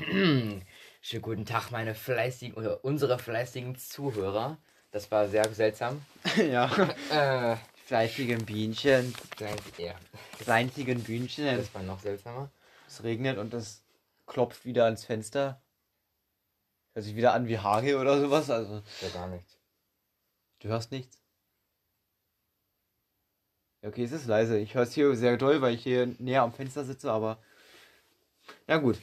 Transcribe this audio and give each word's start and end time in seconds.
Schönen 1.02 1.22
guten 1.22 1.44
Tag, 1.44 1.70
meine 1.70 1.94
fleißigen 1.94 2.54
oder 2.54 2.82
unsere 2.84 3.18
fleißigen 3.18 3.76
Zuhörer. 3.76 4.56
Das 4.92 5.10
war 5.10 5.28
sehr 5.28 5.52
seltsam. 5.52 6.02
ja. 6.36 6.70
Äh, 7.10 7.56
Fleißigen 7.86 8.46
Bienchen, 8.46 9.12
ja, 9.78 9.94
kleinzigen 10.38 11.02
Bienchen. 11.02 11.56
das 11.56 11.74
war 11.74 11.82
noch 11.82 11.98
seltsamer. 11.98 12.48
Es 12.86 13.02
regnet 13.02 13.36
und 13.36 13.52
es 13.52 13.82
klopft 14.26 14.64
wieder 14.64 14.84
ans 14.84 15.04
Fenster. 15.04 15.60
Hört 16.94 17.04
sich 17.04 17.16
wieder 17.16 17.34
an 17.34 17.48
wie 17.48 17.58
Hagel 17.58 17.96
oder 17.96 18.20
sowas. 18.20 18.48
Also, 18.48 18.82
Ja, 19.00 19.08
gar 19.08 19.26
nichts. 19.26 19.58
du 20.60 20.68
hörst 20.68 20.92
nichts. 20.92 21.20
Okay, 23.82 24.04
es 24.04 24.12
ist 24.12 24.26
leise. 24.26 24.56
Ich 24.56 24.74
höre 24.76 24.84
es 24.84 24.92
hier 24.94 25.16
sehr 25.16 25.36
doll, 25.36 25.60
weil 25.60 25.74
ich 25.74 25.82
hier 25.82 26.06
näher 26.20 26.42
am 26.42 26.52
Fenster 26.52 26.84
sitze, 26.84 27.10
aber. 27.10 27.42
Na 28.68 28.76
gut. 28.76 28.98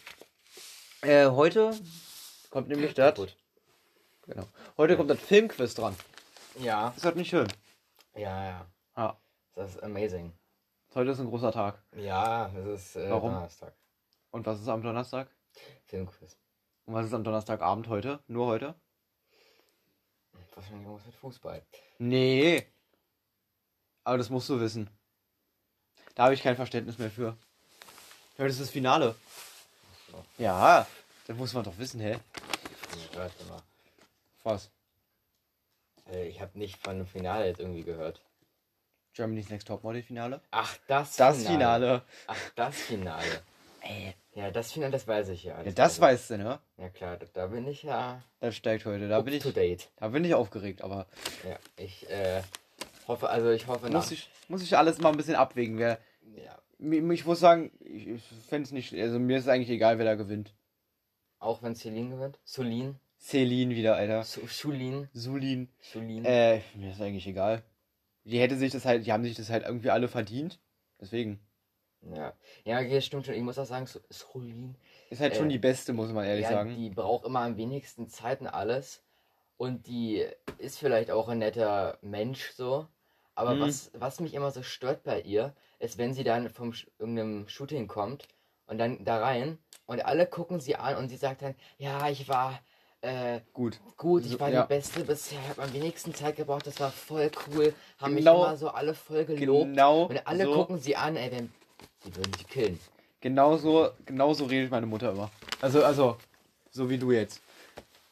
Äh, 1.07 1.29
heute 1.29 1.73
kommt 2.49 2.67
nämlich 2.67 2.93
das. 2.93 3.17
Genau. 4.23 4.43
Heute 4.75 4.97
kommt 4.97 5.09
das 5.09 5.21
Filmquiz 5.21 5.73
dran. 5.73 5.95
Ja, 6.59 6.89
Ist 6.97 7.05
das 7.05 7.15
nicht 7.15 7.29
schön? 7.29 7.47
ja, 8.13 8.43
ja. 8.43 8.65
Ja. 8.97 9.17
Das 9.55 9.69
ist 9.69 9.83
amazing. 9.83 10.33
Heute 10.93 11.11
ist 11.11 11.21
ein 11.21 11.29
großer 11.29 11.53
Tag. 11.53 11.81
Ja, 11.95 12.51
es 12.57 12.65
ist 12.65 12.95
äh, 12.97 13.09
Warum? 13.09 13.31
Donnerstag. 13.31 13.73
Und 14.31 14.45
was 14.45 14.59
ist 14.59 14.67
am 14.67 14.81
Donnerstag? 14.81 15.29
Filmquiz. 15.85 16.35
Und 16.85 16.93
was 16.93 17.05
ist 17.05 17.13
am 17.13 17.23
Donnerstagabend 17.23 17.87
heute? 17.87 18.19
Nur 18.27 18.47
heute? 18.47 18.75
Wahrscheinlich 20.55 20.83
irgendwas 20.87 21.05
mit 21.05 21.15
Fußball. 21.15 21.65
Nee. 21.99 22.67
Aber 24.03 24.17
das 24.17 24.29
musst 24.29 24.49
du 24.49 24.59
wissen. 24.59 24.89
Da 26.15 26.25
habe 26.25 26.33
ich 26.33 26.43
kein 26.43 26.57
Verständnis 26.57 26.97
mehr 26.97 27.11
für. 27.11 27.37
Heute 28.37 28.49
ist 28.49 28.59
das 28.59 28.71
Finale. 28.71 29.15
So. 30.17 30.43
Ja, 30.43 30.87
das 31.27 31.37
muss 31.37 31.53
man 31.53 31.63
doch 31.63 31.77
wissen, 31.77 31.99
hä? 31.99 32.17
Warte 33.13 33.43
mal. 33.45 33.61
Was? 34.43 34.69
Äh, 36.11 36.27
ich 36.27 36.41
habe 36.41 36.57
nicht 36.57 36.77
von 36.83 36.97
dem 36.97 37.07
Finale 37.07 37.47
jetzt 37.47 37.59
irgendwie 37.59 37.83
gehört. 37.83 38.21
Germany's 39.13 39.49
Next 39.49 39.67
Topmodel 39.67 40.03
Finale? 40.03 40.41
Ach, 40.51 40.77
das, 40.87 41.15
Das 41.15 41.43
Finale. 41.45 42.03
Ach, 42.27 42.37
das 42.55 42.75
Finale. 42.75 43.41
Ey. 43.81 44.13
Ja, 44.33 44.51
das 44.51 44.71
Finale, 44.71 44.91
das 44.91 45.07
weiß 45.07 45.29
ich 45.29 45.43
ja. 45.45 45.61
Ja, 45.63 45.71
das 45.71 45.99
weißt 45.99 46.31
du, 46.31 46.37
ne? 46.37 46.59
Ja 46.77 46.89
klar, 46.89 47.17
da, 47.17 47.25
da 47.33 47.47
bin 47.47 47.67
ich 47.67 47.83
ja 47.83 48.21
Das 48.39 48.55
steigt 48.55 48.85
heute. 48.85 49.07
Da 49.07 49.21
bin 49.21 49.33
ich, 49.33 49.43
date. 49.53 49.89
da 49.97 50.09
bin 50.09 50.23
ich 50.23 50.33
aufgeregt, 50.35 50.83
aber 50.83 51.07
Ja, 51.47 51.57
ich 51.77 52.07
äh, 52.09 52.43
hoffe, 53.07 53.29
also 53.29 53.49
ich 53.49 53.65
hoffe 53.65 53.89
muss 53.89 54.11
ich, 54.11 54.29
muss 54.47 54.61
ich 54.61 54.77
alles 54.77 54.99
mal 54.99 55.09
ein 55.09 55.17
bisschen 55.17 55.35
abwägen. 55.35 55.79
Wer, 55.79 55.99
Ja, 56.35 56.55
ich 56.79 57.25
muss 57.25 57.39
sagen, 57.39 57.71
ich, 57.79 58.07
ich 58.07 58.23
fände 58.47 58.63
es 58.65 58.71
nicht, 58.71 58.93
also 58.93 59.19
mir 59.19 59.37
ist 59.37 59.47
eigentlich 59.47 59.69
egal, 59.69 59.97
wer 59.97 60.05
da 60.05 60.15
gewinnt. 60.15 60.53
auch 61.39 61.61
wenn 61.63 61.75
Celine 61.75 62.09
gewinnt. 62.15 62.39
Solin. 62.43 62.95
Celine 63.19 63.75
wieder, 63.75 63.95
Alter. 63.95 64.23
Schulin. 64.23 65.09
Sulin. 65.13 65.69
Schulin. 65.81 66.23
Äh, 66.25 66.61
mir 66.75 66.91
ist 66.91 67.01
eigentlich 67.01 67.27
egal. 67.27 67.63
Die 68.25 68.39
hätte 68.39 68.57
sich 68.57 68.71
das 68.71 68.85
halt, 68.85 69.05
die 69.05 69.11
haben 69.11 69.23
sich 69.23 69.35
das 69.35 69.49
halt 69.49 69.63
irgendwie 69.65 69.89
alle 69.89 70.07
verdient. 70.07 70.59
Deswegen. 71.01 71.39
Ja. 72.01 72.33
Ja, 72.63 72.79
okay, 72.79 73.01
stimmt 73.01 73.25
schon. 73.25 73.35
Ich 73.35 73.41
muss 73.41 73.57
auch 73.57 73.65
sagen, 73.65 73.87
Solin. 74.09 74.75
Ist 75.09 75.19
halt 75.21 75.35
schon 75.35 75.47
Äh, 75.47 75.53
die 75.53 75.59
beste, 75.59 75.93
muss 75.93 76.11
man 76.11 76.25
ehrlich 76.25 76.43
ja, 76.43 76.51
sagen. 76.51 76.75
die 76.75 76.89
braucht 76.91 77.25
immer 77.25 77.39
am 77.41 77.57
wenigsten 77.57 78.07
Zeit 78.07 78.41
und 78.41 78.47
alles. 78.47 79.03
Und 79.57 79.87
die 79.87 80.23
ist 80.59 80.77
vielleicht 80.77 81.09
auch 81.09 81.27
ein 81.29 81.39
netter 81.39 81.97
Mensch 82.01 82.51
so. 82.51 82.87
Aber 83.37 83.53
Mhm. 83.53 83.61
was, 83.61 83.91
was 83.93 84.19
mich 84.19 84.33
immer 84.33 84.49
so 84.51 84.63
stört 84.63 85.03
bei 85.03 85.21
ihr, 85.21 85.53
ist, 85.77 85.99
wenn 85.99 86.11
sie 86.15 86.23
dann 86.23 86.49
vom 86.49 86.73
irgendeinem 86.97 87.47
Shooting 87.47 87.87
kommt 87.87 88.27
und 88.65 88.79
dann 88.79 89.05
da 89.05 89.19
rein 89.19 89.59
und 89.85 90.03
alle 90.03 90.25
gucken 90.25 90.59
sie 90.59 90.75
an 90.75 90.97
und 90.97 91.09
sie 91.09 91.17
sagt 91.17 91.43
dann, 91.43 91.53
ja, 91.77 92.09
ich 92.09 92.27
war 92.27 92.59
äh, 93.01 93.41
Gut. 93.53 93.79
gut, 93.95 94.25
ich 94.25 94.31
So, 94.31 94.39
war 94.39 94.49
ja. 94.49 94.63
die 94.63 94.67
Beste 94.69 95.03
bisher, 95.03 95.37
habe 95.49 95.61
am 95.61 95.71
wenigsten 95.71 96.15
Zeit 96.15 96.35
gebraucht, 96.35 96.65
das 96.65 96.79
war 96.79 96.89
voll 96.91 97.29
cool, 97.45 97.75
haben 97.99 98.15
Genau- 98.15 98.39
mich 98.39 98.43
immer 98.47 98.57
so 98.57 98.69
alle 98.69 98.95
voll 98.95 99.23
gelobt. 99.23 99.65
Genau 99.69 100.05
Und 100.05 100.25
alle 100.25 100.45
so, 100.45 100.53
gucken 100.55 100.79
sie 100.79 100.95
an, 100.95 101.15
ey, 101.15 101.31
wenn, 101.31 101.53
die 102.05 102.15
würden 102.15 102.33
sie 102.39 102.43
killen. 102.45 102.79
genau 103.21 103.55
so, 103.57 103.91
genau 104.03 104.33
so 104.33 104.45
redet 104.45 104.71
meine 104.71 104.87
Mutter 104.87 105.11
immer. 105.11 105.29
Also, 105.61 105.83
also, 105.85 106.17
so 106.71 106.89
wie 106.89 106.97
du 106.97 107.11
jetzt. 107.11 107.39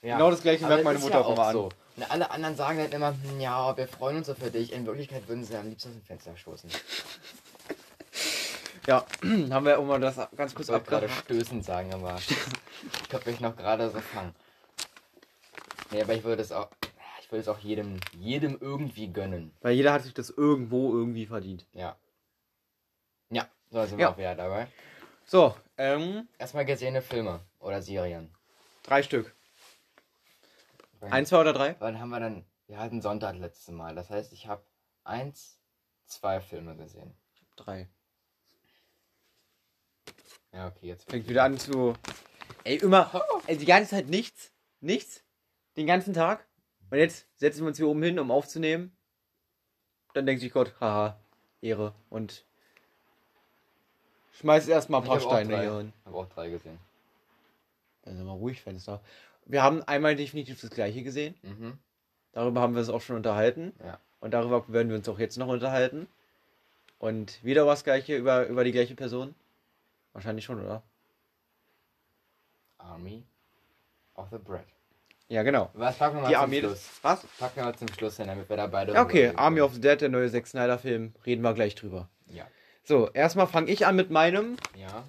Ja. 0.03 0.17
Genau 0.17 0.29
das 0.29 0.43
gleiche 0.43 0.63
merkt 0.67 0.81
es 0.81 0.85
meine 0.85 0.99
Mutter 0.99 1.15
ja 1.15 1.21
auch 1.25 1.33
immer 1.33 1.47
an. 1.47 1.69
Und 1.95 2.11
alle 2.11 2.29
anderen 2.31 2.55
sagen 2.55 2.77
dann 2.79 2.91
immer, 2.91 3.11
hm, 3.23 3.39
ja, 3.39 3.75
wir 3.77 3.87
freuen 3.87 4.17
uns 4.17 4.27
so 4.27 4.35
für 4.35 4.51
dich. 4.51 4.73
In 4.73 4.85
Wirklichkeit 4.85 5.27
würden 5.27 5.43
sie 5.45 5.55
am 5.55 5.69
liebsten 5.69 5.89
aus 5.89 5.95
dem 5.95 6.03
Fenster 6.03 6.35
stoßen. 6.37 6.69
Ja, 8.87 9.03
haben 9.49 9.65
wir 9.65 9.79
auch 9.79 9.83
mal 9.83 9.99
das 9.99 10.15
ganz 10.35 10.51
Ich 10.51 10.55
kurz 10.55 10.67
wollte 10.67 10.85
gerade 10.85 11.05
abgehakt. 11.07 11.25
stößen 11.25 11.63
sagen, 11.63 11.91
aber 11.91 12.17
ich 12.19 13.09
glaube, 13.09 13.31
ich 13.31 13.39
noch 13.39 13.55
gerade 13.55 13.89
so 13.89 13.99
fangen. 13.99 14.35
Nee, 15.89 16.03
aber 16.03 16.13
ich 16.13 16.23
würde 16.23 16.43
es 16.43 16.51
auch, 16.51 16.69
ich 17.19 17.31
würde 17.31 17.41
es 17.41 17.47
auch 17.47 17.57
jedem, 17.57 17.99
jedem 18.19 18.59
irgendwie 18.61 19.07
gönnen. 19.11 19.51
Weil 19.61 19.73
jeder 19.73 19.91
hat 19.91 20.03
sich 20.03 20.13
das 20.13 20.29
irgendwo 20.29 20.93
irgendwie 20.93 21.25
verdient. 21.25 21.65
Ja. 21.73 21.95
Ja, 23.31 23.47
so 23.71 23.83
sind 23.87 23.97
Ja. 23.97 24.09
wir 24.09 24.09
auch 24.11 24.17
wieder 24.19 24.35
dabei. 24.35 24.67
So, 25.25 25.55
ähm, 25.79 26.27
Erstmal 26.37 26.65
gesehene 26.65 27.01
Filme 27.01 27.39
oder 27.59 27.81
Serien. 27.81 28.29
drei 28.83 29.01
Stück. 29.01 29.33
Wann- 31.05 31.13
Ein, 31.13 31.25
zwei 31.27 31.41
oder 31.41 31.53
drei? 31.53 31.75
Wann 31.79 31.99
haben 31.99 32.09
wir 32.09 32.19
dann? 32.19 32.45
Wir 32.67 32.79
hatten 32.79 32.99
Sonntag 33.01 33.35
letztes 33.37 33.73
Mal. 33.73 33.93
Das 33.95 34.09
heißt, 34.09 34.33
ich 34.33 34.47
habe 34.47 34.63
eins, 35.03 35.59
zwei 36.05 36.41
Filme 36.41 36.75
gesehen. 36.75 37.15
Drei. 37.55 37.87
Ja, 40.51 40.67
okay, 40.67 40.87
jetzt 40.87 41.09
Fängt 41.09 41.27
wieder 41.29 41.43
an 41.43 41.57
zu. 41.59 41.93
Ey, 42.63 42.77
immer. 42.77 43.11
Ey, 43.45 43.57
die 43.57 43.65
ganze 43.65 43.91
Zeit 43.91 44.07
nichts. 44.07 44.51
Nichts. 44.79 45.23
Den 45.77 45.85
ganzen 45.85 46.13
Tag. 46.13 46.45
Und 46.89 46.97
jetzt 46.97 47.27
setzen 47.35 47.61
wir 47.61 47.67
uns 47.67 47.77
hier 47.77 47.87
oben 47.87 48.01
hin, 48.01 48.17
um 48.19 48.31
aufzunehmen. 48.31 48.95
Dann 50.13 50.25
denkt 50.25 50.41
sich 50.41 50.51
Gott, 50.51 50.73
haha, 50.79 51.19
Ehre. 51.61 51.93
Und 52.09 52.45
schmeißt 54.39 54.69
erstmal 54.69 55.01
ein 55.01 55.03
Ich 55.03 55.09
paar 55.09 55.19
Steine 55.19 55.61
hier 55.61 55.77
hin. 55.77 55.93
habe 56.05 56.17
auch 56.17 56.29
drei 56.29 56.49
gesehen. 56.49 56.79
Dann 58.03 58.15
sind 58.17 58.25
wir 58.25 58.31
ruhig, 58.33 58.61
Fenster. 58.61 59.01
Wir 59.45 59.63
haben 59.63 59.83
einmal 59.83 60.15
definitiv 60.15 60.59
das 60.61 60.69
gleiche 60.71 61.03
gesehen. 61.03 61.35
Mhm. 61.43 61.77
Darüber 62.31 62.61
haben 62.61 62.73
wir 62.73 62.79
uns 62.79 62.89
auch 62.89 63.01
schon 63.01 63.15
unterhalten. 63.15 63.73
Ja. 63.83 63.99
Und 64.19 64.33
darüber 64.33 64.67
werden 64.69 64.89
wir 64.89 64.97
uns 64.97 65.07
auch 65.07 65.19
jetzt 65.19 65.37
noch 65.37 65.47
unterhalten. 65.47 66.07
Und 66.97 67.43
wieder 67.43 67.67
was 67.67 67.83
gleiche 67.83 68.17
über, 68.17 68.47
über 68.47 68.63
die 68.63 68.71
gleiche 68.71 68.95
Person. 68.95 69.35
Wahrscheinlich 70.13 70.45
schon, 70.45 70.63
oder? 70.63 70.81
Army 72.77 73.23
of 74.15 74.27
the 74.31 74.37
Bread. 74.37 74.65
Ja, 75.27 75.43
genau. 75.43 75.69
Was 75.73 75.97
packen 75.97 76.17
wir 76.17 76.21
mal 76.21 76.27
Die 76.27 76.33
zum 76.35 76.43
Armee 76.43 76.59
Schluss? 76.59 76.71
des. 76.73 77.03
Was? 77.03 77.25
Packen 77.39 77.55
wir 77.57 77.63
mal 77.65 77.75
zum 77.75 77.87
Schluss 77.89 78.17
hin, 78.17 78.27
damit 78.27 78.47
wir 78.47 78.57
da 78.57 78.67
beide. 78.67 78.93
Ja, 78.93 79.03
okay. 79.03 79.33
Army 79.35 79.61
of 79.61 79.73
the 79.73 79.81
Dead, 79.81 79.99
der 79.99 80.09
neue 80.09 80.31
Zack 80.31 80.47
Snyder 80.47 80.77
Film. 80.77 81.13
Reden 81.25 81.41
wir 81.41 81.53
gleich 81.53 81.75
drüber. 81.75 82.09
Ja. 82.27 82.45
So, 82.83 83.09
erstmal 83.11 83.47
fange 83.47 83.71
ich 83.71 83.85
an 83.87 83.95
mit 83.95 84.11
meinem 84.11 84.57
Ja. 84.75 85.03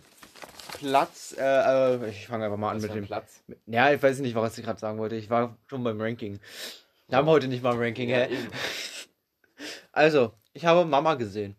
Platz. 0.79 1.35
Äh, 1.39 1.43
äh, 1.43 2.11
ich 2.11 2.27
fange 2.27 2.45
einfach 2.45 2.57
mal 2.57 2.71
an 2.73 2.81
mit 2.81 2.95
dem. 2.95 3.07
Platz. 3.07 3.43
Ja, 3.67 3.93
ich 3.93 4.03
weiß 4.03 4.19
nicht, 4.21 4.35
was 4.35 4.57
ich 4.59 4.65
gerade 4.65 4.79
sagen 4.79 4.99
wollte. 4.99 5.17
Ich 5.17 5.31
war 5.31 5.57
schon 5.67 5.83
beim 5.85 6.01
Ranking. 6.01 6.41
Wir 7.09 7.19
haben 7.19 7.29
heute 7.29 7.49
nicht 7.49 7.63
mal 7.63 7.73
ein 7.73 7.79
Ranking, 7.81 8.09
Ja. 8.09 8.27
Also, 9.93 10.35
ich 10.53 10.67
habe 10.67 10.85
Mama 10.85 11.15
gesehen. 11.15 11.57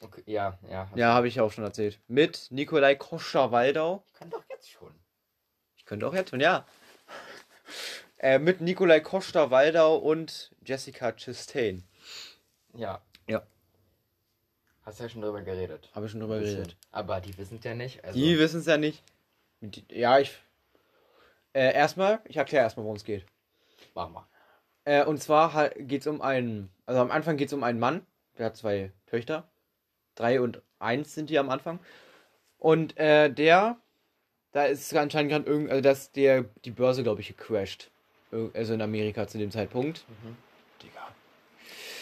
Okay, 0.00 0.22
ja, 0.26 0.58
ja. 0.70 0.88
Ja, 0.94 1.12
habe 1.12 1.26
ich 1.26 1.40
auch 1.40 1.50
schon 1.50 1.64
erzählt. 1.64 1.98
Mit 2.06 2.46
Nikolai 2.50 2.94
Koscher-Waldau. 2.94 4.04
Ich 4.06 4.12
kann 4.14 4.30
doch 4.30 4.44
jetzt 4.48 4.70
schon. 4.70 4.94
Ich 5.76 5.84
könnte 5.84 6.06
auch 6.06 6.14
jetzt 6.14 6.30
schon, 6.30 6.40
ja. 6.40 6.66
Äh, 8.22 8.38
mit 8.38 8.60
Nikolai 8.60 9.00
Costa-Waldau 9.00 9.96
und 9.96 10.54
Jessica 10.62 11.12
Chastain. 11.12 11.84
Ja. 12.74 13.00
Ja. 13.26 13.42
Hast 14.90 14.98
ja 14.98 15.08
schon 15.08 15.22
drüber 15.22 15.40
geredet. 15.42 15.88
Habe 15.94 16.06
ich 16.06 16.10
schon 16.12 16.20
drüber 16.20 16.40
geredet. 16.40 16.74
Aber 16.90 17.20
die 17.20 17.38
wissen 17.38 17.58
es 17.58 17.64
ja 17.64 17.76
nicht. 17.76 18.04
Also, 18.04 18.18
Die 18.18 18.36
wissen 18.40 18.58
es 18.58 18.66
ja 18.66 18.76
nicht. 18.76 19.04
Ja, 19.88 20.18
ich. 20.18 20.36
Äh, 21.52 21.72
erstmal, 21.74 22.18
ich 22.24 22.36
erkläre 22.36 22.64
erstmal, 22.64 22.82
worum 22.82 22.96
es 22.96 23.04
geht. 23.04 23.24
mach 23.94 24.08
mal. 24.08 24.26
Äh, 24.84 25.04
und 25.04 25.22
zwar 25.22 25.68
geht 25.70 26.00
es 26.00 26.06
um 26.08 26.20
einen. 26.20 26.70
Also 26.86 27.00
am 27.00 27.12
Anfang 27.12 27.36
geht 27.36 27.46
es 27.48 27.52
um 27.52 27.62
einen 27.62 27.78
Mann, 27.78 28.04
der 28.36 28.46
hat 28.46 28.56
zwei 28.56 28.90
Töchter. 29.06 29.48
Drei 30.16 30.40
und 30.40 30.60
eins 30.80 31.14
sind 31.14 31.30
die 31.30 31.38
am 31.38 31.50
Anfang. 31.50 31.78
Und 32.58 32.98
äh, 32.98 33.30
der. 33.32 33.76
Da 34.50 34.64
ist 34.64 34.92
anscheinend 34.96 35.30
gerade 35.30 35.48
irgend. 35.48 35.70
Also, 35.70 35.82
dass 35.82 36.10
der 36.10 36.46
die 36.64 36.72
Börse, 36.72 37.04
glaube 37.04 37.20
ich, 37.20 37.28
gecrashed. 37.28 37.92
Also 38.54 38.74
in 38.74 38.82
Amerika 38.82 39.28
zu 39.28 39.38
dem 39.38 39.52
Zeitpunkt. 39.52 40.04
Digga. 40.08 40.34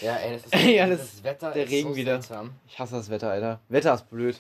Ja, 0.01 0.17
ey, 0.17 0.35
das 0.35 0.45
ist 0.47 0.55
Ja, 0.67 0.87
das, 0.87 0.99
das- 1.01 1.25
Wetter 1.25 1.51
der 1.53 1.69
Regen 1.69 1.91
so 1.91 1.97
wieder. 1.97 2.13
seltsam. 2.13 2.53
Ich 2.67 2.79
hasse 2.79 2.95
das 2.97 3.11
Wetter, 3.11 3.31
Alter. 3.31 3.61
Wetter 3.69 3.95
ist 3.95 4.09
blöd. 4.11 4.39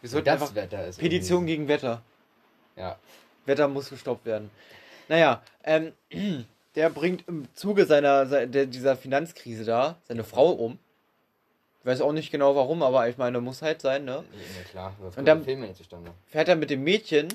Wir 0.00 0.10
sollten 0.10 0.26
Das 0.26 0.40
einfach. 0.40 0.54
Wetter 0.54 0.86
ist 0.86 0.98
Petition 0.98 1.38
irgendwie- 1.42 1.52
gegen 1.56 1.68
Wetter. 1.68 2.02
Ja. 2.76 2.98
Wetter 3.46 3.66
muss 3.68 3.90
gestoppt 3.90 4.24
werden. 4.26 4.50
Naja, 5.08 5.42
ähm, 5.64 5.92
der 6.74 6.90
bringt 6.90 7.26
im 7.26 7.48
Zuge 7.54 7.86
seiner, 7.86 8.26
se- 8.26 8.46
der, 8.46 8.66
dieser 8.66 8.96
Finanzkrise 8.96 9.64
da 9.64 9.96
seine 10.06 10.22
Frau 10.24 10.50
um. 10.52 10.78
Ich 11.80 11.86
weiß 11.86 12.00
auch 12.02 12.12
nicht 12.12 12.30
genau 12.30 12.54
warum, 12.54 12.82
aber 12.82 13.08
ich 13.08 13.16
meine, 13.16 13.40
muss 13.40 13.62
halt 13.62 13.80
sein, 13.80 14.04
ne? 14.04 14.22
Ja, 14.32 14.62
klar. 14.70 14.94
Und 15.16 15.26
dann-. 15.26 15.44
Fährt 16.26 16.48
er 16.48 16.56
mit 16.56 16.70
dem 16.70 16.84
Mädchen 16.84 17.28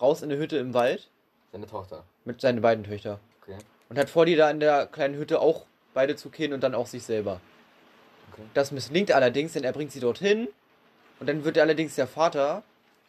raus 0.00 0.22
in 0.22 0.30
eine 0.30 0.40
Hütte 0.40 0.56
im 0.56 0.72
Wald 0.72 1.08
Seine 1.52 1.66
Tochter. 1.66 2.04
mit 2.24 2.40
seinen 2.40 2.60
beiden 2.62 2.84
Töchtern. 2.84 3.18
Okay. 3.42 3.56
Und 3.88 3.98
hat 3.98 4.08
vor, 4.10 4.24
die 4.26 4.36
da 4.36 4.50
in 4.50 4.60
der 4.60 4.86
kleinen 4.86 5.14
Hütte 5.16 5.40
auch 5.40 5.66
beide 5.98 6.14
zu 6.14 6.30
killen 6.30 6.52
und 6.52 6.60
dann 6.62 6.76
auch 6.76 6.86
sich 6.86 7.02
selber. 7.02 7.40
Okay. 8.32 8.42
Das 8.54 8.70
misslingt 8.70 9.10
allerdings, 9.10 9.54
denn 9.54 9.64
er 9.64 9.72
bringt 9.72 9.90
sie 9.90 9.98
dorthin 9.98 10.46
und 11.18 11.28
dann 11.28 11.42
wird 11.44 11.58
allerdings 11.58 11.96
der 11.96 12.06
Vater 12.06 12.62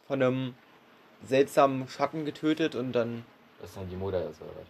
von 0.08 0.20
einem 0.20 0.54
seltsamen 1.24 1.86
Schatten 1.86 2.24
getötet 2.24 2.74
und 2.74 2.90
dann. 2.90 3.24
Das 3.60 3.70
ist 3.70 3.76
dann 3.76 3.88
die 3.88 3.94
Mutter 3.94 4.18
oder? 4.18 4.66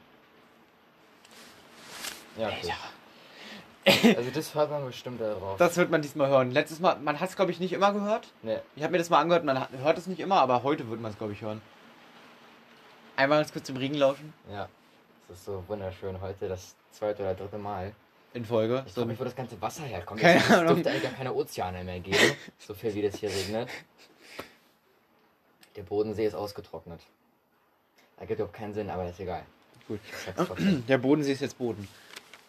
Ja, 2.36 2.48
okay. 2.48 2.74
Also 4.16 4.30
das 4.30 4.54
hört 4.54 4.70
man 4.70 4.84
bestimmt 4.84 5.18
da 5.22 5.32
drauf. 5.32 5.56
Das 5.56 5.78
wird 5.78 5.90
man 5.90 6.02
diesmal 6.02 6.28
hören. 6.28 6.50
Letztes 6.50 6.78
Mal, 6.78 6.96
man 6.96 7.18
hat 7.18 7.30
es 7.30 7.36
glaube 7.36 7.50
ich 7.50 7.58
nicht 7.58 7.72
immer 7.72 7.94
gehört. 7.94 8.28
Ne, 8.42 8.60
Ich 8.76 8.82
habe 8.82 8.92
mir 8.92 8.98
das 8.98 9.08
mal 9.08 9.20
angehört, 9.20 9.44
man 9.44 9.66
hört 9.82 9.96
es 9.96 10.06
nicht 10.06 10.20
immer, 10.20 10.42
aber 10.42 10.62
heute 10.62 10.90
wird 10.90 11.00
man 11.00 11.10
es 11.10 11.16
glaube 11.16 11.32
ich 11.32 11.40
hören. 11.40 11.62
Einmal 13.16 13.38
ganz 13.38 13.50
kurz 13.50 13.66
im 13.70 13.78
Regen 13.78 13.94
lauschen 13.94 14.34
ja. 14.52 14.68
Es 15.30 15.38
ist 15.38 15.44
so 15.46 15.64
wunderschön 15.68 16.20
heute, 16.20 16.48
das 16.48 16.74
zweite 16.90 17.22
oder 17.22 17.34
dritte 17.34 17.56
Mal. 17.58 17.94
In 18.34 18.44
Folge. 18.44 18.84
Ich 18.86 18.92
So, 18.92 19.00
frage 19.00 19.08
mich, 19.12 19.20
wo 19.20 19.24
das 19.24 19.34
ganze 19.36 19.60
Wasser 19.60 19.82
herkommt. 19.84 20.20
Keine 20.20 20.38
es 20.40 20.46
dürfte 20.48 20.90
eigentlich 20.90 21.02
gar 21.02 21.12
keine 21.12 21.34
Ozeane 21.34 21.82
mehr 21.84 22.00
geben, 22.00 22.16
so 22.58 22.74
viel 22.74 22.94
wie 22.94 23.02
das 23.02 23.16
hier 23.16 23.30
regnet. 23.30 23.68
Der 25.76 25.82
Bodensee 25.82 26.26
ist 26.26 26.34
ausgetrocknet. 26.34 27.00
Ergibt 28.18 28.38
überhaupt 28.40 28.56
keinen 28.56 28.74
Sinn, 28.74 28.90
aber 28.90 29.08
ist 29.08 29.20
egal. 29.20 29.44
Gut. 29.88 30.00
Der 30.88 30.98
Bodensee 30.98 31.32
ist 31.32 31.40
jetzt 31.40 31.56
Boden. 31.58 31.88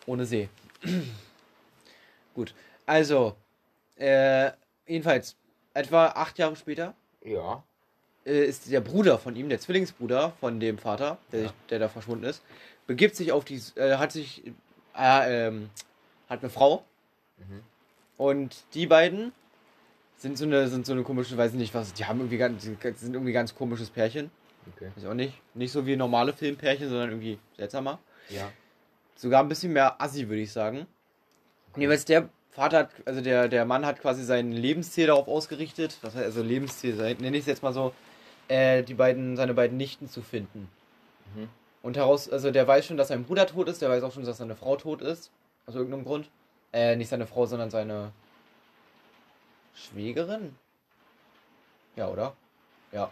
Ohne 0.05 0.25
See. 0.25 0.49
Gut. 2.33 2.53
Also, 2.85 3.35
äh, 3.97 4.51
jedenfalls, 4.87 5.35
etwa 5.73 6.07
acht 6.07 6.37
Jahre 6.39 6.55
später 6.55 6.93
Ja. 7.23 7.63
äh, 8.25 8.45
ist 8.45 8.69
der 8.71 8.81
Bruder 8.81 9.17
von 9.17 9.35
ihm, 9.35 9.49
der 9.49 9.59
Zwillingsbruder 9.59 10.33
von 10.39 10.59
dem 10.59 10.77
Vater, 10.77 11.17
der, 11.31 11.39
Ja. 11.41 11.47
sich, 11.47 11.55
der 11.69 11.79
da 11.79 11.89
verschwunden 11.89 12.25
ist, 12.25 12.41
begibt 12.87 13.15
sich 13.15 13.31
auf 13.31 13.45
die, 13.45 13.61
äh, 13.75 13.95
hat 13.97 14.11
sich, 14.11 14.43
äh, 14.97 15.47
ähm, 15.47 15.69
hat 16.29 16.41
eine 16.41 16.49
Frau 16.49 16.83
Mhm. 17.37 17.63
und 18.17 18.63
die 18.75 18.85
beiden 18.85 19.31
sind 20.17 20.37
so 20.37 20.45
eine, 20.45 20.67
sind 20.67 20.85
so 20.85 20.93
eine 20.93 21.01
komische, 21.01 21.35
weiß 21.35 21.53
ich 21.53 21.57
nicht 21.57 21.73
was, 21.73 21.93
die 21.93 22.05
haben 22.05 22.19
irgendwie 22.19 22.37
ganz, 22.37 22.61
sind 22.63 23.13
irgendwie 23.15 23.31
ganz 23.31 23.55
komisches 23.55 23.89
Pärchen. 23.89 24.29
Okay. 24.75 24.91
Ich 24.95 25.07
auch 25.07 25.15
nicht. 25.15 25.33
Nicht 25.55 25.71
so 25.71 25.87
wie 25.87 25.95
normale 25.95 26.33
Filmpärchen, 26.33 26.87
sondern 26.87 27.09
irgendwie 27.09 27.39
seltsamer. 27.57 27.97
Ja. 28.29 28.51
Sogar 29.15 29.41
ein 29.41 29.49
bisschen 29.49 29.73
mehr 29.73 29.99
assi, 29.99 30.27
würde 30.29 30.43
ich 30.43 30.51
sagen. 30.51 30.85
Jeweils 31.75 32.05
der 32.05 32.29
Vater 32.51 32.79
hat, 32.79 32.91
also 33.05 33.21
der, 33.21 33.47
der 33.47 33.65
Mann 33.65 33.85
hat 33.85 33.99
quasi 33.99 34.23
sein 34.23 34.51
Lebensziel 34.51 35.07
darauf 35.07 35.27
ausgerichtet, 35.27 35.97
das 36.03 36.13
heißt 36.13 36.25
also 36.25 36.43
Lebensziel, 36.43 36.95
nenne 37.19 37.37
ich 37.37 37.41
es 37.41 37.47
jetzt 37.47 37.63
mal 37.63 37.73
so, 37.73 37.93
äh, 38.49 38.83
die 38.83 38.93
beiden, 38.93 39.35
seine 39.37 39.53
beiden 39.55 39.77
Nichten 39.77 40.09
zu 40.09 40.21
finden. 40.21 40.69
Mhm. 41.33 41.49
Und 41.83 41.97
heraus, 41.97 42.29
also 42.29 42.51
der 42.51 42.67
weiß 42.67 42.85
schon, 42.85 42.97
dass 42.97 43.07
sein 43.07 43.23
Bruder 43.23 43.47
tot 43.47 43.67
ist, 43.67 43.81
der 43.81 43.89
weiß 43.89 44.03
auch 44.03 44.11
schon, 44.11 44.23
dass 44.23 44.37
seine 44.37 44.55
Frau 44.55 44.75
tot 44.75 45.01
ist. 45.01 45.31
Aus 45.65 45.75
irgendeinem 45.75 46.05
Grund. 46.05 46.29
Äh, 46.73 46.95
nicht 46.95 47.09
seine 47.09 47.27
Frau, 47.27 47.45
sondern 47.45 47.69
seine 47.69 48.11
Schwägerin? 49.73 50.55
Ja, 51.95 52.07
oder? 52.07 52.33
Ja. 52.91 53.11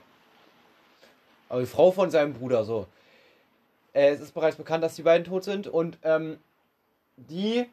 Aber 1.50 1.62
die 1.62 1.66
Frau 1.66 1.92
von 1.92 2.12
seinem 2.12 2.34
Bruder, 2.34 2.64
so. 2.64 2.88
Äh, 3.94 4.10
es 4.10 4.22
ist 4.22 4.34
bereits 4.34 4.56
bekannt, 4.56 4.84
dass 4.84 4.96
die 4.96 5.04
beiden 5.04 5.26
tot 5.26 5.44
sind 5.44 5.68
und 5.68 5.98
ähm, 6.04 6.38
die 7.18 7.66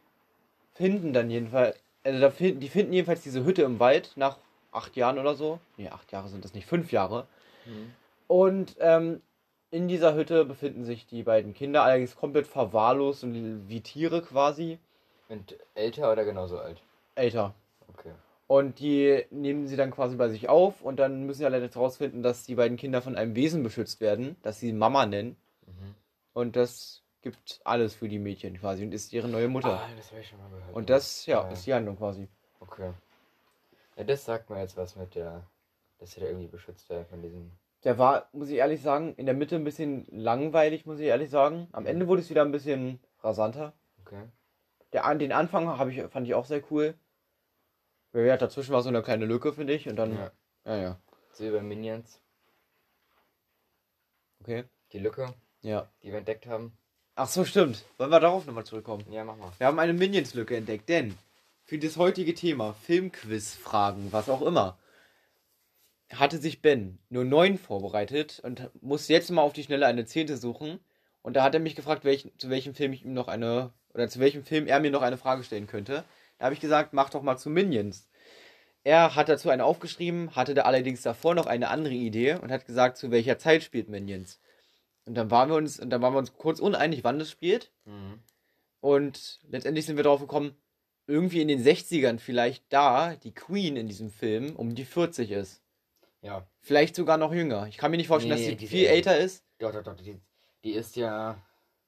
finden 0.74 1.12
dann 1.12 1.30
jedenfalls, 1.30 1.78
also 2.04 2.20
da 2.20 2.30
finden, 2.30 2.60
die 2.60 2.68
finden 2.68 2.92
jedenfalls 2.92 3.22
diese 3.22 3.44
Hütte 3.44 3.62
im 3.62 3.78
Wald 3.78 4.12
nach 4.16 4.38
acht 4.72 4.96
Jahren 4.96 5.18
oder 5.18 5.34
so. 5.34 5.60
Nee, 5.76 5.88
acht 5.88 6.10
Jahre 6.12 6.28
sind 6.28 6.44
das 6.44 6.54
nicht, 6.54 6.66
fünf 6.66 6.90
Jahre. 6.90 7.26
Mhm. 7.66 7.92
Und 8.28 8.76
ähm, 8.80 9.22
in 9.70 9.88
dieser 9.88 10.14
Hütte 10.14 10.44
befinden 10.44 10.84
sich 10.84 11.06
die 11.06 11.22
beiden 11.22 11.54
Kinder, 11.54 11.82
allerdings 11.82 12.16
komplett 12.16 12.46
verwahrlost 12.46 13.24
und 13.24 13.68
wie 13.68 13.80
Tiere 13.80 14.22
quasi. 14.22 14.78
Und 15.28 15.56
älter 15.74 16.12
oder 16.12 16.24
genauso 16.24 16.58
alt? 16.58 16.80
Älter. 17.14 17.54
Okay. 17.88 18.12
Und 18.46 18.78
die 18.78 19.24
nehmen 19.30 19.66
sie 19.66 19.76
dann 19.76 19.90
quasi 19.90 20.14
bei 20.16 20.28
sich 20.28 20.48
auf 20.48 20.82
und 20.82 20.96
dann 21.00 21.24
müssen 21.26 21.38
sie 21.40 21.46
allerdings 21.46 21.74
herausfinden, 21.74 22.22
dass 22.22 22.44
die 22.44 22.54
beiden 22.54 22.76
Kinder 22.76 23.02
von 23.02 23.16
einem 23.16 23.34
Wesen 23.34 23.62
beschützt 23.64 24.00
werden, 24.00 24.36
das 24.42 24.60
sie 24.60 24.72
Mama 24.72 25.04
nennen. 25.04 25.36
Mhm. 25.66 25.94
Und 26.32 26.54
das 26.56 27.02
gibt 27.22 27.60
alles 27.64 27.94
für 27.94 28.08
die 28.08 28.20
Mädchen 28.20 28.60
quasi 28.60 28.84
und 28.84 28.92
ist 28.94 29.12
ihre 29.12 29.26
neue 29.26 29.48
Mutter. 29.48 29.80
Ah, 29.80 29.88
das 29.96 30.12
habe 30.12 30.20
ich 30.20 30.28
schon 30.28 30.38
mal 30.38 30.48
gehört. 30.48 30.74
und 30.74 30.90
das, 30.90 31.26
ja, 31.26 31.42
Ja. 31.42 31.48
ist 31.50 31.66
die 31.66 31.74
Handlung 31.74 31.96
quasi. 31.96 32.28
Okay. 32.60 32.92
Ja, 33.96 34.04
das 34.04 34.24
sagt 34.24 34.48
mir 34.48 34.60
jetzt 34.60 34.76
was 34.76 34.94
mit 34.94 35.16
der, 35.16 35.42
dass 35.98 36.12
sie 36.12 36.20
da 36.20 36.26
irgendwie 36.26 36.46
beschützt 36.46 36.88
werden 36.88 37.06
von 37.06 37.20
diesem. 37.22 37.50
Der 37.86 37.98
war, 37.98 38.28
muss 38.32 38.48
ich 38.48 38.56
ehrlich 38.56 38.82
sagen, 38.82 39.14
in 39.14 39.26
der 39.26 39.34
Mitte 39.36 39.54
ein 39.54 39.62
bisschen 39.62 40.06
langweilig, 40.10 40.86
muss 40.86 40.98
ich 40.98 41.06
ehrlich 41.06 41.30
sagen. 41.30 41.68
Am 41.70 41.86
Ende 41.86 42.08
wurde 42.08 42.20
es 42.20 42.28
wieder 42.28 42.42
ein 42.42 42.50
bisschen 42.50 42.98
rasanter. 43.20 43.74
Okay. 44.04 44.24
Der, 44.92 45.14
den 45.14 45.30
Anfang 45.30 45.68
habe 45.68 45.92
ich, 45.92 46.02
fand 46.10 46.26
ich 46.26 46.34
auch 46.34 46.46
sehr 46.46 46.64
cool. 46.72 46.94
Ja, 48.12 48.36
dazwischen 48.36 48.72
war 48.72 48.82
so 48.82 48.88
eine 48.88 49.04
kleine 49.04 49.24
Lücke, 49.24 49.52
finde 49.52 49.72
ich. 49.72 49.88
Und 49.88 49.94
dann, 49.94 50.16
Ja. 50.16 50.32
ja, 50.64 50.76
ja. 50.76 51.00
Silber 51.30 51.62
Minions. 51.62 52.20
Okay. 54.40 54.64
Die 54.90 54.98
Lücke, 54.98 55.32
Ja. 55.60 55.88
die 56.02 56.10
wir 56.10 56.18
entdeckt 56.18 56.48
haben. 56.48 56.76
Ach 57.14 57.28
so, 57.28 57.44
stimmt. 57.44 57.84
Wollen 57.98 58.10
wir 58.10 58.18
darauf 58.18 58.46
nochmal 58.46 58.66
zurückkommen? 58.66 59.04
Ja, 59.12 59.22
mach 59.22 59.36
mal. 59.36 59.52
Wir 59.58 59.68
haben 59.68 59.78
eine 59.78 59.92
Minions-Lücke 59.92 60.56
entdeckt, 60.56 60.88
denn 60.88 61.16
für 61.62 61.78
das 61.78 61.96
heutige 61.98 62.34
Thema, 62.34 62.72
Filmquiz-Fragen, 62.72 64.12
was 64.12 64.28
auch 64.28 64.42
immer, 64.42 64.76
hatte 66.12 66.38
sich 66.38 66.62
Ben 66.62 66.98
nur 67.08 67.24
neun 67.24 67.58
vorbereitet 67.58 68.40
und 68.42 68.70
musste 68.80 69.12
jetzt 69.12 69.30
mal 69.30 69.42
auf 69.42 69.52
die 69.52 69.62
Schnelle 69.62 69.86
eine 69.86 70.04
zehnte 70.04 70.36
suchen. 70.36 70.78
Und 71.22 71.34
da 71.34 71.42
hat 71.42 71.54
er 71.54 71.60
mich 71.60 71.74
gefragt, 71.74 72.04
welchen, 72.04 72.36
zu 72.38 72.50
welchem 72.50 72.74
Film 72.74 72.92
ich 72.92 73.04
ihm 73.04 73.12
noch 73.12 73.28
eine, 73.28 73.72
oder 73.94 74.08
zu 74.08 74.20
welchem 74.20 74.44
Film 74.44 74.66
er 74.66 74.78
mir 74.78 74.90
noch 74.90 75.02
eine 75.02 75.16
Frage 75.16 75.42
stellen 75.42 75.66
könnte. 75.66 76.04
Da 76.38 76.44
habe 76.44 76.54
ich 76.54 76.60
gesagt, 76.60 76.92
mach 76.92 77.10
doch 77.10 77.22
mal 77.22 77.36
zu 77.36 77.50
Minions. 77.50 78.08
Er 78.84 79.16
hat 79.16 79.28
dazu 79.28 79.50
eine 79.50 79.64
aufgeschrieben, 79.64 80.36
hatte 80.36 80.54
da 80.54 80.62
allerdings 80.62 81.02
davor 81.02 81.34
noch 81.34 81.46
eine 81.46 81.68
andere 81.70 81.94
Idee 81.94 82.34
und 82.34 82.52
hat 82.52 82.66
gesagt, 82.66 82.96
zu 82.96 83.10
welcher 83.10 83.38
Zeit 83.38 83.64
spielt 83.64 83.88
Minions. 83.88 84.40
Und 85.06 85.14
dann 85.14 85.30
waren 85.30 85.48
wir 85.48 85.56
uns, 85.56 85.80
und 85.80 85.90
dann 85.90 86.02
waren 86.02 86.14
wir 86.14 86.18
uns 86.18 86.34
kurz 86.34 86.60
uneinig, 86.60 87.02
wann 87.02 87.18
das 87.18 87.30
spielt. 87.30 87.72
Mhm. 87.84 88.20
Und 88.80 89.40
letztendlich 89.48 89.86
sind 89.86 89.96
wir 89.96 90.04
drauf 90.04 90.20
gekommen, 90.20 90.54
irgendwie 91.08 91.40
in 91.40 91.48
den 91.48 91.64
60ern 91.64 92.18
vielleicht 92.18 92.64
da 92.72 93.16
die 93.16 93.34
Queen 93.34 93.76
in 93.76 93.88
diesem 93.88 94.10
Film 94.10 94.54
um 94.54 94.76
die 94.76 94.84
40 94.84 95.32
ist. 95.32 95.62
Ja. 96.26 96.46
Vielleicht 96.60 96.96
sogar 96.96 97.18
noch 97.18 97.32
jünger. 97.32 97.66
Ich 97.68 97.76
kann 97.78 97.90
mir 97.92 97.96
nicht 97.98 98.08
vorstellen, 98.08 98.34
Nee, 98.34 98.40
dass 98.40 98.50
sie 98.50 98.56
die 98.56 98.66
viel 98.66 98.86
älter. 98.86 99.16
ist. 99.16 99.44
Doch, 99.58 99.72
doch, 99.72 99.82
doch. 99.84 99.94
Die, 99.96 100.20
die 100.64 100.72
ist 100.72 100.96
ja. 100.96 101.40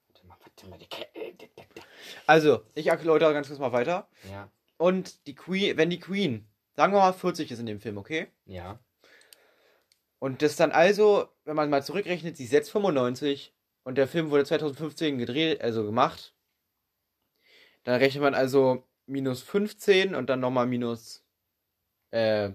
Warte 0.07 0.27
mal, 0.27 0.37
warte 0.41 0.67
mal. 0.69 0.79
Die, 0.79 0.87
Ke- 0.87 1.09
die, 1.17 1.37
die, 1.37 1.51
die. 1.57 1.83
Also, 2.27 2.63
ich 2.75 2.87
erläutere 2.87 3.33
ganz 3.33 3.49
kurz 3.49 3.59
mal 3.59 3.73
weiter. 3.73 4.09
Ja. 4.31 4.49
Und 4.77 5.27
die 5.27 5.35
Queen, 5.35 5.77
wenn 5.77 5.91
die 5.91 5.99
Queen, 5.99 6.49
sagen 6.77 6.93
wir 6.93 7.01
mal 7.01 7.13
40 7.13 7.51
ist 7.51 7.59
in 7.59 7.67
dem 7.67 7.81
Film, 7.81 7.99
okay? 7.99 8.29
Ja. 8.47 8.79
Und 10.21 10.43
das 10.43 10.55
dann 10.55 10.71
also, 10.71 11.29
wenn 11.45 11.57
man 11.57 11.69
mal 11.69 11.83
zurückrechnet, 11.83 12.37
sie 12.37 12.45
ist 12.45 12.53
jetzt 12.53 12.71
95 12.71 13.53
und 13.83 13.97
der 13.97 14.07
Film 14.07 14.31
wurde 14.31 14.45
2015 14.45 15.19
gedreht, 15.19 15.61
also 15.61 15.85
gemacht. 15.85 16.33
Dann 17.85 17.97
rechnet 17.97 18.23
man 18.23 18.35
also 18.35 18.87
minus 19.07 19.43
15 19.43 20.15
und 20.15 20.29
dann 20.31 20.39
nochmal 20.41 20.67
minus, 20.67 21.25
äh, 22.11 22.51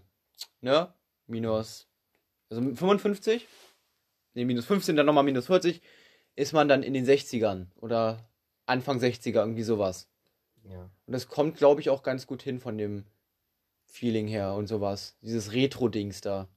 ne? 0.62 0.94
Minus, 1.28 1.88
also 2.50 2.62
55? 2.62 3.48
Ne, 4.36 4.46
minus 4.46 4.66
15, 4.66 4.96
dann 4.96 5.06
nochmal 5.06 5.24
minus 5.24 5.46
40, 5.48 5.82
ist 6.36 6.54
man 6.54 6.68
dann 6.68 6.84
in 6.84 6.94
den 6.94 7.06
60ern 7.06 7.68
oder 7.76 8.28
Anfang 8.66 9.00
60er, 9.00 9.40
irgendwie 9.40 9.64
sowas. 9.64 10.10
Ja. 10.64 10.90
Und 11.06 11.14
das 11.14 11.28
kommt, 11.28 11.58
glaube 11.58 11.82
ich, 11.82 11.90
auch 11.90 12.04
ganz 12.04 12.26
gut 12.26 12.42
hin 12.42 12.60
von 12.60 12.78
dem 12.78 13.06
Feeling 13.86 14.28
her 14.28 14.54
und 14.54 14.68
sowas. 14.68 15.18
Dieses 15.22 15.54
Retro-Dings 15.54 16.22
da. 16.22 16.48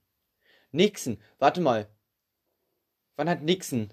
Nixon, 0.72 1.18
warte 1.38 1.60
mal. 1.60 1.88
Wann 3.16 3.28
hat 3.28 3.42
Nixon? 3.42 3.92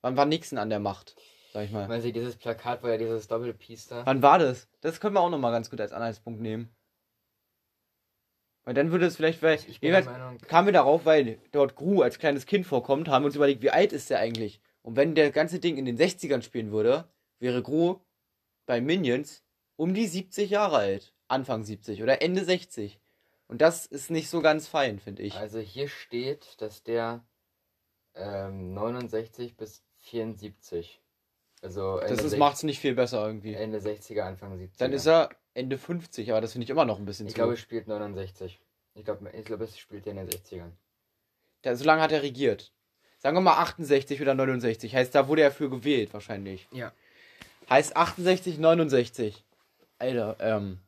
Wann 0.00 0.16
war 0.16 0.26
Nixon 0.26 0.58
an 0.58 0.70
der 0.70 0.80
Macht? 0.80 1.16
Sag 1.52 1.64
ich 1.64 1.70
mal. 1.70 1.88
Weil 1.88 2.02
sie 2.02 2.12
dieses 2.12 2.36
Plakat 2.36 2.82
war 2.82 2.90
ja 2.90 2.98
dieses 2.98 3.28
Doppelpiece 3.28 3.88
da. 3.88 4.04
Wann 4.04 4.22
war 4.22 4.38
das? 4.38 4.68
Das 4.80 5.00
können 5.00 5.14
wir 5.14 5.20
auch 5.20 5.30
nochmal 5.30 5.52
ganz 5.52 5.70
gut 5.70 5.80
als 5.80 5.92
Anhaltspunkt 5.92 6.40
nehmen. 6.40 6.74
Weil 8.64 8.74
dann 8.74 8.90
würde 8.90 9.06
es 9.06 9.16
vielleicht, 9.16 9.42
weil, 9.42 9.56
Ich 9.56 9.80
bin 9.80 9.88
jeweils 9.88 10.06
Meinung. 10.06 10.38
kamen 10.38 10.68
wir 10.68 10.72
darauf, 10.72 11.04
weil 11.04 11.38
dort 11.52 11.74
Gru 11.76 12.00
als 12.02 12.18
kleines 12.18 12.46
Kind 12.46 12.66
vorkommt, 12.66 13.08
haben 13.08 13.22
wir 13.22 13.26
uns 13.26 13.36
überlegt, 13.36 13.62
wie 13.62 13.70
alt 13.70 13.92
ist 13.92 14.08
der 14.10 14.20
eigentlich? 14.20 14.60
Und 14.82 14.96
wenn 14.96 15.14
der 15.14 15.30
ganze 15.30 15.60
Ding 15.60 15.76
in 15.76 15.84
den 15.84 15.98
60ern 15.98 16.42
spielen 16.42 16.72
würde, 16.72 17.08
wäre 17.40 17.62
Gru 17.62 18.00
bei 18.66 18.80
Minions 18.80 19.42
um 19.76 19.92
die 19.92 20.06
70 20.06 20.50
Jahre 20.50 20.76
alt. 20.78 21.12
Anfang 21.28 21.64
70 21.64 22.02
oder 22.02 22.22
Ende 22.22 22.44
60. 22.44 23.00
Und 23.48 23.60
das 23.60 23.84
ist 23.86 24.10
nicht 24.10 24.28
so 24.30 24.40
ganz 24.40 24.66
fein, 24.66 24.98
finde 24.98 25.22
ich. 25.22 25.34
Also 25.34 25.58
hier 25.58 25.88
steht, 25.88 26.60
dass 26.60 26.82
der 26.82 27.24
ähm, 28.14 28.72
69 28.74 29.56
bis 29.56 29.82
74. 29.98 31.02
Also 31.62 31.98
Ende, 31.98 32.14
Das 32.16 32.24
ist, 32.24 32.32
sech- 32.34 32.38
macht's 32.38 32.62
nicht 32.62 32.78
viel 32.78 32.94
besser 32.94 33.26
irgendwie. 33.26 33.54
Ende 33.54 33.78
60er, 33.78 34.20
Anfang 34.22 34.54
70er. 34.58 34.78
Dann 34.78 34.92
ist 34.92 35.06
er 35.06 35.30
Ende 35.54 35.78
50, 35.78 36.30
aber 36.30 36.40
das 36.40 36.52
finde 36.52 36.64
ich 36.64 36.70
immer 36.70 36.84
noch 36.84 36.98
ein 36.98 37.04
bisschen 37.04 37.26
Ich 37.26 37.32
zu. 37.32 37.36
glaube, 37.36 37.54
er 37.54 37.56
spielt 37.56 37.86
69. 37.88 38.60
Ich 38.94 39.04
glaube, 39.04 39.30
ich 39.32 39.44
glaube, 39.44 39.64
es 39.64 39.78
spielt 39.78 40.06
er 40.06 40.12
in 40.12 40.18
den 40.18 40.28
60ern. 40.28 40.70
Der, 41.64 41.76
so 41.76 41.84
lange 41.84 42.02
hat 42.02 42.12
er 42.12 42.22
regiert. 42.22 42.72
Sagen 43.18 43.36
wir 43.36 43.40
mal 43.40 43.56
68 43.58 44.20
oder 44.20 44.34
69. 44.34 44.94
Heißt, 44.94 45.14
da 45.14 45.28
wurde 45.28 45.42
er 45.42 45.50
für 45.50 45.70
gewählt, 45.70 46.12
wahrscheinlich. 46.12 46.68
Ja. 46.72 46.92
Heißt 47.70 47.96
68, 47.96 48.58
69. 48.58 49.44
Alter, 49.98 50.36
ähm. 50.40 50.80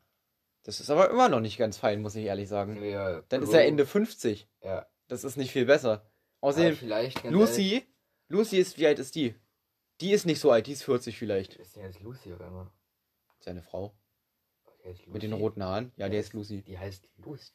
Das 0.63 0.79
ist 0.81 0.89
aber 0.89 1.09
immer 1.09 1.29
noch 1.29 1.39
nicht 1.39 1.57
ganz 1.57 1.77
fein, 1.77 2.01
muss 2.01 2.15
ich 2.15 2.25
ehrlich 2.25 2.49
sagen. 2.49 2.83
Ja, 2.83 3.21
Dann 3.29 3.41
ist 3.41 3.53
er 3.53 3.65
Ende 3.65 3.85
50. 3.85 4.47
Ja. 4.63 4.85
Das 5.07 5.23
ist 5.23 5.37
nicht 5.37 5.51
viel 5.51 5.65
besser. 5.65 6.05
Außerdem, 6.41 6.75
vielleicht, 6.75 7.23
ganz 7.23 7.33
Lucy, 7.33 7.87
Lucy 8.27 8.57
ist, 8.57 8.77
wie 8.77 8.85
alt 8.85 8.99
ist 8.99 9.15
die? 9.15 9.33
Die 10.01 10.11
ist 10.11 10.25
nicht 10.25 10.39
so 10.39 10.51
alt, 10.51 10.67
die 10.67 10.73
ist 10.73 10.83
40 10.83 11.17
vielleicht. 11.17 11.53
ehrlich, 11.53 11.67
Ist 11.67 11.75
die 11.75 11.79
jetzt 11.79 12.01
Lucy 12.01 12.33
oder 12.33 12.47
immer? 12.47 12.71
Seine 13.39 13.63
Frau. 13.63 13.95
Mit 15.07 15.23
den 15.23 15.33
roten 15.33 15.63
Haaren. 15.63 15.91
Ja, 15.97 16.09
der 16.09 16.19
ist 16.19 16.33
Lucy. 16.33 16.61
Die 16.61 16.77
heißt 16.77 17.07
Lucy. 17.17 17.51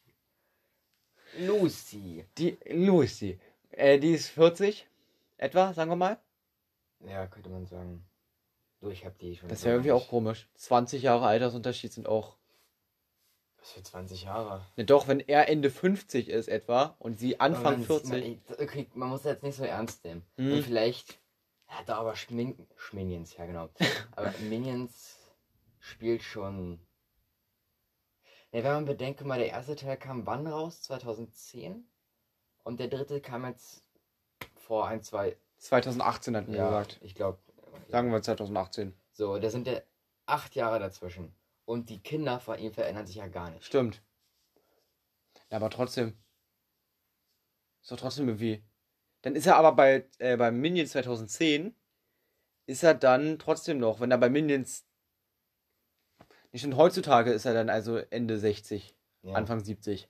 Lucy. 1.39 2.25
Die, 2.39 2.59
Lucy. 2.71 3.39
Äh, 3.71 3.99
die 3.99 4.13
ist 4.13 4.29
40. 4.29 4.87
Etwa, 5.39 5.73
sagen 5.73 5.91
wir 5.91 5.97
mal. 5.97 6.19
Ja, 7.01 7.27
könnte 7.27 7.49
man 7.51 7.67
sagen. 7.67 8.05
Du, 8.81 8.91
ich 8.91 9.05
hab 9.05 9.19
die 9.19 9.37
schon. 9.37 9.49
Das 9.49 9.65
wäre 9.65 9.75
irgendwie 9.75 9.93
auch 9.93 10.09
komisch. 10.09 10.49
20 10.55 11.03
Jahre 11.03 11.27
Altersunterschied 11.27 11.93
sind 11.93 12.07
auch. 12.07 12.37
Was 13.59 13.73
für 13.73 13.83
20 13.83 14.25
Jahre? 14.25 14.65
Ne, 14.77 14.85
doch, 14.85 15.07
wenn 15.09 15.21
er 15.21 15.49
Ende 15.49 15.71
50 15.71 16.29
ist 16.29 16.49
etwa 16.49 16.97
und 16.99 17.19
sie 17.19 17.39
Anfang 17.41 17.79
man- 17.79 17.85
40. 17.85 18.11
Man, 18.11 18.59
okay, 18.59 18.87
man 18.95 19.09
muss 19.09 19.23
das 19.23 19.33
jetzt 19.35 19.43
nicht 19.45 19.57
so 19.57 19.65
ernst 19.65 20.05
nehmen. 20.05 20.25
Mhm. 20.37 20.53
Und 20.53 20.63
vielleicht. 20.65 21.21
Ja, 21.69 21.83
da 21.87 21.97
aber 21.97 22.17
Schmin 22.17 22.67
Schminions, 22.77 23.37
ja 23.37 23.47
genau. 23.47 23.71
aber 24.17 24.33
Minions 24.49 25.17
spielt 25.79 26.23
schon. 26.23 26.81
Ja, 28.53 28.63
wenn 28.65 28.73
man 28.73 28.85
bedenkt, 28.85 29.19
guck 29.19 29.27
mal, 29.27 29.39
der 29.39 29.49
erste 29.49 29.75
Teil 29.77 29.97
kam 29.97 30.27
wann 30.27 30.47
raus? 30.47 30.83
2010? 30.83 31.87
Und 32.65 32.81
der 32.81 32.89
dritte 32.89 33.21
kam 33.21 33.47
jetzt 33.47 33.83
vor 34.57 34.87
ein, 34.87 35.03
zwei. 35.03 35.37
2018 35.57 36.37
hatten 36.37 36.53
wir 36.53 36.59
Ja, 36.59 36.67
gesagt. 36.69 37.01
ich 37.03 37.15
glaube. 37.15 37.39
Sagen 37.89 38.13
wir 38.13 38.23
2018. 38.23 38.95
So, 39.13 39.39
da 39.39 39.49
sind 39.51 39.67
ja 39.67 39.81
acht 40.27 40.55
Jahre 40.55 40.79
dazwischen. 40.79 41.35
Und 41.65 41.89
die 41.89 42.01
Kinder 42.03 42.41
von 42.41 42.59
ihm 42.59 42.73
verändern 42.73 43.07
sich 43.07 43.17
ja 43.17 43.27
gar 43.27 43.51
nicht. 43.51 43.65
Stimmt. 43.65 44.03
Ja, 45.51 45.57
aber 45.57 45.71
trotzdem. 45.71 46.19
Ist 47.81 47.91
doch 47.91 47.97
trotzdem 47.97 48.29
irgendwie. 48.29 48.63
Dann 49.23 49.35
ist 49.35 49.47
er 49.47 49.57
aber 49.57 49.73
bei, 49.73 50.09
äh, 50.19 50.37
bei 50.37 50.51
Minions 50.51 50.93
2010, 50.93 51.75
ist 52.67 52.83
er 52.83 52.95
dann 52.95 53.39
trotzdem 53.39 53.79
noch, 53.79 54.01
wenn 54.01 54.11
er 54.11 54.19
bei 54.19 54.29
Minions. 54.29 54.85
Schon 56.55 56.77
heutzutage 56.77 57.33
ist 57.33 57.45
er 57.47 57.55
dann 57.55 57.71
also 57.71 57.97
Ende 57.97 58.39
60, 58.39 58.95
Ja. 59.23 59.35
Anfang 59.35 59.61
70. 59.65 60.09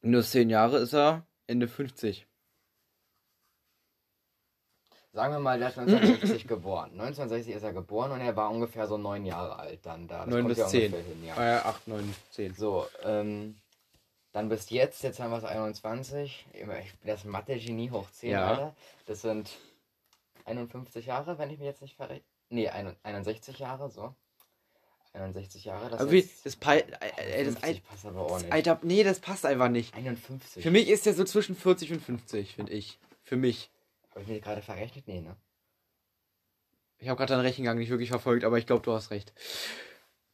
Nur 0.00 0.22
10 0.24 0.50
Jahre 0.50 0.78
ist 0.78 0.94
er 0.94 1.24
Ende 1.46 1.68
50. 1.68 2.26
Sagen 5.12 5.34
wir 5.34 5.40
mal, 5.40 5.58
der 5.58 5.68
ist 5.68 5.78
1960 5.78 6.48
geboren. 6.48 6.90
1960 6.92 7.54
ist 7.54 7.62
er 7.62 7.72
geboren 7.74 8.12
und 8.12 8.20
er 8.20 8.34
war 8.34 8.50
ungefähr 8.50 8.86
so 8.88 8.96
neun 8.96 9.26
Jahre 9.26 9.56
alt 9.58 9.84
dann 9.84 10.08
da. 10.08 10.20
Das 10.24 10.28
9 10.28 10.38
kommt 10.42 10.48
bis 10.48 10.58
ja 10.58 10.66
10. 10.68 10.92
ungefähr 10.92 11.14
Hin, 11.14 11.24
ja. 11.24 11.58
Äh, 11.58 11.60
8, 11.60 11.86
9, 11.88 12.14
10. 12.30 12.54
So, 12.54 12.86
ähm, 13.04 13.56
dann 14.32 14.48
bis 14.48 14.70
jetzt, 14.70 15.02
jetzt 15.02 15.20
haben 15.20 15.30
wir 15.30 15.36
es 15.36 15.44
21. 15.44 16.46
Ich 16.54 16.60
bin 16.66 16.70
das 17.04 17.24
Mathe-Genie 17.24 17.90
hoch 17.90 18.10
10, 18.10 18.30
Ja. 18.30 18.46
Alter. 18.48 18.76
Das 19.04 19.20
sind 19.20 19.50
51 20.46 21.04
Jahre, 21.06 21.36
wenn 21.38 21.50
ich 21.50 21.58
mich 21.58 21.66
jetzt 21.66 21.82
nicht 21.82 21.94
verrechne. 21.94 22.24
Nee, 22.48 22.68
ein- 22.70 22.96
61 23.02 23.58
Jahre, 23.58 23.90
so. 23.90 24.14
61 25.14 25.64
Jahre, 25.64 25.90
das 25.90 26.00
Aber 26.00 26.10
wie, 26.10 26.20
ist. 26.20 26.46
das, 26.46 26.56
Pa- 26.56 26.74
äh, 26.74 26.80
äh, 27.16 27.44
das, 27.44 27.56
51 27.62 27.62
Al- 27.64 27.80
passt 27.90 28.06
aber 28.06 28.20
auch 28.26 28.38
nicht. 28.40 28.52
Alter, 28.52 28.80
nee, 28.82 29.02
das 29.02 29.20
passt 29.20 29.44
einfach 29.44 29.68
nicht. 29.68 29.94
51. 29.94 30.62
Für 30.62 30.70
mich 30.70 30.88
ist 30.88 31.06
er 31.06 31.14
so 31.14 31.24
zwischen 31.24 31.54
40 31.54 31.92
und 31.92 32.00
50, 32.02 32.54
finde 32.54 32.72
ich. 32.72 32.98
Für 33.22 33.36
mich. 33.36 33.70
Habe 34.10 34.22
ich 34.22 34.28
mir 34.28 34.40
gerade 34.40 34.62
verrechnet? 34.62 35.06
Nee, 35.06 35.20
ne? 35.20 35.36
Ich 36.98 37.08
habe 37.08 37.18
gerade 37.18 37.34
deinen 37.34 37.44
Rechengang 37.44 37.78
nicht 37.78 37.90
wirklich 37.90 38.08
verfolgt, 38.10 38.44
aber 38.44 38.58
ich 38.58 38.66
glaube, 38.66 38.82
du 38.84 38.92
hast 38.92 39.10
recht. 39.10 39.32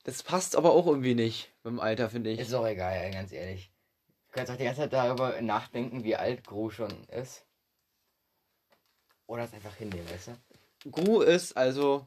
Das 0.05 0.23
passt 0.23 0.55
aber 0.55 0.73
auch 0.73 0.87
irgendwie 0.87 1.15
nicht 1.15 1.51
mit 1.65 1.73
dem 1.73 1.81
Alter, 1.81 2.09
finde 2.11 2.31
ich. 2.31 2.39
Ist 2.39 2.55
auch 2.55 2.67
egal, 2.67 2.93
ey, 2.97 3.11
ganz 3.11 3.33
ehrlich. 3.33 3.71
Du 4.29 4.35
kannst 4.35 4.53
auch 4.53 4.57
die 4.57 4.65
ganze 4.65 4.83
Zeit 4.83 4.93
darüber 4.93 5.41
nachdenken, 5.41 6.05
wie 6.05 6.15
alt 6.17 6.45
Gru 6.47 6.71
schon 6.71 6.93
ist. 7.09 7.45
Oder 9.27 9.45
es 9.45 9.53
einfach 9.55 9.75
hinnehmen, 9.75 10.09
weißt 10.11 10.29
du? 10.85 10.91
Gru 10.91 11.21
ist 11.23 11.57
also, 11.57 12.07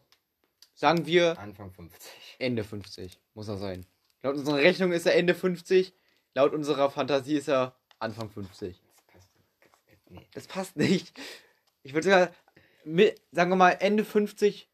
sagen 0.82 1.06
wir, 1.06 1.38
Anfang 1.38 1.72
50. 1.72 2.02
Ende 2.40 2.64
50 2.64 3.20
muss 3.36 3.48
er 3.48 3.58
sein. 3.58 3.86
Laut 4.24 4.36
unserer 4.36 4.58
Rechnung 4.58 4.92
ist 4.92 5.06
er 5.06 5.16
Ende 5.16 5.36
50, 5.36 5.94
laut 6.34 6.54
unserer 6.54 6.90
Fantasie 6.90 7.36
ist 7.38 7.48
er 7.48 7.76
Anfang 8.00 8.30
50. 8.32 8.82
Das 8.82 9.06
passt. 9.08 9.30
Nee. 10.10 10.28
Das 10.34 10.48
passt 10.48 10.76
nicht. 10.78 11.20
Ich 11.84 11.94
würde 11.94 12.06
sogar, 12.06 12.32
mi- 12.84 13.14
sagen 13.32 13.52
wir 13.52 13.56
mal, 13.56 13.72
Ende 13.80 14.04
50, 14.04 14.70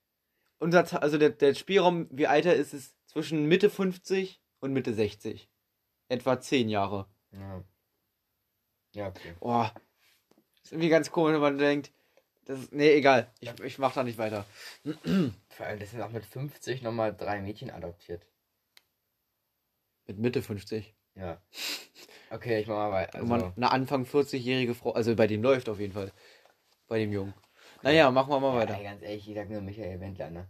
unser, 0.59 1.01
also 1.03 1.17
der, 1.17 1.29
der 1.31 1.53
Spielraum, 1.55 2.07
wie 2.09 2.27
alt 2.27 2.45
er 2.45 2.55
ist, 2.55 2.73
ist 2.73 2.95
zwischen 3.07 3.45
Mitte 3.47 3.69
50 3.69 4.41
und 4.61 4.71
Mitte 4.73 4.93
60. 4.93 5.49
Etwa 6.09 6.39
10 6.39 6.69
Jahre. 6.69 7.05
Ja. 7.31 7.63
Ja, 8.93 9.07
okay. 9.09 9.33
Oh, 9.41 9.65
ist 10.63 10.71
irgendwie 10.71 10.89
ganz 10.89 11.11
komisch, 11.11 11.33
wenn 11.33 11.41
man 11.41 11.57
denkt, 11.57 11.91
das 12.47 12.59
ist, 12.59 12.73
nee, 12.73 12.93
egal, 12.93 13.29
ich, 13.41 13.59
ich 13.59 13.77
mach 13.77 13.93
da 13.93 14.05
nicht 14.05 14.17
weiter. 14.17 14.45
Vor 15.49 15.65
allem, 15.65 15.79
das 15.79 15.91
sind 15.91 16.01
auch 16.01 16.11
mit 16.11 16.25
50 16.25 16.81
nochmal 16.81 17.13
drei 17.13 17.41
Mädchen 17.41 17.69
adoptiert. 17.69 18.25
Mit 20.05 20.17
Mitte 20.17 20.41
50. 20.41 20.95
Ja. 21.15 21.41
Okay, 22.29 22.61
ich 22.61 22.67
mach 22.67 22.75
mal 22.75 22.91
weiter. 22.91 23.19
Also, 23.19 23.53
eine 23.53 23.71
Anfang 23.71 24.05
40-jährige 24.05 24.75
Frau, 24.75 24.93
also 24.93 25.13
bei 25.13 25.27
dem 25.27 25.43
läuft 25.43 25.67
auf 25.67 25.81
jeden 25.81 25.91
Fall. 25.91 26.13
Bei 26.87 26.99
dem 26.99 27.11
Jungen. 27.11 27.33
Naja, 27.83 28.09
machen 28.11 28.29
wir 28.29 28.39
mal 28.39 28.53
ja, 28.53 28.61
weiter. 28.61 28.77
ey, 28.77 28.83
ganz 28.83 29.01
ehrlich, 29.01 29.27
ich 29.27 29.35
sag 29.35 29.49
nur 29.49 29.59
Michael 29.59 29.99
Wendler, 29.99 30.29
ne? 30.29 30.49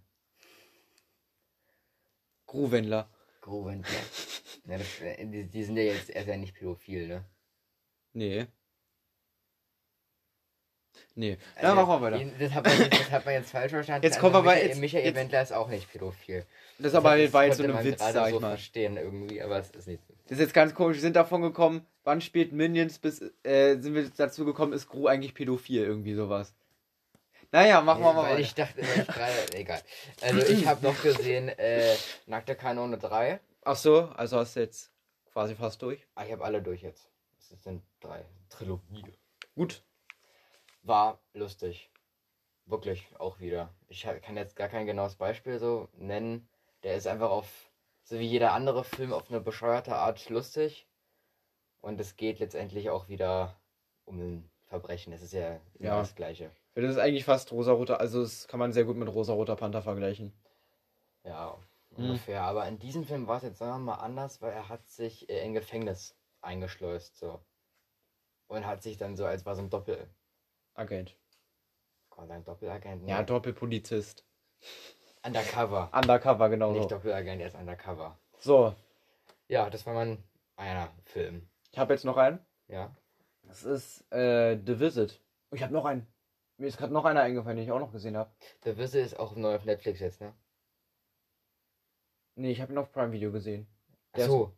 Gruwendler. 2.46 3.10
Gru 3.42 3.66
Wendler. 3.66 3.90
ja, 4.68 4.78
das, 4.78 5.02
äh, 5.02 5.26
die, 5.26 5.46
die 5.46 5.64
sind 5.64 5.78
ja 5.78 5.84
jetzt, 5.84 6.12
er 6.12 6.22
ist 6.22 6.28
ja 6.28 6.38
nicht 6.38 6.54
pädophil, 6.54 7.08
ne? 7.08 7.26
Nee. 8.14 8.48
Nee. 11.20 11.38
Also, 11.56 11.68
ja, 11.68 11.74
machen 11.74 11.90
wir 11.90 12.12
weiter. 12.12 12.26
Das 12.40 12.52
hat, 12.54 12.64
man, 12.66 12.78
jetzt- 12.80 12.94
das 13.02 13.12
hat 13.12 13.26
man 13.26 13.34
jetzt 13.34 13.50
falsch 13.50 13.72
verstanden. 13.72 14.04
Jetzt 14.06 14.20
kommen 14.20 14.36
wir 14.36 14.44
bei- 14.44 14.54
Michael, 14.54 14.68
jetzt- 14.70 14.80
Michael 14.80 15.06
jetzt- 15.06 15.16
Wendler 15.16 15.42
ist 15.42 15.52
auch 15.52 15.68
nicht 15.68 15.92
pädophil. 15.92 16.46
Das 16.78 16.94
aber 16.94 17.18
das 17.18 17.34
war 17.34 17.46
jetzt 17.46 17.58
so 17.58 17.64
ein 17.64 17.84
Witz, 17.84 18.00
sag 18.00 18.14
so 18.30 18.36
ich 18.36 18.40
mal. 18.42 18.50
verstehen 18.52 18.98
irgendwie, 18.98 19.42
aber 19.42 19.58
es 19.58 19.72
ist 19.72 19.88
nicht 19.88 20.06
so. 20.08 20.14
Das 20.26 20.34
ist 20.34 20.40
jetzt 20.40 20.54
ganz 20.54 20.76
komisch. 20.76 20.98
Wir 20.98 21.02
sind 21.02 21.16
davon 21.16 21.42
gekommen, 21.42 21.86
wann 22.04 22.22
spielt 22.22 22.54
Minions, 22.54 23.00
bis 23.00 23.20
äh, 23.44 23.78
sind 23.80 23.96
wir 23.96 24.08
dazu 24.16 24.46
gekommen, 24.46 24.74
ist 24.74 24.88
Gru 24.88 25.08
eigentlich 25.08 25.34
pädophil, 25.34 25.84
irgendwie 25.84 26.14
sowas. 26.14 26.54
Naja, 27.52 27.82
machen 27.82 28.04
wir 28.04 28.14
mal 28.14 28.24
Weil 28.24 28.30
weiter. 28.34 28.40
ich 28.42 28.54
dachte, 28.54 28.82
ich 28.82 29.08
gerade, 29.08 29.34
egal. 29.56 29.82
Also 30.22 30.40
ich 30.46 30.68
habe 30.68 30.86
noch 30.86 31.02
gesehen, 31.02 31.50
äh, 31.50 31.96
Nackte 32.28 32.56
Kanone 32.56 32.98
3. 33.00 33.40
Ach 33.64 33.76
so, 33.76 34.10
also 34.16 34.38
hast 34.38 34.56
du 34.56 34.60
jetzt 34.60 34.92
quasi 35.34 35.56
fast 35.56 35.82
durch. 35.82 36.06
Ah, 36.14 36.26
ich 36.26 36.32
habe 36.32 36.44
alle 36.44 36.62
durch 36.62 36.84
jetzt. 36.84 37.10
Es 37.40 37.64
sind 37.64 37.82
drei. 38.02 38.24
Trilogie. 38.50 39.04
Gut. 39.56 39.82
War 40.88 41.20
lustig. 41.34 41.92
Wirklich, 42.66 43.06
auch 43.20 43.40
wieder. 43.40 43.74
Ich 43.90 44.04
kann 44.04 44.38
jetzt 44.38 44.56
gar 44.56 44.70
kein 44.70 44.86
genaues 44.86 45.16
Beispiel 45.16 45.60
so 45.60 45.90
nennen. 45.94 46.48
Der 46.84 46.96
ist 46.96 47.08
einfach 47.08 47.30
auf, 47.30 47.70
so 48.04 48.18
wie 48.20 48.26
jeder 48.26 48.54
andere 48.54 48.84
Film, 48.86 49.12
auf 49.12 49.30
eine 49.30 49.42
bescheuerte 49.42 49.96
Art 49.96 50.30
lustig. 50.30 50.88
Und 51.82 52.00
es 52.00 52.16
geht 52.16 52.40
letztendlich 52.40 52.90
auch 52.90 53.10
wieder 53.10 53.60
um 54.06 54.20
ein 54.20 54.52
Verbrechen. 54.66 55.12
Das 55.12 55.22
ist 55.22 55.34
ja, 55.34 55.60
Ja. 55.80 56.00
das 56.00 56.16
Gleiche. 56.16 56.52
Das 56.76 56.86
ist 56.92 56.98
eigentlich 57.00 57.26
fast 57.26 57.52
rosaroter, 57.52 58.00
also 58.00 58.22
das 58.22 58.48
kann 58.48 58.60
man 58.60 58.72
sehr 58.72 58.86
gut 58.86 58.96
mit 58.96 59.10
rosaroter 59.10 59.56
Panther 59.56 59.82
vergleichen. 59.82 60.32
Ja, 61.24 61.58
Mhm. 61.90 62.06
ungefähr. 62.12 62.44
Aber 62.44 62.66
in 62.68 62.80
diesem 62.80 63.04
Film 63.04 63.28
war 63.28 63.38
es 63.38 63.44
jetzt 63.44 63.58
sagen 63.58 63.72
wir 63.84 63.94
mal 63.96 63.96
anders, 63.96 64.42
weil 64.42 64.54
er 64.54 64.70
hat 64.70 64.88
sich 64.88 65.28
äh, 65.30 65.44
in 65.46 65.54
Gefängnis 65.54 66.16
eingeschleust. 66.42 67.18
So. 67.18 67.42
Und 68.48 68.66
hat 68.66 68.84
sich 68.84 68.96
dann 68.98 69.18
so, 69.18 69.26
als 69.26 69.46
war 69.46 69.56
so 69.56 69.62
ein 69.64 69.70
Doppel. 69.70 70.10
Agent. 70.78 71.18
Quasi 72.10 72.32
ein 72.34 72.44
Doppelagent. 72.46 73.08
Ja, 73.08 73.20
ne? 73.20 73.26
Doppelpolizist. 73.26 74.26
Undercover. 75.26 75.92
Undercover, 75.94 76.50
genau 76.50 76.72
Nicht 76.72 76.84
so. 76.84 76.90
Doppelagent, 76.90 77.42
er 77.42 77.48
ist 77.48 77.56
Undercover. 77.56 78.20
So, 78.40 78.76
Ja, 79.48 79.70
das 79.70 79.86
war 79.86 79.94
mein 79.94 80.24
einer 80.56 80.94
Film. 81.06 81.50
ich 81.72 81.78
habe 81.80 81.94
jetzt 81.94 82.06
noch 82.06 82.18
einen. 82.18 82.40
Ja. 82.68 82.96
Das 83.44 83.64
ist 83.64 84.12
äh, 84.12 84.58
The 84.66 84.80
Visit. 84.80 85.22
Oh, 85.52 85.56
Ich 85.56 85.64
habe 85.64 85.74
noch 85.74 85.86
einen. 85.86 86.06
Mir 86.58 86.68
ist 86.68 86.78
gerade 86.78 86.92
noch 86.94 87.06
einer 87.06 87.22
eingefallen, 87.22 87.58
den 87.58 87.66
ich 87.66 87.72
auch 87.72 87.80
noch 87.80 87.92
gesehen 87.92 88.18
habe. 88.18 88.32
The 88.64 88.78
Wisse 88.78 89.00
ist 89.00 89.20
auch 89.20 89.36
neu 89.36 89.56
auf 89.56 89.66
Netflix 89.66 90.00
jetzt, 90.00 90.22
ne? 90.22 90.34
Nee, 92.36 92.52
ich 92.52 92.62
habe 92.62 92.74
ihn 92.74 92.78
auf 92.78 92.92
Prime 92.92 93.12
Video 93.12 93.32
gesehen. 93.32 93.68
Ach 94.12 94.16
Der 94.16 94.26
ist- 94.26 94.32
so. 94.32 94.54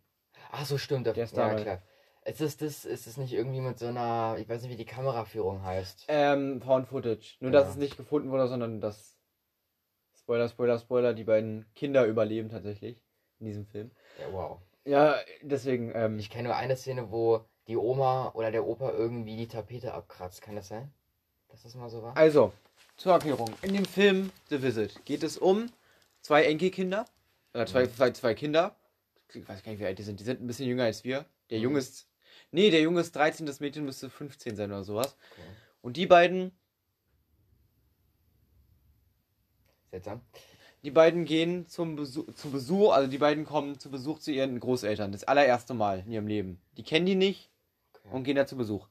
Ach 0.51 0.65
so, 0.65 0.77
stimmt. 0.77 1.05
der 1.05 1.15
ist 1.17 1.35
ja, 1.35 1.49
da. 1.49 1.61
klar. 1.61 1.81
Ist 2.29 2.41
es 2.41 2.57
das, 2.57 2.86
ist 2.86 3.07
es 3.07 3.17
nicht 3.17 3.33
irgendwie 3.33 3.62
mit 3.62 3.79
so 3.79 3.88
einer, 3.88 4.38
ich 4.39 4.48
weiß 4.48 4.62
nicht, 4.62 4.71
wie 4.71 4.75
die 4.77 4.86
Kameraführung 4.86 5.63
heißt. 5.63 6.05
Ähm, 6.09 6.62
Found 6.62 6.88
Footage. 6.88 7.38
Nur, 7.39 7.51
Ja. 7.51 7.59
dass 7.59 7.69
es 7.69 7.75
nicht 7.75 7.98
gefunden 7.98 8.29
wurde, 8.29 8.48
sondern 8.48 8.81
dass. 8.81 9.17
Spoiler, 10.17 10.48
Spoiler, 10.48 10.77
Spoiler, 10.77 11.13
die 11.13 11.24
beiden 11.24 11.65
Kinder 11.75 12.05
überleben 12.05 12.50
tatsächlich 12.50 13.03
in 13.39 13.48
diesem 13.48 13.65
Film. 13.65 13.89
Ja, 14.19 14.31
wow. 14.31 14.59
Ja, 14.86 15.15
deswegen, 15.41 15.91
ähm, 15.95 16.19
Ich 16.19 16.29
kenne 16.29 16.50
nur 16.50 16.55
eine 16.57 16.75
Szene, 16.77 17.12
wo 17.12 17.45
die 17.67 17.77
Oma 17.77 18.31
oder 18.36 18.51
der 18.51 18.65
Opa 18.67 18.91
irgendwie 18.91 19.36
die 19.36 19.48
Tapete 19.48 19.93
abkratzt. 19.93 20.41
Kann 20.41 20.55
das 20.55 20.67
sein? 20.67 20.91
dass 21.51 21.63
das 21.63 21.74
mal 21.74 21.89
so 21.89 22.03
war? 22.03 22.15
Also, 22.15 22.53
zur 22.95 23.13
Erklärung. 23.13 23.50
In 23.63 23.74
dem 23.74 23.86
Film 23.86 24.31
The 24.50 24.62
Visit 24.62 25.03
geht 25.05 25.24
es 25.24 25.36
um 25.39 25.71
zwei 26.21 26.43
Enkelkinder. 26.43 27.05
Oder 27.55 27.65
zwei, 27.65 27.86
Mhm. 27.86 27.95
zwei, 27.95 28.12
zwei 28.12 28.33
Kinder. 28.36 28.75
Ich 29.33 29.50
weiß 29.50 29.63
gar 29.63 29.71
nicht, 29.71 29.81
wie 29.81 29.86
alt 29.88 29.98
die 29.98 30.03
sind. 30.03 30.19
Die 30.19 30.24
sind 30.24 30.41
ein 30.41 30.45
bisschen 30.45 30.67
jünger 30.67 30.83
als 30.83 31.03
wir. 31.03 31.25
Der 31.50 31.57
Mhm. 31.57 31.63
Junge 31.63 31.79
ist. 31.79 32.07
Nee, 32.51 32.71
der 32.71 32.81
Junge 32.81 33.01
ist 33.01 33.15
13, 33.15 33.45
das 33.45 33.59
Mädchen 33.59 33.85
müsste 33.85 34.09
15 34.09 34.55
sein 34.55 34.71
oder 34.71 34.83
sowas. 34.83 35.15
Okay. 35.33 35.41
Und 35.81 35.97
die 35.97 36.07
beiden, 36.07 36.51
Seltsam. 39.91 40.21
die 40.83 40.91
beiden 40.91 41.25
gehen 41.25 41.67
zum 41.67 41.95
Besuch, 41.95 42.31
zum 42.33 42.51
Besuch, 42.51 42.91
also 42.91 43.09
die 43.09 43.17
beiden 43.17 43.45
kommen 43.45 43.79
zu 43.79 43.89
Besuch 43.91 44.19
zu 44.19 44.31
ihren 44.31 44.59
Großeltern. 44.59 45.11
Das 45.11 45.23
allererste 45.23 45.73
Mal 45.73 46.03
in 46.05 46.11
ihrem 46.11 46.27
Leben. 46.27 46.61
Die 46.77 46.83
kennen 46.83 47.05
die 47.05 47.15
nicht 47.15 47.49
Okay. 48.03 48.15
und 48.15 48.23
gehen 48.23 48.35
da 48.35 48.45
zu 48.47 48.55
Besuch. 48.57 48.87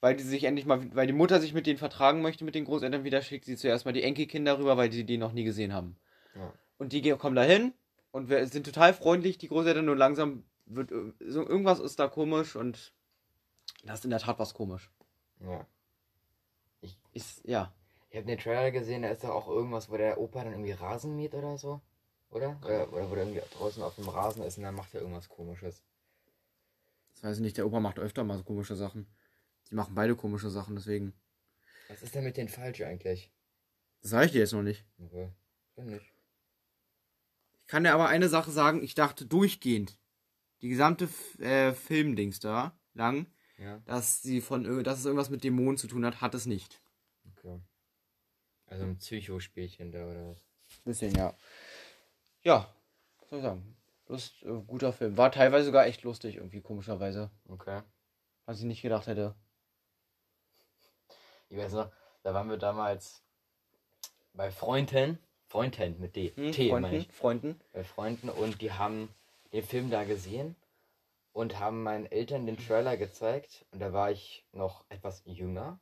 Weil 0.00 0.16
die 0.16 0.22
sich 0.22 0.44
endlich 0.44 0.64
mal, 0.64 0.94
weil 0.94 1.06
die 1.06 1.12
Mutter 1.12 1.40
sich 1.40 1.52
mit 1.52 1.66
denen 1.66 1.78
vertragen 1.78 2.22
möchte, 2.22 2.44
mit 2.44 2.54
den 2.54 2.64
Großeltern 2.64 3.04
wieder, 3.04 3.20
schickt 3.22 3.44
sie 3.44 3.56
zuerst 3.56 3.84
mal 3.84 3.92
die 3.92 4.02
Enkelkinder 4.02 4.58
rüber, 4.58 4.76
weil 4.76 4.90
sie 4.90 5.04
die 5.04 5.18
noch 5.18 5.32
nie 5.32 5.44
gesehen 5.44 5.74
haben. 5.74 5.96
Ja. 6.34 6.52
Und 6.78 6.92
die 6.92 7.02
kommen 7.12 7.36
da 7.36 7.42
hin 7.42 7.74
und 8.10 8.30
wir 8.30 8.46
sind 8.46 8.64
total 8.64 8.94
freundlich, 8.94 9.36
die 9.36 9.48
Großeltern, 9.48 9.84
nur 9.84 9.96
langsam 9.96 10.44
wird 10.74 10.90
ir- 10.92 11.12
so, 11.30 11.46
irgendwas 11.46 11.78
ist 11.80 11.98
da 11.98 12.08
komisch 12.08 12.56
und 12.56 12.92
das 13.84 14.00
ist 14.00 14.04
in 14.04 14.10
der 14.10 14.20
Tat 14.20 14.38
was 14.38 14.54
komisch. 14.54 14.90
ja. 15.40 15.66
Ist, 17.12 17.42
ja. 17.44 17.74
Ich 18.08 18.16
habe 18.16 18.26
den 18.26 18.38
Trailer 18.38 18.70
gesehen, 18.70 19.02
da 19.02 19.08
ist 19.10 19.22
doch 19.24 19.30
auch 19.30 19.48
irgendwas, 19.48 19.90
wo 19.90 19.96
der 19.96 20.18
Opa 20.18 20.44
dann 20.44 20.52
irgendwie 20.52 20.72
Rasen 20.72 21.14
mäht 21.16 21.34
oder 21.34 21.58
so. 21.58 21.80
Oder? 22.30 22.58
Oder, 22.64 22.92
oder 22.92 23.10
wo 23.10 23.14
der 23.14 23.24
irgendwie 23.24 23.42
draußen 23.56 23.82
auf 23.82 23.96
dem 23.96 24.08
Rasen 24.08 24.42
ist 24.42 24.56
und 24.58 24.62
dann 24.64 24.74
macht 24.74 24.94
er 24.94 25.00
irgendwas 25.00 25.28
komisches. 25.28 25.84
Das 27.14 27.24
weiß 27.24 27.36
ich 27.36 27.42
nicht, 27.42 27.56
der 27.56 27.66
Opa 27.66 27.80
macht 27.80 27.98
öfter 27.98 28.24
mal 28.24 28.38
so 28.38 28.44
komische 28.44 28.76
Sachen. 28.76 29.06
Die 29.70 29.74
machen 29.74 29.94
beide 29.94 30.16
komische 30.16 30.50
Sachen, 30.50 30.76
deswegen. 30.76 31.12
Was 31.88 32.02
ist 32.02 32.14
denn 32.14 32.24
mit 32.24 32.36
denen 32.36 32.48
falsch 32.48 32.80
eigentlich? 32.82 33.30
Das 34.02 34.10
sage 34.12 34.26
ich 34.26 34.32
dir 34.32 34.38
jetzt 34.38 34.52
noch 34.52 34.62
nicht. 34.62 34.84
Okay. 35.04 35.30
Nicht. 35.76 36.12
Ich 37.62 37.66
kann 37.66 37.84
dir 37.84 37.92
aber 37.92 38.08
eine 38.08 38.28
Sache 38.28 38.50
sagen, 38.50 38.82
ich 38.82 38.94
dachte 38.94 39.26
durchgehend, 39.26 39.98
die 40.62 40.68
gesamte 40.68 41.08
äh, 41.38 41.72
Filmdings 41.72 42.40
da, 42.40 42.78
lang, 42.94 43.26
Ja, 43.58 43.78
dass 43.86 44.22
sie 44.22 44.40
von 44.40 44.64
dass 44.84 44.98
es 44.98 45.04
irgendwas 45.06 45.30
mit 45.30 45.44
Dämonen 45.44 45.76
zu 45.76 45.86
tun 45.86 46.04
hat, 46.04 46.20
hat 46.20 46.34
es 46.34 46.46
nicht. 46.46 46.80
okay. 47.36 47.60
Also 48.66 48.84
ein 48.84 48.98
Psychospielchen 48.98 49.90
da 49.90 50.06
oder 50.06 50.30
was? 50.30 50.44
Bisschen, 50.84 51.12
ja. 51.14 51.34
Ja, 52.42 52.72
was 53.18 53.30
soll 53.30 53.38
ich 53.40 53.44
sagen? 53.44 53.76
Lust, 54.06 54.42
äh, 54.42 54.62
guter 54.66 54.92
Film. 54.92 55.16
War 55.16 55.32
teilweise 55.32 55.66
sogar 55.66 55.86
echt 55.86 56.02
lustig, 56.02 56.36
irgendwie 56.36 56.60
komischerweise. 56.60 57.30
Okay. 57.48 57.82
Was 58.46 58.58
ich 58.58 58.64
nicht 58.64 58.82
gedacht 58.82 59.06
hätte. 59.06 59.34
Ich 61.48 61.58
weiß 61.58 61.72
noch, 61.72 61.90
da 62.22 62.32
waren 62.32 62.48
wir 62.48 62.56
damals 62.56 63.22
bei 64.34 64.50
Freunden. 64.50 65.18
Freunden 65.46 65.98
mit 65.98 66.14
D. 66.14 66.32
Hm, 66.36 66.52
T 66.52 66.70
meine 66.70 66.86
Freunden, 66.86 67.00
ich. 67.00 67.12
Freunden. 67.12 67.60
Bei 67.72 67.82
Freunden 67.84 68.28
und 68.28 68.60
die 68.62 68.72
haben 68.72 69.08
den 69.52 69.62
Film 69.64 69.90
da 69.90 70.04
gesehen 70.04 70.56
und 71.32 71.58
haben 71.58 71.82
meinen 71.82 72.06
Eltern 72.06 72.46
den 72.46 72.56
Trailer 72.56 72.96
gezeigt. 72.96 73.64
Und 73.72 73.80
da 73.80 73.92
war 73.92 74.10
ich 74.10 74.46
noch 74.52 74.84
etwas 74.88 75.22
jünger 75.24 75.78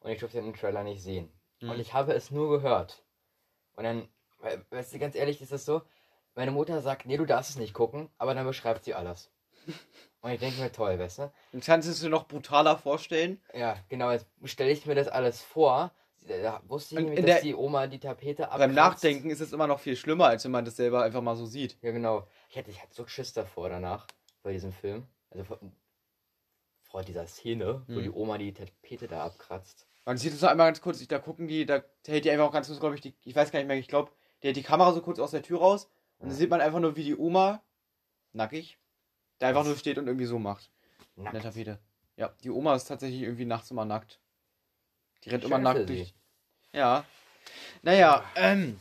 und 0.00 0.10
ich 0.10 0.20
durfte 0.20 0.40
den 0.40 0.54
Trailer 0.54 0.82
nicht 0.84 1.02
sehen. 1.02 1.30
Hm. 1.60 1.70
Und 1.70 1.80
ich 1.80 1.92
habe 1.94 2.12
es 2.12 2.30
nur 2.30 2.48
gehört. 2.50 3.02
Und 3.74 3.84
dann, 3.84 4.08
we- 4.40 4.64
weißt 4.70 4.94
du, 4.94 4.98
ganz 4.98 5.14
ehrlich, 5.14 5.40
ist 5.40 5.52
es 5.52 5.64
so, 5.64 5.82
meine 6.34 6.50
Mutter 6.50 6.80
sagt, 6.80 7.06
nee, 7.06 7.16
du 7.16 7.24
darfst 7.26 7.50
es 7.50 7.56
nicht 7.58 7.74
gucken, 7.74 8.08
aber 8.18 8.34
dann 8.34 8.46
beschreibt 8.46 8.84
sie 8.84 8.94
alles. 8.94 9.30
Und 10.20 10.32
ich 10.32 10.40
denke 10.40 10.60
mir, 10.60 10.72
toll, 10.72 10.98
weißt 10.98 11.18
du? 11.20 11.32
Und 11.52 11.64
kannst 11.64 11.86
du 11.86 11.92
es 11.92 12.00
dir 12.00 12.08
noch 12.08 12.26
brutaler 12.26 12.76
vorstellen? 12.76 13.40
Ja, 13.54 13.76
genau, 13.88 14.10
jetzt 14.10 14.26
stelle 14.44 14.70
ich 14.72 14.84
mir 14.84 14.96
das 14.96 15.06
alles 15.08 15.42
vor. 15.42 15.92
Da 16.26 16.60
wusste 16.66 16.96
ich 16.96 17.00
nämlich, 17.00 17.20
dass 17.20 17.26
der- 17.36 17.42
die 17.42 17.54
Oma 17.54 17.86
die 17.86 18.00
Tapete 18.00 18.44
abkratzt. 18.50 18.58
Beim 18.58 18.74
Nachdenken 18.74 19.30
ist 19.30 19.40
es 19.40 19.52
immer 19.52 19.66
noch 19.68 19.78
viel 19.78 19.94
schlimmer, 19.96 20.26
als 20.26 20.44
wenn 20.44 20.50
man 20.50 20.64
das 20.64 20.74
selber 20.76 21.02
einfach 21.04 21.22
mal 21.22 21.36
so 21.36 21.46
sieht. 21.46 21.78
Ja, 21.82 21.92
genau. 21.92 22.26
Ich 22.48 22.56
hatte, 22.56 22.70
ich 22.70 22.80
hatte 22.82 22.94
so 22.94 23.06
Schiss 23.06 23.32
davor 23.32 23.68
danach, 23.68 24.06
bei 24.42 24.52
diesem 24.52 24.72
Film. 24.72 25.06
Also 25.30 25.44
vor, 25.44 25.58
vor 26.82 27.02
dieser 27.02 27.26
Szene, 27.26 27.84
wo 27.86 27.96
Hm. 27.96 28.02
die 28.02 28.10
Oma 28.10 28.38
die 28.38 28.52
Tapete 28.54 29.06
da 29.08 29.24
abkratzt. 29.24 29.86
Man 30.06 30.16
sieht 30.16 30.32
es 30.32 30.40
noch 30.40 30.48
einmal 30.48 30.68
ganz 30.68 30.80
kurz, 30.80 31.06
da 31.06 31.18
gucken 31.18 31.48
die, 31.48 31.66
da 31.66 31.82
hält 32.06 32.24
die 32.24 32.30
einfach 32.30 32.46
auch 32.46 32.52
ganz 32.52 32.66
kurz, 32.68 32.80
glaube 32.80 32.94
ich, 32.94 33.02
die, 33.02 33.14
ich 33.24 33.36
weiß 33.36 33.50
gar 33.52 33.58
nicht 33.58 33.68
mehr, 33.68 33.76
ich 33.76 33.88
glaube, 33.88 34.10
der 34.42 34.48
hält 34.48 34.56
die 34.56 34.62
Kamera 34.62 34.92
so 34.94 35.02
kurz 35.02 35.18
aus 35.18 35.32
der 35.32 35.42
Tür 35.42 35.58
raus 35.58 35.90
und 36.18 36.28
dann 36.30 36.36
sieht 36.36 36.48
man 36.48 36.62
einfach 36.62 36.80
nur, 36.80 36.96
wie 36.96 37.04
die 37.04 37.16
Oma, 37.16 37.62
nackig, 38.32 38.78
da 39.38 39.48
einfach 39.48 39.64
nur 39.64 39.76
steht 39.76 39.98
und 39.98 40.06
irgendwie 40.06 40.24
so 40.24 40.38
macht. 40.38 40.70
In 41.16 41.24
der 41.24 41.32
Nackt. 41.34 41.44
Tapete. 41.44 41.78
Ja, 42.16 42.32
die 42.42 42.50
Oma 42.50 42.74
ist 42.74 42.86
tatsächlich 42.86 43.20
irgendwie 43.20 43.44
nachts 43.44 43.70
immer 43.70 43.84
nackt. 43.84 44.18
Die 45.24 45.28
rennt 45.30 45.44
immer 45.44 45.56
Schön 45.56 45.62
nackt 45.64 45.88
durch. 45.88 46.14
Ja. 46.72 47.04
Naja, 47.82 48.24
ähm, 48.34 48.80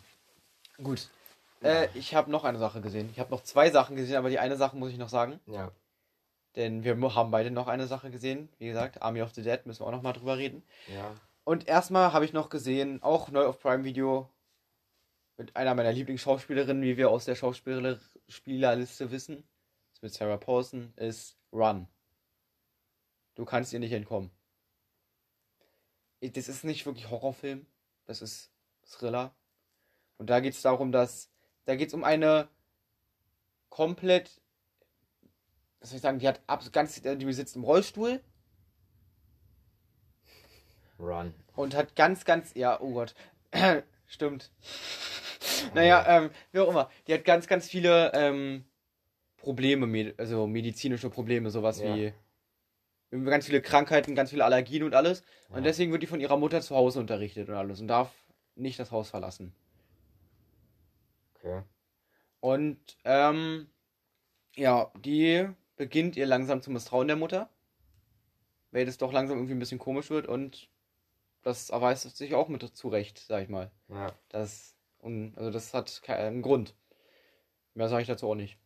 gut. 0.82 1.10
Äh, 1.64 1.88
ich 1.94 2.14
habe 2.16 2.30
noch 2.32 2.44
eine 2.44 2.60
Sache 2.60 2.82
gesehen. 2.82 3.10
Ich 3.12 3.20
habe 3.20 3.32
noch 3.32 3.44
zwei 3.44 3.70
Sachen 3.72 3.96
gesehen, 3.96 4.18
aber 4.18 4.30
die 4.30 4.40
eine 4.40 4.58
Sache 4.58 4.78
muss 4.78 4.92
ich 4.92 4.98
noch 4.98 5.10
sagen. 5.10 5.40
Ja. 5.48 5.72
Denn 6.56 6.84
wir 6.84 6.96
haben 7.16 7.32
beide 7.32 7.52
noch 7.52 7.68
eine 7.68 7.88
Sache 7.88 8.10
gesehen. 8.12 8.50
Wie 8.58 8.68
gesagt, 8.68 9.02
Army 9.02 9.22
of 9.22 9.34
the 9.34 9.44
Dead, 9.44 9.66
müssen 9.66 9.82
wir 9.82 9.88
auch 9.88 9.92
noch 9.92 10.02
mal 10.02 10.14
drüber 10.14 10.38
reden. 10.38 10.64
Ja. 10.88 11.14
Und 11.44 11.68
erstmal 11.68 12.14
habe 12.14 12.26
ich 12.26 12.34
noch 12.34 12.50
gesehen, 12.50 13.02
auch 13.04 13.30
neu 13.30 13.46
auf 13.46 13.60
Prime 13.60 13.84
Video, 13.84 14.30
mit 15.38 15.56
einer 15.56 15.76
meiner 15.76 15.92
Lieblingsschauspielerinnen, 15.92 16.84
wie 16.84 16.98
wir 16.98 17.10
aus 17.10 17.26
der 17.26 17.36
Schauspieler- 17.36 18.00
Spielerliste 18.28 19.12
wissen, 19.12 19.48
ist 19.94 20.02
mit 20.04 20.14
Sarah 20.14 20.38
Paulson, 20.38 20.94
ist 20.96 21.38
Run. 21.54 21.88
Du 23.36 23.46
kannst 23.46 23.72
ihr 23.72 23.80
nicht 23.80 23.94
entkommen. 23.94 24.32
Das 26.22 26.48
ist 26.48 26.64
nicht 26.64 26.86
wirklich 26.88 27.10
Horrorfilm, 27.12 27.68
das 28.06 28.24
ist 28.24 28.52
Thriller. 28.84 29.36
Und 30.18 30.32
da 30.32 30.40
geht 30.40 30.56
es 30.56 30.62
darum, 30.64 30.92
dass, 30.92 31.30
da 31.68 31.76
geht 31.76 31.90
es 31.90 31.94
um 31.94 32.04
eine 32.06 32.48
komplett, 33.70 34.42
was 35.80 35.90
soll 35.90 35.98
ich 35.98 36.02
sagen, 36.02 36.20
die 36.20 36.28
hat 36.28 36.42
ab, 36.48 36.64
ganz, 36.72 37.00
die 37.02 37.34
sitzt 37.34 37.58
im 37.58 37.64
Rollstuhl, 37.64 38.22
Run. 40.98 41.34
und 41.56 41.76
hat 41.76 41.96
ganz, 41.96 42.24
ganz, 42.24 42.54
ja, 42.56 42.80
oh 42.80 42.94
Gott, 42.94 43.14
stimmt. 44.08 44.50
Naja, 45.74 46.06
ähm, 46.08 46.30
wie 46.54 46.60
auch 46.60 46.70
immer, 46.70 46.90
die 47.06 47.14
hat 47.14 47.26
ganz, 47.26 47.48
ganz 47.48 47.68
viele 47.68 48.12
ähm, 48.14 48.64
Probleme, 49.36 50.14
also 50.18 50.48
medizinische 50.48 51.10
Probleme, 51.10 51.52
sowas 51.52 51.82
Ja. 51.82 51.96
wie 51.96 52.14
ganz 53.26 53.46
viele 53.46 53.62
Krankheiten, 53.62 54.16
ganz 54.16 54.30
viele 54.30 54.46
Allergien 54.46 54.84
und 54.84 54.96
alles. 54.96 55.24
Ja. 55.50 55.58
Und 55.58 55.64
deswegen 55.66 55.92
wird 55.92 56.02
die 56.02 56.08
von 56.08 56.22
ihrer 56.22 56.38
Mutter 56.38 56.62
zu 56.62 56.76
Hause 56.76 57.00
unterrichtet 57.02 57.50
und 57.50 57.56
alles 57.56 57.82
und 57.82 57.88
darf 57.88 58.14
nicht 58.56 58.80
das 58.80 58.92
Haus 58.92 59.10
verlassen. 59.10 59.54
Okay. 61.38 61.64
Und 62.40 62.98
ähm, 63.04 63.70
ja, 64.56 64.92
die 65.00 65.48
beginnt 65.76 66.16
ihr 66.16 66.26
langsam 66.26 66.62
zu 66.62 66.72
misstrauen 66.72 67.08
der 67.08 67.18
Mutter, 67.18 67.50
weil 68.72 68.86
das 68.86 68.98
doch 68.98 69.12
langsam 69.12 69.38
irgendwie 69.38 69.54
ein 69.54 69.60
bisschen 69.60 69.80
komisch 69.80 70.10
wird 70.10 70.28
und 70.28 70.70
das 71.44 71.70
erweist 71.70 72.16
sich 72.18 72.36
auch 72.36 72.50
mit 72.50 72.64
zurecht, 72.76 73.20
sag 73.20 73.44
ich 73.44 73.50
mal. 73.50 73.72
Ja. 73.88 74.14
Das, 74.30 74.76
und, 75.00 75.38
also 75.38 75.52
das 75.52 75.74
hat 75.74 76.02
keinen 76.04 76.42
Grund. 76.42 76.76
Mehr 77.74 77.90
sage 77.90 78.02
ich 78.02 78.08
dazu 78.08 78.28
auch 78.30 78.36
nicht. 78.36 78.58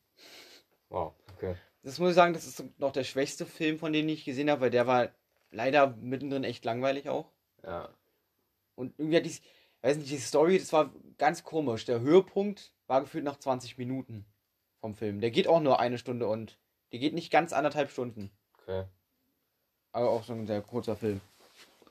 Wow. 0.90 1.14
Okay. 1.36 1.56
Das 1.84 2.00
muss 2.00 2.12
ich 2.12 2.16
sagen, 2.16 2.34
das 2.34 2.46
ist 2.46 2.64
noch 2.80 2.92
der 2.92 3.04
schwächste 3.04 3.46
Film, 3.46 3.78
von 3.78 3.94
dem 3.94 4.08
ich 4.08 4.26
gesehen 4.26 4.50
habe, 4.50 4.62
weil 4.62 4.70
der 4.70 4.88
war 4.88 5.10
leider 5.52 5.96
mittendrin 5.98 6.44
echt 6.44 6.64
langweilig 6.66 7.10
auch. 7.10 7.32
Ja. 7.64 7.90
Und 8.76 8.98
irgendwie 8.98 9.18
hat 9.18 9.26
die, 9.26 9.36
weiß 9.82 9.98
nicht, 9.98 10.12
die 10.12 10.18
Story, 10.18 10.60
das 10.60 10.74
war 10.74 10.92
ganz 11.18 11.44
komisch. 11.44 11.86
Der 11.86 12.00
Höhepunkt 12.00 12.74
war 12.88 13.02
gefühlt 13.02 13.24
nach 13.24 13.38
20 13.38 13.78
Minuten 13.78 14.26
vom 14.80 14.96
Film. 14.96 15.22
Der 15.22 15.32
geht 15.32 15.48
auch 15.48 15.62
nur 15.62 15.80
eine 15.80 15.98
Stunde 15.98 16.28
und 16.28 16.58
der 16.92 17.00
geht 17.00 17.14
nicht 17.14 17.32
ganz 17.32 17.54
anderthalb 17.54 17.92
Stunden. 17.92 18.32
Okay. 18.62 18.86
Aber 19.92 20.10
auch 20.10 20.24
so 20.24 20.34
ein 20.34 20.48
sehr 20.48 20.62
kurzer 20.62 20.96
Film. 20.96 21.22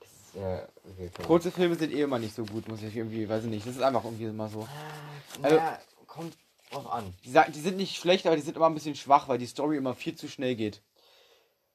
Ist, 0.01 0.35
ja, 0.35 0.67
okay, 0.83 1.11
komm. 1.15 1.25
Kurze 1.25 1.51
Filme 1.51 1.75
sind 1.75 1.93
eh 1.93 2.01
immer 2.01 2.19
nicht 2.19 2.35
so 2.35 2.45
gut, 2.45 2.67
muss 2.67 2.81
ich 2.81 2.95
irgendwie, 2.95 3.27
weiß 3.27 3.43
ich 3.43 3.49
nicht. 3.49 3.65
Das 3.65 3.75
ist 3.75 3.81
einfach 3.81 4.03
irgendwie 4.03 4.25
immer 4.25 4.49
so. 4.49 4.67
Also, 5.41 5.57
ja, 5.57 5.79
kommt 6.07 6.37
drauf 6.71 6.91
an. 6.91 7.13
Die, 7.23 7.33
die 7.51 7.59
sind 7.59 7.77
nicht 7.77 7.97
schlecht, 7.97 8.25
aber 8.25 8.35
die 8.35 8.41
sind 8.41 8.57
immer 8.57 8.67
ein 8.67 8.73
bisschen 8.73 8.95
schwach, 8.95 9.27
weil 9.27 9.37
die 9.37 9.45
Story 9.45 9.77
immer 9.77 9.95
viel 9.95 10.15
zu 10.15 10.27
schnell 10.27 10.55
geht. 10.55 10.81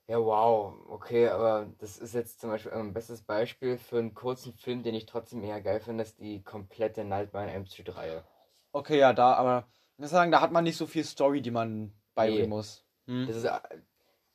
Ja, 0.09 0.21
wow, 0.21 0.73
okay, 0.89 1.29
aber 1.29 1.67
das 1.79 1.99
ist 1.99 2.15
jetzt 2.15 2.41
zum 2.41 2.51
Beispiel 2.51 2.73
ein 2.73 2.93
bestes 2.93 3.23
Beispiel 3.23 3.77
für 3.77 3.99
einen 3.99 4.15
kurzen 4.15 4.53
Film, 4.53 4.85
den 4.85 4.95
ich 4.95 5.07
trotzdem 5.07 5.43
eher 5.43 5.61
geil 5.61 5.81
finde, 5.81 6.05
ist 6.05 6.21
die 6.21 6.45
komplette 6.45 7.03
Nightmare 7.05 7.51
Elm 7.51 7.67
Street 7.67 7.95
Reihe. 7.97 8.25
Okay, 8.73 8.99
ja, 9.01 9.13
da, 9.13 9.35
aber 9.35 9.67
ich 9.95 9.99
muss 9.99 10.11
sagen, 10.11 10.31
da 10.31 10.41
hat 10.41 10.53
man 10.53 10.63
nicht 10.63 10.77
so 10.77 10.87
viel 10.87 11.03
Story, 11.03 11.43
die 11.43 11.51
man 11.51 11.93
beibringen 12.15 12.43
Nee. 12.51 12.57
muss. 12.57 12.85
Hm? 13.07 13.27
Das 13.27 13.37
ist 13.37 13.49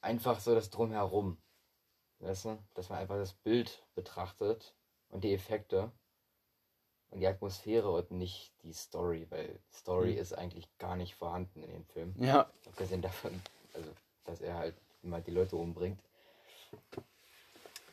einfach 0.01 0.39
so 0.41 0.53
das 0.55 0.69
Drumherum. 0.69 1.37
Weißt 2.19 2.45
du? 2.45 2.57
Dass 2.73 2.89
man 2.89 2.99
einfach 2.99 3.15
das 3.15 3.33
Bild 3.33 3.87
betrachtet 3.95 4.75
und 5.09 5.23
die 5.23 5.33
Effekte 5.33 5.91
und 7.11 7.19
die 7.21 7.27
Atmosphäre 7.27 7.91
und 7.91 8.11
nicht 8.11 8.53
die 8.63 8.73
Story, 8.73 9.25
weil 9.29 9.59
Story 9.71 10.13
Hm. 10.13 10.19
ist 10.19 10.33
eigentlich 10.33 10.67
gar 10.79 10.97
nicht 10.97 11.15
vorhanden 11.15 11.63
in 11.63 11.71
dem 11.71 11.85
Film. 11.85 12.13
Ja, 12.19 12.51
Abgesehen 12.67 13.01
davon, 13.01 13.41
also, 13.73 13.89
dass 14.25 14.41
er 14.41 14.55
halt 14.55 14.75
immer 15.03 15.21
die 15.21 15.31
Leute 15.31 15.55
umbringt. 15.55 15.99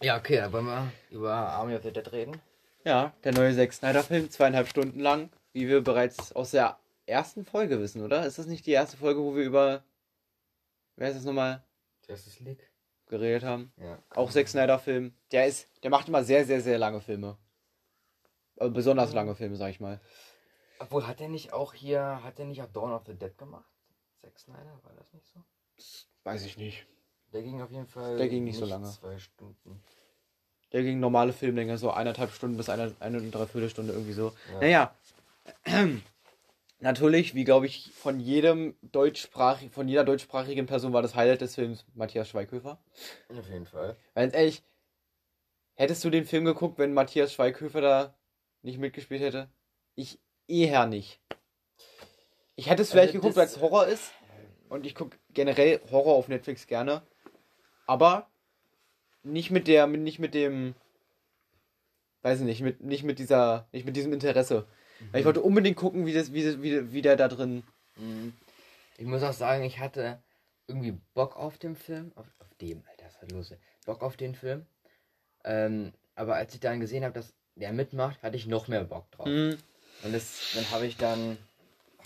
Ja, 0.01 0.17
okay, 0.17 0.37
dann 0.37 0.53
wollen 0.53 0.67
wir 0.67 0.93
über 1.11 1.33
Army 1.33 1.75
of 1.75 1.83
the 1.83 1.93
Dead 1.93 2.13
reden. 2.13 2.41
Ja, 2.85 3.13
der 3.25 3.33
neue 3.33 3.55
Zack 3.55 3.73
Snyder-Film, 3.73 4.31
zweieinhalb 4.31 4.69
Stunden 4.69 5.01
lang, 5.01 5.31
wie 5.53 5.69
wir 5.69 5.83
bereits 5.83 6.33
aus 6.33 6.53
der 6.53 6.79
ersten 7.07 7.45
Folge 7.45 7.81
wissen, 7.81 8.05
oder? 8.05 8.25
Ist 8.25 8.39
das 8.39 8.47
nicht 8.47 8.67
die 8.67 8.73
erste 8.73 8.97
Folge, 8.97 9.21
wo 9.21 9.35
wir 9.35 9.45
über, 9.45 9.83
wer 10.97 11.09
ist 11.09 11.17
das 11.17 11.25
nochmal, 11.25 11.65
Justice 12.07 12.43
League? 12.43 12.71
geredet 13.09 13.43
haben? 13.43 13.73
Ja. 13.79 13.99
Auch 14.11 14.31
Zack 14.31 14.49
Snyder-Film. 14.49 15.15
Der 15.33 15.47
ist, 15.47 15.69
der 15.83 15.91
macht 15.91 16.09
immer 16.09 16.23
sehr, 16.23 16.45
sehr, 16.45 16.61
sehr 16.61 16.79
lange 16.79 17.01
Filme. 17.01 17.37
Also 18.57 18.73
besonders 18.73 19.13
lange 19.13 19.35
Filme, 19.35 19.57
sag 19.57 19.71
ich 19.71 19.81
mal. 19.81 20.01
Obwohl, 20.79 21.07
hat 21.07 21.21
er 21.21 21.29
nicht 21.29 21.53
auch 21.53 21.75
hier, 21.75 22.23
hat 22.23 22.39
er 22.39 22.45
nicht 22.45 22.63
auch 22.63 22.73
Dawn 22.73 22.93
of 22.93 23.03
the 23.07 23.15
Dead 23.15 23.37
gemacht? 23.37 23.69
Zack 24.21 24.39
Snyder, 24.39 24.79
war 24.83 24.95
das 24.95 25.13
nicht 25.13 25.27
so? 25.27 25.43
Weiß 26.25 26.45
ich 26.45 26.57
nicht. 26.57 26.87
Der 27.33 27.43
ging 27.43 27.61
auf 27.61 27.71
jeden 27.71 27.87
Fall. 27.87 28.17
Der 28.17 28.29
ging 28.29 28.45
nicht 28.45 28.59
so 28.59 28.65
lange. 28.65 28.89
Zwei 28.91 29.19
Stunden. 29.19 29.83
Der 30.73 30.83
ging 30.83 31.01
normale 31.01 31.33
Filmlänge, 31.33 31.79
so 31.79 31.91
eineinhalb 31.91 32.33
Stunden 32.33 32.57
bis 32.57 32.69
eine, 32.69 32.95
eine 33.01 33.19
und 33.19 33.31
dreiviertel 33.31 33.71
Stunde 33.71 33.93
irgendwie 33.93 34.13
so. 34.13 34.33
Ja. 34.61 34.61
Naja, 34.61 34.95
natürlich, 36.81 37.35
wie 37.35 37.45
glaube 37.45 37.67
ich, 37.67 37.91
von 37.93 38.21
jedem 38.21 38.77
deutschsprachig, 38.83 39.71
von 39.71 39.89
jeder 39.89 40.05
deutschsprachigen 40.05 40.67
Person 40.67 40.93
war 40.93 41.03
das 41.03 41.15
Highlight 41.15 41.41
des 41.41 41.55
Films 41.55 41.87
Matthias 41.95 42.29
Schweighöfer. 42.29 42.79
Auf 43.31 43.49
jeden 43.49 43.67
Fall. 43.67 43.97
Ganz 44.15 44.35
ehrlich, 44.35 44.63
hättest 45.75 46.05
du 46.05 46.11
den 46.11 46.27
Film 46.27 46.45
geguckt, 46.45 46.79
wenn 46.79 46.93
Matthias 46.93 47.33
Schweighöfer 47.33 47.81
da 47.81 48.15
nicht 48.63 48.79
mitgespielt 48.79 49.23
hätte? 49.23 49.49
Ich 49.95 50.19
eher 50.47 50.87
nicht. 50.87 51.21
Ich 52.57 52.69
hätte 52.69 52.83
es 52.83 52.91
vielleicht 52.91 53.11
Also 53.11 53.21
geguckt, 53.21 53.37
weil 53.37 53.47
es 53.47 53.61
Horror 53.61 53.87
ist. 53.87 54.13
Und 54.69 54.85
ich 54.85 54.95
gucke 54.95 55.17
generell 55.31 55.81
Horror 55.91 56.17
auf 56.17 56.29
Netflix 56.29 56.67
gerne. 56.67 57.03
Aber 57.89 58.29
nicht 59.23 59.51
mit 59.51 59.67
der, 59.67 59.87
nicht 59.87 60.19
mit 60.19 60.35
dem, 60.35 60.75
weiß 62.21 62.41
ich 62.41 62.45
nicht, 62.45 62.61
mit, 62.61 62.83
nicht 62.83 63.03
mit 63.03 63.19
dieser, 63.19 63.67
nicht 63.73 63.87
mit 63.87 63.97
diesem 63.97 64.13
Interesse. 64.13 64.67
Weil 65.11 65.21
ich 65.21 65.27
wollte 65.27 65.41
unbedingt 65.41 65.79
gucken, 65.79 66.05
wie 66.05 66.13
das, 66.13 66.33
wie, 66.35 66.45
das, 66.45 66.61
wie, 66.61 66.93
wie 66.93 67.03
der 67.03 67.17
da 67.17 67.29
drin. 67.29 67.63
Mhm. 67.97 68.35
Ich 68.99 69.07
muss 69.07 69.23
auch 69.23 69.33
sagen, 69.33 69.65
ich 69.65 69.79
hatte 69.79 70.23
irgendwie 70.67 70.99
Bock 71.15 71.37
auf 71.37 71.57
den 71.57 71.77
Film. 71.77 72.13
Auf, 72.15 72.27
auf 72.41 72.55
dem, 72.61 72.83
Alter, 72.91 73.07
was 73.07 73.23
ist 73.23 73.33
los? 73.33 73.55
Bock 73.87 74.03
auf 74.03 74.19
den 74.19 74.35
Film. 74.35 74.67
Ähm, 75.45 75.95
aber 76.15 76.35
als 76.35 76.53
ich 76.53 76.61
dann 76.61 76.81
gesehen 76.81 77.05
habe, 77.05 77.15
dass 77.15 77.33
der 77.55 77.73
mitmacht, 77.73 78.23
hatte 78.23 78.37
ich 78.37 78.47
noch 78.47 78.69
mehr 78.69 78.85
Bock 78.85 79.11
drauf. 79.13 79.27
Hm, 79.27 79.57
Und 80.03 80.13
das, 80.13 80.53
dann 80.55 80.71
habe 80.73 80.85
ich 80.85 80.99
dann 80.99 81.39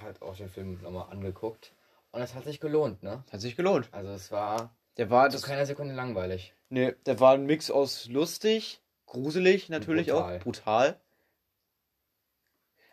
halt 0.01 0.23
auch 0.23 0.37
den 0.37 0.49
Film 0.49 0.81
nochmal 0.81 1.11
angeguckt. 1.11 1.73
Und 2.13 2.21
es 2.21 2.35
hat 2.35 2.45
sich 2.45 2.61
gelohnt, 2.61 3.03
ne? 3.03 3.25
hat 3.33 3.41
sich 3.41 3.57
gelohnt. 3.57 3.89
Also 3.91 4.13
es 4.13 4.31
war 4.31 4.71
Der 4.97 5.11
war, 5.11 5.31
zu 5.31 5.37
das, 5.37 5.43
keiner 5.45 5.67
Sekunde 5.67 5.95
langweilig. 5.95 6.55
Nee, 6.69 6.93
der 7.07 7.21
war 7.21 7.35
ein 7.35 7.47
Mix 7.47 7.71
aus 7.71 8.07
lustig, 8.09 8.81
gruselig 9.07 9.69
natürlich 9.69 10.09
brutal. 10.09 10.37
auch, 10.39 10.43
brutal. 10.43 11.01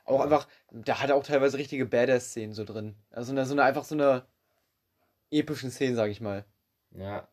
Auch 0.05 0.19
Ja. 0.19 0.23
einfach, 0.23 0.47
der 0.71 1.01
hatte 1.01 1.15
auch 1.15 1.23
teilweise 1.23 1.57
richtige 1.57 1.85
Badass-Szenen 1.85 2.53
so 2.53 2.63
drin. 2.63 2.95
Also 3.11 3.31
eine, 3.31 3.45
so 3.45 3.53
eine, 3.53 3.63
einfach 3.63 3.83
so 3.83 3.95
eine 3.95 4.25
epischen 5.29 5.71
Szenen, 5.71 5.95
sag 5.95 6.09
ich 6.09 6.21
mal. 6.21 6.45
Ja. 6.91 7.27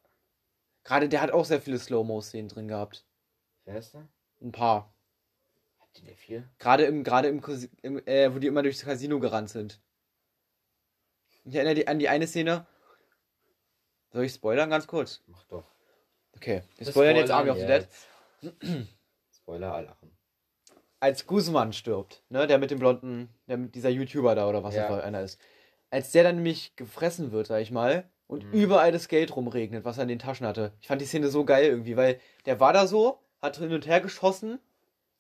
Gerade 0.85 1.09
der 1.09 1.21
hat 1.23 1.31
auch 1.31 1.45
sehr 1.45 1.61
viele 1.61 1.79
Slow-Mo-Szenen 1.79 2.49
drin 2.49 2.69
gehabt. 2.69 3.05
Wer 3.65 3.79
ist 3.79 3.95
der? 3.95 4.07
Ein 4.41 4.53
paar. 4.53 4.93
Hat 5.79 5.89
die 5.97 6.03
der 6.05 6.17
viel? 6.17 6.49
Gerade 6.59 6.85
im, 6.85 7.03
gerade 7.03 7.29
im, 7.29 7.43
im 7.83 8.07
äh, 8.07 8.33
wo 8.35 8.39
die 8.39 8.47
immer 8.47 8.63
durchs 8.63 8.85
Casino 8.85 9.19
gerannt 9.19 9.49
sind. 9.51 9.81
Ich 11.45 11.55
erinnere 11.55 11.75
die, 11.75 11.89
an 11.89 11.99
die 11.99 12.09
eine 12.09 12.27
Szene. 12.27 12.67
Soll 14.17 14.25
ich 14.25 14.33
spoilern 14.33 14.71
ganz 14.71 14.87
kurz? 14.87 15.21
Mach 15.27 15.45
doch. 15.45 15.65
Okay. 16.37 16.63
Wir 16.79 16.87
spoilern 16.87 17.17
jetzt 17.17 17.31
Army 17.31 17.51
of 17.51 17.59
the 17.59 17.67
Dead. 17.67 17.87
Spoiler 19.31 19.75
Alarm. 19.75 19.97
als 21.01 21.27
Guzman 21.27 21.75
stirbt, 21.75 22.23
ne, 22.31 22.47
der 22.47 22.57
mit 22.59 22.71
dem 22.71 22.79
blonden, 22.79 23.29
der 23.47 23.59
mit 23.59 23.75
dieser 23.75 23.91
YouTuber 23.91 24.35
da 24.35 24.49
oder 24.49 24.65
was 24.65 24.75
Ja. 24.75 24.89
das 24.89 24.97
für 24.97 25.05
einer 25.05 25.21
ist. 25.21 25.39
Als 25.91 26.13
der 26.13 26.23
dann 26.23 26.37
nämlich 26.37 26.75
gefressen 26.77 27.31
wird, 27.31 27.49
sag 27.49 27.61
ich 27.61 27.71
mal, 27.71 28.09
und 28.27 28.45
Mhm. 28.45 28.53
überall 28.53 28.91
das 28.91 29.09
Geld 29.09 29.37
rumregnet, 29.37 29.85
was 29.85 29.99
er 29.99 30.05
in 30.05 30.09
den 30.09 30.19
Taschen 30.19 30.47
hatte. 30.47 30.73
Ich 30.81 30.89
fand 30.89 31.03
die 31.03 31.07
Szene 31.07 31.29
so 31.29 31.45
geil 31.45 31.67
irgendwie, 31.67 31.99
weil 31.99 32.19
der 32.47 32.59
war 32.59 32.73
da 32.73 32.87
so, 32.87 33.19
hat 33.43 33.59
hin 33.59 33.71
und 33.75 33.87
her 33.87 34.01
geschossen 34.01 34.59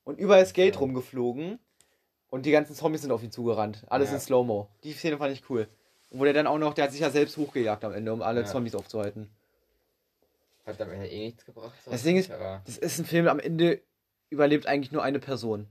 und 0.04 0.18
überall 0.18 0.42
ist 0.42 0.54
Geld 0.54 0.76
Ja. 0.76 0.80
rumgeflogen 0.80 1.58
und 2.30 2.46
die 2.46 2.50
ganzen 2.50 2.74
Zombies 2.74 3.02
sind 3.02 3.12
auf 3.12 3.22
ihn 3.22 3.30
zugerannt. 3.30 3.84
Alles 3.88 4.08
Ja. 4.08 4.14
in 4.14 4.20
Slow-Mo. 4.22 4.70
Die 4.84 4.94
Szene 4.94 5.18
fand 5.18 5.34
ich 5.34 5.48
cool. 5.50 5.68
Wo 6.10 6.24
der 6.24 6.32
dann 6.32 6.46
auch 6.46 6.58
noch, 6.58 6.74
der 6.74 6.84
hat 6.84 6.92
sich 6.92 7.00
ja 7.00 7.10
selbst 7.10 7.36
hochgejagt 7.36 7.84
am 7.84 7.92
Ende, 7.92 8.12
um 8.12 8.22
alle 8.22 8.40
Ja. 8.42 8.46
Zombies 8.46 8.74
aufzuhalten. 8.74 9.30
Hat 10.64 10.80
am 10.80 10.90
Ende 10.90 11.08
eh 11.08 11.26
nichts 11.26 11.44
gebracht. 11.44 11.74
so 11.84 11.90
Das 11.90 12.02
Ding 12.02 12.16
ist- 12.16 12.30
aber 12.30 12.62
Das 12.64 12.78
ist 12.78 12.98
ein 12.98 13.04
Film, 13.04 13.28
am 13.28 13.38
Ende 13.38 13.80
überlebt 14.30 14.66
eigentlich 14.66 14.92
nur 14.92 15.02
eine 15.02 15.18
Person. 15.20 15.68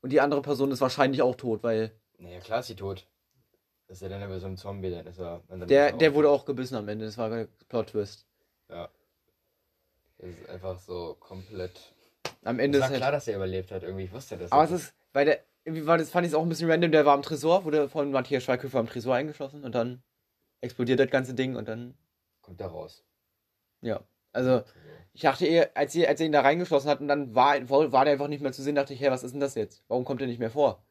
Und 0.00 0.10
die 0.10 0.20
andere 0.20 0.42
Person 0.42 0.70
ist 0.72 0.80
wahrscheinlich 0.80 1.22
auch 1.22 1.36
tot, 1.36 1.62
weil 1.62 1.92
Naja, 2.18 2.40
klar 2.40 2.60
ist 2.60 2.66
sie 2.68 2.76
tot. 2.76 3.06
Ist 3.88 4.02
er 4.02 4.08
dann 4.08 4.22
aber 4.22 4.40
so 4.40 4.46
ein 4.46 4.56
Zombie, 4.56 4.90
dann 4.90 5.06
ist 5.06 5.18
er. 5.18 5.42
Dann 5.48 5.66
Der, 5.68 5.88
ist 5.88 5.92
er 5.92 5.98
der 5.98 6.14
wurde 6.14 6.30
auch 6.30 6.44
gebissen 6.44 6.76
am 6.76 6.88
Ende. 6.88 7.04
Das 7.04 7.18
war 7.18 7.30
ein 7.30 7.48
Plot-Twist. 7.68 8.26
Ja. 8.70 8.88
Das 10.18 10.30
ist 10.30 10.48
einfach 10.48 10.78
so 10.78 11.16
komplett. 11.20 11.92
Am 12.42 12.58
Es 12.58 12.64
Ende 12.64 12.78
war 12.80 12.86
ist 12.86 12.90
halt. 12.92 13.00
klar, 13.00 13.12
dass 13.12 13.28
er 13.28 13.36
überlebt 13.36 13.70
hat. 13.70 13.82
Irgendwie 13.82 14.04
ich 14.04 14.12
wusste 14.12 14.36
das. 14.38 14.50
Aber 14.50 14.64
es 14.64 14.70
ist, 14.70 14.94
weil 15.12 15.26
der, 15.26 15.40
irgendwie 15.64 15.86
war 15.86 15.98
das, 15.98 16.10
fand 16.10 16.26
ich 16.26 16.32
es 16.32 16.36
auch 16.36 16.42
ein 16.42 16.48
bisschen 16.48 16.70
random. 16.70 16.92
Der 16.92 17.04
war 17.06 17.14
am 17.14 17.22
Tresor, 17.22 17.64
wurde 17.64 17.88
von 17.88 18.10
Matthias 18.10 18.42
Schweighöfer 18.44 18.78
am 18.78 18.86
Tresor 18.88 19.14
eingeschossen 19.14 19.64
und 19.64 19.74
dann 19.74 20.02
explodiert 20.60 21.00
das 21.00 21.10
ganze 21.10 21.34
Ding 21.34 21.56
und 21.56 21.68
dann, 21.68 21.94
Kommt 22.40 22.60
da 22.60 22.66
raus. 22.66 23.04
ja. 23.80 24.00
Also, 24.34 24.62
ich 25.12 25.20
dachte 25.20 25.44
eher, 25.46 25.76
als, 25.76 25.94
ihr, 25.94 26.08
als 26.08 26.18
er 26.18 26.24
ihn 26.24 26.32
da 26.32 26.40
reingeschossen 26.40 26.88
hat 26.88 27.00
und 27.00 27.08
dann 27.08 27.34
war, 27.34 27.68
war 27.68 28.04
der 28.06 28.14
einfach 28.14 28.28
nicht 28.28 28.40
mehr 28.40 28.52
zu 28.52 28.62
sehen, 28.62 28.74
dachte 28.74 28.94
ich, 28.94 29.00
hey, 29.02 29.10
was 29.10 29.22
ist 29.24 29.32
denn 29.32 29.40
das 29.40 29.54
jetzt? 29.56 29.84
Warum 29.88 30.06
kommt 30.06 30.22
er 30.22 30.26
nicht 30.26 30.38
mehr 30.38 30.50
vor? 30.50 30.82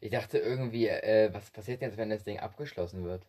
Ich 0.00 0.10
dachte 0.10 0.38
irgendwie, 0.38 0.88
äh, 0.88 1.32
was 1.32 1.52
passiert 1.52 1.80
jetzt, 1.82 1.96
wenn 1.98 2.10
das 2.10 2.24
Ding 2.24 2.40
abgeschlossen 2.40 3.04
wird? 3.04 3.24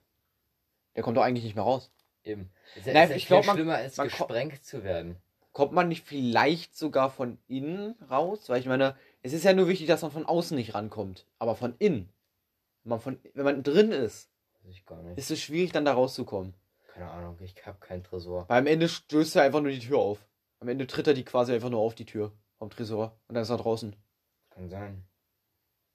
Der 0.96 1.04
kommt 1.04 1.16
doch 1.18 1.22
eigentlich 1.22 1.44
nicht 1.44 1.54
mehr 1.54 1.64
raus. 1.64 1.92
Eben. 2.24 2.52
Ist 2.76 2.88
ja, 2.88 2.94
Nein, 2.94 3.12
ist 3.12 3.18
ich 3.18 3.28
viel 3.28 3.36
glaub, 3.36 3.46
man- 3.46 3.56
schlimmer, 3.56 3.76
als 3.76 3.98
man 3.98 4.08
gesprengt 4.08 4.64
zu 4.66 4.84
werden. 4.84 5.18
Kommt 5.52 5.74
man 5.74 5.90
nicht 5.90 6.04
vielleicht 6.08 6.76
sogar 6.76 7.12
von 7.12 7.38
innen 7.48 7.94
raus? 8.10 8.50
Weil 8.50 8.60
ich 8.62 8.66
meine, 8.66 8.96
es 9.24 9.34
ist 9.34 9.46
ja 9.46 9.54
nur 9.54 9.68
wichtig, 9.68 9.88
dass 9.88 10.02
man 10.02 10.12
von 10.12 10.26
außen 10.26 10.56
nicht 10.56 10.76
rankommt. 10.76 11.26
Aber 11.40 11.56
von 11.56 11.76
innen. 11.80 12.10
Wenn 12.84 12.90
man, 12.90 13.00
von, 13.00 13.20
wenn 13.34 13.46
man 13.46 13.64
drin 13.64 13.92
ist, 13.92 14.30
ist 15.16 15.32
es 15.32 15.42
schwierig, 15.42 15.72
dann 15.72 15.86
da 15.86 15.94
rauszukommen. 15.94 16.54
Keine 16.94 17.10
Ahnung, 17.10 17.38
ich 17.40 17.56
hab 17.66 17.82
keinen 17.82 18.04
Tresor. 18.04 18.48
Weil 18.50 18.60
am 18.60 18.68
Ende 18.68 18.88
stößt 18.88 19.38
er 19.38 19.44
einfach 19.44 19.62
nur 19.62 19.72
die 19.72 19.80
Tür 19.80 19.98
auf. 19.98 20.20
Am 20.60 20.68
Ende 20.68 20.86
tritt 20.86 21.08
er 21.08 21.14
die 21.14 21.24
quasi 21.24 21.54
einfach 21.54 21.70
nur 21.70 21.80
auf 21.80 21.96
die 21.96 22.06
Tür 22.06 22.34
vom 22.58 22.70
Tresor. 22.70 23.18
Und 23.28 23.36
dann 23.36 23.44
ist 23.44 23.50
er 23.50 23.58
draußen. 23.58 23.96
Kann 24.52 24.70
sein. 24.70 25.06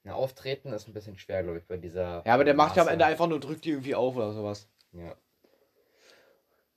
Na, 0.03 0.13
auftreten 0.13 0.73
ist 0.73 0.87
ein 0.87 0.93
bisschen 0.93 1.17
schwer, 1.17 1.43
glaube 1.43 1.59
ich, 1.59 1.65
bei 1.65 1.77
dieser. 1.77 2.23
Ja, 2.25 2.33
aber 2.33 2.43
der 2.43 2.55
macht 2.55 2.75
ja 2.77 2.83
am. 2.83 2.89
Ende 2.89 3.05
einfach 3.05 3.27
nur, 3.27 3.39
drückt 3.39 3.65
die 3.65 3.71
irgendwie 3.71 3.95
auf 3.95 4.15
oder 4.15 4.33
sowas. 4.33 4.67
Ja. 4.91 5.15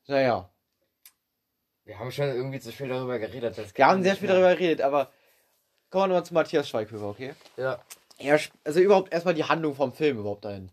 Naja. 0.06 0.50
Wir 1.84 1.98
haben 1.98 2.12
schon 2.12 2.26
irgendwie 2.26 2.60
zu 2.60 2.72
viel 2.72 2.88
darüber 2.88 3.18
geredet. 3.18 3.56
Wir 3.76 3.86
haben 3.86 4.02
sehr 4.02 4.16
viel 4.16 4.28
darüber 4.28 4.54
geredet, 4.54 4.82
aber 4.82 5.10
kommen 5.92 6.04
wir 6.04 6.08
nochmal 6.08 6.24
zu 6.24 6.34
Matthias 6.34 6.68
Schweighöfer, 6.68 7.06
okay? 7.06 7.34
Ja. 7.56 7.78
Er, 8.18 8.40
also 8.64 8.80
überhaupt 8.80 9.12
erstmal 9.12 9.34
die 9.34 9.44
Handlung 9.44 9.74
vom 9.74 9.92
Film 9.92 10.18
überhaupt 10.18 10.44
dahin. 10.44 10.70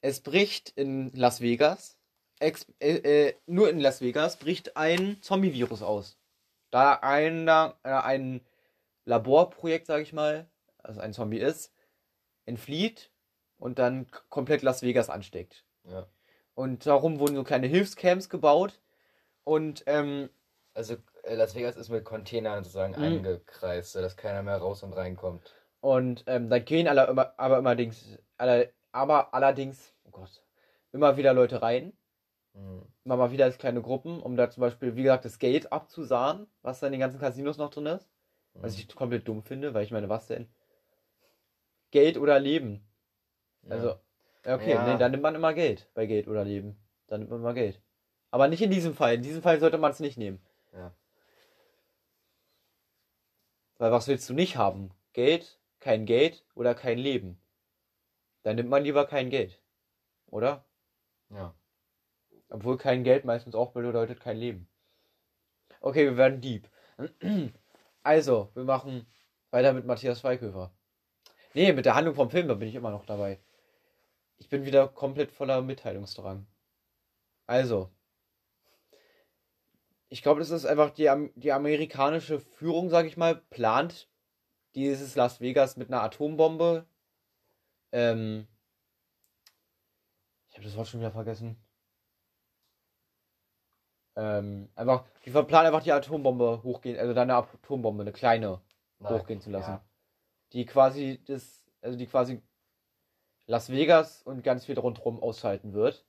Es 0.00 0.20
bricht 0.20 0.70
in 0.70 1.10
Las 1.14 1.40
Vegas, 1.40 1.96
ex, 2.40 2.66
äh, 2.80 3.28
äh, 3.28 3.34
nur 3.46 3.70
in 3.70 3.78
Las 3.78 4.00
Vegas, 4.00 4.36
bricht 4.36 4.76
ein 4.76 5.18
Zombie-Virus 5.22 5.82
aus. 5.82 6.18
Da 6.70 6.94
ein, 6.94 7.48
äh, 7.48 7.72
ein 7.84 8.40
Laborprojekt, 9.04 9.86
sag 9.86 10.02
ich 10.02 10.12
mal, 10.12 10.48
also 10.82 11.00
ein 11.00 11.12
Zombie 11.12 11.38
ist, 11.38 11.72
entflieht 12.44 13.10
und 13.58 13.78
dann 13.78 14.06
komplett 14.28 14.62
Las 14.62 14.82
Vegas 14.82 15.08
ansteckt. 15.08 15.64
Ja. 15.84 16.06
Und 16.54 16.86
darum 16.86 17.20
wurden 17.20 17.36
so 17.36 17.44
kleine 17.44 17.68
Hilfscamps 17.68 18.28
gebaut 18.28 18.80
und 19.44 19.84
ähm, 19.86 20.30
Also 20.74 20.96
Las 21.34 21.54
Vegas 21.54 21.76
ist 21.76 21.88
mit 21.88 22.04
Containern 22.04 22.64
sozusagen 22.64 22.94
Mhm. 22.96 23.02
eingekreist, 23.02 23.92
sodass 23.92 24.16
keiner 24.16 24.42
mehr 24.42 24.56
raus 24.58 24.82
und 24.82 24.92
reinkommt. 24.92 25.54
Und 25.80 26.24
ähm, 26.26 26.48
da 26.50 26.58
gehen 26.58 26.88
alle 26.88 27.06
immer, 27.06 27.32
aber 27.38 27.56
allerdings, 27.58 28.18
alle, 28.36 28.72
aber 28.92 29.32
allerdings, 29.34 29.94
oh 30.04 30.10
Gott, 30.10 30.42
immer 30.92 31.16
wieder 31.16 31.32
Leute 31.34 31.62
rein. 31.62 31.92
Mhm. 32.54 32.82
Immer 33.04 33.16
mal 33.16 33.30
wieder 33.30 33.44
als 33.44 33.58
kleine 33.58 33.80
Gruppen, 33.80 34.20
um 34.20 34.36
da 34.36 34.50
zum 34.50 34.60
Beispiel, 34.62 34.96
wie 34.96 35.02
gesagt, 35.02 35.24
das 35.24 35.38
Geld 35.38 35.72
abzusahen, 35.72 36.46
was 36.62 36.80
da 36.80 36.86
in 36.86 36.92
den 36.92 37.00
ganzen 37.00 37.20
Casinos 37.20 37.56
noch 37.58 37.70
drin 37.70 37.86
ist. 37.86 38.08
Was 38.54 38.74
Mhm. 38.74 38.80
ich 38.80 38.94
komplett 38.96 39.28
dumm 39.28 39.42
finde, 39.42 39.72
weil 39.74 39.84
ich 39.84 39.92
meine, 39.92 40.08
was 40.08 40.26
denn? 40.26 40.48
Geld 41.90 42.18
oder 42.18 42.38
Leben? 42.38 42.84
Ja. 43.62 43.70
Also, 43.74 43.94
okay, 44.44 44.72
Ja. 44.72 44.84
nee, 44.84 44.98
dann 44.98 45.10
nimmt 45.10 45.22
man 45.22 45.34
immer 45.34 45.54
Geld 45.54 45.88
bei 45.94 46.06
Geld 46.06 46.28
oder 46.28 46.44
Leben. 46.44 46.76
Dann 47.06 47.20
nimmt 47.20 47.30
man 47.30 47.40
immer 47.40 47.54
Geld. 47.54 47.80
Aber 48.30 48.48
nicht 48.48 48.62
in 48.62 48.70
diesem 48.70 48.94
Fall. 48.94 49.14
In 49.14 49.22
diesem 49.22 49.42
Fall 49.42 49.58
sollte 49.60 49.78
man 49.78 49.90
es 49.92 50.00
nicht 50.00 50.18
nehmen. 50.18 50.40
Ja. 50.72 50.92
Weil 53.78 53.92
was 53.92 54.08
willst 54.08 54.28
du 54.28 54.34
nicht 54.34 54.56
haben? 54.56 54.90
Geld, 55.12 55.58
kein 55.80 56.04
Geld 56.04 56.44
oder 56.54 56.74
kein 56.74 56.98
Leben? 56.98 57.40
Dann 58.42 58.56
nimmt 58.56 58.68
man 58.68 58.84
lieber 58.84 59.06
kein 59.06 59.30
Geld. 59.30 59.60
Oder? 60.26 60.64
Ja. 61.30 61.54
Obwohl 62.50 62.78
kein 62.78 63.04
Geld 63.04 63.24
meistens 63.24 63.54
auch 63.54 63.72
bedeutet 63.72 64.20
kein 64.20 64.36
Leben. 64.36 64.68
Okay, 65.80 66.04
wir 66.04 66.16
werden 66.16 66.40
deep. 66.40 66.68
Also, 68.04 68.50
wir 68.54 68.64
machen 68.64 69.06
weiter 69.50 69.74
mit 69.74 69.84
Matthias 69.84 70.20
Schweighöfer. 70.20 70.72
Nee, 71.52 71.72
mit 71.72 71.84
der 71.84 71.94
Handlung 71.94 72.14
vom 72.14 72.30
Film, 72.30 72.48
da 72.48 72.54
bin 72.54 72.68
ich 72.68 72.74
immer 72.74 72.90
noch 72.90 73.04
dabei. 73.04 73.38
Ich 74.38 74.48
bin 74.48 74.64
wieder 74.64 74.88
komplett 74.88 75.30
voller 75.30 75.60
Mitteilungsdrang. 75.60 76.46
Also, 77.46 77.90
ich 80.08 80.22
glaube, 80.22 80.40
das 80.40 80.50
ist 80.50 80.64
einfach 80.64 80.90
die, 80.90 81.10
die 81.36 81.52
amerikanische 81.52 82.40
Führung, 82.40 82.88
sag 82.88 83.06
ich 83.06 83.16
mal, 83.16 83.36
plant 83.36 84.08
dieses 84.74 85.14
Las 85.16 85.40
Vegas 85.40 85.76
mit 85.76 85.88
einer 85.88 86.02
Atombombe. 86.02 86.86
Ähm, 87.92 88.46
ich 90.48 90.56
habe 90.56 90.64
das 90.64 90.76
Wort 90.76 90.88
schon 90.88 91.00
wieder 91.00 91.10
vergessen. 91.10 91.56
Ähm, 94.16 94.68
einfach, 94.74 95.04
die 95.24 95.30
planen 95.30 95.66
einfach 95.66 95.82
die 95.82 95.92
Atombombe 95.92 96.62
hochgehen, 96.62 96.98
also 96.98 97.14
dann 97.14 97.30
eine 97.30 97.38
Atombombe, 97.38 98.02
eine 98.02 98.12
kleine, 98.12 98.60
Na, 98.98 99.10
hochgehen 99.10 99.40
zu 99.40 99.50
lassen. 99.50 99.72
Ja. 99.72 99.84
Die 100.52 100.64
quasi 100.64 101.22
das, 101.26 101.64
also 101.82 101.96
die 101.96 102.06
quasi 102.06 102.42
Las 103.46 103.70
Vegas 103.70 104.22
und 104.22 104.42
ganz 104.42 104.64
viel 104.64 104.78
rundherum 104.78 105.22
ausschalten 105.22 105.72
wird. 105.72 106.06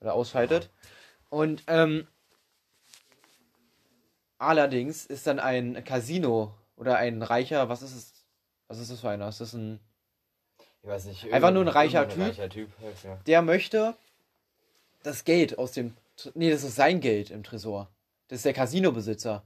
Oder 0.00 0.14
ausschaltet. 0.14 0.70
Und 1.30 1.64
ähm, 1.66 2.06
allerdings 4.38 5.04
ist 5.04 5.26
dann 5.26 5.38
ein 5.38 5.84
Casino 5.84 6.54
oder 6.76 6.96
ein 6.96 7.22
reicher, 7.22 7.68
was 7.68 7.82
ist 7.82 7.94
es? 7.94 8.12
Was 8.68 8.78
ist 8.78 8.90
das 8.90 9.00
für 9.00 9.10
einer? 9.10 9.28
Ist 9.28 9.40
das 9.40 9.52
ein. 9.52 9.80
Ich 10.82 10.88
weiß 10.88 11.06
nicht. 11.06 11.32
Einfach 11.32 11.50
nur 11.50 11.64
ein 11.64 11.68
reicher 11.68 12.08
Typ. 12.08 12.22
reicher 12.22 12.48
Typ 12.48 12.70
halt, 12.80 13.02
ja. 13.02 13.16
Der 13.26 13.42
möchte 13.42 13.96
das 15.02 15.24
Geld 15.24 15.58
aus 15.58 15.72
dem. 15.72 15.96
Nee, 16.34 16.50
das 16.50 16.64
ist 16.64 16.76
sein 16.76 17.00
Geld 17.00 17.30
im 17.30 17.42
Tresor. 17.42 17.90
Das 18.28 18.38
ist 18.38 18.44
der 18.44 18.52
Casino-Besitzer. 18.52 19.42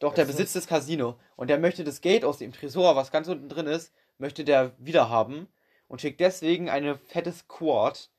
Doch, 0.00 0.14
der 0.14 0.24
besitzt 0.24 0.56
das 0.56 0.66
Casino. 0.66 1.18
Und 1.36 1.50
der 1.50 1.58
möchte 1.58 1.84
das 1.84 2.00
Geld 2.00 2.24
aus 2.24 2.38
dem 2.38 2.52
Tresor, 2.52 2.96
was 2.96 3.10
ganz 3.10 3.28
unten 3.28 3.48
drin 3.48 3.66
ist, 3.66 3.92
möchte 4.18 4.44
der 4.44 4.72
wieder 4.78 5.08
haben. 5.08 5.48
Und 5.88 6.00
schickt 6.00 6.20
deswegen 6.20 6.70
eine 6.70 6.96
fette 6.96 7.32
Squad 7.32 8.10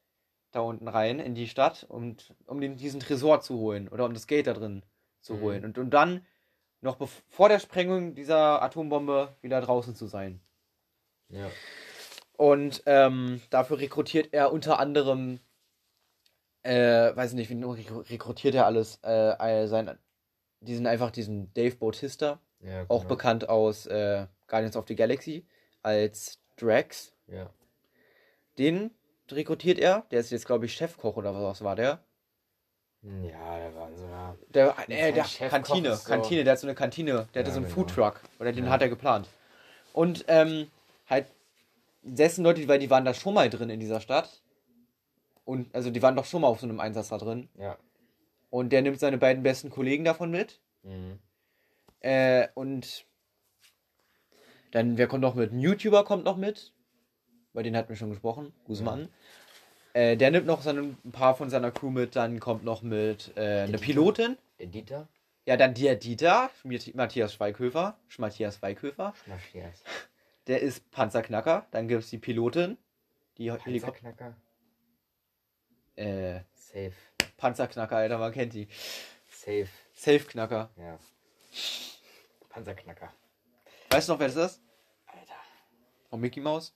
da 0.52 0.62
unten 0.62 0.88
rein 0.88 1.20
in 1.20 1.36
die 1.36 1.50
Stadt, 1.50 1.86
und, 1.90 2.34
um 2.46 2.62
den, 2.62 2.78
diesen 2.78 3.00
Tresor 3.00 3.42
zu 3.42 3.58
holen. 3.58 3.88
Oder 3.88 4.06
um 4.06 4.14
das 4.14 4.28
Geld 4.28 4.48
da 4.48 4.54
drin 4.54 4.84
zu 5.26 5.34
Mhm. 5.34 5.42
holen. 5.42 5.66
Und 5.66 5.78
um 5.78 5.90
dann 5.90 6.26
noch 6.82 6.98
vor 7.30 7.50
der 7.50 7.60
Sprengung 7.60 8.14
dieser 8.14 8.62
Atombombe 8.62 9.36
wieder 9.42 9.60
draußen 9.60 9.96
zu 9.96 10.06
sein. 10.08 10.40
ja. 11.30 11.50
Und 12.38 12.84
ähm, 12.86 13.42
dafür 13.50 13.80
rekrutiert 13.80 14.34
er 14.34 14.52
unter 14.52 14.78
anderem, 14.78 15.40
äh, 16.64 17.16
weiß 17.16 17.32
nicht, 17.32 17.50
wie 17.50 17.54
rekru- 17.56 18.10
rekrutiert 18.10 18.56
er 18.56 18.66
alles, 18.66 19.00
äh, 19.04 19.68
sein, 19.68 19.98
diesen 20.60 20.86
einfach 20.86 21.12
diesen 21.12 21.54
Dave 21.54 21.78
Bautista, 21.78 22.42
ja 22.60 22.84
auch 22.90 23.04
genau. 23.04 23.08
bekannt 23.16 23.48
aus 23.48 23.86
äh, 23.86 24.28
Guardians 24.48 24.76
of 24.76 24.86
the 24.86 24.96
Galaxy 24.98 25.46
als 25.82 26.42
Drax. 26.58 27.14
Ja. 27.28 27.50
Den 28.58 28.92
rekrutiert 29.32 29.80
er, 29.80 30.06
der 30.12 30.20
ist 30.20 30.32
jetzt 30.32 30.46
glaube 30.46 30.66
ich 30.66 30.74
Chefkoch 30.74 31.16
oder 31.16 31.34
was 31.42 31.64
war 31.64 31.78
der? 31.78 32.04
Ja, 33.24 33.58
der 33.60 33.76
war 33.76 33.88
in 33.90 33.98
so 33.98 34.06
einer. 34.06 34.36
Der, 34.54 34.76
äh, 34.90 35.12
der 35.14 35.24
Kantine, 35.50 35.96
so- 35.96 36.08
Kantine, 36.08 36.44
der 36.44 36.54
hat 36.54 36.60
so 36.60 36.66
eine 36.68 36.74
Kantine, 36.76 37.12
der 37.12 37.20
hatte 37.22 37.40
Ja, 37.40 37.46
so 37.52 37.52
einen 37.58 37.66
genau. 37.66 37.76
Foodtruck, 37.76 38.20
oder 38.40 38.52
den 38.52 38.66
Ja. 38.66 38.72
hat 38.72 38.82
er 38.82 38.90
geplant. 38.90 39.30
Und 39.94 40.26
ähm, 40.28 40.72
halt 41.10 41.28
dessen 42.02 42.44
Leute, 42.44 42.68
weil 42.68 42.80
die 42.80 42.90
waren 42.90 43.06
da 43.06 43.14
schon 43.14 43.34
mal 43.36 43.50
drin 43.50 43.70
in 43.70 43.80
dieser 43.80 44.02
Stadt. 44.02 44.42
Und 45.46 45.74
also 45.76 45.92
die 45.92 46.02
waren 46.02 46.16
doch 46.16 46.26
schon 46.26 46.42
mal 46.42 46.48
auf 46.48 46.60
so 46.60 46.66
einem 46.68 46.80
Einsatz 46.80 47.10
da 47.10 47.18
drin. 47.20 47.48
Ja. 47.60 47.78
Und 48.50 48.70
der 48.72 48.82
nimmt 48.82 49.00
seine 49.00 49.18
beiden 49.20 49.44
besten 49.44 49.70
Kollegen 49.70 50.04
davon 50.04 50.32
mit. 50.32 50.60
Mhm. 50.84 51.20
Äh, 52.00 52.48
und 52.56 53.06
dann, 54.72 54.98
wer 54.98 55.08
kommt 55.08 55.22
noch 55.22 55.36
mit? 55.36 55.52
Ein 55.52 55.60
YouTuber 55.60 56.04
kommt 56.04 56.24
noch 56.26 56.38
mit. 56.38 56.74
Bei 57.54 57.62
denen 57.64 57.78
hatten 57.78 57.90
wir 57.90 57.96
schon 57.96 58.10
gesprochen. 58.10 58.54
Guzman. 58.66 59.10
Äh, 59.96 60.18
der 60.18 60.30
nimmt 60.30 60.46
noch 60.46 60.62
seine, 60.62 60.82
ein 60.82 61.12
paar 61.14 61.38
von 61.38 61.50
seiner 61.50 61.72
Crew 61.72 61.90
mit. 61.90 62.18
Dann 62.18 62.42
kommt 62.42 62.66
noch 62.66 62.82
mit 62.82 63.32
äh, 63.38 63.62
eine? 63.62 63.78
Pilotin. 63.78 64.38
Der 64.60 64.68
Dieter? 64.68 65.08
Ja, 65.46 65.56
dann 65.56 65.74
der 65.74 65.96
Dieter, 65.96 66.50
Matthias 66.94 67.34
Schweighöfer, 67.34 67.98
Matthias 68.18 68.58
Schweighöfer, 68.58 69.14
Matthias. 69.26 69.84
der 70.48 70.62
ist 70.62 70.92
Panzerknacker. 70.92 71.66
Dann 71.72 71.88
gibt 71.88 72.04
es 72.04 72.10
die 72.10 72.18
Pilotin, 72.18 72.78
die. 73.38 73.50
Panzerknacker? 73.50 74.36
Äh, 75.96 76.42
Safe. 76.56 76.94
Panzerknacker, 77.38 77.96
Alter, 77.96 78.18
man 78.18 78.34
kennt 78.34 78.54
die. 78.54 78.68
Safe. 79.30 79.70
Safeknacker. 79.94 80.72
Ja. 80.76 81.00
Panzerknacker. 82.50 83.14
Weißt 83.92 84.10
du 84.10 84.14
noch, 84.14 84.20
wer 84.20 84.28
das 84.28 84.36
ist? 84.36 84.62
Alter. 85.06 85.36
Von 86.10 86.20
Mickey 86.20 86.42
Mouse? 86.42 86.76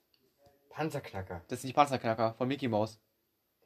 Panzerknacker. 0.69 1.41
Das 1.49 1.60
ist 1.60 1.65
nicht 1.65 1.75
Panzerknacker, 1.75 2.34
von 2.36 2.47
Mickey 2.47 2.69
Mouse. 2.69 2.97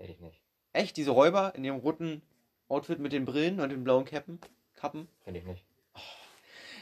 Hätte 0.04 0.12
ich 0.12 0.20
nicht. 0.20 0.42
Echt, 0.74 0.98
diese 0.98 1.12
Räuber 1.12 1.54
in 1.56 1.64
ihrem 1.64 1.78
roten 1.78 2.22
Outfit 2.68 3.00
mit 3.00 3.14
den 3.14 3.24
Brillen 3.24 3.62
und 3.62 3.70
den 3.70 3.86
blauen 3.86 4.04
Kappen? 4.04 4.38
Kappen? 4.76 5.08
Hätte 5.24 5.38
ich 5.38 5.46
nicht. 5.46 5.64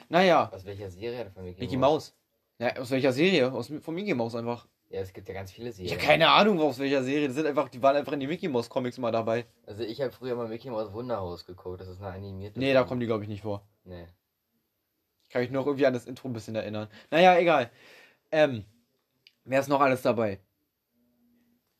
Naja, 0.10 0.50
Aus 0.52 0.66
welcher 0.66 0.90
Serie 0.90 1.26
er 1.26 1.30
von 1.30 1.44
Mickey, 1.44 1.62
Mickey 1.62 1.78
Mouse. 1.78 2.16
Ja, 2.58 2.76
aus 2.78 2.90
welcher 2.90 3.14
Serie? 3.14 3.52
Aus, 3.52 3.72
von 3.80 3.94
Mickey 3.94 4.16
Mouse 4.16 4.34
einfach. 4.34 4.68
Ja, 4.90 5.02
es 5.02 5.14
gibt 5.14 5.28
ja 5.28 5.36
ganz 5.36 5.52
viele 5.52 5.70
Ich 5.70 5.76
Serien. 5.76 5.94
habe 5.94 6.04
keine 6.04 6.30
Ahnung, 6.30 6.60
aus 6.62 6.80
welcher 6.80 7.04
Serie. 7.04 7.28
Das 7.28 7.36
sind 7.36 7.46
einfach, 7.46 7.70
die 7.70 7.84
waren 7.84 7.96
einfach 7.96 8.14
in 8.14 8.22
den 8.22 8.28
Mickey 8.30 8.48
Mouse 8.48 8.70
Comics 8.72 8.98
mal 8.98 9.12
dabei. 9.12 9.46
Also 9.68 9.84
ich 9.84 10.02
habe 10.02 10.12
früher 10.12 10.34
mal 10.36 10.48
Mickey 10.48 10.72
Mouse 10.72 10.92
Wunderhaus 10.92 11.46
geguckt. 11.46 11.80
Das 11.80 11.90
ist 11.90 12.02
eine 12.02 12.16
animierte. 12.16 12.58
Nee, 12.60 12.74
da 12.74 12.84
kommen 12.84 13.02
die, 13.02 13.06
glaube 13.06 13.22
ich, 13.22 13.30
nicht 13.30 13.44
vor. 13.44 13.62
Nee. 13.84 14.08
Ich 15.26 15.30
kann 15.30 15.44
mich 15.44 15.52
noch 15.52 15.68
irgendwie 15.68 15.86
an 15.86 15.94
das 15.94 16.08
Intro 16.08 16.28
ein 16.28 16.34
bisschen 16.34 16.56
erinnern. 16.56 16.88
Naja, 17.12 17.38
egal. 17.38 17.70
Ähm, 18.32 18.66
wer 19.46 19.60
ist 19.60 19.70
noch 19.70 19.80
alles 19.80 20.02
dabei? 20.02 20.40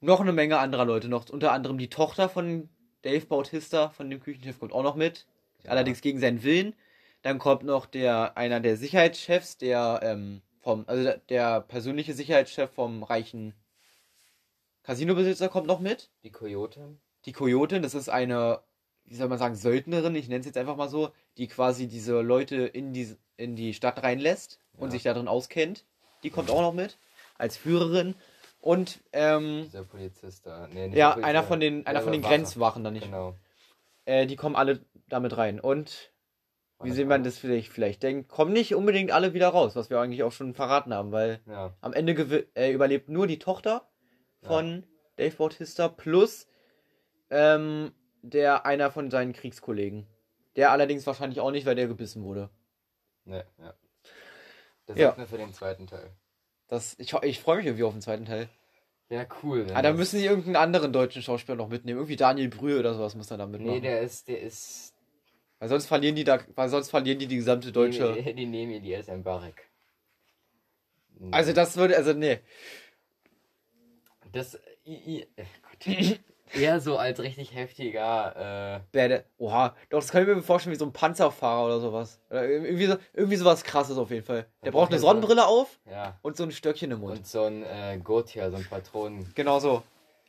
Noch 0.02 0.20
eine 0.20 0.34
Menge 0.34 0.58
anderer 0.58 0.86
Leute 0.86 1.08
noch. 1.08 1.30
Unter 1.30 1.52
anderem 1.52 1.78
die 1.78 1.90
Tochter 1.90 2.28
von 2.28 2.70
Dave 3.04 3.26
Bautista, 3.26 3.90
von 3.90 4.10
dem 4.10 4.20
Küchenchef, 4.20 4.60
kommt 4.60 4.74
auch 4.74 4.84
noch 4.84 4.96
mit. 4.96 5.28
Allerdings 5.68 6.02
gegen 6.02 6.20
seinen 6.20 6.44
Willen. 6.44 6.74
Dann 7.22 7.38
kommt 7.38 7.64
noch 7.64 7.86
der, 7.86 8.36
einer 8.36 8.60
der 8.60 8.78
Sicherheitschefs, 8.78 9.58
der, 9.58 10.00
ähm, 10.02 10.42
vom, 10.60 10.86
also 10.88 11.04
der, 11.04 11.18
der 11.30 11.62
persönliche 11.62 12.14
Sicherheitschef 12.14 12.72
vom 12.72 13.04
reichen 13.04 13.54
Casinobesitzer 14.84 15.50
kommt 15.50 15.68
noch 15.68 15.80
mit. 15.80 16.10
Die 16.24 16.32
Coyote. 16.32 16.98
Die 17.26 17.32
Kojotin, 17.34 17.84
das 17.84 17.94
ist 17.94 18.10
eine, 18.10 18.62
wie 19.06 19.16
soll 19.16 19.28
man 19.28 19.38
sagen, 19.38 19.56
Söldnerin, 19.56 20.16
ich 20.16 20.28
nenne 20.28 20.40
es 20.40 20.48
jetzt 20.48 20.58
einfach 20.58 20.76
mal 20.76 20.90
so, 20.90 21.12
die 21.38 21.48
quasi 21.48 21.88
diese 21.88 22.22
Leute 22.22 22.56
in 22.66 22.92
die, 22.92 23.16
in 23.38 23.56
die 23.56 23.76
Stadt 23.76 24.02
reinlässt 24.02 24.60
und 24.78 24.88
Ja. 24.88 24.92
sich 24.92 25.04
darin 25.04 25.28
auskennt. 25.28 25.86
Die 26.24 26.32
kommt 26.32 26.50
auch 26.50 26.62
noch 26.62 26.74
mit 26.74 26.98
als 27.38 27.58
Führerin. 27.58 28.16
Und 28.62 29.04
ähm, 29.12 29.64
Dieser 29.66 29.84
Polizist 29.84 30.46
da. 30.46 30.68
Nee, 30.68 30.88
nicht 30.88 30.98
ja, 30.98 31.12
Polizist, 31.12 31.28
einer 31.30 31.44
von 31.44 31.60
den, 31.60 31.86
einer 31.88 32.02
von 32.02 32.12
den. 32.12 32.22
Grenzwachen 32.22 32.84
dann 32.84 32.94
nicht. 32.94 33.06
Genau. 33.06 33.36
Äh, 34.06 34.28
die 34.28 34.36
kommen 34.36 34.56
alle 34.56 34.86
damit 35.08 35.36
rein. 35.36 35.60
Und 35.60 36.12
wie 36.84 36.92
sehen 36.92 37.08
man 37.08 37.24
das 37.24 37.38
vielleicht, 37.38 37.70
vielleicht 37.70 38.02
denkt, 38.02 38.30
kommen 38.30 38.54
nicht 38.54 38.74
unbedingt 38.74 39.12
alle 39.12 39.34
wieder 39.34 39.50
raus, 39.50 39.76
was 39.76 39.90
wir 39.90 40.00
eigentlich 40.00 40.24
auch 40.24 40.32
schon 40.32 40.54
verraten 40.54 40.94
haben, 40.94 41.12
weil 41.12 41.40
Ja. 41.48 41.74
am 41.82 41.94
Ende 41.94 42.14
äh, 42.56 42.72
überlebt 42.72 43.10
nur 43.10 43.28
die 43.28 43.40
Tochter 43.40 43.88
von 44.42 44.88
Dave 45.18 45.36
Bautista 45.36 45.88
plus 45.90 46.48
ähm, 47.30 47.94
der 48.24 48.66
einer 48.66 48.92
von 48.92 49.12
seinen 49.12 49.34
Kriegskollegen. 49.34 50.08
Der 50.56 50.72
allerdings 50.72 51.06
wahrscheinlich 51.08 51.40
auch 51.40 51.52
nicht, 51.52 51.66
weil 51.66 51.76
der 51.76 51.88
gebissen 51.88 52.24
wurde. 52.24 52.50
Nee, 53.26 53.44
ja. 53.60 53.74
Das 54.86 54.98
Ja. 54.98 55.08
sagt 55.08 55.20
mir 55.20 55.28
für 55.28 55.38
den 55.38 55.54
zweiten 55.54 55.88
Teil. 55.88 56.12
Das, 56.72 56.96
ich 57.00 57.14
ich 57.14 57.42
freue 57.42 57.58
mich 57.58 57.66
irgendwie 57.66 57.84
auf 57.84 57.92
den 57.92 58.02
zweiten 58.02 58.24
Teil. 58.24 58.48
Ja, 59.10 59.26
cool. 59.44 59.68
Ah, 59.74 59.82
da 59.82 59.92
müssen 59.92 60.20
sie 60.20 60.26
irgendeinen 60.26 60.56
anderen 60.56 60.94
deutschen 60.94 61.22
Schauspieler 61.22 61.58
noch 61.58 61.68
mitnehmen. 61.68 61.98
Irgendwie 62.00 62.16
Daniel 62.16 62.48
Brühe 62.48 62.80
oder 62.80 62.94
sowas 62.94 63.14
muss 63.14 63.30
er 63.30 63.38
da 63.38 63.46
mitmachen. 63.46 63.74
Nee, 63.74 63.82
der 63.82 64.00
ist, 64.00 64.30
der 64.30 64.40
ist. 64.40 64.94
weil 65.60 65.68
sonst 65.68 65.88
verlieren 65.88 66.16
die 66.16 66.24
da, 66.24 66.40
weil 66.56 66.70
sonst 66.70 66.90
verlieren 66.90 67.20
die 67.20 67.28
die 67.28 67.36
gesamte 67.36 67.74
deutsche. 67.74 68.14
Die, 68.14 68.34
die 68.34 68.46
nehmen 68.46 68.72
Elias 68.72 69.08
Mbarek. 69.08 69.70
Nee. 71.20 71.34
Also 71.34 71.52
das 71.52 71.76
würde, 71.76 71.98
also 71.98 72.14
nee. 72.14 72.40
Das. 74.32 74.58
I, 74.88 74.94
I, 74.94 75.28
äh, 75.36 75.44
Gott. 75.64 76.20
Eher 76.54 76.80
so 76.80 76.98
als 76.98 77.20
richtig 77.20 77.56
heftiger. 77.56 78.82
Bad, 78.92 79.26
oha, 79.38 79.76
doch, 79.90 80.00
das 80.00 80.12
kann 80.12 80.22
ich 80.22 80.28
mir 80.28 80.42
vorstellen 80.42 80.74
wie 80.74 80.80
so 80.80 80.86
ein 80.86 80.94
Panzerfahrer 80.94 81.66
oder 81.66 81.80
sowas. 81.80 82.20
Oder 82.30 82.48
irgendwie, 82.48 82.86
so, 82.86 82.96
irgendwie 83.14 83.38
sowas 83.38 83.64
krasses 83.64 83.98
auf 83.98 84.10
jeden 84.12 84.26
Fall. 84.26 84.46
Der 84.64 84.72
braucht 84.72 84.92
eine 84.92 85.00
Sonnenbrille 85.00 85.46
auf 85.46 85.80
Äh, 85.86 85.92
ja. 85.92 86.20
und 86.22 86.38
so 86.38 86.44
ein 86.44 86.52
Stöckchen 86.52 86.92
im 86.92 87.00
Mund. 87.00 87.18
Und 87.18 87.28
so 87.28 87.44
ein 87.44 87.64
äh, 87.64 88.00
Gotia, 88.04 88.50
so 88.50 88.58
ein 88.58 88.66
Patronen. 88.66 89.32
Genau 89.36 89.60
so. 89.60 89.84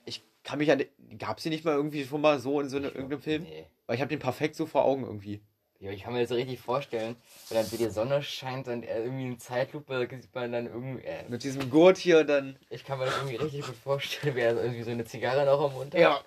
Ich 0.04 0.22
kann 0.44 0.58
mich 0.58 0.70
an. 0.70 0.82
Gab's 1.18 1.42
die 1.42 1.50
nicht 1.50 1.64
mal 1.64 1.74
irgendwie 1.74 2.04
schon 2.04 2.20
mal 2.20 2.38
so 2.38 2.61
in 2.61 2.68
so 2.68 2.76
eine, 2.76 2.87
Ich 2.88 2.92
glaub, 2.94 3.02
irgendeinem 3.11 3.22
Film? 3.22 3.42
Nee. 3.42 3.66
Weil 3.87 3.96
ich 3.96 4.00
habe 4.00 4.08
den 4.08 4.18
perfekt 4.20 4.54
so 4.56 4.66
vor 4.66 4.85
Augen 4.85 5.04
irgendwie. 5.04 5.40
Ja, 5.83 5.90
ich 5.90 6.05
kann 6.05 6.12
mir 6.12 6.21
das 6.21 6.29
so 6.29 6.37
richtig 6.37 6.61
vorstellen, 6.61 7.16
wenn 7.49 7.57
dann 7.57 7.66
so 7.66 7.77
die 7.77 7.90
Sonne 7.90 8.23
scheint 8.23 8.68
und 8.68 8.85
er 8.85 9.03
irgendwie 9.03 9.27
in 9.27 9.40
Zeitlupe 9.40 10.09
sieht 10.12 10.33
man 10.33 10.53
dann 10.53 10.66
irgendwie. 10.66 11.03
Äh, 11.05 11.29
Mit 11.29 11.42
diesem 11.42 11.71
Gurt 11.71 11.99
hier 11.99 12.21
und 12.21 12.29
dann. 12.29 12.57
ich 12.71 12.85
kann 12.85 13.01
mir 13.01 13.07
das 13.07 13.16
irgendwie 13.16 13.35
richtig 13.35 13.66
gut 13.66 13.75
vorstellen, 13.75 14.37
wie 14.37 14.40
er 14.42 14.55
irgendwie 14.62 14.85
so 14.85 14.92
eine 14.92 15.05
Zigarre 15.05 15.45
noch 15.45 15.61
am 15.61 15.73
Mund 15.73 15.92
hat. 15.92 16.25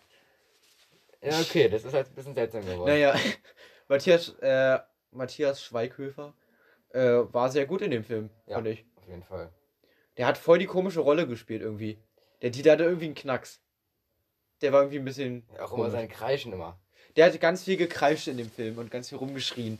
Ja, 1.21 1.39
okay, 1.39 1.69
das 1.69 1.85
ist 1.85 1.93
halt 1.93 2.07
ein 2.09 2.15
bisschen 2.15 2.35
seltsam 2.35 2.65
geworden. 2.65 2.89
Naja. 2.89 3.15
Matthias, 3.87 4.35
äh, 4.41 4.77
Matthias 5.11 5.63
Schweighöfer 5.63 6.33
äh, 6.89 6.99
war 7.31 7.49
sehr 7.49 7.65
gut 7.65 7.81
in 7.81 7.91
dem 7.91 8.03
Film, 8.03 8.29
Ja. 8.47 8.55
fand 8.55 8.67
ich. 8.67 8.85
Auf 8.97 9.07
jeden 9.07 9.23
Fall. 9.23 9.53
Der 10.17 10.27
hat 10.27 10.37
voll 10.37 10.59
die 10.59 10.65
komische 10.65 10.99
Rolle 10.99 11.27
gespielt 11.27 11.61
irgendwie. 11.61 11.97
Der 12.41 12.49
Dieter 12.49 12.73
hatte 12.73 12.83
irgendwie 12.83 13.05
einen 13.05 13.15
Knacks. 13.15 13.61
Der 14.61 14.73
war 14.73 14.81
irgendwie 14.81 14.99
ein 14.99 15.05
bisschen. 15.05 15.47
Auch 15.53 15.55
immer 15.55 15.67
komisch. 15.67 15.91
sein 15.93 16.09
Kreischen 16.09 16.51
immer. 16.51 16.77
Der 17.15 17.25
hat 17.27 17.39
ganz 17.39 17.63
viel 17.63 17.77
gekreischt 17.77 18.27
in 18.27 18.37
dem 18.37 18.49
Film 18.49 18.77
und 18.77 18.91
ganz 18.91 19.09
viel 19.09 19.17
rumgeschrien. 19.17 19.79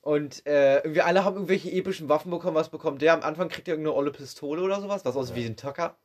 Und 0.00 0.46
äh, 0.46 0.78
irgendwie 0.78 1.02
alle 1.02 1.24
haben 1.24 1.34
irgendwelche 1.36 1.70
epischen 1.70 2.08
Waffen 2.08 2.30
bekommen. 2.30 2.56
Was 2.56 2.70
bekommt 2.70 3.02
der? 3.02 3.12
Am 3.14 3.22
Anfang 3.22 3.48
kriegt 3.48 3.68
er 3.68 3.74
irgendeine 3.74 3.96
olle 3.96 4.10
Pistole 4.10 4.62
oder 4.62 4.80
sowas, 4.80 5.04
was 5.04 5.16
aussieht 5.16 5.36
Ja. 5.36 5.42
wie 5.42 5.46
ein 5.46 5.56
Tacker. 5.56 5.96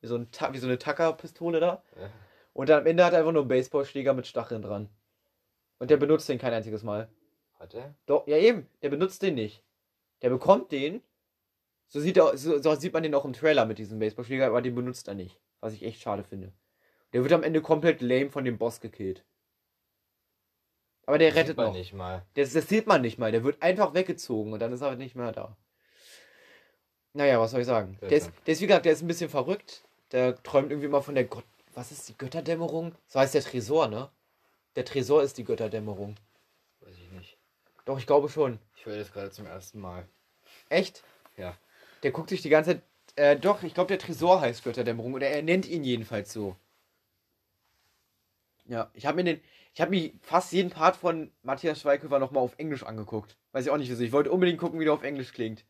Wie 0.00 0.06
so, 0.06 0.16
ein 0.16 0.28
wie 0.52 0.58
so 0.58 0.66
eine 0.66 0.78
Tacker-Pistole 0.78 1.60
da. 1.60 1.82
Ja. 1.98 2.10
Und 2.52 2.68
dann 2.68 2.80
am 2.80 2.86
Ende 2.86 3.04
hat 3.04 3.12
er 3.12 3.20
einfach 3.20 3.32
nur 3.32 3.42
einen 3.42 3.48
Baseballschläger 3.48 4.12
mit 4.14 4.26
Stacheln 4.26 4.62
dran. 4.62 4.88
Und 5.78 5.90
der 5.90 5.96
benutzt 5.96 6.28
den 6.28 6.38
kein 6.38 6.52
einziges 6.52 6.82
Mal. 6.82 7.08
Hat 7.58 7.74
er? 7.74 7.94
Doch, 8.06 8.26
ja 8.26 8.36
eben, 8.36 8.66
der 8.82 8.90
benutzt 8.90 9.22
den 9.22 9.34
nicht. 9.34 9.62
Der 10.22 10.30
bekommt 10.30 10.70
den. 10.72 11.02
So 11.86 12.00
sieht, 12.00 12.16
er, 12.16 12.36
so, 12.36 12.60
so 12.60 12.74
sieht 12.74 12.92
man 12.92 13.02
den 13.02 13.14
auch 13.14 13.24
im 13.24 13.32
Trailer 13.32 13.64
mit 13.64 13.78
diesem 13.78 13.98
Baseballschläger, 13.98 14.46
aber 14.46 14.60
den 14.60 14.74
benutzt 14.74 15.08
er 15.08 15.14
nicht. 15.14 15.40
Was 15.60 15.72
ich 15.72 15.82
echt 15.84 16.02
schade 16.02 16.22
finde. 16.22 16.52
Der 17.12 17.22
wird 17.22 17.32
am 17.32 17.42
Ende 17.42 17.62
komplett 17.62 18.02
lame 18.02 18.30
von 18.30 18.44
dem 18.44 18.58
Boss 18.58 18.80
gekillt. 18.80 19.24
Aber 21.08 21.16
der 21.16 21.30
Sieht 21.30 21.38
rettet 21.38 21.56
man 21.56 21.68
noch. 21.68 21.72
nicht 21.72 21.94
mal. 21.94 22.26
Das, 22.34 22.52
das 22.52 22.68
sieht 22.68 22.86
man 22.86 23.00
nicht 23.00 23.16
mal. 23.16 23.32
Der 23.32 23.42
wird 23.42 23.62
einfach 23.62 23.94
weggezogen 23.94 24.52
und 24.52 24.58
dann 24.58 24.74
ist 24.74 24.82
er 24.82 24.94
nicht 24.94 25.16
mehr 25.16 25.32
da. 25.32 25.56
Naja, 27.14 27.40
was 27.40 27.52
soll 27.52 27.62
ich 27.62 27.66
sagen? 27.66 27.96
Der 28.02 28.12
ist, 28.12 28.30
der 28.46 28.52
ist, 28.52 28.60
wie 28.60 28.66
gesagt, 28.66 28.84
der 28.84 28.92
ist 28.92 29.00
ein 29.00 29.06
bisschen 29.06 29.30
verrückt. 29.30 29.84
Der 30.12 30.36
träumt 30.42 30.70
irgendwie 30.70 30.88
mal 30.88 31.00
von 31.00 31.14
der 31.14 31.24
Gott. 31.24 31.44
Was 31.72 31.92
ist 31.92 32.10
die 32.10 32.18
Götterdämmerung? 32.18 32.94
So 33.06 33.20
heißt 33.20 33.32
der 33.32 33.42
Tresor, 33.42 33.88
ne? 33.88 34.10
Der 34.76 34.84
Tresor 34.84 35.22
ist 35.22 35.38
die 35.38 35.44
Götterdämmerung. 35.44 36.16
Weiß 36.80 36.96
ich 36.98 37.10
nicht. 37.12 37.38
Doch, 37.86 37.98
ich 37.98 38.06
glaube 38.06 38.28
schon. 38.28 38.58
Ich 38.76 38.84
höre 38.84 38.98
das 38.98 39.10
gerade 39.10 39.30
zum 39.30 39.46
ersten 39.46 39.80
Mal. 39.80 40.06
Echt? 40.68 41.04
Ja. 41.38 41.56
Der 42.02 42.10
guckt 42.10 42.28
sich 42.28 42.42
die 42.42 42.50
ganze 42.50 42.72
Zeit. 42.72 42.82
Äh, 43.16 43.36
doch, 43.36 43.62
ich 43.62 43.72
glaube, 43.72 43.88
der 43.88 43.98
Tresor 43.98 44.42
heißt 44.42 44.62
Götterdämmerung. 44.62 45.14
Oder 45.14 45.28
er 45.28 45.42
nennt 45.42 45.66
ihn 45.66 45.84
jedenfalls 45.84 46.34
so. 46.34 46.54
Ja, 48.68 48.90
ich 48.94 49.06
habe 49.06 49.16
mir 49.16 49.24
den. 49.24 49.40
Ich 49.74 49.80
habe 49.80 49.90
mir 49.90 50.12
fast 50.22 50.52
jeden 50.52 50.70
Part 50.70 50.96
von 50.96 51.30
Matthias 51.42 51.80
Schweighöfer 51.80 52.18
nochmal 52.18 52.42
auf 52.42 52.58
Englisch 52.58 52.82
angeguckt. 52.82 53.36
Weiß 53.52 53.64
ich 53.64 53.70
auch 53.70 53.76
nicht 53.76 53.88
wieso. 53.90 54.02
Ich 54.02 54.12
wollte 54.12 54.30
unbedingt 54.32 54.58
gucken, 54.58 54.78
wie 54.80 54.84
der 54.84 54.92
auf 54.92 55.02
Englisch 55.02 55.32
klingt. 55.32 55.64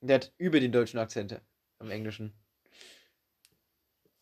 Der 0.00 0.16
hat 0.16 0.32
über 0.38 0.60
den 0.60 0.72
deutschen 0.72 0.98
Akzente 0.98 1.40
am 1.78 1.90
Englischen. 1.90 2.32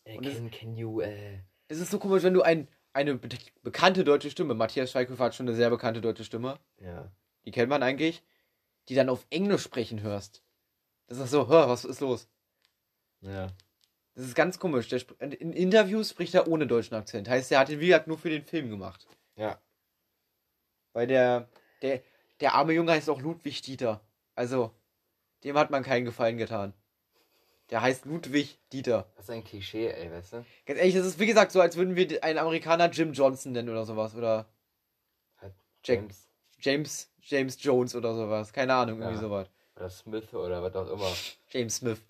Äh, 0.04 0.18
das- 0.20 0.34
can, 0.34 0.50
can 0.50 0.76
you, 0.76 1.00
äh. 1.00 1.40
Es 1.68 1.78
ist 1.80 1.90
so 1.90 1.98
komisch, 1.98 2.22
wenn 2.22 2.34
du 2.34 2.42
ein, 2.42 2.68
eine 2.92 3.14
be 3.16 3.28
bekannte 3.62 4.04
deutsche 4.04 4.30
Stimme, 4.30 4.54
Matthias 4.54 4.92
Schweighöfer 4.92 5.24
hat 5.24 5.34
schon 5.34 5.46
eine 5.48 5.56
sehr 5.56 5.70
bekannte 5.70 6.00
deutsche 6.00 6.24
Stimme, 6.24 6.58
Ja. 6.80 7.10
die 7.44 7.50
kennt 7.50 7.68
man 7.68 7.82
eigentlich, 7.82 8.22
die 8.88 8.94
dann 8.94 9.08
auf 9.10 9.26
Englisch 9.30 9.62
sprechen 9.62 10.00
hörst. 10.02 10.42
Das 11.08 11.18
ist 11.18 11.30
so, 11.30 11.48
hör, 11.48 11.68
was 11.68 11.84
ist 11.84 12.00
los? 12.00 12.28
Ja. 13.20 13.48
Das 14.18 14.26
ist 14.26 14.34
ganz 14.34 14.58
komisch. 14.58 14.88
Der, 14.88 15.00
in 15.20 15.52
Interviews 15.52 16.10
spricht 16.10 16.34
er 16.34 16.48
ohne 16.48 16.66
deutschen 16.66 16.96
Akzent. 16.96 17.28
Heißt, 17.28 17.52
er 17.52 17.60
hat 17.60 17.68
den, 17.68 17.78
wie 17.78 17.86
gesagt, 17.86 18.08
nur 18.08 18.18
für 18.18 18.30
den 18.30 18.42
Film 18.44 18.68
gemacht. 18.68 19.06
Ja. 19.36 19.60
Weil 20.92 21.06
der, 21.06 21.48
der, 21.82 22.02
der 22.40 22.54
arme 22.54 22.72
Junge 22.72 22.90
heißt 22.90 23.08
auch 23.10 23.20
Ludwig 23.20 23.62
Dieter. 23.62 24.00
Also, 24.34 24.74
dem 25.44 25.56
hat 25.56 25.70
man 25.70 25.84
keinen 25.84 26.04
Gefallen 26.04 26.36
getan. 26.36 26.74
Der 27.70 27.80
heißt 27.80 28.06
Ludwig 28.06 28.58
Dieter. 28.72 29.08
Das 29.14 29.26
ist 29.26 29.30
ein 29.30 29.44
Klischee, 29.44 29.86
ey, 29.86 30.10
weißt 30.10 30.32
du? 30.32 30.44
Ganz 30.66 30.80
ehrlich, 30.80 30.96
das 30.96 31.06
ist 31.06 31.20
wie 31.20 31.26
gesagt 31.26 31.52
so, 31.52 31.60
als 31.60 31.76
würden 31.76 31.94
wir 31.94 32.24
einen 32.24 32.38
Amerikaner 32.40 32.90
Jim 32.90 33.12
Johnson 33.12 33.52
nennen 33.52 33.68
oder 33.68 33.84
sowas. 33.86 34.16
Oder 34.16 34.48
Jack- 35.40 35.54
James 35.84 36.28
James, 36.60 37.12
James 37.22 37.62
Jones 37.62 37.94
oder 37.94 38.16
sowas. 38.16 38.52
Keine 38.52 38.74
Ahnung, 38.74 38.98
irgendwie 38.98 39.14
Ja. 39.14 39.20
sowas. 39.28 39.48
oder 39.76 39.90
Smith 39.90 40.34
oder 40.34 40.60
was 40.60 40.74
auch 40.74 40.90
immer. 40.90 41.12
James 41.50 41.76
Smith. 41.76 42.00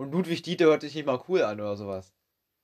Und 0.00 0.12
Ludwig 0.12 0.42
Dieter 0.42 0.64
hört 0.64 0.80
sich 0.80 0.94
nicht 0.94 1.04
mal 1.04 1.22
cool 1.28 1.42
an 1.42 1.60
oder 1.60 1.76
sowas. 1.76 2.14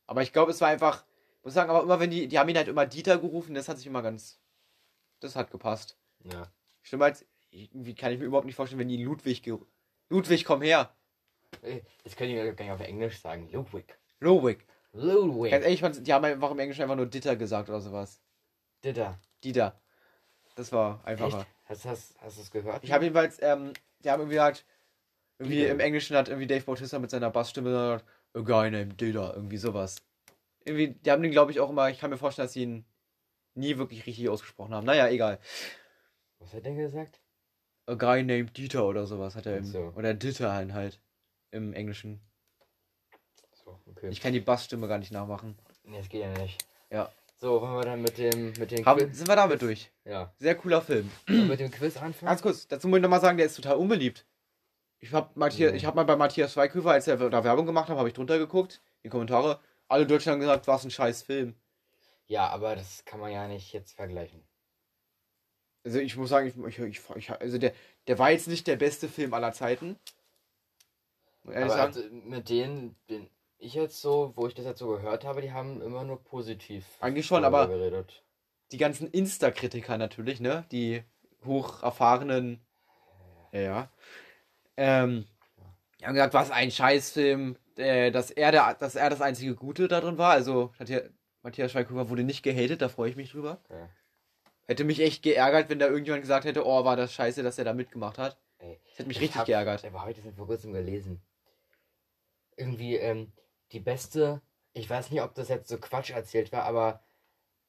Aber 0.07 0.23
ich 0.23 0.33
glaube, 0.33 0.53
es 0.53 0.61
war 0.63 0.69
einfach, 0.69 1.05
muss 1.43 1.53
sagen, 1.53 1.69
aber 1.69 1.83
immer 1.83 2.01
wenn 2.01 2.09
die, 2.09 2.29
die 2.29 2.39
haben 2.39 2.49
ihn 2.49 2.57
halt 2.57 2.67
immer 2.67 2.87
Dieter 2.87 3.19
gerufen, 3.19 3.55
das 3.55 3.69
hat 3.69 3.77
sich 3.77 3.87
immer 3.87 4.01
ganz, 4.01 4.41
das 5.21 5.37
hat 5.37 5.51
gepasst. 5.51 5.99
Ja. 6.25 6.51
Stimmt 6.81 7.03
als, 7.03 7.27
irgendwie 7.51 7.95
kann 7.95 8.11
ich 8.11 8.21
mir 8.21 8.25
überhaupt 8.25 8.47
nicht 8.47 8.55
vorstellen, 8.55 8.79
wenn 8.79 8.89
die 8.89 9.05
Ludwig, 9.05 9.43
Ludwig, 10.09 10.47
komm 10.47 10.63
her. 10.63 10.97
Ey, 11.61 11.85
Das 12.05 12.17
könnte 12.17 12.33
ich 12.33 12.39
mir 12.43 12.55
gar 12.55 12.65
nicht 12.65 12.73
auf 12.73 12.81
Englisch 12.81 13.21
sagen. 13.21 13.51
Ludwig. 13.53 13.99
Ludwig. 14.19 14.67
Ludwig. 14.95 15.51
Ganz 15.51 15.67
ehrlich, 15.67 16.03
die 16.05 16.13
haben 16.15 16.25
einfach 16.25 16.53
im 16.53 16.59
Englischen 16.59 16.85
einfach 16.85 16.97
nur 16.97 17.05
Dieter 17.05 17.37
gesagt 17.37 17.69
oder 17.69 17.83
sowas. 17.83 18.19
Ditter. 18.83 19.21
Dieter. 19.45 19.79
Das 20.55 20.73
war 20.73 21.01
Echt? 21.01 21.09
einfacher. 21.09 21.47
Hast 21.67 21.85
du 21.85 21.89
hast, 21.91 22.15
hast 22.19 22.39
es 22.39 22.51
gehört? 22.51 22.83
Ich 22.83 22.93
habe 22.93 23.05
jedenfalls, 23.05 23.43
ähm, 23.43 23.75
die 24.03 24.11
haben 24.11 24.21
irgendwie 24.21 24.37
gesagt, 24.37 24.65
irgendwie 25.39 25.65
im 25.65 25.81
Englischen 25.81 26.17
hat 26.17 26.29
irgendwie 26.29 26.47
Dave 26.47 26.65
Bautista 26.65 26.99
mit 26.99 27.11
seiner 27.11 27.31
Bassstimme 27.31 27.71
gesagt, 27.71 28.05
a 28.35 28.41
guy 28.41 28.71
named 28.71 29.01
Dieter, 29.01 29.35
irgendwie 29.35 29.57
sowas. 29.57 29.97
Irgendwie, 30.65 30.95
die 30.95 31.11
haben 31.11 31.23
den, 31.23 31.31
glaube 31.31 31.53
ich, 31.53 31.61
auch 31.61 31.71
immer, 31.71 31.91
ich 31.91 31.99
kann 31.99 32.11
mir 32.11 32.17
vorstellen, 32.17 32.47
dass 32.47 32.55
sie 32.55 32.63
ihn 32.63 32.85
nie 33.55 33.79
wirklich 33.79 34.07
richtig 34.07 34.29
ausgesprochen 34.29 34.75
haben. 34.75 34.87
Naja, 34.87 35.09
egal. 35.09 35.39
Was 36.39 36.53
hat 36.53 36.65
der 36.65 36.75
gesagt? 36.75 37.21
A 37.87 37.95
guy 37.95 38.23
named 38.23 38.57
Dieter 38.57 38.85
oder 38.87 39.07
sowas 39.07 39.37
hat 39.37 39.47
er 39.47 39.59
im, 39.59 39.65
so. 39.65 39.93
oder 39.95 40.13
Dieter 40.15 40.53
halt, 40.53 40.73
halt 40.73 41.01
im 41.53 41.73
Englischen. 41.73 42.21
So, 43.53 43.79
okay. 43.87 44.09
Ich 44.11 44.21
kann 44.21 44.33
die 44.33 44.41
Bassstimme 44.41 44.89
gar 44.89 44.99
nicht 44.99 45.13
nachmachen. 45.13 45.57
nee, 45.85 45.99
das 45.99 46.09
geht 46.09 46.23
ja 46.23 46.31
nicht. 46.39 46.59
Ja. 46.91 47.13
So, 47.39 47.61
wollen 47.61 47.75
wir 47.75 47.83
dann 47.83 48.03
mit 48.03 48.17
dem, 48.19 48.55
mit 48.59 48.71
dem 48.71 48.85
Haben, 48.87 49.01
Quiz. 49.01 49.19
sind 49.19 49.29
wir 49.29 49.37
damit 49.37 49.61
durch? 49.61 49.91
Ja. 50.05 50.33
Sehr 50.39 50.55
cooler 50.55 50.81
Film. 50.81 51.11
Mit 51.27 51.61
dem 51.61 51.71
Quiz 51.71 51.97
anfangen? 51.97 52.29
Ganz 52.29 52.43
kurz, 52.43 52.67
dazu 52.67 52.89
muss 52.89 52.97
ich 52.97 53.03
nochmal 53.03 53.21
sagen, 53.21 53.37
der 53.37 53.47
ist 53.47 53.57
total 53.57 53.77
unbeliebt. 53.77 54.27
Ich 55.07 55.13
habe 55.13 55.31
Matthias, 55.35 55.73
ich 55.73 55.87
hab 55.87 55.95
mal 55.95 56.05
bei 56.05 56.17
Matthias 56.17 56.53
Schweighöfer, 56.53 56.91
als 56.91 57.07
er 57.07 57.17
da 57.31 57.45
Werbung 57.45 57.65
gemacht 57.65 57.89
hat, 57.89 57.97
habe 57.97 58.09
ich 58.09 58.15
drunter 58.15 58.39
geguckt, 58.39 58.81
die 59.05 59.09
Kommentare. 59.09 59.61
Alle 59.87 60.05
Deutschen 60.05 60.33
haben 60.33 60.41
gesagt, 60.41 60.67
was 60.67 60.85
ein 60.85 60.91
scheiß 60.91 61.23
Film. 61.23 61.55
Ja, 62.27 62.49
aber 62.49 62.75
das 62.75 63.05
kann 63.05 63.21
man 63.21 63.31
ja 63.31 63.47
nicht 63.47 63.73
jetzt 63.73 63.93
vergleichen. 63.93 64.43
Also 65.85 66.01
ich 66.01 66.17
muss 66.17 66.31
sagen, 66.31 66.53
ich, 66.67 66.79
ich, 66.81 67.01
ich, 67.15 67.31
also 67.31 67.59
der, 67.59 67.73
der 68.09 68.19
war 68.19 68.33
jetzt 68.33 68.49
nicht 68.49 68.67
der 68.67 68.75
beste 68.75 69.09
Film 69.09 69.33
aller 69.33 69.53
Zeiten. 69.53 69.97
Aber 71.45 71.77
also 71.77 72.01
mit 72.25 72.49
denen, 72.49 72.97
den 73.09 73.31
ich 73.59 73.75
jetzt 73.75 74.01
so, 74.01 74.33
wo 74.35 74.49
ich 74.49 74.55
das 74.55 74.65
jetzt 74.65 74.81
so 74.81 74.89
gehört 74.89 75.25
habe, 75.25 75.41
die 75.41 75.53
haben 75.53 75.81
immer 75.83 76.03
nur 76.03 76.21
positiv 76.25 76.85
Eigentlich 76.99 77.27
schon, 77.27 77.45
aber 77.45 77.69
geredet. 77.69 78.25
die 78.73 78.79
ganzen 78.79 79.09
Insta-Kritiker 79.09 79.99
natürlich, 79.99 80.41
ne? 80.41 80.67
Die 80.73 81.05
hoch 81.45 81.85
erfahrenen. 81.85 82.61
Ja, 83.53 83.61
ja. 83.61 83.91
Ähm, 84.77 85.27
die 86.01 86.05
haben 86.07 86.15
gesagt, 86.15 86.35
was 86.35 86.51
ein 86.51 86.71
Scheißfilm, 86.71 87.57
äh, 87.77 88.11
dass 88.11 88.31
er 88.31 88.53
der, 88.53 88.75
dass 88.75 88.95
er 88.95 89.11
das 89.11 89.21
einzige 89.21 89.55
Gute 89.55 89.89
darin 89.89 90.19
war. 90.19 90.33
Also 90.33 90.73
Matthias, 90.79 91.05
Matthias 91.43 91.73
Schweighöfer 91.73 92.09
wurde 92.11 92.25
nicht 92.25 92.43
gehatet, 92.43 92.83
da 92.83 92.89
freue 92.89 93.11
ich 93.11 93.17
mich 93.17 93.31
drüber. 93.31 93.61
Okay. 93.65 93.87
Hätte 94.67 94.85
mich 94.85 95.01
echt 95.01 95.23
geärgert, 95.23 95.71
wenn 95.71 95.79
da 95.79 95.87
irgendjemand 95.87 96.23
gesagt 96.23 96.45
hätte, 96.45 96.67
oh, 96.67 96.85
war 96.85 96.97
das 96.97 97.13
scheiße, 97.13 97.43
dass 97.43 97.57
er 97.59 97.65
da 97.65 97.73
mitgemacht 97.73 98.19
hat. 98.19 98.37
Ey, 98.59 98.81
Das 98.85 98.99
hätte 98.99 99.09
mich 99.09 99.17
ich 99.19 99.23
richtig 99.25 99.39
hab- 99.39 99.47
geärgert. 99.47 99.85
Habe 99.85 100.03
heute 100.03 100.21
das 100.23 100.35
vor 100.35 100.47
kurzem 100.47 100.73
gelesen. 100.73 101.23
Irgendwie, 102.57 102.97
ähm, 102.97 103.33
die 103.73 103.81
beste, 103.81 104.41
ich 104.73 104.89
weiß 104.89 105.11
nicht, 105.11 105.23
ob 105.23 105.35
das 105.35 105.49
jetzt 105.49 105.69
so 105.69 105.79
Quatsch 105.79 106.11
erzählt 106.11 106.53
war, 106.53 106.65
aber 106.65 107.01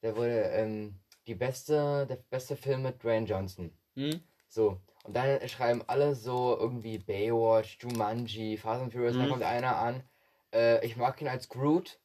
da 0.01 0.15
wurde, 0.15 0.41
ähm, 0.43 0.99
die 1.27 1.35
beste, 1.35 2.05
der 2.07 2.15
beste 2.29 2.55
Film 2.55 2.83
mit 2.83 3.03
Dwayne 3.03 3.25
Johnson. 3.27 3.77
Hm? 3.95 4.21
So. 4.47 4.79
Und 5.03 5.15
dann 5.15 5.47
schreiben 5.47 5.83
alle 5.87 6.15
so 6.15 6.57
irgendwie 6.59 6.97
Baywatch, 6.97 7.77
Jumanji, 7.81 8.57
Fast 8.57 8.81
and 8.83 8.91
Furious, 8.93 9.15
dann 9.15 9.25
Mhm. 9.27 9.29
kommt 9.31 9.43
einer 9.43 9.77
an, 9.77 10.03
äh, 10.53 10.85
ich 10.85 10.97
mag 10.97 11.21
ihn 11.21 11.27
als 11.27 11.47
Groot 11.49 11.99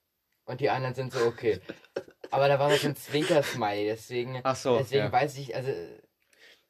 und 0.44 0.60
die 0.60 0.70
anderen 0.70 0.94
sind 0.94 1.12
so 1.12 1.24
okay. 1.26 1.60
Aber 2.30 2.48
da 2.48 2.58
war 2.58 2.70
das 2.70 2.84
ein 2.84 2.94
Zwinker-Smiley, 2.96 3.86
deswegen, 3.86 4.40
Ach 4.44 4.56
so, 4.56 4.78
deswegen 4.78 5.04
ja. 5.04 5.12
weiß 5.12 5.36
ich, 5.38 5.54
also, 5.54 5.70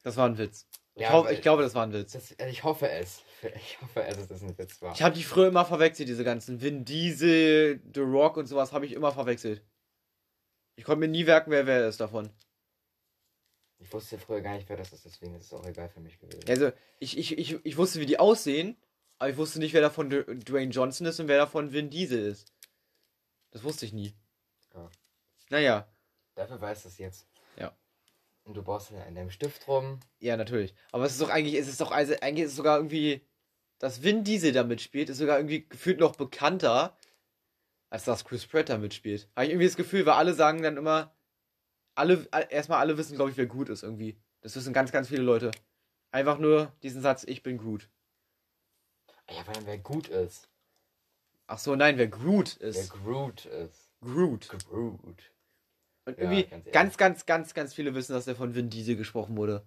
Das 0.02 0.16
war 0.16 0.26
ein 0.28 0.38
Witz. 0.38 0.66
Ich, 0.94 1.02
Ja, 1.02 1.12
hoffe, 1.12 1.28
weil- 1.28 1.34
ich 1.34 1.42
glaube, 1.42 1.62
das 1.62 1.74
war 1.74 1.84
ein 1.86 1.92
Witz. 1.92 2.12
das, 2.12 2.34
also 2.38 2.50
ich 2.50 2.64
hoffe 2.64 2.88
es. 2.90 3.22
Ich 3.56 3.80
hoffe 3.80 4.02
es, 4.04 4.16
dass 4.16 4.28
das 4.28 4.42
ein 4.42 4.56
Witz 4.58 4.80
war. 4.82 4.92
Ich 4.94 5.02
habe 5.02 5.14
die 5.14 5.22
früher 5.24 5.48
immer 5.48 5.64
verwechselt, 5.64 6.08
diese 6.08 6.24
ganzen 6.24 6.60
Vin 6.62 6.84
Diesel, 6.84 7.80
The 7.94 8.00
Rock 8.00 8.36
und 8.36 8.46
sowas 8.46 8.72
habe 8.72 8.86
ich 8.86 8.92
immer 8.92 9.10
verwechselt. 9.12 9.62
Ich 10.76 10.84
konnte 10.84 11.00
mir 11.00 11.08
nie 11.08 11.24
merken, 11.24 11.50
wer 11.50 11.66
wer 11.66 11.86
ist 11.88 12.00
davon. 12.00 12.30
Ich 13.82 13.92
wusste 13.92 14.16
früher 14.18 14.40
gar 14.40 14.54
nicht, 14.54 14.68
wer 14.68 14.76
das 14.76 14.92
ist, 14.92 15.04
deswegen 15.04 15.34
ist 15.34 15.46
es 15.46 15.52
auch 15.52 15.66
egal 15.66 15.88
für 15.88 16.00
mich 16.00 16.18
gewesen. 16.18 16.40
Also, 16.48 16.70
ich, 17.00 17.18
ich, 17.18 17.36
ich, 17.36 17.58
ich 17.64 17.76
wusste, 17.76 17.98
wie 18.00 18.06
die 18.06 18.18
aussehen, 18.18 18.76
aber 19.18 19.30
ich 19.30 19.36
wusste 19.36 19.58
nicht, 19.58 19.72
wer 19.74 19.80
davon 19.80 20.08
D- 20.08 20.22
Dwayne 20.24 20.70
Johnson 20.70 21.06
ist 21.06 21.18
und 21.20 21.28
wer 21.28 21.38
davon 21.38 21.72
Vin 21.72 21.90
Diesel 21.90 22.24
ist. 22.26 22.52
Das 23.50 23.62
wusste 23.64 23.84
ich 23.84 23.92
nie. 23.92 24.14
Ja. 24.74 24.88
Naja, 25.50 25.88
Dafür 26.34 26.60
weißt 26.60 26.84
du 26.84 26.88
es 26.88 26.96
jetzt. 26.98 27.26
Ja. 27.58 27.76
Und 28.44 28.54
du 28.54 28.62
baust 28.62 28.90
dann 28.90 29.02
an 29.02 29.14
deinem 29.14 29.30
Stift 29.30 29.68
rum. 29.68 30.00
ja, 30.20 30.36
natürlich. 30.36 30.74
Aber 30.92 31.04
es 31.04 31.12
ist 31.12 31.20
doch 31.20 31.28
eigentlich, 31.28 31.54
es 31.56 31.68
ist 31.68 31.80
doch, 31.80 31.90
also, 31.90 32.14
eigentlich 32.20 32.44
ist 32.46 32.52
es 32.52 32.56
sogar 32.56 32.78
irgendwie, 32.78 33.20
dass 33.78 34.02
Vin 34.02 34.24
Diesel 34.24 34.52
da 34.52 34.64
mitspielt, 34.64 35.10
ist 35.10 35.18
sogar 35.18 35.38
irgendwie 35.38 35.68
gefühlt 35.68 36.00
noch 36.00 36.16
bekannter, 36.16 36.96
als 37.90 38.04
dass 38.04 38.24
Chris 38.24 38.46
Pratt 38.46 38.68
da 38.70 38.78
mitspielt. 38.78 39.28
Habe 39.36 39.44
ich 39.46 39.50
irgendwie 39.52 39.66
das 39.66 39.76
Gefühl, 39.76 40.06
weil 40.06 40.14
alle 40.14 40.32
sagen 40.34 40.62
dann 40.62 40.76
immer, 40.78 41.14
alle, 41.94 42.26
all- 42.30 42.46
erstmal 42.50 42.78
alle 42.78 42.96
wissen, 42.98 43.16
glaube 43.16 43.30
ich, 43.30 43.36
wer 43.36 43.46
gut 43.46 43.68
ist 43.68 43.82
irgendwie. 43.82 44.16
Das 44.40 44.56
wissen 44.56 44.72
ganz, 44.72 44.92
ganz 44.92 45.08
viele 45.08 45.22
Leute. 45.22 45.50
Einfach 46.10 46.38
nur 46.38 46.72
diesen 46.82 47.00
Satz, 47.02 47.24
ich 47.24 47.42
bin 47.42 47.58
Groot. 47.58 47.88
Ja, 49.30 49.46
weil 49.46 49.66
wer 49.66 49.78
gut 49.78 50.08
ist. 50.08 50.48
Ach 51.46 51.58
so, 51.58 51.74
nein, 51.76 51.98
wer 51.98 52.08
Groot 52.08 52.56
Wer 52.60 52.68
ist. 52.68 52.90
Groot 52.90 53.46
ist. 53.46 53.90
Groot. 54.00 54.48
Groot. 54.68 55.32
Und 56.04 56.18
Ja, 56.18 56.24
irgendwie 56.24 56.42
ganz 56.44 56.52
ehrlich. 56.52 56.72
ganz, 56.72 56.96
ganz, 56.96 57.26
ganz, 57.26 57.54
ganz 57.54 57.74
viele 57.74 57.94
wissen, 57.94 58.12
dass 58.12 58.24
der 58.24 58.36
von 58.36 58.54
Vin 58.54 58.70
Diesel 58.70 58.96
gesprochen 58.96 59.36
wurde. 59.36 59.64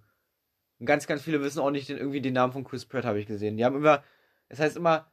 Und 0.80 0.86
ganz, 0.86 1.08
ganz 1.08 1.22
viele 1.22 1.42
wissen 1.42 1.60
auch 1.60 1.72
nicht 1.72 1.88
den, 1.88 1.98
irgendwie 1.98 2.22
den 2.22 2.34
Namen 2.34 2.52
von 2.54 2.66
Chris 2.66 2.86
Pratt, 2.86 3.06
habe 3.06 3.20
ich 3.20 3.28
gesehen. 3.28 3.56
Die 3.58 3.64
haben 3.64 3.78
immer, 3.78 4.04
das 4.50 4.60
heißt 4.60 4.76
immer, 4.76 5.10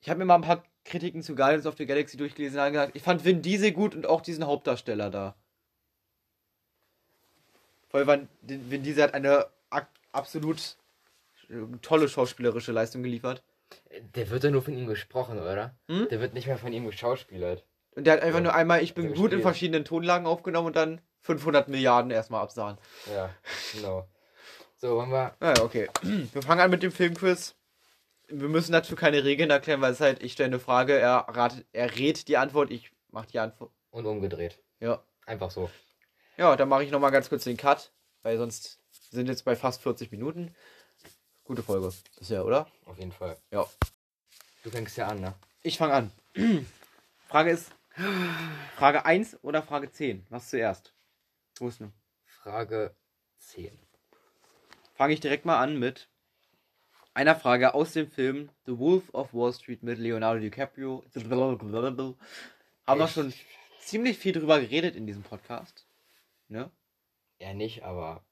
ich 0.00 0.10
habe 0.10 0.18
mir 0.18 0.26
mal 0.26 0.34
ein 0.34 0.42
paar 0.42 0.62
Kritiken 0.84 1.22
zu 1.22 1.34
Guardians 1.34 1.66
of 1.66 1.76
the 1.78 1.86
Galaxy 1.86 2.16
durchgelesen 2.16 2.60
und 2.60 2.72
gesagt, 2.72 2.94
ich 2.94 3.02
fand 3.02 3.24
Vin 3.24 3.40
Diesel 3.42 3.72
gut 3.72 3.94
und 3.94 4.06
auch 4.06 4.20
diesen 4.20 4.46
Hauptdarsteller 4.46 5.10
da. 5.10 5.36
Voll, 7.88 8.06
Vin 8.06 8.28
Vin 8.42 8.82
Diesel 8.82 9.04
hat 9.04 9.14
eine 9.14 9.46
absolut 10.12 10.76
äh, 11.48 11.54
tolle 11.82 12.08
schauspielerische 12.08 12.72
Leistung 12.72 13.02
geliefert. 13.02 13.42
Der 14.14 14.30
wird 14.30 14.44
ja 14.44 14.50
nur 14.50 14.62
von 14.62 14.76
ihm 14.76 14.86
gesprochen, 14.86 15.38
oder? 15.38 15.74
Hm? 15.88 16.08
Der 16.10 16.20
wird 16.20 16.34
nicht 16.34 16.46
mehr 16.46 16.58
von 16.58 16.72
ihm 16.72 16.86
geschauspielert. 16.86 17.64
Und 17.94 18.04
der 18.06 18.14
hat 18.14 18.22
einfach 18.22 18.38
Ja. 18.38 18.44
nur 18.44 18.54
einmal, 18.54 18.82
ich 18.82 18.94
bin 18.94 19.14
gut 19.14 19.32
in 19.32 19.42
verschiedenen 19.42 19.84
Tonlagen 19.84 20.26
aufgenommen 20.26 20.68
und 20.68 20.76
dann 20.76 21.00
500 21.22 21.68
Milliarden 21.68 22.10
erstmal 22.10 22.42
absahen. 22.42 22.78
Ja, 23.12 23.30
genau. 23.74 24.08
So, 24.76 24.96
wollen 24.96 25.10
wir. 25.10 25.34
Naja, 25.40 25.62
okay. 25.62 25.88
Wir 26.02 26.42
fangen 26.42 26.60
an 26.60 26.70
mit 26.70 26.82
dem 26.82 26.92
Filmquiz. 26.92 27.54
Wir 28.28 28.48
müssen 28.48 28.72
dazu 28.72 28.94
keine 28.96 29.24
Regeln 29.24 29.50
erklären, 29.50 29.80
weil 29.80 29.92
es 29.92 30.00
halt, 30.00 30.22
ich 30.22 30.32
stelle 30.32 30.48
eine 30.48 30.58
Frage, 30.58 30.98
er, 30.98 31.26
ratet, 31.28 31.64
er 31.72 31.96
rät 31.96 32.28
die 32.28 32.36
Antwort, 32.36 32.70
ich 32.70 32.90
mache 33.10 33.28
die 33.28 33.38
Antwort. 33.38 33.70
Und 33.90 34.04
umgedreht. 34.04 34.58
Ja. 34.80 35.02
Einfach 35.24 35.50
so. 35.50 35.70
Ja, 36.36 36.54
dann 36.54 36.68
mache 36.68 36.84
ich 36.84 36.90
nochmal 36.90 37.12
ganz 37.12 37.28
kurz 37.28 37.44
den 37.44 37.56
Cut, 37.56 37.92
weil 38.22 38.36
sonst 38.36 38.78
sind 39.10 39.28
jetzt 39.28 39.44
bei 39.44 39.56
fast 39.56 39.82
40 39.82 40.10
Minuten. 40.10 40.54
Gute 41.44 41.62
Folge. 41.62 41.92
Bisher, 42.18 42.44
oder? 42.44 42.66
Auf 42.84 42.98
jeden 42.98 43.12
Fall. 43.12 43.38
Ja. 43.50 43.66
Du 44.62 44.70
fängst 44.70 44.96
ja 44.96 45.06
an, 45.06 45.20
ne? 45.20 45.34
Ich 45.62 45.78
fange 45.78 45.94
an. 45.94 46.12
Frage 47.28 47.50
ist, 47.50 47.70
Frage 48.76 49.06
1 49.06 49.42
oder 49.42 49.62
Frage 49.62 49.90
10? 49.90 50.26
Was 50.28 50.50
zuerst? 50.50 50.92
Wo 51.58 51.68
ist 51.68 51.80
denn? 51.80 51.92
Frage 52.26 52.94
10. 53.38 53.70
fange 54.94 55.14
ich 55.14 55.20
direkt 55.20 55.46
mal 55.46 55.58
an 55.58 55.78
mit 55.78 56.08
einer 57.14 57.34
Frage 57.34 57.72
aus 57.72 57.92
dem 57.92 58.10
Film 58.10 58.50
The 58.66 58.78
Wolf 58.78 59.04
of 59.14 59.32
Wall 59.32 59.54
Street 59.54 59.82
mit 59.82 59.98
Leonardo 59.98 60.40
DiCaprio. 60.40 61.02
Haben 61.14 63.00
wir 63.00 63.08
schon 63.08 63.32
ziemlich 63.80 64.18
viel 64.18 64.32
drüber 64.32 64.60
geredet 64.60 64.96
in 64.96 65.06
diesem 65.06 65.22
Podcast. 65.22 65.85
Ne? 66.48 66.70
Ja, 67.40 67.52
nicht, 67.54 67.82
aber. 67.82 68.24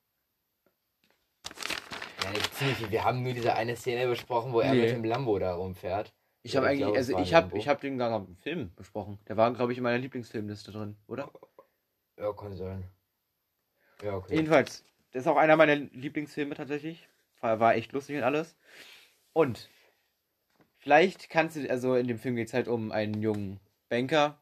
Ja, 2.22 2.30
nicht 2.30 2.54
ziemlich 2.54 2.76
viel. 2.78 2.90
Wir 2.90 3.04
haben 3.04 3.22
nur 3.22 3.32
diese 3.32 3.54
eine 3.54 3.76
Szene 3.76 4.06
besprochen, 4.06 4.52
wo 4.52 4.60
er 4.60 4.72
Nee. 4.72 4.82
mit 4.82 4.90
dem 4.90 5.04
Lambo 5.04 5.38
da 5.38 5.54
rumfährt. 5.54 6.14
Ich 6.42 6.56
habe 6.56 6.66
ich 6.66 6.82
eigentlich, 6.82 6.96
also 6.96 7.18
ich 7.18 7.34
habe 7.34 7.56
ich 7.56 7.68
hab 7.68 7.80
den 7.80 7.98
gar 7.98 8.14
im 8.16 8.36
Film 8.36 8.74
besprochen. 8.76 9.18
Der 9.28 9.36
war, 9.36 9.52
glaube 9.52 9.72
ich, 9.72 9.78
in 9.78 9.84
meiner 9.84 9.98
Lieblingsfilmliste 9.98 10.72
drin, 10.72 10.96
oder? 11.06 11.30
Ja, 12.18 12.32
kann 12.32 12.54
sein. 12.54 12.90
Ja, 14.02 14.16
okay. 14.16 14.34
Jedenfalls, 14.36 14.84
das 15.12 15.22
ist 15.22 15.26
auch 15.26 15.36
einer 15.36 15.56
meiner 15.56 15.76
Lieblingsfilme 15.76 16.54
tatsächlich. 16.54 17.08
War, 17.40 17.60
war 17.60 17.74
echt 17.74 17.92
lustig 17.92 18.16
und 18.16 18.22
alles. 18.24 18.56
Und 19.32 19.70
vielleicht 20.78 21.30
kannst 21.30 21.56
du, 21.56 21.68
also 21.68 21.94
in 21.96 22.08
dem 22.08 22.18
Film 22.18 22.36
geht 22.36 22.48
es 22.48 22.54
halt 22.54 22.68
um 22.68 22.92
einen 22.92 23.20
jungen 23.22 23.58
Banker 23.88 24.38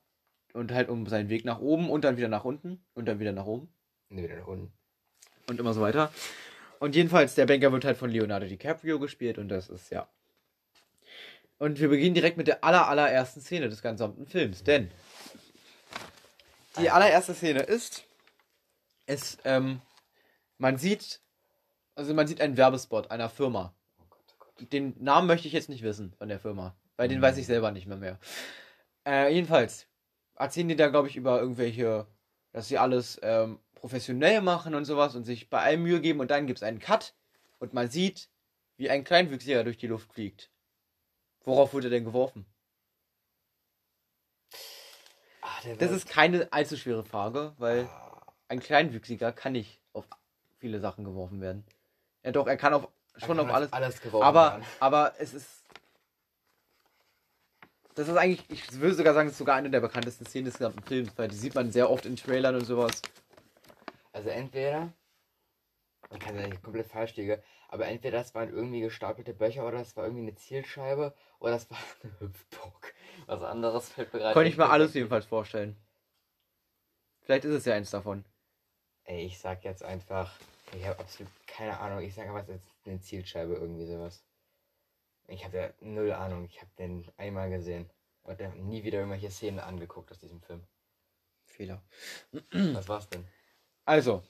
und 0.52 0.72
halt 0.72 0.88
um 0.88 1.06
seinen 1.06 1.28
Weg 1.28 1.44
nach 1.44 1.60
oben 1.60 1.90
und 1.90 2.04
dann 2.04 2.16
wieder 2.16 2.28
nach 2.28 2.44
unten 2.44 2.84
und 2.94 3.06
dann 3.06 3.18
wieder 3.20 3.32
nach 3.32 3.46
oben 3.46 3.72
Nee, 4.08 4.24
wieder 4.24 4.36
nach 4.36 4.46
unten. 4.46 4.72
und 5.48 5.58
immer 5.60 5.72
so 5.74 5.80
weiter. 5.80 6.12
Und 6.80 6.94
jedenfalls, 6.96 7.34
der 7.34 7.46
Banker 7.46 7.70
wird 7.72 7.84
halt 7.84 7.96
von 7.96 8.10
Leonardo 8.10 8.46
DiCaprio 8.46 8.98
gespielt 8.98 9.38
und 9.38 9.48
das 9.48 9.68
ist 9.68 9.90
ja. 9.90 10.08
Und 11.58 11.78
wir 11.80 11.88
beginnen 11.88 12.14
direkt 12.14 12.36
mit 12.36 12.48
der 12.48 12.64
aller, 12.64 12.88
allerersten 12.88 13.40
Szene 13.40 13.68
des 13.68 13.82
gesamten 13.82 14.26
Films, 14.26 14.64
denn 14.64 14.90
die 16.78 16.90
allererste 16.90 17.34
Szene 17.34 17.60
ist, 17.60 18.04
es, 19.06 19.38
ähm, 19.44 19.80
man 20.58 20.78
sieht, 20.78 21.20
also 21.94 22.14
man 22.14 22.26
sieht 22.26 22.40
einen 22.40 22.56
Werbespot 22.56 23.10
einer 23.10 23.28
Firma. 23.28 23.74
Oh 24.00 24.04
Gott, 24.10 24.24
oh 24.32 24.44
Gott. 24.56 24.72
Den 24.72 24.94
Namen 24.98 25.26
möchte 25.26 25.46
ich 25.46 25.52
jetzt 25.54 25.68
nicht 25.68 25.82
wissen 25.82 26.14
von 26.18 26.28
der 26.28 26.40
Firma, 26.40 26.74
weil 26.96 27.08
den 27.08 27.18
Mhm. 27.18 27.22
weiß 27.22 27.36
ich 27.36 27.46
selber 27.46 27.70
nicht 27.70 27.86
mehr 27.86 27.96
mehr. 27.98 28.18
Äh, 29.06 29.32
jedenfalls 29.34 29.86
erzählen 30.36 30.68
die 30.68 30.76
da, 30.76 30.88
glaube 30.88 31.08
ich, 31.08 31.16
über 31.16 31.40
irgendwelche, 31.40 32.06
dass 32.52 32.68
sie 32.68 32.78
alles 32.78 33.18
ähm, 33.22 33.58
professionell 33.74 34.40
machen 34.42 34.74
und 34.74 34.84
sowas 34.84 35.14
und 35.14 35.24
sich 35.24 35.50
bei 35.50 35.60
allem 35.60 35.82
Mühe 35.82 36.00
geben 36.00 36.20
und 36.20 36.30
dann 36.30 36.46
gibt 36.46 36.58
es 36.58 36.62
einen 36.62 36.78
Cut 36.78 37.14
und 37.58 37.74
man 37.74 37.88
sieht, 37.90 38.28
wie 38.76 38.90
ein 38.90 39.04
Kleinwüchsiger 39.04 39.64
durch 39.64 39.76
die 39.76 39.86
Luft 39.86 40.12
fliegt. 40.12 40.50
Worauf 41.44 41.72
wurde 41.72 41.88
er 41.88 41.90
denn 41.90 42.04
geworfen? 42.04 42.46
Der 45.64 45.76
Das 45.76 45.90
ist 45.90 46.08
keine 46.08 46.52
allzu 46.52 46.76
schwere 46.76 47.04
Frage, 47.04 47.52
weil 47.58 47.84
Ah, 47.84 48.22
ein 48.48 48.60
Kleinwüchsiger 48.60 49.32
kann 49.32 49.52
nicht 49.52 49.80
auf 49.92 50.06
viele 50.58 50.80
Sachen 50.80 51.04
geworfen 51.04 51.40
werden. 51.40 51.64
Ja 52.24 52.32
doch, 52.32 52.46
er 52.46 52.56
kann 52.56 52.74
auf, 52.74 52.88
schon 53.16 53.36
kann 53.36 53.40
auf 53.40 53.54
alles. 53.54 53.72
alles 53.72 54.00
geworfen 54.00 54.24
Aber, 54.24 54.52
werden. 54.52 54.64
aber 54.80 55.14
es 55.18 55.34
ist. 55.34 55.61
Das 57.94 58.08
ist 58.08 58.16
eigentlich, 58.16 58.42
ich 58.48 58.80
würde 58.80 58.94
sogar 58.94 59.12
sagen, 59.12 59.28
es 59.28 59.32
ist 59.32 59.38
sogar 59.38 59.56
eine 59.56 59.70
der 59.70 59.80
bekanntesten 59.80 60.24
Szenen 60.24 60.46
des 60.46 60.58
gesamten 60.58 60.82
Films, 60.82 61.12
weil 61.16 61.28
die 61.28 61.36
sieht 61.36 61.54
man 61.54 61.70
sehr 61.70 61.90
oft 61.90 62.06
in 62.06 62.16
Trailern 62.16 62.54
und 62.54 62.64
sowas. 62.64 63.02
Also 64.12 64.30
entweder, 64.30 64.92
man 66.10 66.18
kann 66.18 66.36
ja 66.36 66.46
nicht 66.46 66.62
komplett 66.62 66.86
falsch 66.86 67.16
liegen, 67.16 67.42
aber 67.68 67.86
entweder 67.86 68.18
das 68.18 68.34
waren 68.34 68.50
irgendwie 68.50 68.80
gestapelte 68.80 69.34
Becher 69.34 69.66
oder 69.66 69.78
das 69.78 69.96
war 69.96 70.04
irgendwie 70.04 70.22
eine 70.22 70.34
Zielscheibe 70.34 71.14
oder 71.38 71.52
das 71.52 71.70
war 71.70 71.78
eine 72.02 72.20
Hüpfburg. 72.20 72.94
Was 73.26 73.42
anderes 73.42 73.88
fällt 73.90 74.12
mir 74.12 74.20
gerade 74.20 74.34
Konnte 74.34 74.48
ich 74.48 74.56
mir 74.56 74.70
alles 74.70 74.94
jedenfalls 74.94 75.26
vorstellen. 75.26 75.76
Vielleicht 77.20 77.44
ist 77.44 77.54
es 77.54 77.64
ja 77.64 77.74
eins 77.74 77.90
davon. 77.90 78.24
Ey, 79.04 79.24
ich 79.24 79.38
sag 79.38 79.64
jetzt 79.64 79.84
einfach, 79.84 80.38
ich 80.74 80.86
habe 80.86 80.98
absolut 80.98 81.30
keine 81.46 81.78
Ahnung. 81.78 82.00
Ich 82.00 82.14
sag 82.14 82.26
einfach, 82.26 82.42
es 82.48 82.56
ist 82.56 82.86
eine 82.86 83.00
Zielscheibe, 83.00 83.54
irgendwie 83.54 83.86
sowas. 83.86 84.24
Ich 85.28 85.44
habe 85.44 85.56
ja 85.56 85.70
null 85.80 86.12
Ahnung. 86.12 86.44
Ich 86.46 86.60
habe 86.60 86.70
den 86.78 87.06
einmal 87.16 87.50
gesehen 87.50 87.88
und 88.22 88.40
dann 88.40 88.66
nie 88.68 88.82
wieder 88.84 88.98
irgendwelche 88.98 89.30
Szenen 89.30 89.60
angeguckt 89.60 90.10
aus 90.10 90.18
diesem 90.18 90.40
Film. 90.42 90.62
Fehler. 91.46 91.82
Was 92.50 92.88
war's 92.88 93.08
denn? 93.08 93.26
Also, 93.84 94.22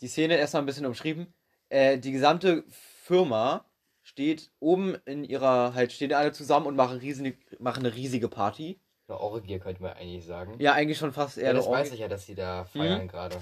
die 0.00 0.08
Szene 0.08 0.36
erstmal 0.36 0.62
ein 0.62 0.66
bisschen 0.66 0.86
umschrieben. 0.86 1.32
Äh, 1.70 1.98
die 1.98 2.12
gesamte 2.12 2.64
Firma 2.68 3.64
steht 4.02 4.50
oben 4.58 4.94
in 5.04 5.24
ihrer, 5.24 5.74
halt 5.74 5.92
stehen 5.92 6.12
alle 6.12 6.32
zusammen 6.32 6.66
und 6.66 6.76
machen, 6.76 6.98
riesige, 6.98 7.36
machen 7.58 7.84
eine 7.84 7.94
riesige 7.94 8.28
Party. 8.28 8.80
Eine 9.06 9.18
Orgie 9.20 9.58
könnte 9.58 9.82
man 9.82 9.92
eigentlich 9.94 10.24
sagen. 10.26 10.58
Ja, 10.60 10.72
eigentlich 10.74 10.98
schon 10.98 11.12
fast 11.12 11.38
eher 11.38 11.48
Ja, 11.48 11.52
das 11.54 11.66
weiß 11.66 11.88
Orgie. 11.88 11.94
ich 11.94 12.00
ja, 12.00 12.08
dass 12.08 12.26
sie 12.26 12.34
da 12.34 12.64
Mhm. 12.74 12.78
feiern 12.78 13.08
gerade. 13.08 13.38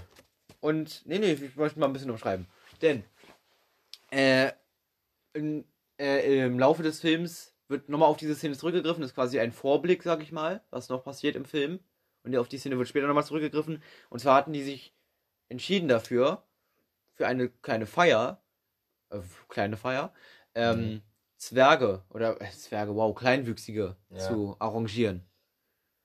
Und, 0.61 1.03
nee, 1.07 1.19
nee, 1.19 1.33
ich 1.33 1.57
möchte 1.57 1.79
mal 1.79 1.87
ein 1.87 1.93
bisschen 1.93 2.11
umschreiben. 2.11 2.47
Denn, 2.83 3.05
äh, 4.11 4.53
in, 5.33 5.65
äh, 5.99 6.47
im 6.47 6.59
Laufe 6.59 6.83
des 6.83 7.01
Films 7.01 7.55
wird 7.69 7.89
nochmal 7.89 8.09
auf 8.09 8.17
diese 8.17 8.35
Szene 8.35 8.57
zurückgegriffen. 8.57 9.01
Das 9.01 9.11
ist 9.11 9.15
quasi 9.15 9.41
ein 9.41 9.53
Vorblick, 9.53 10.03
sag 10.03 10.23
ich 10.23 10.33
mal, 10.33 10.63
was 10.71 10.89
noch 10.89 11.05
passiert 11.05 11.37
im 11.37 11.45
Film. 11.45 11.81
Und 12.23 12.37
auf 12.37 12.49
die 12.49 12.59
Szene 12.59 12.79
wird 12.79 12.89
später 12.89 13.07
nochmal 13.07 13.25
zurückgegriffen. 13.25 13.83
Und 14.09 14.19
zwar 14.21 14.37
hatten 14.37 14.53
die 14.53 14.63
sich 14.63 14.95
entschieden 15.49 15.89
dafür, 15.89 16.45
für 17.15 17.27
eine 17.27 17.49
kleine 17.49 17.87
Feier, 17.87 18.43
äh, 19.11 19.21
kleine 19.49 19.77
Feier, 19.77 20.13
ähm, 20.55 20.79
Mhm. 20.81 21.03
Zwerge, 21.39 22.03
oder 22.11 22.41
äh, 22.41 22.51
Zwerge, 22.51 22.95
wow, 22.95 23.15
Kleinwüchsige 23.15 23.97
Ja. 24.11 24.19
zu 24.19 24.57
arrangieren. 24.59 25.29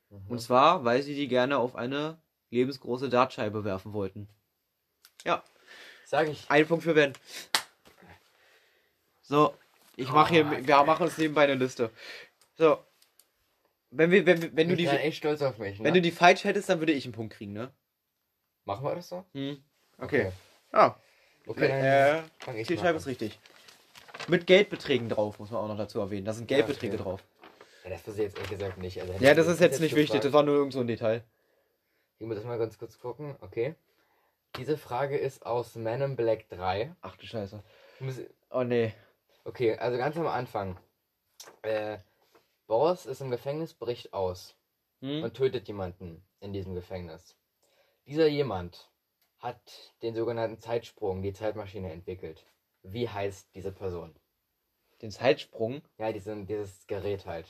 Mhm. 0.10 0.22
Und 0.28 0.39
zwar, 0.39 0.84
weil 0.84 1.02
sie 1.04 1.16
die 1.16 1.28
gerne 1.28 1.58
auf 1.58 1.76
eine 1.76 2.22
lebensgroße 2.50 3.10
Dartscheibe 3.10 3.64
werfen 3.64 3.94
wollten. 3.94 4.28
Ja, 5.26 5.44
Sag 6.06 6.28
ich. 6.28 6.50
ein 6.50 6.68
Punkt 6.68 6.84
für 6.84 6.94
Ben. 6.94 7.14
So, 9.22 9.56
ich 10.02 10.12
mache 10.12 10.34
hier, 10.34 10.45
Oh, 10.45 10.68
wir 10.68 10.84
machen 10.84 11.04
uns 11.04 11.18
nebenbei 11.18 11.43
eine 11.43 11.56
Liste. 11.56 11.89
So, 12.58 12.78
wenn 13.91 14.12
wir, 14.12 14.26
wenn, 14.26 14.56
wenn 14.56 14.68
du 14.68 14.74
ich 14.74 14.80
die, 14.80 14.86
bin 14.86 14.95
echt 14.97 15.18
stolz 15.18 15.41
auf 15.41 15.58
mich, 15.58 15.80
ne? 15.80 15.86
wenn 15.86 15.93
du 15.93 16.02
die 16.02 16.12
falsch 16.12 16.43
hättest, 16.43 16.70
dann 16.70 16.80
würde 16.80 16.93
ich 16.93 17.06
einen 17.06 17.14
Punkt 17.14 17.34
kriegen, 17.34 17.54
ne? 17.54 17.72
Machen 18.66 18.84
wir 18.86 18.95
das 18.95 19.10
so? 19.10 19.26
Hm. 19.34 19.64
Okay. 19.97 20.28
Okay, 20.28 20.32
Ah, 20.72 20.95
okay 21.45 21.68
dann 21.68 21.84
äh, 21.84 22.24
fang 22.39 22.58
ich 22.58 22.68
Zielscheibe 22.68 22.93
mal 22.93 22.97
ist 22.97 23.08
richtig. 23.08 23.39
Mit 24.28 24.47
Geldbeträgen 24.47 25.10
drauf, 25.10 25.39
muss 25.39 25.52
man 25.52 25.62
auch 25.62 25.68
noch 25.68 25.78
dazu 25.78 25.99
erwähnen. 25.99 26.26
Da 26.26 26.34
sind 26.34 26.47
Geldbeträge 26.47 26.93
okay. 26.95 27.04
drauf. 27.04 27.24
Ja, 27.84 27.89
das 27.89 28.06
wusste 28.08 28.22
ich 28.22 28.28
jetzt 28.28 28.36
ehrlich 28.38 28.52
gesagt 28.52 28.78
nicht. 28.78 29.02
Also, 29.02 29.14
Ja, 29.20 29.32
ich- 29.32 29.36
das 29.38 29.47
ist 29.47 29.60
jetzt 29.60 29.82
nicht 29.82 29.95
wichtig, 29.95 30.22
das 30.22 30.32
war 30.32 30.43
nur 30.43 30.56
irgend 30.56 30.74
so 30.74 30.80
ein 30.80 30.88
Detail. 30.88 31.24
Ich 32.20 32.28
muss 32.28 32.36
das 32.36 32.45
mal 32.45 32.60
ganz 32.60 32.78
kurz 32.78 32.99
gucken. 32.99 33.36
Okay. 33.41 33.76
Diese 34.58 34.78
Frage 34.78 35.18
ist 35.18 35.45
aus 35.45 35.76
Man 35.76 36.02
in 36.02 36.16
Black 36.16 36.47
3. 36.49 36.93
Ach 37.02 37.16
du 37.16 37.26
Scheiße. 37.26 37.64
Ich 37.95 38.02
muss- 38.06 38.20
Oh 38.52 38.64
nee. 38.64 38.93
Okay, 39.44 39.76
also 39.78 39.98
ganz 39.98 40.18
am 40.18 40.28
Anfang. 40.28 40.78
Äh, 41.64 41.98
Boris 42.68 43.06
ist 43.06 43.22
im 43.22 43.32
Gefängnis, 43.32 43.74
bricht 43.74 44.14
aus 44.14 44.56
Hm? 45.02 45.24
und 45.24 45.34
tötet 45.34 45.68
jemanden 45.68 46.24
in 46.39 46.54
diesem 46.54 46.76
Gefängnis. 46.76 47.36
Dieser 48.06 48.28
jemand 48.28 48.92
hat 49.39 49.94
den 50.04 50.16
sogenannten 50.16 50.60
Zeitsprung, 50.60 51.24
die 51.24 51.34
Zeitmaschine 51.34 51.92
entwickelt. 51.92 52.46
Wie 52.84 53.10
heißt 53.10 53.56
diese 53.56 53.72
Person? 53.72 54.16
Den 55.02 55.10
Zeitsprung. 55.10 55.82
Ja, 55.98 56.12
diesen, 56.12 56.46
dieses 56.46 56.86
Gerät 56.86 57.26
halt. 57.26 57.48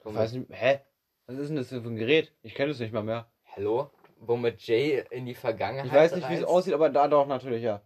Ich 0.00 0.14
weiß 0.14 0.32
nicht, 0.32 0.48
hä? 0.50 0.80
Was 1.26 1.36
ist 1.36 1.48
denn 1.48 1.56
das 1.56 1.68
für 1.68 1.76
ein 1.76 1.96
Gerät? 1.96 2.32
Ich 2.42 2.54
kenne 2.54 2.72
es 2.72 2.78
nicht 2.78 2.92
mal 2.94 3.02
mehr. 3.02 3.30
Hallo? 3.54 3.90
Womit 4.20 4.62
Jay 4.66 5.04
in 5.10 5.26
die 5.26 5.34
Vergangenheit 5.34 5.86
Ich 5.86 5.92
weiß 5.92 6.14
nicht, 6.16 6.28
wie 6.30 6.34
es 6.34 6.44
aussieht, 6.44 6.72
aber 6.72 6.88
da 6.88 7.06
doch 7.08 7.26
natürlich, 7.26 7.62
ja. 7.62 7.82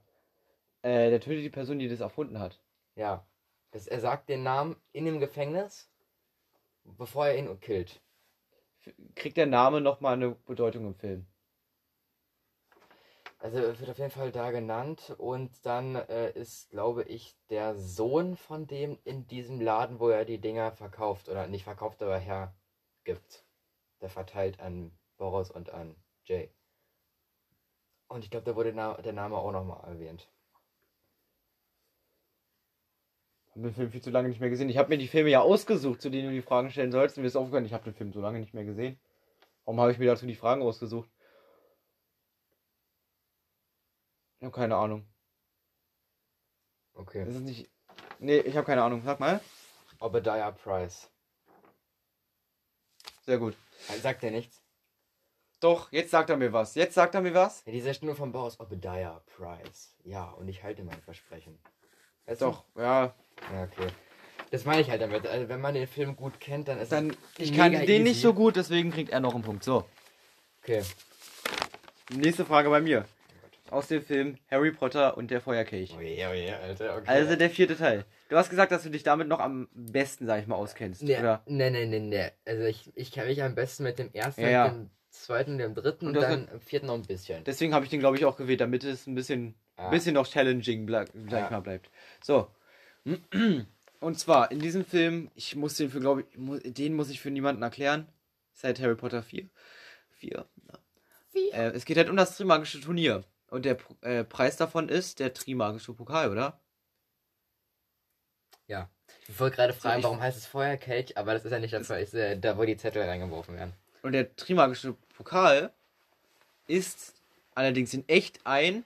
Äh, 0.82 1.11
der 1.11 1.20
tötet 1.20 1.44
die 1.44 1.50
Person, 1.50 1.80
die 1.80 1.88
das 1.88 2.00
erfunden 2.00 2.38
hat. 2.38 2.61
Ja. 2.95 3.26
Das, 3.70 3.86
er 3.86 4.01
sagt 4.01 4.28
den 4.28 4.43
Namen 4.43 4.76
in 4.93 5.07
dem 5.07 5.18
Gefängnis, 5.18 5.90
bevor 6.84 7.28
er 7.28 7.38
ihn 7.38 7.59
killt. 7.61 8.03
Kriegt 9.14 9.36
der 9.36 9.47
Name 9.47 9.80
nochmal 9.80 10.14
eine 10.14 10.32
Bedeutung 10.32 10.86
im 10.86 10.95
Film? 10.95 11.26
Also 13.38 13.59
er 13.59 13.80
wird 13.80 13.90
auf 13.90 13.99
jeden 13.99 14.11
Fall 14.11 14.30
da 14.30 14.53
genannt 14.53 15.16
und 15.18 15.66
dann 15.66 15.97
äh, 15.97 16.30
ist, 16.30 16.70
glaube 16.70 17.03
ich, 17.05 17.36
der 17.51 17.74
Sohn 17.76 18.36
von 18.36 18.68
dem 18.68 18.99
in 19.03 19.26
diesem 19.26 19.61
Laden, 19.61 19.99
wo 19.99 20.11
er 20.11 20.24
die 20.24 20.38
Dinger 20.38 20.70
verkauft 20.70 21.28
oder 21.28 21.49
nicht 21.49 21.64
verkauft, 21.64 22.03
aber 22.03 22.18
hergibt. 22.18 23.45
Der 24.01 24.11
verteilt 24.11 24.61
an 24.61 24.97
Boris 25.16 25.51
und 25.51 25.70
an 25.70 25.97
Jay. 26.24 26.53
Und 28.07 28.22
ich 28.22 28.30
glaube, 28.30 28.45
da 28.45 28.55
wurde 28.55 28.72
der 28.72 29.12
Name 29.12 29.36
auch 29.36 29.51
nochmal 29.51 29.88
erwähnt. 29.88 30.31
Hab 33.55 33.62
den 33.62 33.74
Film 33.74 33.90
viel 33.90 34.03
zu 34.03 34.11
lange 34.11 34.28
nicht 34.28 34.40
mehr 34.40 34.50
gesehen. 34.50 34.70
Ich 34.70 34.78
habe 34.78 34.88
mir 34.88 34.98
die 34.98 35.09
Filme 35.09 35.28
ja 35.28 35.40
ausgesucht, 35.40 36.00
zu 36.00 36.11
denen 36.11 36.28
du 36.28 36.34
die 36.34 36.42
Fragen 36.42 36.70
stellen 36.70 36.90
sollst. 36.90 37.16
Und 37.16 37.22
mir 37.22 37.28
ist 37.28 37.36
aufgefallen, 37.36 37.66
ich 37.66 37.74
habe 37.74 37.84
den 37.84 37.94
Film 37.94 38.12
so 38.12 38.20
lange 38.20 38.38
nicht 38.38 38.55
mehr 38.55 38.64
gesehen. 38.64 38.98
Warum 39.64 39.80
habe 39.80 39.92
ich 39.92 39.98
mir 39.98 40.07
dazu 40.07 40.26
die 40.26 40.34
Fragen 40.34 40.62
ausgesucht? 40.62 41.11
Ich 44.40 44.46
habe 44.46 44.55
keine 44.55 44.76
Ahnung. 44.76 45.07
Okay. 46.94 47.24
Das 47.24 47.34
ist 47.34 47.42
nicht. 47.42 47.70
Nee, 48.18 48.38
ich 48.38 48.57
habe 48.57 48.66
keine 48.66 48.82
Ahnung. 48.82 49.03
Sag 49.05 49.20
mal. 49.20 49.40
Obadiah 50.00 50.50
Price. 50.50 51.11
Sehr 53.24 53.38
gut. 53.38 53.57
Sagt 54.00 54.24
er 54.24 54.30
nichts? 54.30 54.62
Doch, 55.61 55.92
jetzt 55.92 56.11
sagt 56.11 56.28
er 56.30 56.36
mir 56.36 56.53
was. 56.53 56.74
Jetzt 56.74 56.94
sagt 56.94 57.14
er 57.14 57.20
mir 57.20 57.34
was. 57.34 57.64
Ja, 57.66 57.72
dieser 57.72 57.94
Stimme 57.94 58.16
von 58.16 58.32
Boris 58.32 58.59
Obadiah 58.59 59.22
Price. 59.36 59.94
Ja, 60.03 60.30
und 60.30 60.48
ich 60.48 60.64
halte 60.64 60.82
mein 60.82 61.00
Versprechen. 61.03 61.57
Weißt 62.26 62.40
du? 62.40 62.46
Doch, 62.46 62.64
ja. 62.74 63.14
Ja, 63.53 63.62
okay. 63.64 63.88
Das 64.51 64.64
meine 64.66 64.82
ich 64.82 64.90
halt 64.90 65.01
damit. 65.01 65.26
Also, 65.26 65.49
wenn 65.49 65.61
man 65.61 65.74
den 65.74 65.86
Film 65.86 66.14
gut 66.14 66.38
kennt, 66.38 66.68
dann 66.68 66.78
ist 66.78 66.93
Dann, 66.93 67.11
es 67.11 67.16
ich 67.38 67.51
mega 67.53 67.62
kann 67.62 67.72
den 67.72 67.82
easy. 67.88 67.99
nicht 68.03 68.20
so 68.20 68.34
gut, 68.34 68.57
deswegen 68.57 68.90
kriegt 68.90 69.11
er 69.11 69.20
noch 69.20 69.34
einen 69.34 69.43
Punkt. 69.45 69.64
So, 69.64 69.84
Okay. 70.62 70.82
nächste 72.14 72.45
Frage 72.45 72.68
bei 72.70 72.80
mir. 72.80 73.05
Aus 73.70 73.88
dem 73.88 74.03
Film 74.03 74.36
Harry 74.51 74.70
Potter 74.70 75.16
und 75.16 75.30
der 75.30 75.40
Feuerkelch. 75.40 75.95
Oh 75.97 76.01
je, 76.03 76.26
oh 76.26 76.34
je, 76.34 76.51
Alter. 76.53 76.97
Okay. 76.99 77.09
Also 77.09 77.36
der 77.36 77.49
vierte 77.49 77.74
Teil. 77.76 78.05
Du 78.28 78.36
hast 78.36 78.51
gesagt, 78.51 78.70
dass 78.70 78.82
du 78.82 78.90
dich 78.90 79.03
damit 79.03 79.28
noch 79.28 79.40
am 79.40 79.68
besten, 79.72 80.26
sag 80.26 80.40
ich 80.43 80.47
mal, 80.47 80.57
auskennst. 80.57 81.03
Nee, 81.03 81.18
Oder? 81.18 81.43
nee, 81.47 81.70
nee, 81.70 81.86
nee, 81.86 81.99
nee. 82.01 82.30
Also 82.45 82.64
ich, 82.64 82.93
ich 82.95 83.12
kenne 83.12 83.28
mich 83.28 83.43
am 83.43 83.55
besten 83.55 83.84
mit 83.84 83.99
dem 83.99 84.12
ersten, 84.12 84.43
Ja, 84.43 84.49
ja. 84.51 84.68
dem 84.68 84.90
zweiten, 85.09 85.57
dem 85.57 85.74
dritten 85.74 86.09
Und 86.09 86.16
und 86.16 86.22
das 86.22 86.30
dann 86.30 86.49
im 86.49 86.61
vierten 86.61 86.86
noch 86.88 86.95
ein 86.95 87.03
bisschen. 87.03 87.45
Deswegen 87.45 87.72
habe 87.72 87.84
ich 87.86 87.90
den, 87.90 88.01
glaube 88.01 88.18
ich, 88.18 88.26
auch 88.26 88.36
gewählt, 88.36 88.61
damit 88.61 88.84
es 88.84 89.07
ein 89.07 89.14
bisschen, 89.14 89.55
Ja. 89.78 89.88
bisschen 89.88 90.14
noch 90.14 90.26
challenging 90.26 90.84
bleib, 90.84 91.09
sag 91.30 91.32
Ja. 91.40 91.45
ich 91.47 91.51
mal, 91.51 91.61
bleibt. 91.61 91.90
So. 92.22 92.49
Und 94.00 94.18
zwar, 94.18 94.50
in 94.50 94.59
diesem 94.61 94.84
Film, 94.84 95.30
ich 95.34 95.55
muss 95.57 95.76
den 95.76 95.90
für, 95.90 96.00
glaube 96.00 96.22
ich, 96.22 96.72
den 96.74 96.94
muss 96.94 97.11
ich 97.11 97.20
für 97.20 97.30
niemanden 97.30 97.62
erklären. 97.62 98.07
Seit 98.53 98.80
Harry 98.80 98.94
Potter 98.96 99.22
4. 99.22 99.48
4. 100.11 100.46
Ja. 100.68 100.78
Äh, 101.53 101.70
es 101.70 101.84
geht 101.84 101.96
halt 101.96 102.11
um 102.11 102.16
das 102.16 102.36
Trimagische 102.36 102.80
Turnier. 102.80 103.24
Und 103.48 103.64
der 103.64 103.76
äh, 104.03 104.24
Preis 104.24 104.57
davon 104.57 104.88
ist 104.88 105.20
der 105.20 105.34
Trimagische 105.34 105.92
Pokal, 105.94 106.30
oder? 106.30 106.61
Ja. 108.66 108.88
Ich 109.28 109.38
wollte 109.38 109.57
gerade 109.57 109.72
fragen, 109.72 109.98
ich- 110.00 110.05
warum 110.05 110.20
heißt 110.20 110.36
es 110.38 110.46
Feuerkelch, 110.46 111.16
aber 111.16 111.34
das 111.34 111.44
ist 111.44 111.53
ja 111.53 111.59
nicht 111.59 111.72
das, 111.74 111.90
ist, 111.90 112.14
äh, 112.14 112.38
da 112.38 112.57
wo 112.57 112.64
die 112.64 112.76
Zettel 112.76 113.03
reingeworfen 113.03 113.55
werden. 113.57 113.72
Und 114.03 114.12
der 114.12 114.34
Trimagische 114.36 114.94
Pokal 115.16 115.72
ist 116.66 117.14
allerdings 117.55 117.92
in 117.94 118.09
echt 118.09 118.40
ein 118.44 118.84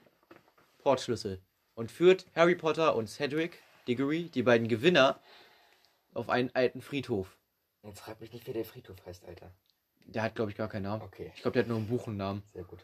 Portschlüssel 0.79 1.39
und 1.75 1.91
führt 1.91 2.25
Harry 2.35 2.55
Potter 2.55 2.95
und 2.95 3.07
Cedric 3.07 3.59
Diggory, 3.87 4.23
die 4.33 4.43
beiden 4.43 4.67
Gewinner, 4.67 5.19
auf 6.13 6.29
einen 6.29 6.49
alten 6.55 6.81
Friedhof. 6.81 7.37
Jetzt 7.83 7.99
frag 7.99 8.19
mich 8.19 8.33
nicht, 8.33 8.47
wie 8.47 8.53
der 8.53 8.65
Friedhof 8.65 8.97
heißt, 9.05 9.25
Alter. 9.25 9.51
Der 10.05 10.23
hat, 10.23 10.35
glaube 10.35 10.51
ich, 10.51 10.57
gar 10.57 10.67
keinen 10.69 10.83
Namen. 10.83 11.01
Okay, 11.03 11.31
Ich 11.35 11.41
glaube, 11.41 11.53
der 11.53 11.63
hat 11.63 11.67
nur 11.69 11.77
einen 11.77 11.87
Buchennamen. 11.87 12.43
sehr 12.53 12.63
gut. 12.63 12.79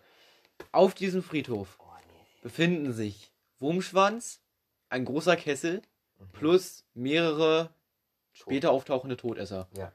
Auf 0.71 0.93
diesem 0.93 1.23
Friedhof 1.23 1.77
Oh, 1.79 1.85
nee. 2.07 2.25
befinden 2.41 2.93
sich 2.93 3.31
Wurmschwanz, 3.59 4.41
ein 4.89 5.05
großer 5.05 5.35
Kessel 5.35 5.81
Mhm. 6.19 6.29
plus 6.33 6.85
mehrere 6.93 7.73
später 8.33 8.71
auftauchende 8.71 9.17
Todesser. 9.17 9.67
Ja. 9.75 9.91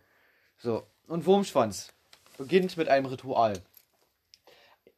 So, 0.58 0.86
und 1.06 1.26
Wurmschwanz 1.26 1.92
beginnt 2.36 2.76
mit 2.76 2.88
einem 2.88 3.06
Ritual. 3.06 3.62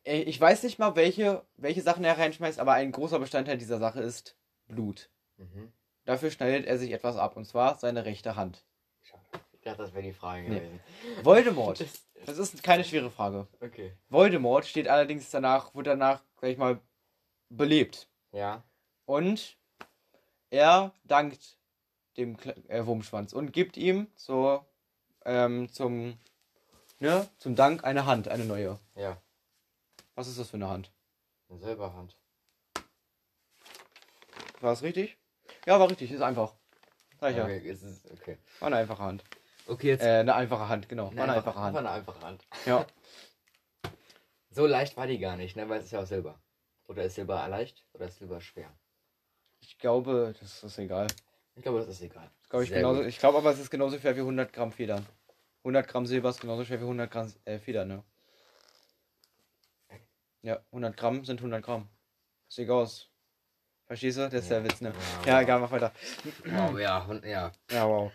Äh, 0.05 0.23
Ich 0.23 0.41
weiß 0.41 0.63
nicht 0.63 0.79
mal, 0.79 0.97
welche, 0.97 1.45
welche 1.57 1.83
Sachen 1.83 2.05
er 2.05 2.17
reinschmeißt, 2.19 2.59
aber 2.59 2.73
ein 2.73 2.91
großer 2.93 3.19
Bestandteil 3.19 3.59
dieser 3.59 3.79
Sache 3.79 4.01
ist 4.01 4.37
Blut. 4.69 5.11
Mhm. 5.37 5.73
Dafür 6.05 6.31
schneidet 6.31 6.67
er 6.67 6.79
sich 6.79 6.93
etwas 6.93 7.17
ab, 7.17 7.37
und 7.37 7.45
zwar 7.45 7.79
seine 7.79 8.05
rechte 8.05 8.37
Hand. 8.37 8.65
Schade. 9.03 9.23
Ich 9.53 9.61
dachte, 9.63 9.83
das 9.83 9.93
wäre 9.93 10.03
die 10.03 10.13
Frage 10.13 10.49
Nee. 10.49 10.59
gewesen. 10.61 10.81
Voldemort. 11.23 11.81
Das- 12.21 12.37
Das 12.37 12.39
ist 12.39 12.63
keine 12.63 12.85
schwere 12.85 13.11
Frage. 13.11 13.49
Okay. 13.63 13.95
Voldemort 14.11 14.67
steht 14.67 14.89
allerdings 14.89 15.31
danach, 15.31 15.75
wird 15.75 15.87
danach, 15.87 16.23
sag 16.39 16.51
ich 16.51 16.59
mal, 16.59 16.79
belebt. 17.49 18.09
Ja. 18.33 18.63
Und 19.07 19.57
er 20.51 20.93
dankt 21.05 21.57
dem 22.19 22.37
Kle- 22.37 22.69
äh, 22.69 22.85
Wurmschwanz 22.87 23.33
und 23.33 23.53
gibt 23.53 23.79
ihm 23.79 24.07
so 24.17 24.63
ähm, 25.25 25.71
zum, 25.73 26.19
ne, 26.99 27.27
zum 27.39 27.55
Dank 27.57 27.85
eine 27.85 28.05
Hand, 28.05 28.29
eine 28.29 28.45
neue. 28.45 28.79
Ja. 28.97 29.17
Was 30.15 30.29
ist 30.29 30.39
das 30.39 30.51
für 30.51 30.57
eine 30.59 30.69
Hand? 30.69 30.93
Eine 31.49 31.59
Silberhand. 31.59 32.19
War 34.61 34.73
es 34.75 34.83
richtig? 34.83 35.17
Ja, 35.67 35.79
war 35.79 35.91
richtig, 35.91 36.11
ist 36.11 36.23
einfach. 36.23 36.55
Sag 37.21 37.33
ich 37.33 37.37
ja. 37.37 37.45
Okay, 37.45 37.59
ist 37.59 37.83
es, 37.83 38.03
okay. 38.13 38.39
War 38.61 38.67
eine 38.69 38.77
einfache 38.77 39.03
Hand. 39.03 39.25
Okay, 39.67 39.89
jetzt. 39.89 40.03
Äh, 40.03 40.21
eine 40.21 40.35
einfache 40.35 40.69
Hand, 40.69 40.89
genau. 40.89 41.15
War 41.15 41.25
eine 41.25 41.35
einfache 41.35 41.57
War 41.57 41.65
Hand. 41.65 41.77
eine 41.77 41.91
einfache 41.91 42.21
Hand. 42.21 42.47
Ja. 42.67 42.87
So 44.53 44.67
leicht 44.67 44.97
war 44.97 45.07
die 45.07 45.21
gar 45.21 45.37
nicht, 45.37 45.55
ne? 45.55 45.69
Weil 45.69 45.79
es 45.79 45.87
ist 45.87 45.93
ja 45.93 46.01
auch 46.01 46.07
Silber. 46.07 46.41
Oder 46.89 47.05
ist 47.05 47.15
Silber 47.15 47.47
leicht 47.47 47.85
oder 47.93 48.07
ist 48.07 48.19
Silber 48.19 48.41
schwer? 48.41 48.69
Ich 49.61 49.79
glaube, 49.79 50.35
das 50.41 50.65
ist 50.65 50.79
egal. 50.79 51.07
Ich 51.55 51.63
glaube, 51.63 51.79
das 51.79 51.89
ist 51.89 52.01
egal. 52.01 52.29
Das 52.41 52.49
glaube 52.51 52.65
ich 52.65 52.73
genauso. 52.73 53.05
Ich 53.05 53.19
glaube 53.19 53.39
aber, 53.39 53.53
es 53.53 53.61
ist 53.61 53.71
genauso 53.71 53.97
schwer 53.97 54.17
wie 54.17 54.21
100 54.21 54.53
Gramm 54.53 54.73
Federn. 54.73 55.07
100 55.59 55.87
Gramm 55.87 56.07
Silber 56.07 56.31
ist 56.31 56.41
genauso 56.41 56.65
schwer 56.65 56.81
wie 56.81 56.85
100 56.85 57.11
Gramm 57.11 57.33
äh, 57.45 57.59
Federn, 57.61 57.87
ne? 57.89 58.05
Ja, 60.43 60.59
100 60.73 60.97
Gramm 60.97 61.25
sind 61.25 61.39
100 61.39 61.63
Gramm. 61.63 61.89
Sieht 62.49 62.71
aus. 62.71 63.10
Verstehst 63.91 64.19
du? 64.19 64.29
Das 64.29 64.35
ist 64.45 64.51
der. 64.53 64.63
Witz, 64.63 64.81
ne? 64.81 64.93
Ja, 65.27 65.27
Ja, 65.27 65.35
wow. 65.35 65.43
egal, 65.43 65.59
mach 65.59 65.71
weiter. 65.73 65.93
Wow, 66.45 66.79
ja, 66.79 66.99
und, 67.07 67.25
ja. 67.25 67.51
Ja, 67.73 67.89
wow. 67.89 68.13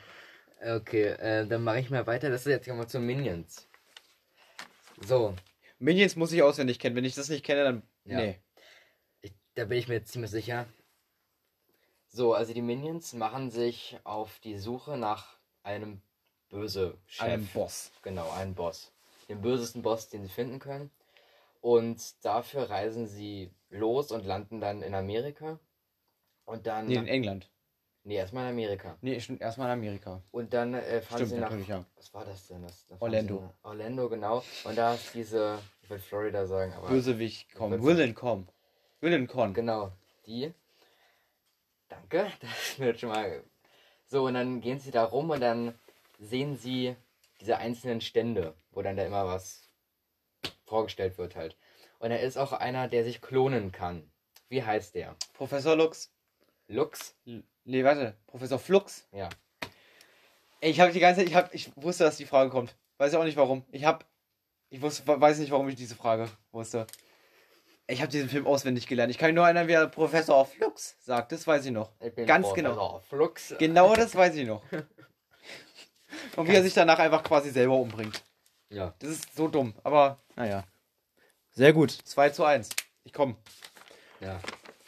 Okay, 0.65 1.03
äh, 1.03 1.45
dann 1.45 1.65
mache 1.65 1.81
ich 1.81 1.89
mal 1.89 2.07
weiter. 2.07 2.29
Das 2.29 2.45
ist 2.45 2.47
jetzt 2.47 2.67
mal 2.69 2.87
zu 2.87 2.97
Minions. 3.01 3.67
So, 5.05 5.35
Minions 5.77 6.15
muss 6.15 6.31
ich 6.31 6.41
auswendig 6.41 6.79
kennen. 6.79 6.95
Wenn 6.95 7.03
ich 7.03 7.15
das 7.15 7.27
nicht 7.27 7.43
kenne, 7.43 7.65
dann. 7.65 7.83
Ja. 8.05 8.19
Nee. 8.19 8.39
ich, 9.19 9.33
da 9.55 9.65
bin 9.65 9.77
ich 9.77 9.89
mir 9.89 10.01
ziemlich 10.05 10.31
sicher. 10.31 10.65
So, 12.07 12.33
also 12.33 12.53
die 12.53 12.61
Minions 12.61 13.11
machen 13.11 13.51
sich 13.51 13.99
auf 14.05 14.39
die 14.39 14.57
Suche 14.57 14.95
nach 14.95 15.35
einem 15.63 16.01
böse 16.47 16.97
Chef. 17.05 17.25
Einem 17.25 17.47
Boss. 17.47 17.91
Genau, 18.01 18.31
einen 18.31 18.55
Boss. 18.55 18.93
Den 19.27 19.41
bösesten 19.41 19.81
Boss, 19.81 20.07
den 20.07 20.23
sie 20.23 20.29
finden 20.29 20.59
können. 20.59 20.89
Und 21.59 22.23
dafür 22.23 22.69
reisen 22.69 23.07
sie 23.07 23.51
los 23.69 24.11
und 24.11 24.25
landen 24.25 24.61
dann 24.61 24.81
in 24.81 24.95
Amerika. 24.95 25.59
Und 26.45 26.65
dann. 26.67 26.87
Nee, 26.87 26.95
in 26.95 27.07
England. 27.07 27.49
nee, 28.03 28.15
erstmal 28.15 28.45
in 28.45 28.49
Amerika. 28.51 28.97
Nee, 29.01 29.19
stimmt, 29.19 29.41
erstmal 29.41 29.67
in 29.67 29.73
Amerika. 29.73 30.21
Und 30.31 30.53
dann 30.53 30.73
äh, 30.73 31.01
fahren 31.01 31.17
Stimmt, 31.19 31.29
sie 31.29 31.35
nach. 31.37 31.49
natürlich, 31.49 31.67
ja. 31.67 31.85
Was 31.95 32.13
war 32.13 32.25
das 32.25 32.47
denn? 32.47 32.61
Das, 32.63 32.85
da 32.87 32.95
fahren 32.97 33.01
Orlando. 33.01 33.53
Orlando, 33.63 34.09
genau. 34.09 34.43
Und 34.63 34.77
da 34.77 34.93
ist 34.93 35.13
diese. 35.13 35.59
Ich 35.81 35.89
will 35.89 35.99
Florida 35.99 36.45
sagen, 36.45 36.73
aber. 36.73 36.87
Bösewicht, 36.87 37.47
komm. 37.53 37.71
Wird's- 37.71 37.85
Willen, 37.85 38.13
komm. 38.15 38.47
Willen, 39.01 39.27
komm. 39.27 39.53
Genau, 39.53 39.91
die. 40.25 40.53
Danke, 41.89 42.31
das 42.41 42.79
wird 42.79 42.99
schon 42.99 43.09
mal. 43.09 43.43
So, 44.07 44.25
und 44.25 44.33
dann 44.35 44.61
gehen 44.61 44.79
sie 44.79 44.91
da 44.91 45.03
rum 45.03 45.29
und 45.31 45.41
dann 45.41 45.73
sehen 46.19 46.55
sie 46.57 46.95
diese 47.41 47.57
einzelnen 47.57 48.01
Stände, 48.01 48.55
wo 48.71 48.81
dann 48.81 48.95
da 48.95 49.03
immer 49.05 49.25
was 49.25 49.69
vorgestellt 50.65 51.17
wird 51.17 51.35
halt. 51.35 51.57
Und 51.99 52.11
er 52.11 52.21
ist 52.21 52.37
auch 52.37 52.53
einer, 52.53 52.87
der 52.87 53.03
sich 53.03 53.21
klonen 53.21 53.71
kann. 53.71 54.09
Wie 54.47 54.63
heißt 54.63 54.95
der? 54.95 55.15
Professor 55.33 55.75
Lux. 55.75 56.11
Lux? 56.67 57.15
Nee, 57.63 57.83
warte. 57.83 58.15
Professor 58.27 58.59
Flux. 58.59 59.07
Ja. 59.11 59.29
Ey, 60.61 60.71
ich 60.71 60.79
habe 60.79 60.91
die 60.91 60.99
ganze 60.99 61.21
Zeit, 61.21 61.29
ich, 61.29 61.35
hab, 61.35 61.53
ich 61.53 61.71
wusste, 61.75 62.03
dass 62.03 62.17
die 62.17 62.25
Frage 62.25 62.49
kommt. 62.49 62.75
Weiß 62.97 63.13
ja 63.13 63.19
auch 63.19 63.23
nicht 63.23 63.37
warum. 63.37 63.65
Ich 63.71 63.85
habe, 63.85 64.05
ich 64.69 64.81
wusste, 64.81 65.03
weiß 65.05 65.39
nicht, 65.39 65.51
warum 65.51 65.69
ich 65.69 65.75
diese 65.75 65.95
Frage 65.95 66.29
wusste. 66.51 66.87
Ich 67.87 68.01
habe 68.01 68.11
diesen 68.11 68.29
Film 68.29 68.47
auswendig 68.47 68.87
gelernt. 68.87 69.11
Ich 69.11 69.17
kann 69.17 69.27
mich 69.27 69.35
nur 69.35 69.45
erinnern, 69.45 69.67
wie 69.67 69.73
der 69.73 69.87
Professor 69.87 70.43
Flux 70.45 70.95
sagt. 71.01 71.31
Das 71.31 71.45
weiß 71.45 71.65
ich 71.65 71.71
noch. 71.71 71.91
Ich 71.99 72.13
bin 72.15 72.25
Ganz 72.25 72.47
Professor 72.47 72.71
genau. 72.71 72.99
Flux. 73.07 73.53
Genau 73.59 73.95
das 73.95 74.15
weiß 74.15 74.35
ich 74.35 74.47
noch. 74.47 74.63
Und 76.35 76.47
wie 76.47 76.55
er 76.55 76.63
sich 76.63 76.73
danach 76.73 76.97
einfach 76.97 77.23
quasi 77.23 77.51
selber 77.51 77.75
umbringt. 77.75 78.23
Ja. 78.69 78.95
Das 78.99 79.09
ist 79.11 79.35
so 79.35 79.47
dumm. 79.47 79.73
Aber, 79.83 80.17
naja. 80.35 80.63
Sehr 81.51 81.73
gut. 81.73 81.91
2 81.91 82.29
zu 82.31 82.43
1. 82.43 82.69
Ich 83.03 83.13
komme. 83.13 83.35
Ja. 84.19 84.39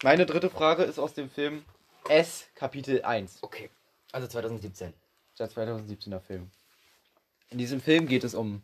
Meine 0.04 0.28
dritte 0.28 0.50
Frage 0.52 0.84
ist 0.84 1.00
aus 1.00 1.14
dem 1.14 1.28
Film 1.30 1.66
S, 2.08 2.48
Kapitel 2.54 3.02
1. 3.02 3.40
Okay. 3.42 3.70
Also 4.12 4.28
2017. 4.28 4.94
Der 5.40 5.50
2017er 5.50 6.20
Film. 6.20 6.52
In 7.50 7.58
diesem 7.58 7.82
Film 7.82 8.08
geht 8.08 8.24
es 8.24 8.36
um 8.36 8.62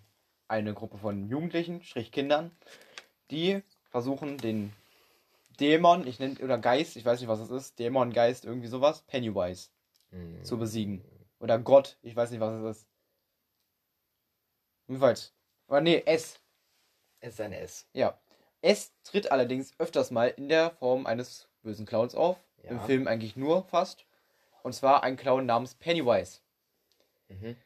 eine 0.48 0.74
Gruppe 0.76 0.98
von 1.00 1.28
Jugendlichen, 1.28 1.84
Strich 1.84 2.12
Kindern, 2.12 2.52
die 3.32 3.64
versuchen, 3.90 4.38
den 4.38 4.74
Dämon, 5.60 6.06
ich 6.06 6.20
nenne, 6.20 6.40
oder 6.40 6.58
Geist, 6.58 6.96
ich 6.98 7.06
weiß 7.06 7.20
nicht, 7.20 7.30
was 7.30 7.40
es 7.40 7.50
ist, 7.50 7.80
Dämon, 7.80 8.14
Geist, 8.14 8.46
irgendwie 8.46 8.68
sowas, 8.68 9.02
Pennywise 9.04 9.70
Hm. 10.12 10.44
zu 10.44 10.60
besiegen. 10.60 11.04
Oder 11.40 11.58
Gott, 11.58 11.98
ich 12.04 12.16
weiß 12.16 12.30
nicht, 12.30 12.40
was 12.40 12.54
es 12.54 12.78
ist. 12.78 12.88
Jedenfalls. 14.88 15.34
Oder 15.68 15.82
nee, 15.82 16.04
S. 16.06 16.40
Es 17.20 17.34
ist 17.34 17.42
ein 17.42 17.54
S. 17.54 17.88
Ja. 17.94 18.20
S 18.64 18.94
tritt 19.04 19.32
allerdings 19.32 19.74
öfters 19.78 20.10
mal 20.10 20.28
in 20.30 20.48
der 20.50 20.72
Form 20.72 21.06
eines 21.06 21.48
bösen 21.62 21.86
Clowns 21.86 22.16
auf. 22.16 22.38
Ja. 22.64 22.72
Im 22.72 22.80
Film 22.82 23.08
eigentlich 23.08 23.36
nur 23.36 23.66
fast. 23.66 24.06
Und 24.64 24.74
zwar 24.74 25.04
ein 25.04 25.18
Clown 25.18 25.46
namens 25.46 25.76
Pennywise. 25.76 26.40
Mhm. 27.28 27.58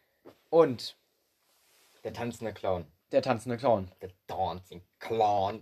Und 0.50 0.98
Der 2.04 2.14
tanzende 2.14 2.52
Clown. 2.52 2.86
der 3.12 3.22
tanzende 3.22 3.58
Clown. 3.58 3.92
Der 4.02 4.10
Dancing 4.26 4.82
Clown. 5.00 5.62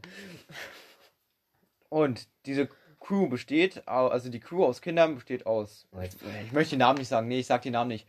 Und 1.89 2.27
diese 2.45 2.69
Crew 3.01 3.27
besteht, 3.27 3.87
also 3.87 4.29
die 4.29 4.39
Crew 4.39 4.63
aus 4.65 4.81
Kindern 4.81 5.15
besteht 5.15 5.45
aus. 5.45 5.85
Ich 6.01 6.51
möchte 6.53 6.71
die 6.71 6.79
Namen 6.79 6.97
nicht 6.97 7.09
sagen. 7.09 7.27
Nee, 7.27 7.39
ich 7.39 7.47
sag 7.47 7.61
die 7.61 7.71
Namen 7.71 7.89
nicht. 7.89 8.07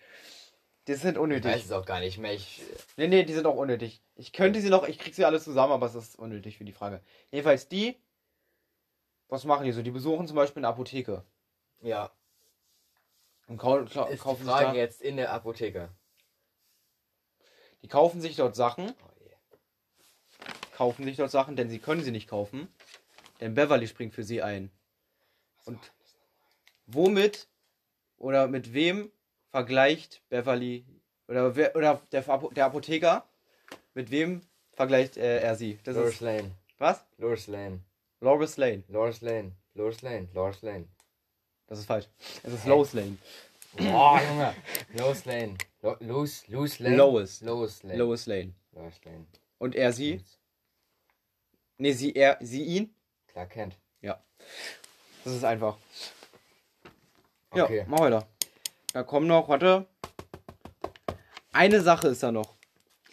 Die 0.89 0.95
sind 0.95 1.15
Ich 1.17 1.19
unnötig. 1.21 1.51
weiß 1.53 1.65
es 1.65 1.73
auch 1.73 1.85
gar 1.85 2.01
nicht 2.01 2.19
mehr. 2.19 2.33
Ich, 2.33 2.63
Nee, 2.97 3.09
nee, 3.09 3.25
die 3.25 3.33
sind 3.35 3.47
auch 3.47 3.57
unnötig. 3.57 4.03
Ich 4.15 4.33
könnte 4.33 4.61
sie 4.61 4.71
noch, 4.71 4.87
ich 4.87 4.99
krieg 4.99 5.15
sie 5.15 5.25
alle 5.25 5.41
zusammen, 5.41 5.73
aber 5.73 5.87
es 5.87 5.95
ist 5.95 6.19
unnötig 6.19 6.59
für 6.59 6.65
die 6.65 6.73
Frage. 6.73 7.01
Jedenfalls 7.31 7.69
die, 7.69 7.97
was 9.29 9.45
machen 9.45 9.65
die 9.65 9.73
so? 9.73 9.83
Die 9.83 9.91
besuchen 9.91 10.27
zum 10.29 10.37
Beispiel 10.37 10.61
eine 10.61 10.69
Apotheke. 10.69 11.25
ja. 11.81 12.11
Und 13.49 13.59
kau 13.59 13.85
kau 13.85 14.07
Ist 14.07 14.13
die 14.15 14.17
kaufen 14.19 14.43
sich 14.45 14.53
Frage 14.53 14.67
da, 14.67 14.75
jetzt 14.75 15.01
in 15.01 15.17
der 15.17 15.33
Apotheke. 15.33 15.89
die 17.83 17.87
kaufen 17.89 18.21
sich 18.21 18.35
dort 18.35 18.57
Sachen, 18.57 18.91
Oh 19.05 19.11
je. 19.21 19.31
kaufen 20.77 21.05
sich 21.05 21.17
dort 21.17 21.31
Sachen, 21.31 21.55
denn 21.55 21.71
sie 21.71 21.79
können 21.79 22.03
sie 22.03 22.11
nicht 22.11 22.29
kaufen. 22.29 22.67
Denn 23.41 23.55
Beverly 23.55 23.87
springt 23.87 24.15
für 24.15 24.25
sie 24.25 24.43
ein. 24.43 24.73
Und 25.65 25.79
womit 26.87 27.47
oder 28.19 28.49
mit 28.49 28.73
wem 28.73 29.13
vergleicht 29.57 30.21
Beverly 30.29 30.85
oder 31.29 31.57
wer, 31.57 31.75
oder 31.75 32.03
der, 32.13 32.23
der 32.23 32.67
Apotheker 32.67 33.27
mit 33.95 34.11
wem 34.11 34.43
vergleicht 34.75 35.17
äh, 35.17 35.41
er 35.41 35.57
sie? 35.57 35.79
Das 35.83 35.97
Loris 35.97 36.13
ist 36.13 36.21
Lane. 36.21 36.51
was? 36.77 37.03
Loris 37.17 37.47
Lane. 37.47 37.81
Loris 38.21 38.59
Lane. 38.59 38.83
Loris 38.89 39.23
Lane. 39.23 39.53
Loris 39.73 40.03
Lane. 40.03 40.29
Loris 40.35 40.61
Lane. 40.61 40.85
Das 41.69 41.79
ist 41.79 41.87
falsch. 41.87 42.07
Es 42.43 42.53
ist 42.53 42.67
Hä? 42.67 42.69
Lois 42.69 42.93
Lane. 42.93 43.17
Oh, 43.79 44.19
Junge. 44.29 44.55
Lois 44.93 45.25
Lane. 45.25 45.55
Lo 45.81 45.97
Lois, 46.01 46.47
Lois 46.49 46.79
Lane. 46.79 46.97
Lois. 46.97 47.41
Lois 47.41 47.83
Lane. 47.83 47.97
Lois 47.97 48.27
Lane. 48.27 48.53
Lois 48.73 49.01
Lane. 49.07 49.27
Und 49.57 49.75
er 49.75 49.93
sie? 49.95 50.23
Nee, 51.79 51.93
sie 51.93 52.15
er 52.15 52.37
sie 52.43 52.63
ihn? 52.63 52.95
Klar 53.27 53.47
kennt. 53.47 53.79
Das 55.25 55.35
ist 55.35 55.45
einfach. 55.45 55.77
Okay. 57.51 57.79
Ja, 57.79 57.85
mach 57.89 57.99
weiter. 57.99 58.29
Da 58.93 59.03
kommen 59.03 59.27
noch, 59.27 59.49
warte. 59.49 59.87
Eine 61.53 61.81
Sache 61.81 62.09
ist 62.09 62.23
da 62.23 62.33
noch, 62.33 62.57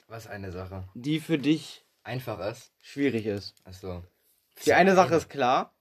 Was 0.07 0.27
eine 0.27 0.51
Sache. 0.51 0.87
die 0.93 1.19
für 1.19 1.37
dich 1.37 1.85
Einfach 2.03 2.39
ist. 2.51 2.73
schwierig 2.81 3.25
ist. 3.25 3.55
Achso. 3.65 4.03
Die 4.65 4.73
eine 4.73 4.95
Sache 4.95 5.15
ist 5.15 5.29
klar. 5.29 5.73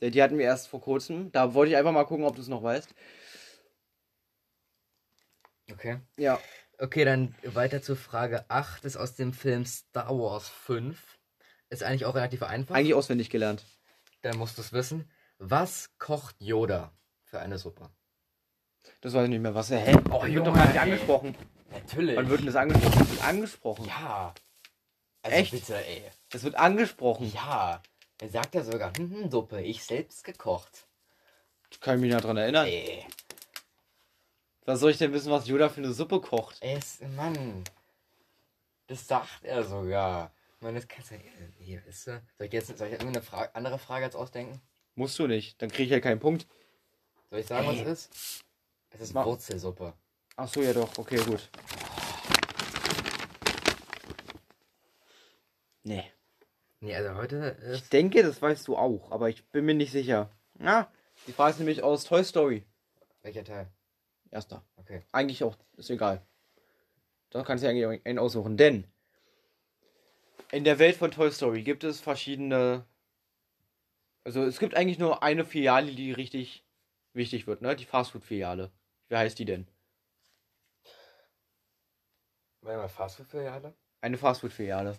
Die 0.00 0.10
die 0.10 0.22
hatten 0.22 0.36
wir 0.38 0.44
erst 0.44 0.68
vor 0.68 0.80
kurzem. 0.82 1.32
Da 1.32 1.54
wollte 1.54 1.70
ich 1.72 1.76
einfach 1.78 1.92
mal 1.92 2.04
gucken, 2.04 2.24
ob 2.26 2.36
du 2.36 2.42
es 2.42 2.48
noch 2.48 2.62
weißt. 2.62 2.94
Okay. 5.70 6.00
Ja. 6.16 6.38
Okay, 6.78 7.04
dann 7.04 7.34
weiter 7.44 7.80
zur 7.80 7.96
Frage 7.96 8.44
8. 8.50 8.84
Ist 8.84 8.96
aus 8.96 9.14
dem 9.14 9.32
Film 9.32 9.64
Star 9.64 10.10
Wars 10.10 10.48
5. 10.50 11.18
Ist 11.70 11.82
eigentlich 11.82 12.04
auch 12.04 12.14
relativ 12.14 12.42
einfach. 12.42 12.74
Eigentlich 12.74 12.94
auswendig 12.94 13.30
gelernt. 13.30 13.64
Dann 14.22 14.36
musst 14.36 14.58
du 14.58 14.62
es 14.62 14.72
wissen. 14.72 15.10
Was 15.38 15.96
kocht 15.98 16.36
Yoda 16.40 16.92
für 17.24 17.40
eine 17.40 17.58
Suppe? 17.58 17.90
Das 19.00 19.12
weiß 19.12 19.24
ich 19.24 19.30
nicht 19.30 19.40
mehr. 19.40 19.54
Was? 19.54 19.70
Hä? 19.70 19.94
Oh, 20.10 20.12
das 20.12 20.22
wird 20.22 20.32
Junge, 20.32 20.44
doch 20.44 20.54
gar 20.54 20.66
nicht 20.66 20.80
angesprochen. 20.80 21.34
Natürlich. 21.70 22.16
Wann 22.16 22.28
wird 22.28 22.40
denn 22.40 22.46
das 22.46 22.56
angesprochen? 22.56 22.98
Das 22.98 23.10
wird 23.10 23.24
angesprochen. 23.24 23.84
Ja. 23.86 24.34
Also 25.22 25.36
Echt? 25.36 25.50
bitte, 25.50 25.76
ey. 25.76 26.02
Das 26.30 26.42
wird 26.42 26.54
angesprochen. 26.54 27.32
Ja. 27.32 27.82
Er 28.20 28.28
sagt 28.28 28.54
ja 28.54 28.62
sogar, 28.62 28.92
hm, 28.96 29.10
hm, 29.10 29.30
Suppe, 29.30 29.60
ich 29.62 29.82
selbst 29.84 30.24
gekocht. 30.24 30.86
Kann 31.80 31.96
ich 31.96 32.02
mich 32.02 32.12
noch 32.12 32.20
dran 32.20 32.36
erinnern. 32.36 32.66
Ey. 32.66 33.04
Was 34.64 34.80
soll 34.80 34.92
ich 34.92 34.98
denn 34.98 35.12
wissen, 35.12 35.30
was 35.30 35.46
Yoda 35.46 35.68
für 35.68 35.82
eine 35.82 35.92
Suppe 35.92 36.20
kocht? 36.20 36.56
Es, 36.60 37.00
Mann. 37.16 37.64
Das 38.86 39.06
sagt 39.06 39.44
er 39.44 39.64
sogar. 39.64 40.32
Mann, 40.60 40.74
das 40.74 40.88
kannst 40.88 41.10
du. 41.10 41.16
Hier, 41.58 41.86
weißt 41.86 42.06
du, 42.06 42.22
soll 42.38 42.46
ich 42.46 42.52
jetzt 42.52 42.78
soll 42.78 42.86
ich 42.86 42.92
irgendeine 42.94 43.22
Fra 43.22 43.50
andere 43.52 43.78
Frage 43.78 44.04
jetzt 44.04 44.16
ausdenken? 44.16 44.60
Musst 44.94 45.18
du 45.18 45.26
nicht. 45.26 45.60
Dann 45.60 45.70
kriege 45.70 45.84
ich 45.84 45.90
ja 45.90 46.00
keinen 46.00 46.20
Punkt. 46.20 46.46
Soll 47.30 47.40
ich 47.40 47.46
sagen, 47.46 47.66
was 47.66 47.76
Ey. 47.76 47.82
es 47.82 47.88
ist? 47.88 48.44
Es 48.94 49.00
ist 49.00 49.14
Mach. 49.14 49.26
Wurzelsuppe. 49.26 49.92
Ach 50.36 50.48
so, 50.48 50.62
ja 50.62 50.72
doch. 50.72 50.96
Okay, 50.98 51.16
gut. 51.16 51.48
Nee. 55.82 56.04
Nee, 56.80 56.94
also 56.94 57.14
heute 57.16 57.56
Ich 57.62 57.68
ist. 57.82 57.92
denke, 57.92 58.22
das 58.22 58.40
weißt 58.40 58.66
du 58.68 58.76
auch, 58.76 59.10
aber 59.10 59.28
ich 59.28 59.44
bin 59.48 59.64
mir 59.64 59.74
nicht 59.74 59.92
sicher. 59.92 60.30
Ja, 60.60 60.90
die 61.26 61.32
Frage 61.32 61.52
ist 61.52 61.58
nämlich 61.58 61.82
aus 61.82 62.04
Toy 62.04 62.22
Story. 62.24 62.64
Welcher 63.22 63.44
Teil? 63.44 63.68
Erster. 64.30 64.62
Okay. 64.76 65.02
Eigentlich 65.12 65.42
auch, 65.44 65.56
ist 65.76 65.90
egal. 65.90 66.22
Da 67.30 67.42
kannst 67.42 67.64
du 67.64 67.66
ja 67.66 67.70
eigentlich 67.88 68.06
einen 68.06 68.18
aussuchen, 68.18 68.56
denn 68.56 68.86
in 70.52 70.64
der 70.64 70.78
Welt 70.78 70.96
von 70.96 71.10
Toy 71.10 71.30
Story 71.32 71.62
gibt 71.62 71.84
es 71.84 72.00
verschiedene. 72.00 72.84
Also 74.24 74.42
es 74.44 74.58
gibt 74.58 74.74
eigentlich 74.76 74.98
nur 74.98 75.22
eine 75.22 75.44
Filiale, 75.44 75.92
die 75.92 76.12
richtig 76.12 76.64
wichtig 77.12 77.46
wird, 77.46 77.62
ne? 77.62 77.76
Die 77.76 77.84
Fastfood-Filiale. 77.84 78.70
Wie 79.08 79.16
heißt 79.16 79.38
die 79.38 79.44
denn? 79.44 79.66
Mal, 82.62 82.88
Fastfood-Filiale? 82.88 83.74
Eine 84.00 84.16
Fastfood-Filiale. 84.16 84.96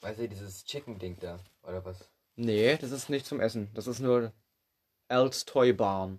Weißt 0.00 0.18
du, 0.18 0.28
dieses 0.28 0.64
Chicken-Ding 0.64 1.18
da, 1.20 1.38
oder 1.62 1.84
was? 1.84 2.08
Nee, 2.36 2.76
das 2.78 2.90
ist 2.90 3.10
nicht 3.10 3.26
zum 3.26 3.40
Essen. 3.40 3.70
Das 3.74 3.86
ist 3.86 4.00
nur 4.00 4.32
Al's 5.08 5.44
Toy 5.44 5.74
Barn. 5.74 6.18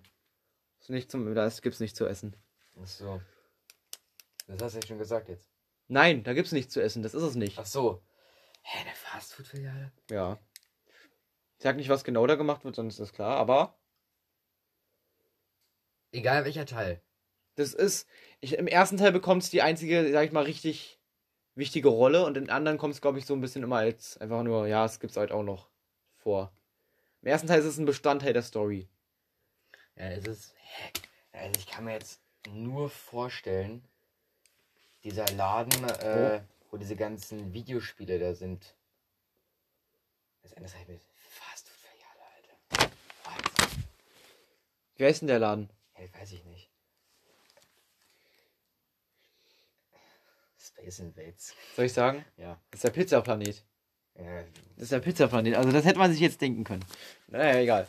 Das 0.78 0.86
ist 0.88 0.90
nicht 0.90 1.10
zum, 1.10 1.34
das 1.34 1.62
gibt's 1.62 1.80
nicht 1.80 1.96
zu 1.96 2.06
essen. 2.06 2.36
Ach 2.80 2.86
so. 2.86 3.20
Das 4.46 4.62
hast 4.62 4.74
du 4.74 4.80
ja 4.80 4.86
schon 4.86 4.98
gesagt 4.98 5.28
jetzt. 5.28 5.48
Nein, 5.88 6.22
da 6.22 6.32
gibt's 6.32 6.52
nichts 6.52 6.72
zu 6.72 6.80
essen. 6.80 7.02
Das 7.02 7.14
ist 7.14 7.22
es 7.22 7.34
nicht. 7.34 7.58
Ach 7.58 7.66
so. 7.66 8.02
Hä, 8.62 8.78
eine 8.80 8.94
Fastfood-Filiale? 8.94 9.90
Ja. 10.10 10.38
Ich 11.58 11.64
sag 11.64 11.76
nicht, 11.76 11.88
was 11.88 12.04
genau 12.04 12.26
da 12.26 12.36
gemacht 12.36 12.64
wird, 12.64 12.76
sonst 12.76 12.94
ist 12.94 13.00
das 13.00 13.12
klar, 13.12 13.36
aber 13.36 13.76
Egal 16.12 16.44
welcher 16.44 16.66
Teil. 16.66 17.00
das 17.56 17.74
ist. 17.74 18.08
Ich, 18.40 18.54
Im 18.54 18.66
ersten 18.66 18.96
Teil 18.96 19.12
bekommt 19.12 19.42
es 19.42 19.50
die 19.50 19.62
einzige, 19.62 20.10
sag 20.12 20.26
ich 20.26 20.32
mal, 20.32 20.44
richtig 20.44 20.98
wichtige 21.54 21.88
Rolle 21.88 22.24
und 22.24 22.36
im 22.36 22.48
anderen 22.50 22.78
kommt 22.78 22.94
es, 22.94 23.00
glaube 23.00 23.18
ich, 23.18 23.26
so 23.26 23.34
ein 23.34 23.40
bisschen 23.40 23.62
immer 23.62 23.76
als 23.76 24.16
einfach 24.18 24.42
nur, 24.42 24.66
ja, 24.66 24.84
es 24.84 25.00
gibt's 25.00 25.16
halt 25.16 25.32
auch 25.32 25.42
noch 25.42 25.68
vor. 26.16 26.52
Im 27.22 27.28
ersten 27.28 27.46
Teil 27.46 27.60
ist 27.60 27.66
es 27.66 27.78
ein 27.78 27.84
Bestandteil 27.84 28.32
der 28.32 28.42
Story. 28.42 28.88
Ja, 29.96 30.10
es 30.10 30.26
ist. 30.26 30.54
Hä? 30.56 30.90
Also 31.32 31.60
ich 31.60 31.66
kann 31.66 31.84
mir 31.84 31.92
jetzt 31.92 32.20
nur 32.48 32.90
vorstellen, 32.90 33.84
dieser 35.04 35.26
Laden, 35.36 35.84
äh, 35.84 36.42
wo 36.70 36.76
diese 36.76 36.96
ganzen 36.96 37.52
Videospiele 37.52 38.18
da 38.18 38.34
sind. 38.34 38.74
Das 40.42 40.52
ist 40.52 40.76
halt 40.76 40.88
mit 40.88 41.00
Fastfood-Filiale, 41.28 42.20
Alter. 42.36 42.90
Was? 43.24 43.70
Wie 44.96 45.04
heißt 45.04 45.22
denn 45.22 45.28
der 45.28 45.38
Laden? 45.38 45.70
Das 46.10 46.20
weiß 46.20 46.32
ich 46.32 46.44
nicht. 46.44 46.70
Space 50.58 50.98
Invades. 51.00 51.54
Soll 51.76 51.86
ich 51.86 51.92
sagen? 51.92 52.24
Ja. 52.36 52.60
Das 52.70 52.78
ist 52.78 52.84
der 52.84 52.90
Pizzaplanet. 52.90 53.64
ja. 54.18 54.42
Das 54.76 54.84
ist 54.84 54.92
der 54.92 55.00
Pizzaplanet. 55.00 55.54
Also 55.56 55.70
das 55.72 55.84
hätte 55.84 55.98
man 55.98 56.10
sich 56.12 56.20
jetzt 56.20 56.40
denken 56.40 56.64
können. 56.64 56.84
Naja, 57.28 57.60
egal. 57.60 57.88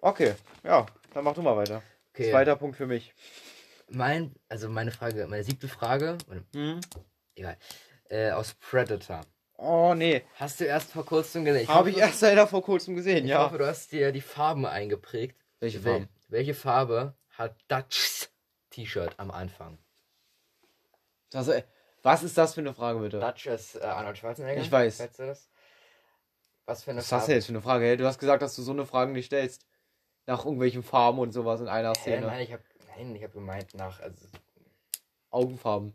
Okay, 0.00 0.34
ja, 0.64 0.86
dann 1.14 1.24
mach 1.24 1.34
du 1.34 1.42
mal 1.42 1.56
weiter. 1.56 1.82
Okay. 2.12 2.30
Zweiter 2.30 2.56
Punkt 2.56 2.76
für 2.76 2.86
mich. 2.86 3.14
Mein, 3.88 4.34
also 4.48 4.68
meine 4.68 4.90
Frage, 4.90 5.26
meine 5.26 5.44
siebte 5.44 5.68
Frage, 5.68 6.18
oder, 6.28 6.42
Hm? 6.54 6.80
egal, 7.36 7.56
äh, 8.08 8.30
aus 8.30 8.54
Predator. 8.54 9.20
Oh, 9.58 9.94
nee. 9.94 10.22
Hast 10.36 10.60
du 10.60 10.64
erst 10.64 10.90
vor 10.92 11.04
kurzem 11.06 11.44
gesehen? 11.44 11.68
Habe 11.68 11.90
ich 11.90 11.98
erst 11.98 12.20
leider 12.22 12.46
vor 12.46 12.62
kurzem 12.62 12.96
gesehen, 12.96 13.24
Ich 13.24 13.30
ja. 13.30 13.44
hoffe, 13.44 13.58
du 13.58 13.66
hast 13.66 13.92
dir 13.92 14.10
die 14.12 14.20
Farben 14.20 14.66
eingeprägt. 14.66 15.36
Welche 15.60 15.78
Wel- 15.78 15.82
Farben? 15.84 16.08
Welche 16.32 16.54
Farbe 16.54 17.14
hat 17.36 17.62
Dutch's 17.68 18.32
T-Shirt 18.70 19.12
am 19.18 19.30
Anfang? 19.30 19.78
Also, 21.34 21.52
äh, 21.52 21.62
was 22.02 22.22
ist 22.22 22.38
das 22.38 22.54
für 22.54 22.62
eine 22.62 22.72
Frage, 22.72 23.00
bitte? 23.00 23.20
Dutch 23.20 23.44
ist 23.44 23.76
äh, 23.76 23.84
Arnold 23.84 24.16
Schwarzenegger. 24.16 24.62
Ich 24.62 24.72
weiß. 24.72 25.00
Weißt 25.00 25.18
du 25.18 25.26
das? 25.26 25.50
Was 26.64 26.84
für 26.84 26.92
eine 26.92 26.98
Was 27.00 27.04
ist 27.04 27.12
das 27.12 27.20
Farbe? 27.20 27.34
jetzt 27.34 27.46
für 27.46 27.52
eine 27.52 27.60
Frage? 27.60 27.84
Hey, 27.84 27.98
du 27.98 28.06
hast 28.06 28.18
gesagt, 28.18 28.40
dass 28.40 28.56
du 28.56 28.62
so 28.62 28.72
eine 28.72 28.86
Frage 28.86 29.12
nicht 29.12 29.26
stellst. 29.26 29.66
Nach 30.24 30.42
irgendwelchen 30.42 30.82
Farben 30.82 31.18
und 31.18 31.32
sowas 31.32 31.60
in 31.60 31.68
einer 31.68 31.94
Szene. 31.94 32.26
nein, 32.26 32.40
ich 32.40 32.52
hab, 32.54 32.60
nein, 32.96 33.14
ich 33.14 33.22
habe 33.22 33.34
gemeint 33.34 33.74
nach. 33.74 34.00
Also, 34.00 34.26
Augenfarben. 35.28 35.92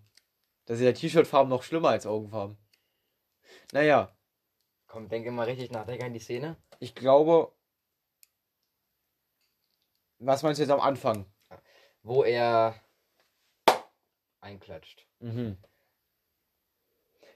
Das 0.66 0.78
ist 0.78 0.86
ja 0.86 0.92
T-Shirt-Farben 0.92 1.50
noch 1.50 1.64
schlimmer 1.64 1.90
als 1.90 2.06
Augenfarben. 2.06 2.58
Naja, 3.72 4.16
komm, 4.86 5.10
denke 5.10 5.32
mal 5.32 5.46
richtig 5.46 5.72
nach. 5.72 5.88
Denk 5.88 6.04
an 6.04 6.14
die 6.14 6.20
Szene. 6.20 6.58
ich 6.80 6.94
glaube. 6.94 7.57
Was 10.20 10.44
meinst 10.44 10.60
du 10.60 10.64
jetzt 10.64 10.72
am 10.72 10.82
Anfang? 10.82 11.26
wo 12.08 12.24
er 12.24 12.76
einklatscht. 14.40 15.06
Mhm. 15.20 15.58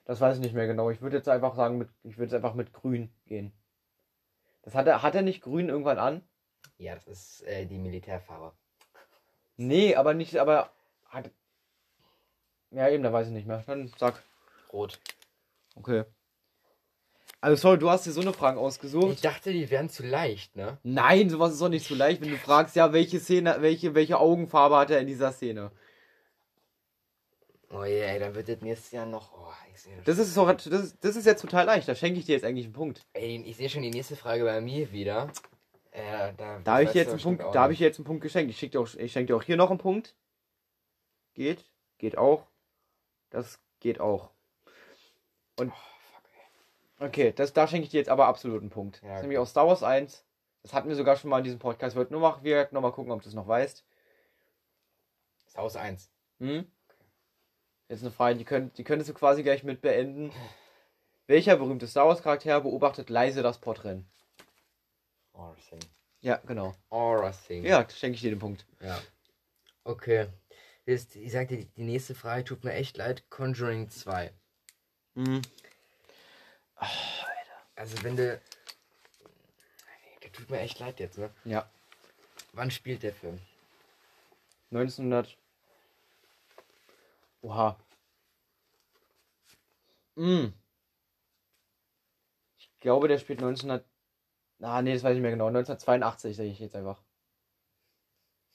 Das 0.05 0.21
weiß 0.21 0.37
ich 0.37 0.41
nicht 0.41 0.55
mehr 0.55 0.67
genau. 0.67 0.89
Ich 0.89 1.01
würde 1.01 1.17
jetzt 1.17 1.29
einfach 1.29 1.55
sagen, 1.55 1.77
mit, 1.77 1.89
ich 2.03 2.17
würde 2.17 2.31
jetzt 2.31 2.33
einfach 2.33 2.55
mit 2.55 2.73
grün 2.73 3.13
gehen. 3.25 3.53
Das 4.63 4.73
hat 4.75 4.87
er, 4.87 5.03
hat 5.03 5.15
er 5.15 5.21
nicht 5.21 5.41
grün 5.41 5.69
irgendwann 5.69 5.99
an? 5.99 6.27
Ja, 6.77 6.95
das 6.95 7.07
ist 7.07 7.41
äh, 7.43 7.65
die 7.65 7.79
Militärfarbe. 7.79 8.55
Nee, 9.57 9.95
aber 9.95 10.13
nicht, 10.13 10.37
aber 10.37 10.71
hat. 11.05 11.29
Ja, 12.71 12.87
eben, 12.89 13.03
da 13.03 13.11
weiß 13.11 13.27
ich 13.27 13.33
nicht 13.33 13.47
mehr. 13.47 13.63
Dann 13.67 13.91
sag. 13.97 14.23
Rot. 14.71 14.99
Okay. 15.75 16.05
Also, 17.41 17.59
sorry, 17.59 17.79
du 17.79 17.89
hast 17.89 18.05
dir 18.05 18.11
so 18.11 18.21
eine 18.21 18.33
Frage 18.33 18.59
ausgesucht. 18.59 19.13
Ich 19.13 19.21
dachte, 19.21 19.51
die 19.51 19.69
wären 19.71 19.89
zu 19.89 20.03
leicht, 20.03 20.55
ne? 20.55 20.77
Nein, 20.83 21.29
sowas 21.31 21.53
ist 21.53 21.61
doch 21.61 21.69
nicht 21.69 21.87
so 21.87 21.95
leicht, 21.95 22.21
wenn 22.21 22.29
du 22.29 22.37
fragst, 22.37 22.75
ja, 22.75 22.93
welche 22.93 23.19
Szene, 23.19 23.57
welche, 23.61 23.95
welche 23.95 24.19
Augenfarbe 24.19 24.77
hat 24.77 24.91
er 24.91 24.99
in 24.99 25.07
dieser 25.07 25.31
Szene? 25.31 25.71
Oh 27.71 27.83
je, 27.83 28.01
ey, 28.01 28.19
dann 28.19 28.35
wird 28.35 28.47
das 28.47 28.61
nächstes 28.61 28.91
Jahr 28.91 29.07
noch. 29.07 29.31
Oh, 29.33 29.51
ich 29.73 29.81
sehe 29.81 29.93
Das 30.05 30.19
ist 30.19 30.37
doch, 30.37 30.51
das 30.51 30.67
ist, 30.67 31.03
das 31.03 31.15
ist 31.15 31.25
jetzt 31.25 31.41
total 31.41 31.65
leicht, 31.65 31.87
da 31.87 31.95
schenke 31.95 32.19
ich 32.19 32.25
dir 32.25 32.33
jetzt 32.33 32.45
eigentlich 32.45 32.65
einen 32.65 32.73
Punkt. 32.73 33.01
Ey, 33.13 33.41
ich 33.43 33.57
sehe 33.57 33.69
schon 33.69 33.81
die 33.81 33.89
nächste 33.89 34.15
Frage 34.15 34.43
bei 34.43 34.61
mir 34.61 34.91
wieder. 34.91 35.31
Äh, 35.91 36.33
da 36.37 36.59
Da 36.63 36.73
habe 36.73 36.83
ich 36.83 36.93
jetzt 36.93 37.07
du 37.07 37.11
einen 37.11 37.15
bestimmt 37.15 37.37
Punkt, 37.39 37.43
auch 37.43 37.51
da 37.53 37.61
habe 37.63 37.73
ich 37.73 37.79
jetzt 37.79 37.97
einen 37.97 38.05
Punkt 38.05 38.21
geschenkt. 38.21 38.51
Ich, 38.51 38.59
schick 38.59 38.71
dir 38.71 38.81
auch, 38.81 38.93
ich 38.93 39.11
schenke 39.11 39.33
dir 39.33 39.37
auch 39.37 39.43
hier 39.43 39.57
noch 39.57 39.71
einen 39.71 39.79
Punkt. 39.79 40.15
Geht, 41.33 41.65
geht 41.97 42.17
auch. 42.17 42.45
Das 43.31 43.59
geht 43.79 43.99
auch. 43.99 44.29
Ey. 45.57 45.71
Okay, 47.01 47.33
das, 47.35 47.51
da 47.51 47.67
schenke 47.67 47.85
ich 47.85 47.89
dir 47.89 47.97
jetzt 47.97 48.09
aber 48.09 48.27
absolut 48.27 48.61
einen 48.61 48.69
Punkt. 48.69 49.01
Ja, 49.01 49.09
das 49.09 49.17
ist 49.17 49.21
nämlich 49.23 49.39
okay. 49.39 49.43
aus 49.43 49.49
Star 49.49 49.67
Wars 49.67 49.81
1. 49.81 50.23
Das 50.61 50.73
hatten 50.73 50.87
wir 50.87 50.95
sogar 50.95 51.15
schon 51.15 51.31
mal 51.31 51.39
in 51.39 51.43
diesem 51.43 51.57
Podcast. 51.57 51.95
Wollte 51.95 52.13
nur 52.13 52.21
mal, 52.21 52.43
wir 52.43 52.69
noch 52.71 52.81
mal 52.81 52.91
gucken, 52.91 53.11
ob 53.11 53.23
du 53.23 53.27
es 53.27 53.33
noch 53.33 53.47
weißt. 53.47 53.83
Das 55.45 55.57
Haus 55.57 55.75
1. 55.75 56.11
Hm? 56.39 56.71
Jetzt 57.89 58.03
eine 58.03 58.11
Frage, 58.11 58.37
die, 58.37 58.45
könnt, 58.45 58.77
die 58.77 58.83
könntest 58.83 59.09
du 59.09 59.15
quasi 59.15 59.41
gleich 59.41 59.63
mit 59.63 59.81
beenden. 59.81 60.31
Welcher 61.25 61.55
berühmte 61.55 61.87
Star 61.87 62.07
Wars 62.07 62.21
Charakter 62.21 62.61
beobachtet 62.61 63.09
leise 63.09 63.41
das 63.41 63.57
Podrennen? 63.57 64.07
Aura 65.33 65.55
Thing. 65.69 65.79
Ja, 66.21 66.39
genau. 66.45 66.75
Aura 66.91 67.31
Thing. 67.31 67.65
Ja, 67.65 67.89
schenke 67.89 68.15
ich 68.15 68.21
dir 68.21 68.29
den 68.29 68.39
Punkt. 68.39 68.67
Ja. 68.79 69.01
Okay. 69.83 70.27
Jetzt, 70.85 71.15
ich 71.15 71.31
sagte, 71.31 71.57
die, 71.57 71.65
die 71.65 71.83
nächste 71.83 72.13
Frage 72.13 72.43
tut 72.43 72.63
mir 72.63 72.73
echt 72.73 72.95
leid. 72.97 73.27
Conjuring 73.31 73.89
2. 73.89 74.31
Mhm. 75.15 75.41
Also 77.75 78.03
wenn 78.03 78.15
du. 78.15 78.39
Der 80.23 80.31
tut 80.31 80.49
mir 80.49 80.59
echt 80.59 80.79
leid 80.79 80.99
jetzt, 80.99 81.17
ne? 81.17 81.31
Ja. 81.45 81.69
Wann 82.53 82.69
spielt 82.69 83.03
der 83.03 83.13
Film? 83.13 83.39
1900. 84.71 85.37
Oha. 87.41 87.77
Mm. 90.15 90.47
Ich 92.59 92.69
glaube, 92.79 93.07
der 93.07 93.17
spielt 93.17 93.39
1900. 93.39 93.85
Ah, 94.61 94.81
nee, 94.81 94.93
das 94.93 95.03
weiß 95.03 95.11
ich 95.11 95.15
nicht 95.15 95.23
mehr 95.23 95.31
genau. 95.31 95.47
1982 95.47 96.35
sage 96.37 96.49
ich 96.49 96.59
jetzt 96.59 96.75
einfach. 96.75 97.01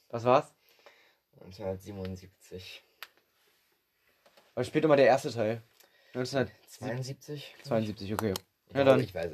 Was 0.09 0.23
war's? 0.23 0.53
1977. 1.41 2.83
Was 4.55 4.67
spielt 4.67 4.85
immer 4.85 4.95
der 4.95 5.07
erste 5.07 5.31
Teil? 5.31 5.61
1972, 6.17 7.55
72? 7.63 8.13
okay. 8.13 8.33
Ich 8.69 8.75
Ja, 8.75 8.83
dann. 8.83 8.99
Ich 8.99 9.13
weiß. 9.13 9.31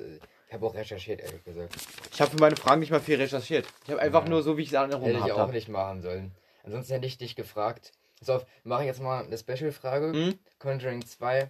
Ich 0.48 0.54
habe 0.54 0.68
auch 0.68 0.76
recherchiert, 0.76 1.20
ehrlich 1.22 1.44
gesagt. 1.44 1.76
Ich 2.12 2.22
habe 2.22 2.30
für 2.32 2.38
meine 2.38 2.56
Fragen 2.56 2.80
nicht 2.82 2.92
mal 2.92 3.00
viel 3.00 3.16
recherchiert. 3.16 3.66
Ich 3.86 3.90
habe 3.92 4.00
einfach 4.02 4.24
Ja. 4.24 4.30
nur 4.30 4.44
so, 4.44 4.56
wie 4.58 4.62
ich 4.62 4.68
es 4.68 4.74
Erinnerung 4.74 5.06
Hätte 5.06 5.18
ich 5.26 5.32
auch 5.32 5.40
habe. 5.40 5.52
nicht 5.54 5.68
machen 5.70 6.02
sollen. 6.02 6.32
Ansonsten 6.64 6.94
hätte 6.94 7.08
ich 7.08 7.18
dich 7.18 7.36
gefragt. 7.36 7.92
Pass 8.20 8.30
auf, 8.30 8.46
wir 8.64 8.70
machen 8.70 8.86
jetzt 8.86 9.02
mal 9.02 9.24
eine 9.26 9.38
Special-Frage. 9.38 10.12
Hm? 10.14 10.40
Conjuring 10.60 11.06
2, 11.06 11.50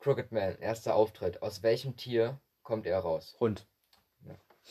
Crooked 0.00 0.30
Man, 0.32 0.58
erster 0.58 0.94
Auftritt. 0.94 1.42
Aus 1.42 1.62
welchem 1.62 1.96
Tier 1.96 2.38
kommt 2.62 2.86
er 2.86 2.98
raus? 2.98 3.34
Hund. 3.40 3.66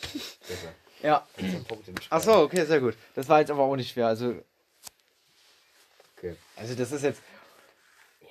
Bitte. 0.02 0.74
Ja. 1.02 1.28
Kannst 1.36 1.52
du 1.54 1.58
einen 1.58 1.66
Punkt 1.66 1.86
hinschreiben. 1.86 2.08
Ach 2.12 2.22
so, 2.22 2.34
okay, 2.44 2.64
sehr 2.66 2.80
gut. 2.80 2.96
Das 3.16 3.28
war 3.28 3.40
jetzt 3.40 3.50
aber 3.52 3.64
auch 3.64 3.76
nicht 3.76 3.92
schwer. 3.92 4.08
Also, 4.08 4.36
Okay. 6.18 6.36
also 6.56 6.76
das 6.76 6.92
ist 6.92 7.02
jetzt. 7.04 7.22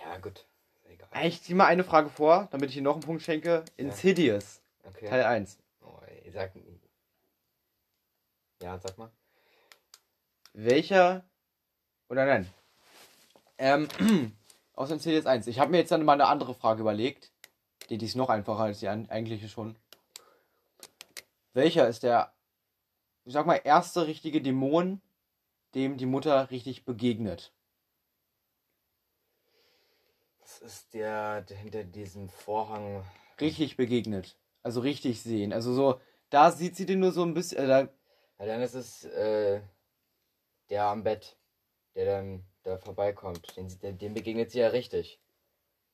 Ja, 0.04 0.16
gut. 0.18 0.46
Ich 1.22 1.42
ziehe 1.42 1.56
mal 1.56 1.66
eine 1.66 1.84
Frage 1.84 2.08
vor, 2.08 2.48
damit 2.52 2.70
ich 2.70 2.76
Ihnen 2.76 2.84
noch 2.84 2.94
einen 2.94 3.02
Punkt 3.02 3.22
schenke. 3.22 3.64
Insidious, 3.76 4.60
Okay. 4.84 5.08
Teil 5.08 5.24
1. 5.24 5.58
Oh, 5.82 5.98
ey, 6.06 6.30
sag. 6.30 6.52
Ja, 8.62 8.78
sag 8.78 8.96
mal. 8.98 9.10
Welcher. 10.52 11.24
Oder 12.08 12.26
nein. 12.26 12.48
Ähm, 13.58 13.88
aus 14.74 14.90
Insidious 14.90 15.26
1. 15.26 15.46
Ich 15.46 15.58
habe 15.58 15.70
mir 15.70 15.78
jetzt 15.78 15.90
dann 15.90 16.04
mal 16.04 16.14
eine 16.14 16.26
andere 16.26 16.54
Frage 16.54 16.80
überlegt. 16.80 17.32
Die, 17.88 17.98
die 17.98 18.06
ist 18.06 18.16
noch 18.16 18.30
einfacher 18.30 18.64
als 18.64 18.80
die 18.80 18.88
eigentliche 18.88 19.48
schon. 19.48 19.76
Welcher 21.52 21.88
ist 21.88 22.04
der, 22.04 22.32
ich 23.24 23.32
sag 23.32 23.46
mal, 23.46 23.60
erste 23.62 24.06
richtige 24.06 24.40
Dämon, 24.40 25.00
dem 25.74 25.96
die 25.96 26.06
Mutter 26.06 26.50
richtig 26.50 26.84
begegnet? 26.84 27.52
Das 30.50 30.72
ist 30.72 30.94
der, 30.94 31.42
der 31.42 31.56
hinter 31.56 31.84
diesem 31.84 32.28
Vorhang. 32.28 33.04
Richtig 33.40 33.76
begegnet. 33.76 34.36
Also 34.62 34.80
richtig 34.80 35.22
sehen. 35.22 35.52
Also 35.52 35.72
so, 35.72 36.00
da 36.28 36.50
sieht 36.50 36.74
sie 36.74 36.86
den 36.86 36.98
nur 36.98 37.12
so 37.12 37.22
ein 37.22 37.34
bisschen. 37.34 37.58
Äh, 37.58 37.66
da, 37.68 37.80
Ja, 38.40 38.46
dann 38.46 38.60
ist 38.60 38.74
es 38.74 39.04
äh, 39.04 39.60
der 40.68 40.84
am 40.86 41.04
Bett, 41.04 41.36
der 41.94 42.04
dann 42.04 42.44
da 42.64 42.78
vorbeikommt. 42.78 43.56
Den, 43.56 43.98
dem 43.98 44.14
begegnet 44.14 44.50
sie 44.50 44.58
ja 44.58 44.68
richtig. 44.68 45.20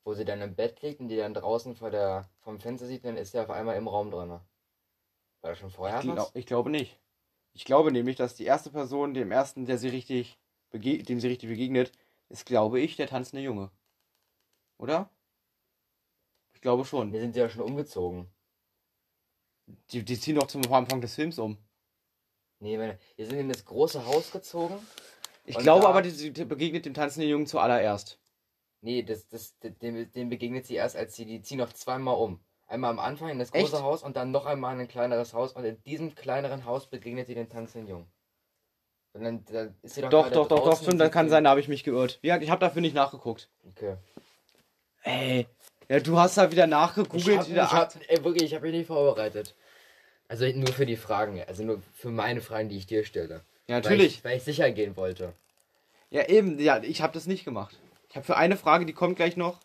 Wo 0.03 0.15
sie 0.15 0.25
dann 0.25 0.41
im 0.41 0.55
Bett 0.55 0.81
liegt 0.81 1.01
und 1.01 1.09
die 1.09 1.17
dann 1.17 1.35
draußen 1.35 1.75
vor 1.75 1.91
der, 1.91 2.27
vom 2.39 2.59
Fenster 2.59 2.87
sieht, 2.87 3.05
dann 3.05 3.15
ist 3.17 3.35
er 3.35 3.43
auf 3.43 3.51
einmal 3.51 3.75
im 3.75 3.87
Raum 3.87 4.09
drin. 4.09 4.29
War 4.29 4.41
das 5.41 5.59
schon 5.59 5.69
vorher 5.69 5.99
ich, 5.99 6.03
glaub, 6.03 6.31
ich 6.33 6.45
glaube 6.47 6.69
nicht. 6.71 6.99
Ich 7.53 7.63
glaube 7.63 7.91
nämlich, 7.91 8.15
dass 8.15 8.35
die 8.35 8.45
erste 8.45 8.71
Person, 8.71 9.13
dem 9.13 9.31
ersten, 9.31 9.65
der 9.65 9.77
sie 9.77 9.89
richtig 9.89 10.39
dem 10.73 11.19
sie 11.19 11.27
richtig 11.27 11.49
begegnet, 11.49 11.91
ist, 12.29 12.45
glaube 12.45 12.79
ich, 12.79 12.95
der 12.95 13.07
tanzende 13.07 13.41
Junge. 13.41 13.71
Oder? 14.77 15.09
Ich 16.53 16.61
glaube 16.61 16.85
schon. 16.85 17.13
Wir 17.13 17.19
sind 17.19 17.35
ja 17.35 17.49
schon 17.49 17.61
umgezogen. 17.61 18.27
Die, 19.91 20.03
die 20.03 20.19
ziehen 20.19 20.35
doch 20.35 20.47
zum 20.47 20.61
Anfang 20.71 21.01
des 21.01 21.15
Films 21.15 21.39
um. 21.39 21.57
Nee, 22.59 22.79
wir 22.79 22.97
wir 23.15 23.25
sind 23.25 23.39
in 23.39 23.49
das 23.49 23.65
große 23.65 24.05
Haus 24.05 24.31
gezogen. 24.31 24.79
Ich 25.45 25.57
glaube 25.57 25.87
aber, 25.87 26.01
die, 26.01 26.33
die 26.33 26.45
begegnet 26.45 26.85
dem 26.85 26.93
tanzenden 26.93 27.29
Jungen 27.29 27.47
zuallererst. 27.47 28.19
Nee, 28.81 29.03
das, 29.03 29.27
das, 29.27 29.57
dem, 29.59 30.11
dem 30.11 30.29
begegnet 30.29 30.65
sie 30.65 30.75
erst, 30.75 30.95
als 30.95 31.15
sie, 31.15 31.25
die 31.25 31.41
ziehen 31.41 31.57
noch 31.57 31.73
zweimal 31.73 32.17
um. 32.17 32.39
Einmal 32.67 32.91
am 32.91 32.99
Anfang 32.99 33.29
in 33.29 33.39
das 33.39 33.51
große 33.51 33.75
Echt? 33.75 33.83
Haus 33.83 34.03
und 34.03 34.17
dann 34.17 34.31
noch 34.31 34.45
einmal 34.45 34.75
in 34.75 34.81
ein 34.81 34.87
kleineres 34.87 35.33
Haus 35.33 35.53
und 35.53 35.63
in 35.63 35.81
diesem 35.83 36.15
kleineren 36.15 36.65
Haus 36.65 36.89
begegnet 36.89 37.27
sie 37.27 37.35
den 37.35 37.49
tanzenden 37.49 37.87
Jungen. 37.87 38.11
Und 39.13 39.23
dann 39.23 39.45
da 39.45 39.73
ist 39.81 39.95
sie 39.95 40.01
doch 40.01 40.09
Doch, 40.09 40.29
doch, 40.29 40.47
doch, 40.47 40.63
doch, 40.63 40.81
stimmt, 40.81 41.01
sieht 41.01 41.11
kann 41.11 41.29
sein, 41.29 41.45
da 41.45 41.51
habe 41.51 41.61
ich 41.61 41.69
mich 41.69 41.83
geirrt. 41.83 42.19
Ja, 42.21 42.37
ich 42.39 42.49
habe 42.49 42.59
dafür 42.59 42.81
nicht 42.81 42.93
nachgeguckt. 42.93 43.49
Okay. 43.69 43.97
Ey, 45.07 45.47
ja, 45.89 45.99
du 46.01 46.17
hast 46.19 46.37
da 46.37 46.51
wieder 46.51 46.65
Ich 46.65 46.69
nachgegoogelt. 46.69 47.39
hab, 47.39 47.47
wieder 47.49 47.63
ich 47.63 47.71
hab, 47.71 47.95
ey, 48.09 48.23
wirklich, 48.23 48.43
ich 48.43 48.53
habe 48.55 48.67
mich 48.67 48.75
nicht 48.75 48.87
vorbereitet. 48.87 49.55
Also 50.27 50.45
nur 50.47 50.67
für 50.73 50.85
die 50.85 50.97
Fragen, 50.97 51.41
also 51.47 51.63
nur 51.63 51.81
für 51.93 52.09
meine 52.09 52.41
Fragen, 52.41 52.67
die 52.67 52.77
ich 52.77 52.85
dir 52.87 53.05
stelle. 53.05 53.45
ja, 53.67 53.75
natürlich. 53.75 53.99
Weil 53.99 54.07
ich, 54.07 54.23
weil 54.23 54.37
ich 54.37 54.43
sicher 54.43 54.69
gehen 54.71 54.97
wollte. 54.97 55.33
Ja, 56.09 56.27
eben, 56.27 56.59
ja, 56.59 56.81
ich 56.83 57.01
habe 57.01 57.13
das 57.13 57.25
nicht 57.27 57.45
gemacht. 57.45 57.79
Ich 58.09 58.15
habe 58.15 58.25
für 58.25 58.35
eine 58.37 58.57
Frage, 58.57 58.85
die 58.85 58.93
kommt 58.93 59.15
gleich 59.15 59.37
noch. 59.37 59.59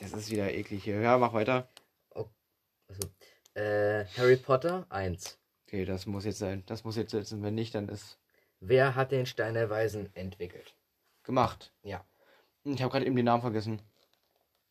Das 0.00 0.12
ist 0.12 0.30
wieder 0.30 0.52
eklig 0.52 0.82
hier. 0.82 1.00
Ja, 1.00 1.18
mach 1.18 1.32
weiter. 1.32 1.68
Also, 2.88 3.08
äh, 3.54 4.04
Harry 4.16 4.36
Potter 4.36 4.86
1. 4.88 5.38
Okay, 5.68 5.84
das 5.84 6.06
muss 6.06 6.24
jetzt 6.24 6.38
sein. 6.38 6.64
Das 6.66 6.82
muss 6.82 6.96
jetzt 6.96 7.12
sein. 7.12 7.42
Wenn 7.42 7.54
nicht, 7.54 7.74
dann 7.76 7.88
ist 7.88 8.18
Wer 8.58 8.96
hat 8.96 9.12
den 9.12 9.26
Stein 9.26 9.54
der 9.54 9.70
Weisen 9.70 10.10
entwickelt? 10.16 10.74
gemacht. 11.22 11.72
Ja. 11.82 12.04
Ich 12.64 12.80
habe 12.80 12.90
gerade 12.90 13.04
eben 13.06 13.16
den 13.16 13.26
Namen 13.26 13.42
vergessen. 13.42 13.82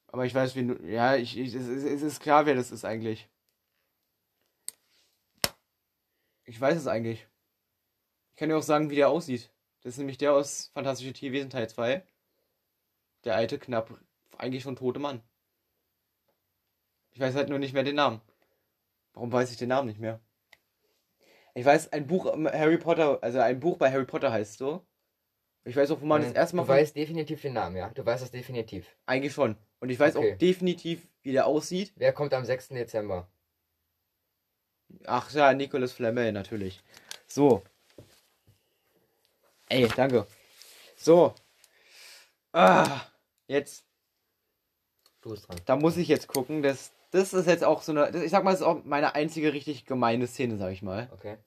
Aber 0.08 0.26
ich 0.26 0.36
weiß, 0.36 0.56
wie. 0.56 0.68
du- 0.68 0.84
Ja, 0.88 1.16
ich, 1.16 1.38
ich, 1.38 1.54
es, 1.56 1.68
ist- 1.68 1.84
es 1.86 2.02
ist 2.02 2.20
klar, 2.20 2.46
wer 2.46 2.56
das 2.56 2.72
ist 2.72 2.86
eigentlich. 2.86 3.30
Ich 6.44 6.60
weiß 6.60 6.76
es 6.76 6.88
eigentlich. 6.88 7.28
Ich 8.32 8.38
kann 8.38 8.50
dir 8.50 8.58
auch 8.58 8.64
sagen, 8.64 8.90
wie 8.90 8.96
der 8.96 9.10
aussieht. 9.10 9.52
Das 9.84 9.94
ist 9.94 9.98
nämlich 10.00 10.18
der 10.18 10.34
aus 10.34 10.72
Fantastische 10.74 11.14
Tierwesen 11.14 11.52
Teil 11.52 11.70
2. 11.70 12.04
Der 13.24 13.36
alte, 13.36 13.60
knapp, 13.60 13.98
eigentlich 14.38 14.64
schon 14.64 14.76
tote 14.76 15.00
Mann. 15.00 15.24
Ich 17.12 17.20
weiß 17.20 17.36
halt 17.36 17.50
nur 17.50 17.60
nicht 17.60 17.74
mehr 17.76 17.84
den 17.84 17.98
Namen. 17.98 18.20
Warum 19.14 19.32
weiß 19.32 19.52
ich 19.52 19.58
den 19.58 19.70
Namen 19.70 19.88
nicht 19.88 20.00
mehr? 20.00 20.22
Ich 21.54 21.64
weiß, 21.66 21.94
ein 21.94 22.08
Buch 22.08 22.34
ähm, 22.34 22.48
Harry 22.48 22.78
Potter, 22.80 23.20
also 23.22 23.40
ein 23.40 23.60
Buch 23.60 23.78
bei 23.78 23.92
Harry 23.92 24.06
Potter 24.06 24.32
heißt 24.32 24.58
so. 24.58 24.84
Ich 25.70 25.76
weiß 25.76 25.92
auch, 25.92 26.02
wo 26.02 26.06
man 26.06 26.24
das 26.24 26.32
erste 26.34 26.56
Mal 26.56 26.64
du 26.64 26.70
weißt 26.70 26.96
definitiv 26.96 27.42
den 27.44 27.54
Namen, 27.54 27.76
ja? 27.78 27.90
Du 27.90 28.04
weißt 28.04 28.24
das 28.24 28.32
definitiv. 28.32 28.88
Eigentlich 29.06 29.34
schon. 29.34 29.56
Und 29.80 29.90
ich 29.90 30.00
weiß 30.00 30.16
Okay. 30.16 30.34
auch 30.34 30.38
definitiv, 30.40 31.08
wie 31.22 31.32
der 31.32 31.46
aussieht. 31.46 31.94
Wer 31.96 32.12
kommt 32.12 32.34
am 32.34 32.44
6. 32.44 32.70
Dezember? 32.70 33.30
Ach 35.06 35.32
ja, 35.32 35.54
Nicolas 35.54 35.92
Flamel, 35.94 36.32
natürlich. 36.32 36.82
So. 37.28 37.62
Ey, 39.70 39.88
danke. 39.96 40.26
So. 40.96 41.36
Ah, 42.52 43.02
jetzt, 43.48 43.86
Du 45.22 45.30
bist 45.30 45.48
dran. 45.48 45.58
da 45.66 45.76
muss 45.76 45.98
ich 45.98 46.08
jetzt 46.08 46.28
gucken. 46.28 46.64
Das, 46.64 46.92
das 47.12 47.34
ist 47.34 47.46
jetzt 47.46 47.64
auch 47.64 47.84
so 47.84 47.92
eine, 47.92 48.24
ich 48.24 48.32
sag 48.32 48.44
mal, 48.44 48.52
das 48.52 48.62
ist 48.62 48.66
auch 48.66 48.84
meine 48.86 49.14
einzige 49.14 49.54
richtig 49.54 49.86
gemeine 49.86 50.26
Szene, 50.26 50.58
sag 50.58 50.72
ich 50.72 50.82
mal. 50.82 51.10
Okay. 51.14 51.38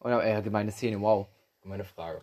Oder, 0.00 0.22
äh, 0.22 0.42
gemeine 0.42 0.70
Szene, 0.70 1.00
wow. 1.00 1.26
Meine 1.62 1.84
Frage. 1.84 2.22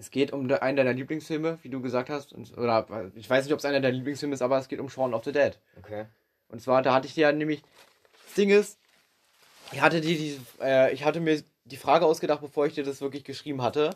Es 0.00 0.10
geht 0.10 0.32
um 0.32 0.50
einen 0.50 0.76
deiner 0.78 0.94
Lieblingsfilme, 0.94 1.58
wie 1.62 1.68
du 1.68 1.82
gesagt 1.82 2.08
hast. 2.08 2.32
Und, 2.32 2.56
oder, 2.56 3.12
ich 3.16 3.28
weiß 3.28 3.44
nicht, 3.44 3.52
ob 3.52 3.58
es 3.58 3.66
einer 3.66 3.80
deiner 3.80 3.94
Lieblingsfilme 3.94 4.32
ist, 4.34 4.40
aber 4.40 4.56
es 4.58 4.66
geht 4.66 4.80
um 4.80 4.88
Shaun 4.88 5.12
of 5.12 5.24
the 5.24 5.32
Dead. 5.32 5.58
Okay. 5.76 6.06
Und 6.48 6.62
zwar, 6.62 6.80
da 6.80 6.94
hatte 6.94 7.06
ich 7.06 7.14
ja 7.16 7.30
nämlich, 7.32 7.62
das 8.24 8.34
Ding 8.34 8.48
ist, 8.48 8.78
ich 9.72 9.82
hatte 9.82 10.00
die, 10.00 10.16
die 10.16 10.40
äh, 10.62 10.90
ich 10.94 11.04
hatte 11.04 11.20
mir 11.20 11.42
die 11.66 11.76
Frage 11.76 12.06
ausgedacht, 12.06 12.40
bevor 12.40 12.66
ich 12.66 12.74
dir 12.74 12.82
das 12.82 13.02
wirklich 13.02 13.24
geschrieben 13.24 13.60
hatte. 13.60 13.90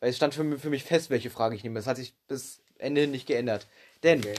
Weil 0.00 0.10
es 0.10 0.16
stand 0.16 0.34
für, 0.34 0.44
mich- 0.44 0.60
für 0.60 0.68
mich 0.70 0.84
fest, 0.84 1.08
welche 1.08 1.30
Frage 1.30 1.56
ich 1.56 1.64
nehme. 1.64 1.76
Das 1.76 1.86
hat 1.86 1.96
sich 1.96 2.14
bis 2.28 2.60
Ende 2.76 3.00
hin 3.00 3.10
nicht 3.10 3.26
geändert. 3.26 3.66
Denn, 4.02 4.18
Okay. 4.20 4.34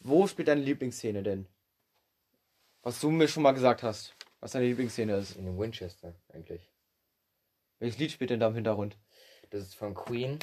wo 0.00 0.26
spielt 0.26 0.48
deine 0.48 0.60
Lieblingsszene 0.60 1.22
denn? 1.22 1.46
Was 2.82 3.00
du 3.00 3.10
mir 3.10 3.26
schon 3.26 3.42
mal 3.42 3.52
gesagt 3.52 3.82
hast, 3.82 4.14
was 4.40 4.52
deine 4.52 4.66
Lieblingsszene 4.66 5.16
ist. 5.16 5.36
In 5.36 5.58
Winchester, 5.58 6.14
eigentlich. 6.32 6.60
Welches 7.80 7.98
Lied 7.98 8.12
spielt 8.12 8.30
denn 8.30 8.40
da 8.40 8.48
im 8.48 8.54
Hintergrund? 8.54 8.96
Das 9.50 9.62
ist 9.62 9.74
von 9.76 9.94
Queen. 9.94 10.38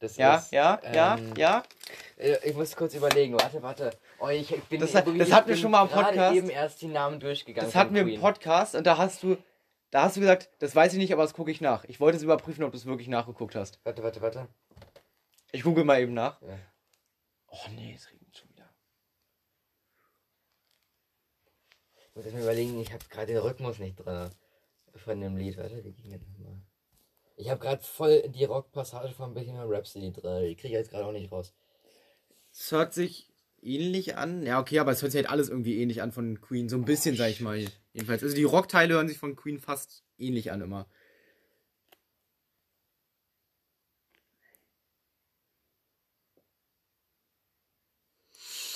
Das 0.00 0.16
Ja, 0.16 0.36
ist, 0.36 0.52
ja, 0.52 0.80
ja, 0.92 1.16
ähm, 1.16 1.34
ja. 1.36 1.62
Äh, 2.16 2.36
Ich 2.48 2.54
muss 2.54 2.76
kurz 2.76 2.94
überlegen. 2.94 3.34
Warte, 3.34 3.62
warte. 3.62 3.90
Oh, 4.18 4.28
ich, 4.28 4.52
ich 4.52 4.62
bin, 4.64 4.80
Das 4.80 4.94
hat- 4.94 5.06
das 5.06 5.32
hatten 5.32 5.48
wir 5.48 5.56
schon 5.56 5.70
mal 5.70 5.82
im 5.84 5.88
Podcast. 5.88 6.36
eben 6.36 6.50
erst 6.50 6.82
die 6.82 6.88
Namen 6.88 7.20
durchgegangen. 7.20 7.66
Das 7.68 7.74
hatten 7.74 7.94
wir 7.94 8.02
im. 8.02 8.20
Podcast 8.20 8.74
und 8.74 8.86
da 8.86 8.98
hast 8.98 9.22
du, 9.22 9.36
da 9.90 10.02
hast 10.02 10.16
du 10.16 10.20
gesagt, 10.20 10.50
das 10.58 10.74
weiß 10.76 10.92
ich 10.92 10.98
nicht, 10.98 11.12
aber 11.12 11.22
das 11.22 11.32
gucke 11.32 11.50
ich 11.50 11.60
nach. 11.62 11.84
Ich 11.84 12.00
wollte 12.00 12.16
es 12.18 12.22
überprüfen, 12.22 12.64
ob 12.64 12.72
du 12.72 12.76
es 12.76 12.84
wirklich 12.86 13.08
nachgeguckt 13.08 13.54
hast. 13.54 13.78
Warte, 13.84 14.02
warte, 14.02 14.20
warte. 14.20 14.48
Ich 15.52 15.62
google 15.62 15.84
mal 15.84 16.00
eben 16.00 16.12
nach. 16.14 16.42
Ja. 16.42 16.58
Oh 17.48 17.68
nee, 17.70 17.94
es 17.96 18.10
regnet 18.10 18.36
schon 18.36 18.48
wieder. 18.50 18.68
Ich 21.96 22.14
muss 22.14 22.24
erst 22.24 22.34
mal 22.36 22.42
überlegen, 22.42 22.78
ich 22.80 22.92
habe 22.92 23.04
gerade 23.08 23.26
den 23.28 23.38
Rhythmus 23.38 23.78
nicht 23.78 23.96
drin. 23.96 24.30
Von 24.96 25.20
dem 25.20 25.36
Lied. 25.36 25.56
Warte, 25.56 25.82
wie 25.84 25.92
ging 25.92 26.12
das 26.12 26.20
nochmal? 26.20 26.60
Ich 27.36 27.50
habe 27.50 27.60
gerade 27.60 27.82
voll 27.82 28.28
die 28.28 28.44
Rockpassage 28.44 29.12
von 29.12 29.34
Bohemian 29.34 29.68
Rhapsody 29.68 30.12
drin. 30.12 30.44
Die 30.44 30.54
kriege 30.54 30.68
ich 30.68 30.74
jetzt 30.74 30.90
gerade 30.90 31.06
auch 31.06 31.12
nicht 31.12 31.32
raus. 31.32 31.52
Es 32.52 32.70
hört 32.70 32.94
sich 32.94 33.28
ähnlich 33.60 34.16
an. 34.16 34.46
Ja, 34.46 34.60
okay, 34.60 34.78
aber 34.78 34.92
es 34.92 35.02
hört 35.02 35.12
sich 35.12 35.18
halt 35.18 35.30
alles 35.30 35.48
irgendwie 35.48 35.80
ähnlich 35.80 36.02
an 36.02 36.12
von 36.12 36.40
Queen. 36.40 36.68
So 36.68 36.76
ein 36.76 36.84
bisschen, 36.84 37.16
sag 37.16 37.30
ich 37.30 37.40
mal. 37.40 37.64
Jedenfalls. 37.92 38.22
Also 38.22 38.36
die 38.36 38.44
Rockteile 38.44 38.94
hören 38.94 39.08
sich 39.08 39.18
von 39.18 39.34
Queen 39.34 39.58
fast 39.58 40.04
ähnlich 40.18 40.52
an 40.52 40.60
immer. 40.60 40.86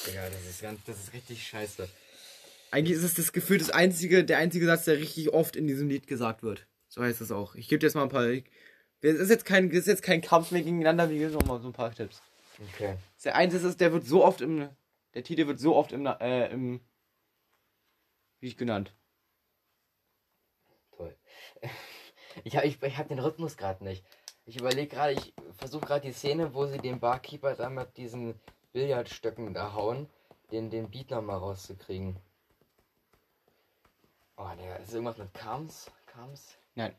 Digga, 0.06 0.30
das 0.30 0.48
ist 0.48 0.62
ganz, 0.62 0.80
das 0.86 0.98
ist 0.98 1.12
richtig 1.12 1.46
scheiße. 1.46 1.88
Eigentlich 2.70 2.96
ist 2.96 3.04
es 3.04 3.14
das 3.14 3.32
Gefühl, 3.32 3.58
das 3.58 3.70
einzige, 3.70 4.24
der 4.24 4.38
einzige 4.38 4.66
Satz, 4.66 4.84
der 4.84 4.98
richtig 4.98 5.30
oft 5.30 5.56
in 5.56 5.66
diesem 5.66 5.88
Lied 5.88 6.06
gesagt 6.06 6.42
wird. 6.42 6.66
So 6.88 7.02
heißt 7.02 7.20
es 7.20 7.30
auch. 7.30 7.54
Ich 7.54 7.68
gebe 7.68 7.78
dir 7.78 7.86
jetzt 7.86 7.94
mal 7.94 8.02
ein 8.02 8.08
paar. 8.08 8.26
Ich, 8.26 8.44
es 9.00 9.18
ist 9.18 9.30
jetzt 9.30 9.44
kein, 9.44 9.70
es 9.70 9.78
ist 9.78 9.86
jetzt 9.86 10.02
kein 10.02 10.20
Kampf 10.20 10.50
mehr 10.50 10.62
gegeneinander, 10.62 11.10
wie 11.10 11.24
noch 11.26 11.44
mal 11.44 11.60
so 11.60 11.68
ein 11.68 11.72
paar 11.72 11.94
Tipps. 11.94 12.20
Okay. 12.74 12.96
Der 13.24 13.36
einzige 13.36 13.66
ist, 13.66 13.80
der 13.80 13.92
wird 13.92 14.04
so 14.04 14.24
oft 14.24 14.40
im. 14.40 14.68
Der 15.14 15.22
Titel 15.22 15.46
wird 15.46 15.60
so 15.60 15.76
oft 15.76 15.92
im, 15.92 16.06
äh, 16.06 16.48
im. 16.48 16.80
Wie 18.40 18.48
ich 18.48 18.56
genannt. 18.56 18.94
Toll. 20.96 21.16
Ich 22.44 22.56
habe 22.56 22.66
ich, 22.68 22.80
ich 22.80 22.96
hab 22.96 23.08
den 23.08 23.18
Rhythmus 23.18 23.56
gerade 23.56 23.82
nicht. 23.82 24.04
Ich 24.44 24.60
überlege 24.60 24.94
gerade, 24.94 25.14
ich 25.14 25.34
versuche 25.56 25.86
gerade 25.86 26.06
die 26.06 26.12
Szene, 26.12 26.54
wo 26.54 26.66
sie 26.66 26.78
den 26.78 27.00
Barkeeper 27.00 27.56
da 27.56 27.68
mit 27.68 27.96
diesen 27.96 28.38
Billardstöcken 28.72 29.52
da 29.54 29.72
hauen, 29.72 30.08
den, 30.52 30.70
den 30.70 30.88
Beat 30.88 31.10
nochmal 31.10 31.38
rauszukriegen. 31.38 32.16
Oh, 34.36 34.48
Digga, 34.56 34.76
ist 34.76 34.92
irgendwas 34.94 35.18
mit 35.18 35.34
Kams? 35.34 35.90
Kams? 36.06 36.56
Nein. 36.78 36.94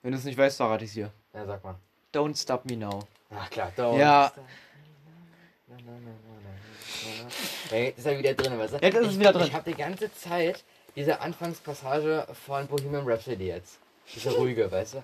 Wenn 0.00 0.12
du 0.12 0.18
es 0.18 0.24
nicht 0.24 0.38
weißt, 0.38 0.56
verrate 0.56 0.84
ich 0.84 0.90
es 0.90 0.94
dir. 0.94 1.12
Ja, 1.34 1.44
sag 1.44 1.62
mal. 1.62 1.74
Don't 2.14 2.34
stop 2.34 2.64
me 2.64 2.78
now. 2.78 3.06
Ach 3.30 3.50
klar, 3.50 3.70
don't 3.76 3.98
Ja. 3.98 4.30
stop. 4.32 4.44
Na, 5.66 5.76
na, 5.84 5.92
na, 7.70 7.78
ist 7.88 8.06
er 8.06 8.18
wieder 8.18 8.32
drin, 8.32 8.58
weißt 8.58 8.74
du? 8.74 8.78
Jetzt 8.78 8.94
ist 8.96 9.06
es 9.08 9.18
wieder 9.18 9.34
drin. 9.34 9.48
Ich 9.48 9.52
habe 9.52 9.70
die 9.70 9.76
ganze 9.76 10.10
Zeit 10.14 10.64
diese 10.96 11.20
Anfangspassage 11.20 12.26
von 12.46 12.66
Bohemian 12.68 13.06
Rhapsody 13.06 13.48
jetzt. 13.48 13.78
Diese 14.14 14.34
ruhige, 14.34 14.72
weißt 14.72 14.94
du? 14.94 15.02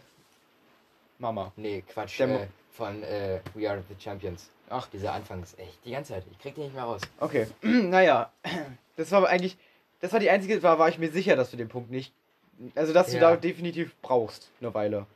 Mama. 1.18 1.52
Nee, 1.56 1.82
Quatsch. 1.82 2.18
Äh, 2.20 2.46
von 2.72 3.02
äh, 3.02 3.40
We 3.52 3.68
Are 3.68 3.84
the 3.90 4.02
Champions. 4.02 4.48
Ach. 4.70 4.88
Diese 4.90 5.12
Anfangs. 5.12 5.52
Echt, 5.58 5.84
die 5.84 5.90
ganze 5.90 6.14
Zeit. 6.14 6.24
Ich 6.30 6.38
krieg 6.38 6.54
die 6.54 6.62
nicht 6.62 6.74
mehr 6.74 6.84
raus. 6.84 7.02
Okay. 7.20 7.46
naja. 7.60 8.32
Das 8.96 9.10
war 9.10 9.18
aber 9.18 9.28
eigentlich. 9.28 9.58
Das 10.04 10.12
war 10.12 10.20
die 10.20 10.28
einzige, 10.28 10.62
war, 10.62 10.78
war 10.78 10.90
ich 10.90 10.98
mir 10.98 11.10
sicher, 11.10 11.34
dass 11.34 11.50
du 11.50 11.56
den 11.56 11.68
Punkt 11.68 11.90
nicht. 11.90 12.12
Also, 12.74 12.92
dass 12.92 13.06
du 13.06 13.14
Ja. 13.14 13.20
da 13.30 13.36
definitiv 13.36 13.96
brauchst. 14.02 14.50
Eine 14.60 14.74
Weile. 14.74 15.06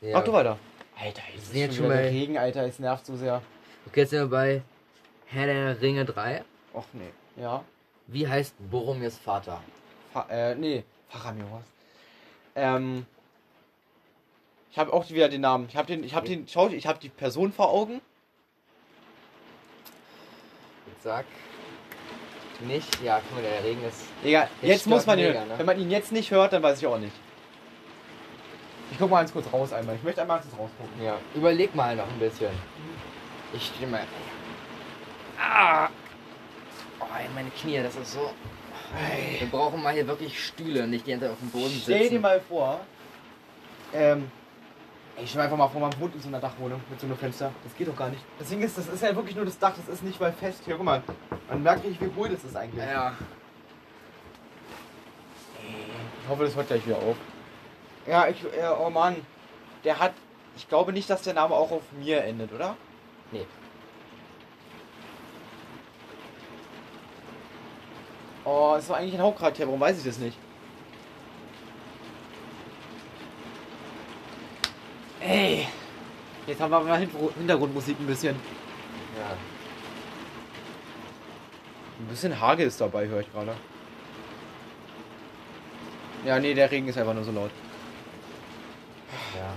Ja. 0.00 0.14
Mach 0.18 0.24
du 0.24 0.32
weiter. 0.32 0.58
Alter, 1.00 1.22
jetzt 1.32 1.52
sind 1.52 1.60
jetzt 1.60 1.76
schon 1.76 1.86
bei- 1.86 2.08
Regen, 2.08 2.36
Alter, 2.36 2.66
es 2.66 2.80
nervt 2.80 3.06
so 3.06 3.14
sehr. 3.16 3.40
Okay, 3.86 4.00
jetzt 4.00 4.10
sind 4.10 4.18
wir 4.18 4.26
bei 4.26 4.62
Herr 5.26 5.46
der 5.46 5.80
Ringe 5.80 6.04
3. 6.04 6.42
Och 6.74 6.86
nee. 6.92 7.10
Ja. 7.40 7.62
Wie 8.08 8.26
heißt 8.26 8.56
Boromirs 8.68 9.16
Vater? 9.16 9.62
Fa 10.12 10.26
äh, 10.28 10.56
nee. 10.56 10.82
Faramir, 11.08 11.44
was? 11.52 11.62
Ähm. 12.56 13.06
Ich 14.72 14.78
habe 14.80 14.92
auch 14.92 15.08
wieder 15.08 15.28
den 15.28 15.42
Namen. 15.42 15.68
Ich 15.68 15.76
habe 15.76 15.86
den, 15.86 16.02
ich 16.02 16.16
habe 16.16 16.26
den, 16.26 16.48
schau, 16.48 16.66
ich 16.66 16.88
habe 16.88 16.98
die 16.98 17.10
Person 17.10 17.52
vor 17.52 17.70
Augen. 17.70 18.00
Jetzt 20.88 21.04
sag. 21.04 21.26
Nicht. 22.60 23.02
Ja, 23.02 23.20
guck 23.20 23.36
mal, 23.36 23.42
der 23.42 23.64
Regen 23.64 23.84
ist. 23.84 24.04
Egal, 24.24 24.48
jetzt 24.62 24.86
muss 24.86 25.06
man 25.06 25.18
ihn 25.18 25.26
mega, 25.26 25.38
hören. 25.40 25.48
ne? 25.48 25.58
Wenn 25.58 25.66
man 25.66 25.80
ihn 25.80 25.90
jetzt 25.90 26.12
nicht 26.12 26.30
hört, 26.30 26.52
dann 26.52 26.62
weiß 26.62 26.78
ich 26.78 26.86
auch 26.86 26.98
nicht. 26.98 27.12
Ich 28.90 28.98
guck 28.98 29.10
mal 29.10 29.18
ganz 29.18 29.32
kurz 29.32 29.46
raus 29.52 29.72
einmal. 29.72 29.96
Ich 29.96 30.02
möchte 30.02 30.22
einmal 30.22 30.38
ganz 30.38 30.48
kurz 30.50 30.60
rausgucken. 30.62 31.04
Ja. 31.04 31.16
Überleg 31.34 31.74
mal 31.74 31.96
noch 31.96 32.06
ein 32.08 32.18
bisschen. 32.18 32.50
Ich 33.52 33.66
stehe 33.66 33.88
mal. 33.88 34.02
Ah! 35.38 35.88
Oh, 37.00 37.04
meine 37.34 37.50
Knie, 37.50 37.82
das 37.82 37.96
ist 37.96 38.12
so. 38.12 38.30
Wir 39.38 39.48
brauchen 39.48 39.82
mal 39.82 39.92
hier 39.92 40.06
wirklich 40.06 40.38
Stühle, 40.46 40.86
nicht 40.86 41.06
die 41.06 41.10
ganze 41.10 41.26
Zeit 41.26 41.32
auf 41.32 41.40
dem 41.40 41.50
Boden 41.50 41.68
sitzen. 41.70 41.82
Stell 41.82 42.08
dir 42.08 42.20
mal 42.20 42.40
vor, 42.40 42.80
ähm, 43.92 44.30
ey, 45.16 45.26
stell 45.26 45.38
mir 45.38 45.44
einfach 45.44 45.56
mal 45.56 45.68
vor, 45.68 45.80
man 45.80 46.00
wohnt 46.00 46.14
in 46.14 46.20
so 46.20 46.28
einer 46.28 46.40
Dachwohnung 46.40 46.80
mit 46.90 47.00
so 47.00 47.06
einem 47.06 47.16
Fenster. 47.16 47.50
Das 47.62 47.74
geht 47.76 47.88
doch 47.88 47.96
gar 47.96 48.08
nicht. 48.08 48.22
Deswegen 48.38 48.62
ist 48.62 48.76
das 48.78 48.88
ist 48.88 49.02
ja 49.02 49.14
wirklich 49.14 49.36
nur 49.36 49.44
das 49.44 49.58
Dach, 49.58 49.74
das 49.76 49.88
ist 49.88 50.02
nicht 50.02 50.20
mal 50.20 50.32
fest. 50.32 50.62
Hier, 50.64 50.76
guck 50.76 50.84
mal. 50.84 51.02
Man 51.48 51.62
merkt 51.62 51.84
nicht, 51.84 52.00
wie 52.00 52.06
ruhig 52.06 52.32
das 52.32 52.44
ist 52.44 52.56
eigentlich. 52.56 52.84
Ja. 52.84 53.12
Ich 56.22 56.28
hoffe, 56.28 56.44
das 56.44 56.56
hört 56.56 56.68
gleich 56.68 56.86
wieder 56.86 56.96
auf. 56.96 57.16
Ja, 58.06 58.28
ich, 58.28 58.42
äh, 58.44 58.68
oh 58.78 58.90
Mann. 58.90 59.16
Der 59.84 59.98
hat, 59.98 60.12
ich 60.56 60.68
glaube 60.68 60.92
nicht, 60.92 61.08
dass 61.10 61.22
der 61.22 61.34
Name 61.34 61.54
auch 61.54 61.70
auf 61.70 61.82
mir 61.98 62.24
endet, 62.24 62.52
oder? 62.52 62.76
Nee. 63.30 63.46
Oh, 68.44 68.74
es 68.78 68.88
war 68.88 68.98
eigentlich 68.98 69.14
ein 69.14 69.22
Hauptcharakter, 69.22 69.66
warum 69.66 69.80
weiß 69.80 69.98
ich 69.98 70.04
das 70.04 70.18
nicht? 70.18 70.38
Ey! 75.26 75.66
Jetzt 76.46 76.60
haben 76.60 76.70
wir 76.70 76.80
mal 76.80 76.98
Hinter- 76.98 77.32
Hintergrundmusik 77.36 77.98
ein 77.98 78.06
bisschen. 78.06 78.36
Ja. 79.18 79.36
Ein 81.98 82.06
bisschen 82.08 82.38
Hagel 82.38 82.66
ist 82.66 82.80
dabei, 82.80 83.06
höre 83.06 83.20
ich 83.20 83.32
gerade. 83.32 83.54
Ja, 86.26 86.38
nee, 86.38 86.52
der 86.54 86.70
Regen 86.70 86.88
ist 86.88 86.98
einfach 86.98 87.14
nur 87.14 87.24
so 87.24 87.32
laut. 87.32 87.50
Ja. 89.34 89.52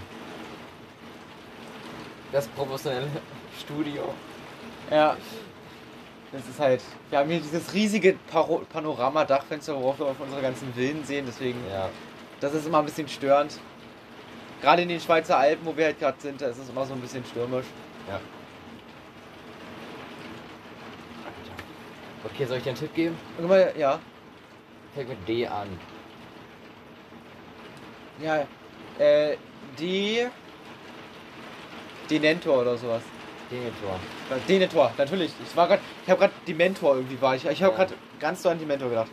Das 2.31 2.47
professionelle 2.47 3.07
Studio. 3.59 4.13
Ja. 4.89 5.17
Das 6.31 6.41
ist 6.47 6.59
halt. 6.59 6.81
Wir 7.09 7.19
haben 7.19 7.29
hier 7.29 7.39
dieses 7.39 7.73
riesige 7.73 8.17
Panoramadachfenster, 8.71 9.75
worauf 9.75 9.99
wir 9.99 10.07
auf 10.07 10.19
unsere 10.19 10.41
ganzen 10.41 10.73
Villen 10.73 11.03
sehen, 11.05 11.25
deswegen. 11.27 11.59
Ja. 11.71 11.89
Das 12.39 12.53
ist 12.53 12.67
immer 12.67 12.79
ein 12.79 12.85
bisschen 12.85 13.07
störend. 13.07 13.59
Gerade 14.61 14.81
in 14.81 14.89
den 14.89 14.99
Schweizer 14.99 15.37
Alpen, 15.37 15.65
wo 15.65 15.75
wir 15.77 15.85
halt 15.85 15.99
gerade 15.99 16.19
sind, 16.19 16.41
da 16.41 16.47
ist 16.47 16.57
es 16.57 16.69
immer 16.69 16.85
so 16.85 16.93
ein 16.93 17.01
bisschen 17.01 17.23
stürmisch. 17.25 17.65
Ja. 18.07 18.19
Okay, 22.23 22.45
soll 22.45 22.57
ich 22.57 22.63
dir 22.63 22.71
einen 22.71 22.79
Tipp 22.79 22.93
geben? 22.93 23.17
Mal, 23.39 23.73
ja. 23.77 23.99
Fängt 24.95 25.09
mit 25.09 25.27
D 25.27 25.47
an. 25.47 25.67
Ja. 28.21 28.47
Äh, 28.97 29.37
die. 29.79 30.25
Denentor 32.09 32.61
oder 32.61 32.77
sowas. 32.77 33.03
Denethor. 33.51 33.99
Äh, 34.29 34.39
Denentor, 34.47 34.91
natürlich. 34.97 35.31
Ich 35.45 35.55
war 35.55 35.67
gerade. 35.67 35.81
Ich 36.03 36.09
habe 36.09 36.19
gerade 36.19 36.33
Dementor 36.47 36.95
irgendwie 36.95 37.21
war 37.21 37.35
ich. 37.35 37.45
Ich 37.45 37.61
habe 37.61 37.73
Ja. 37.73 37.77
gerade 37.83 37.93
ganz 38.19 38.41
doll 38.41 38.53
an 38.53 38.59
Dementor 38.59 38.89
gedacht. 38.89 39.11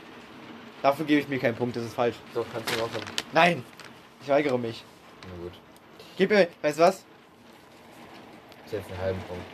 Dafür 0.82 1.04
gebe 1.06 1.20
ich 1.20 1.28
mir 1.28 1.38
keinen 1.38 1.54
Punkt, 1.54 1.76
das 1.76 1.84
ist 1.84 1.94
falsch. 1.94 2.16
So, 2.34 2.44
kannst 2.52 2.68
du 2.74 2.82
aufhören. 2.82 3.04
Nein! 3.32 3.64
Ich 4.22 4.28
weigere 4.28 4.58
mich. 4.58 4.84
Na 5.28 5.42
gut. 5.42 5.52
Gib 6.16 6.30
mir, 6.30 6.48
weißt 6.62 6.78
du 6.78 6.82
was? 6.82 7.04
Ist 8.64 8.72
jetzt 8.72 8.90
einen 8.90 9.00
halben 9.00 9.20
Punkt. 9.20 9.44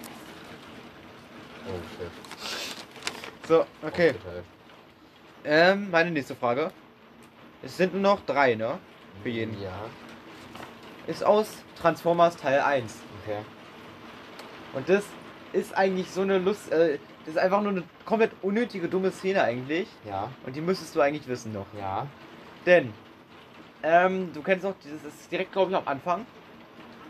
Oh 1.67 1.81
shit. 1.97 3.49
So, 3.49 3.67
okay. 3.83 4.15
Ähm, 5.45 5.91
meine 5.91 6.11
nächste 6.11 6.35
Frage. 6.35 6.71
Es 7.63 7.77
sind 7.77 7.93
nur 7.93 8.03
noch 8.03 8.21
drei, 8.25 8.55
ne? 8.55 8.79
Für 9.23 9.29
jeden. 9.29 9.61
Ja. 9.61 9.87
Ist 11.07 11.25
aus 11.25 11.49
Transformers 11.81 12.37
Teil 12.37 12.61
1. 12.61 12.95
Okay. 13.23 13.39
Und 14.73 14.89
das 14.89 15.05
ist 15.53 15.77
eigentlich 15.77 16.11
so 16.11 16.23
eine 16.23 16.39
Lust. 16.39 16.71
Äh, 16.71 16.99
das 17.25 17.35
ist 17.35 17.39
einfach 17.39 17.61
nur 17.61 17.73
eine 17.73 17.83
komplett 18.05 18.33
unnötige, 18.43 18.89
dumme 18.89 19.11
Szene 19.11 19.43
eigentlich. 19.43 19.89
Ja. 20.07 20.31
Und 20.47 20.57
die 20.57 20.61
müsstest 20.61 20.95
du 20.95 21.01
eigentlich 21.01 21.27
wissen 21.29 21.53
noch. 21.53 21.67
Ja. 21.79 22.07
Denn, 22.67 22.93
ähm, 23.83 24.33
du 24.33 24.43
kennst 24.43 24.65
auch, 24.67 24.75
dieses 24.85 25.05
ist 25.05 25.31
direkt, 25.31 25.53
glaube 25.53 25.71
ich, 25.71 25.77
am 25.77 25.87
Anfang. 25.87 26.27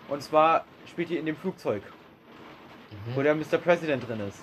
Und 0.08 0.22
zwar 0.22 0.64
spielt 0.88 1.10
die 1.10 1.16
in 1.16 1.26
dem 1.26 1.36
Flugzeug, 1.36 1.82
wo 3.14 3.20
Mhm. 3.20 3.24
der 3.24 3.34
Mr. 3.34 3.58
President 3.58 4.08
drin 4.08 4.20
ist. 4.20 4.38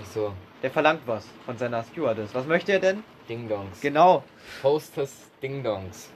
Ach 0.00 0.06
so. 0.06 0.32
Der 0.62 0.70
verlangt 0.70 1.02
was 1.06 1.26
von 1.44 1.56
seiner 1.58 1.82
Stewardess. 1.84 2.34
Was 2.34 2.46
möchte 2.46 2.72
er 2.72 2.80
denn? 2.80 3.02
Ding-Dongs. 3.28 3.80
Genau. 3.80 4.24
Hostess 4.62 5.28
Ding-Dongs. 5.42 6.10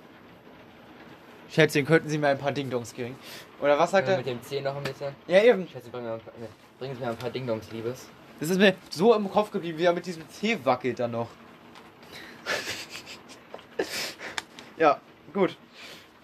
Schätzchen, 1.51 1.85
könnten 1.85 2.09
Sie 2.09 2.19
mir 2.19 2.29
ein 2.29 2.39
paar 2.39 2.53
Ding-Dongs 2.53 2.95
kriegen? 2.95 3.17
Oder 3.61 3.79
was 3.79 3.91
sagt 3.91 4.09
er? 4.09 4.17
Mit 4.17 4.27
dem 4.27 4.43
C 4.43 4.61
noch 4.61 4.77
ein 4.77 4.83
bisschen. 4.83 5.15
Ja, 5.27 5.43
eben. 5.43 5.69
Schätze, 5.69 5.91
bring 5.91 6.05
mir, 6.05 6.15
ein 6.15 6.21
paar- 6.21 6.33
ne, 6.39 6.49
bringen 6.79 6.95
Sie 6.95 7.01
mir 7.03 7.11
ein 7.11 7.17
paar 7.17 7.31
Ding-Dongs, 7.31 7.71
Liebes. 7.73 8.09
Das 8.41 8.51
ist 8.51 8.59
mir 8.59 8.75
so 8.91 9.15
im 9.15 9.31
Kopf 9.31 9.51
geblieben, 9.51 9.79
wie 9.79 9.85
er 9.85 9.93
mit 9.93 10.07
diesem 10.07 10.29
C 10.29 10.59
wackelt 10.65 10.99
dann 10.99 11.13
noch. 11.13 11.29
ja, 14.77 15.01
gut. 15.33 15.57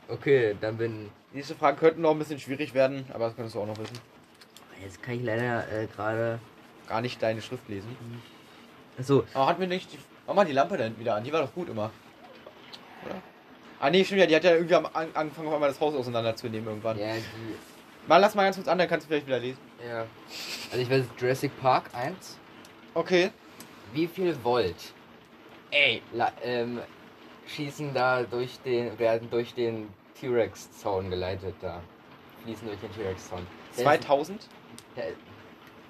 Okay, 0.09 0.57
dann 0.61 0.77
bin. 0.77 1.11
Nächste 1.33 1.55
Fragen 1.55 1.77
könnten 1.79 2.01
noch 2.03 2.13
ein 2.13 2.19
bisschen 2.19 2.41
schwierig 2.41 2.73
werden, 2.75 3.05
aber 3.13 3.27
das 3.27 3.37
könntest 3.37 3.55
du 3.55 3.61
auch 3.61 3.67
noch 3.67 3.79
wissen. 3.79 3.99
Jetzt 4.83 5.03
kann 5.03 5.15
ich 5.15 5.23
leider 5.23 5.71
äh, 5.71 5.87
gerade. 5.87 6.39
Gar 6.89 7.03
nicht 7.03 7.23
deine 7.23 7.43
Schrift 7.43 7.69
lesen. 7.69 7.95
Achso. 8.99 9.25
Aber 9.35 9.47
hat 9.47 9.59
mir 9.59 9.67
nicht. 9.67 9.93
Die, 9.93 9.99
mach 10.27 10.35
mal 10.35 10.47
die 10.47 10.53
Lampe 10.53 10.79
da 10.79 10.85
hinten 10.85 11.01
wieder 11.01 11.17
an, 11.17 11.25
die 11.25 11.33
war 11.33 11.43
doch 11.43 11.53
gut 11.53 11.69
immer. 11.69 11.91
Oder? 13.05 13.17
Ah 13.81 13.91
nee, 13.91 14.03
stimmt 14.05 14.21
ja, 14.21 14.27
die 14.27 14.35
hat 14.37 14.45
ja 14.45 14.53
irgendwie 14.55 14.75
am 14.75 14.87
An- 14.87 15.11
angefangen, 15.15 15.49
auf 15.49 15.55
einmal 15.55 15.69
das 15.69 15.81
Haus 15.81 15.95
auseinanderzunehmen 15.95 16.67
irgendwann. 16.67 16.99
Ja, 16.99 17.15
die. 17.15 17.23
Mal 18.09 18.17
lass 18.17 18.35
mal 18.35 18.45
ganz 18.45 18.57
kurz 18.57 18.69
an, 18.69 18.79
dann 18.79 18.89
kannst 18.89 19.05
du 19.05 19.09
vielleicht 19.09 19.27
wieder 19.27 19.39
lesen. 19.39 19.59
Ja. 19.87 20.07
Also 20.71 20.83
ich 20.83 20.91
weiß 20.91 21.05
Jurassic 21.19 21.53
Park 21.61 21.91
1. 21.93 22.39
Okay. 22.95 23.31
Wie 23.93 24.07
viel 24.07 24.35
Volt? 24.43 24.77
Ey. 25.71 26.01
La, 26.15 26.33
ähm, 26.43 26.81
schießen 27.49 27.93
da 27.95 28.23
durch 28.23 28.59
den. 28.65 28.99
werden 28.99 29.29
durch 29.31 29.55
den 29.55 29.89
T-Rex-Zaun 30.21 31.11
geleitet 31.11 31.55
da. 31.61 31.81
Fließen 32.45 32.67
durch 32.69 32.81
den 32.81 32.93
T-Rex-Zaun. 32.95 33.47
Da 33.77 33.77
ist- 33.77 33.83
2000? 34.03 34.49
Da, 34.97 35.03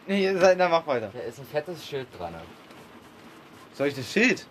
Nee, 0.07 0.33
dann 0.33 0.71
mach 0.71 0.87
weiter. 0.87 1.11
da 1.13 1.21
ist 1.21 1.39
ein 1.39 1.45
fettes 1.47 1.87
Schild 1.87 2.07
dran. 2.19 2.35
Soll 3.75 3.89
ich 3.89 3.95
das 3.95 4.11
Schild? 4.11 4.47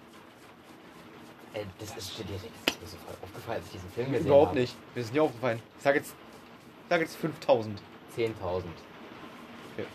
Ey, 1.53 1.66
das 1.80 1.89
ist, 1.89 1.97
das 1.97 2.20
ist 2.20 2.20
mir 2.20 2.88
sofort 2.88 3.18
aufgefallen, 3.24 3.58
als 3.58 3.66
ich 3.68 3.72
diesen 3.74 3.89
Film 3.91 4.12
gesehen 4.12 4.28
Überhaupt 4.28 4.49
habe. 4.49 4.60
nicht. 4.60 4.76
Mir 4.95 5.01
ist 5.01 5.14
nie 5.14 5.20
aufgefallen. 5.20 5.60
Ich 5.78 5.84
sag 5.84 5.95
jetzt. 5.95 6.10
Ich 6.12 6.89
sag 6.89 7.01
jetzt 7.01 7.16
5000. 7.16 7.82
10.000. 8.16 8.64
Okay. 9.74 9.86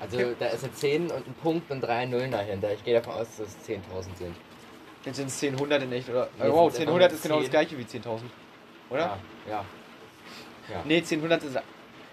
Also 0.00 0.16
Okay. 0.18 0.34
da 0.38 0.46
ist 0.48 0.64
eine 0.64 0.72
10 0.74 1.10
und 1.10 1.26
ein 1.26 1.34
Punkt 1.42 1.70
und 1.70 1.80
drei 1.80 2.04
Nullen 2.06 2.30
dahinter. 2.30 2.72
Ich 2.72 2.84
gehe 2.84 2.94
davon 2.94 3.14
aus, 3.14 3.36
dass 3.38 3.48
es 3.48 3.58
10.000 3.66 4.16
sind. 4.18 4.36
Jetzt 5.04 5.16
sind 5.16 5.28
es 5.28 5.42
1000 5.42 5.82
in 5.84 5.92
echt, 5.92 6.08
oder? 6.08 6.28
Nee, 6.38 6.44
wow, 6.50 6.70
sind 6.72 6.82
1000 6.88 7.02
einfach 7.04 7.16
ist 7.16 7.22
genau 7.22 7.36
das 7.36 7.44
10. 7.44 7.50
gleiche 7.50 7.78
wie 7.78 7.82
10.000. 7.84 8.20
Oder? 8.90 9.00
Ja, 9.00 9.18
ja. 9.48 9.64
ja. 10.70 10.82
Nee, 10.84 10.98
1000 10.98 11.42
ist. 11.44 11.58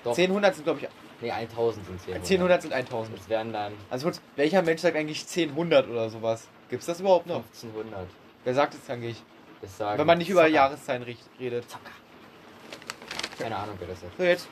Doch. 0.04 0.18
1000 0.18 0.56
sind, 0.56 0.64
glaube 0.64 0.80
ich. 0.82 0.88
Nee, 1.20 1.32
1000 1.32 1.86
sind 1.86 2.02
10. 2.02 2.14
1000 2.16 2.62
sind 2.62 2.74
1000. 2.74 3.18
Das 3.20 3.28
wären 3.30 3.52
dann 3.52 3.74
Also 3.90 4.06
kurz, 4.06 4.22
welcher 4.36 4.62
Mensch 4.62 4.82
sagt 4.82 4.96
eigentlich 4.96 5.22
1000 5.24 5.90
oder 5.90 6.10
sowas? 6.10 6.48
Gibt's 6.70 6.86
das 6.86 7.00
überhaupt 7.00 7.28
noch? 7.28 7.44
1500. 7.44 8.08
Wer 8.44 8.54
sagt 8.54 8.74
es 8.76 8.90
eigentlich? 8.90 9.22
Das 9.62 9.76
sagen 9.78 9.98
Wenn 10.00 10.08
man 10.08 10.18
nicht 10.20 10.30
über 10.30 10.42
Zocker. 10.42 10.54
Jahreszahlen 10.54 11.04
richt- 11.04 11.28
redet. 11.40 11.70
Zocker. 11.70 11.92
Keine 13.40 13.56
Ahnung, 13.56 13.76
wer 13.80 13.88
das 13.88 14.04
ist. 14.04 14.18
So, 14.18 14.24
jetzt. 14.24 14.48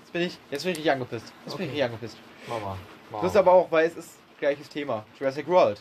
Jetzt 0.00 0.12
bin 0.12 0.22
ich, 0.22 0.38
jetzt 0.50 0.62
bin 0.62 0.72
ich 0.72 0.78
richtig 0.78 0.90
angepisst. 0.92 1.26
Jetzt 1.26 1.34
bin 1.44 1.44
ich 1.46 1.54
Okay. 1.54 1.62
richtig 1.64 1.84
angepisst. 1.84 2.16
Mama. 2.48 2.78
Mama. 3.10 3.22
Das 3.22 3.32
ist 3.32 3.36
aber 3.36 3.52
auch, 3.52 3.70
weil 3.70 3.86
es 3.86 3.96
ist 3.96 4.10
gleiches 4.40 4.68
Thema. 4.68 5.04
Jurassic 5.18 5.46
World. 5.48 5.80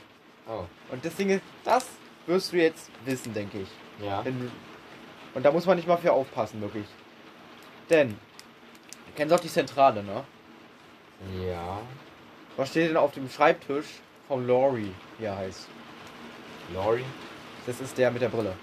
Oh, 0.50 0.64
Und 0.92 1.04
das 1.04 1.16
Ding 1.16 1.30
ist, 1.30 1.42
das 1.64 1.86
wirst 2.26 2.54
du 2.54 2.58
jetzt 2.58 2.90
wissen, 3.06 3.34
denke 3.34 3.60
ich. 3.60 3.70
ja. 4.04 4.24
Wenn 4.24 4.40
du, 4.40 4.52
und 5.34 5.44
da 5.44 5.52
muss 5.52 5.66
man 5.66 5.76
nicht 5.78 5.88
mal 5.88 5.98
für 5.98 6.12
aufpassen, 6.14 6.62
wirklich. 6.62 6.86
Denn, 7.90 8.10
du 8.10 9.12
kennst 9.16 9.34
auch 9.34 9.40
die 9.40 9.50
Zentrale, 9.50 10.04
ne? 10.04 10.24
Ja. 11.46 11.80
Was 12.56 12.70
steht 12.70 12.90
denn 12.90 12.98
auf 12.98 13.12
dem 13.14 13.30
Schreibtisch 13.30 13.86
von 14.28 14.48
Laurie, 14.48 14.94
wie 15.18 15.26
er 15.26 15.38
heißt? 15.38 15.68
Lori. 16.74 17.04
Das 17.66 17.80
ist 17.82 17.98
der 17.98 18.12
mit 18.12 18.22
der 18.22 18.30
Brille. 18.30 18.54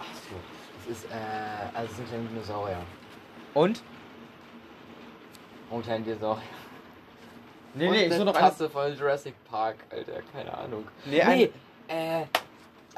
Ach 0.00 0.14
so. 0.14 0.36
Das 0.88 0.96
ist, 0.96 1.04
äh, 1.10 1.76
also 1.76 1.90
es 1.90 1.96
sind 1.96 2.08
kleine 2.08 2.24
Dinosaurier. 2.28 2.80
Und? 3.54 3.82
Und 5.70 5.82
kleine 5.84 6.04
Dinosaurier. 6.04 6.42
Nee, 7.78 7.90
nee, 7.90 7.96
ich 7.96 8.04
eine 8.06 8.14
suche 8.14 8.24
noch 8.26 8.34
eine. 8.34 8.48
Tasse 8.48 8.68
von 8.68 8.96
Jurassic 8.96 9.34
Park, 9.48 9.76
Alter, 9.90 10.20
keine 10.32 10.56
Ahnung. 10.56 10.84
Nee, 11.04 11.22
ein, 11.22 11.38
Nee, 11.38 11.50
äh, 11.88 12.24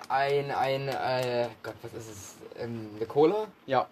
ein, 0.09 0.51
ein, 0.51 0.89
äh, 0.89 1.49
Gott, 1.63 1.75
was 1.83 1.93
ist 1.95 2.11
es? 2.11 2.37
Ähm, 2.59 2.91
eine 2.97 3.07
Cola? 3.07 3.47
Ja. 3.67 3.87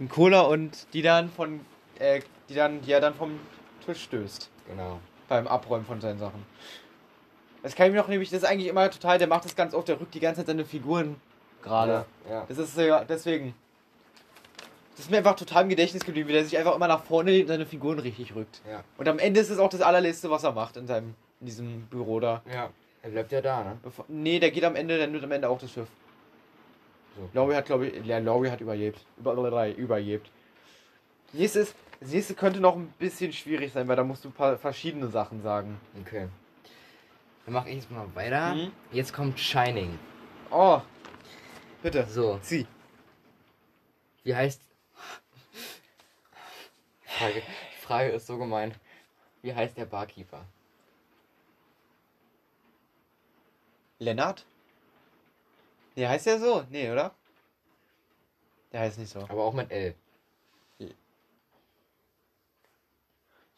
Ein 0.00 0.08
Cola 0.08 0.42
und 0.42 0.86
die 0.92 1.02
dann 1.02 1.30
von, 1.30 1.60
äh, 1.98 2.20
die 2.48 2.54
dann, 2.54 2.82
die 2.82 2.92
er 2.92 3.00
dann 3.00 3.14
vom 3.14 3.38
Tisch 3.86 4.02
stößt. 4.04 4.50
Genau. 4.68 5.00
Beim 5.28 5.46
Abräumen 5.46 5.86
von 5.86 6.00
seinen 6.00 6.18
Sachen. 6.18 6.44
Das 7.62 7.76
kann 7.76 7.86
ich 7.86 7.92
mir 7.92 8.00
noch 8.00 8.08
nämlich, 8.08 8.30
das 8.30 8.42
ist 8.42 8.48
eigentlich 8.48 8.68
immer 8.68 8.90
total, 8.90 9.18
der 9.18 9.28
macht 9.28 9.44
das 9.44 9.54
ganz 9.54 9.72
oft, 9.74 9.86
der 9.86 10.00
rückt 10.00 10.14
die 10.14 10.20
ganze 10.20 10.40
Zeit 10.40 10.48
seine 10.48 10.64
Figuren 10.64 11.20
gerade. 11.62 12.04
Ja, 12.28 12.34
ja. 12.34 12.44
Das 12.48 12.58
ist 12.58 12.76
ja, 12.76 13.04
deswegen. 13.04 13.54
Das 14.96 15.06
ist 15.06 15.10
mir 15.10 15.18
einfach 15.18 15.36
total 15.36 15.62
im 15.64 15.68
Gedächtnis 15.70 16.04
geblieben, 16.04 16.28
wie 16.28 16.34
der 16.34 16.44
sich 16.44 16.58
einfach 16.58 16.74
immer 16.76 16.86
nach 16.88 17.02
vorne 17.04 17.30
legt 17.30 17.44
und 17.44 17.48
seine 17.48 17.66
Figuren 17.66 17.98
richtig 17.98 18.34
rückt. 18.34 18.60
Ja. 18.68 18.84
Und 18.98 19.08
am 19.08 19.18
Ende 19.18 19.40
ist 19.40 19.48
es 19.50 19.58
auch 19.58 19.70
das 19.70 19.80
allerletzte, 19.80 20.30
was 20.30 20.44
er 20.44 20.52
macht 20.52 20.76
in 20.76 20.86
seinem, 20.86 21.14
in 21.40 21.46
diesem 21.46 21.82
Büro 21.86 22.20
da. 22.20 22.42
Ja. 22.52 22.70
Er 23.02 23.10
bleibt 23.10 23.32
ja 23.32 23.40
da, 23.40 23.64
ne? 23.64 23.78
Bevor, 23.82 24.04
nee, 24.08 24.38
der 24.38 24.50
geht 24.50 24.64
am 24.64 24.76
Ende, 24.76 24.96
der 24.98 25.06
nimmt 25.08 25.24
am 25.24 25.32
Ende 25.32 25.48
auch 25.48 25.58
das 25.58 25.72
Schiff. 25.72 25.88
So. 27.16 27.28
Laurie 27.32 27.54
hat, 27.56 27.66
glaube 27.66 27.88
ich, 27.88 28.06
ja, 28.06 28.18
Laurie 28.18 28.50
hat 28.50 28.60
überlebt. 28.60 29.00
Über, 29.18 29.32
überlebt. 29.76 30.30
Nächstes, 31.32 31.74
das 32.00 32.10
nächste 32.10 32.34
könnte 32.34 32.60
noch 32.60 32.76
ein 32.76 32.92
bisschen 32.98 33.32
schwierig 33.32 33.72
sein, 33.72 33.88
weil 33.88 33.96
da 33.96 34.04
musst 34.04 34.24
du 34.24 34.28
ein 34.28 34.32
paar 34.32 34.56
verschiedene 34.56 35.08
Sachen 35.08 35.42
sagen. 35.42 35.80
Okay. 36.00 36.28
Dann 37.44 37.54
mache 37.54 37.70
ich 37.70 37.76
jetzt 37.76 37.90
mal 37.90 38.06
weiter. 38.14 38.54
Mhm. 38.54 38.72
Jetzt 38.92 39.12
kommt 39.12 39.38
Shining. 39.40 39.98
Oh, 40.50 40.80
bitte, 41.82 42.06
So, 42.08 42.38
zieh. 42.42 42.66
wie 44.22 44.34
heißt. 44.34 44.60
Frage, 47.22 47.42
Frage 47.80 48.10
ist 48.10 48.26
so 48.26 48.36
gemein. 48.36 48.74
Wie 49.42 49.54
heißt 49.54 49.76
der 49.76 49.84
Barkeeper? 49.84 50.44
Lennart? 54.00 54.44
Nee, 55.94 56.08
heißt 56.08 56.26
der 56.26 56.40
so? 56.40 56.64
Nee, 56.70 56.90
oder? 56.90 57.14
Der 58.72 58.80
heißt 58.80 58.98
nicht 58.98 59.12
so. 59.12 59.20
Aber 59.20 59.44
auch 59.44 59.52
mit 59.52 59.70
L. 59.70 59.94
Ich 60.78 60.90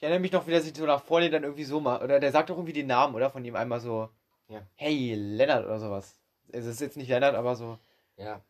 erinnere 0.02 0.20
mich 0.20 0.32
noch, 0.32 0.46
wie 0.46 0.50
der 0.50 0.60
sich 0.60 0.76
so 0.76 0.84
nach 0.84 1.02
vorne 1.02 1.30
dann 1.30 1.44
irgendwie 1.44 1.64
so 1.64 1.80
macht. 1.80 2.02
Oder 2.02 2.20
der 2.20 2.32
sagt 2.32 2.50
doch 2.50 2.56
irgendwie 2.56 2.74
den 2.74 2.88
Namen, 2.88 3.14
oder? 3.14 3.30
Von 3.30 3.42
ihm 3.46 3.56
einmal 3.56 3.80
so. 3.80 4.10
Ja. 4.48 4.60
Hey, 4.74 5.14
Lennart 5.14 5.64
oder 5.64 5.78
sowas. 5.78 6.20
Es 6.52 6.66
ist 6.66 6.82
jetzt 6.82 6.98
nicht 6.98 7.08
Lennart, 7.08 7.34
aber 7.34 7.56
so. 7.56 7.78
Ja. 8.18 8.42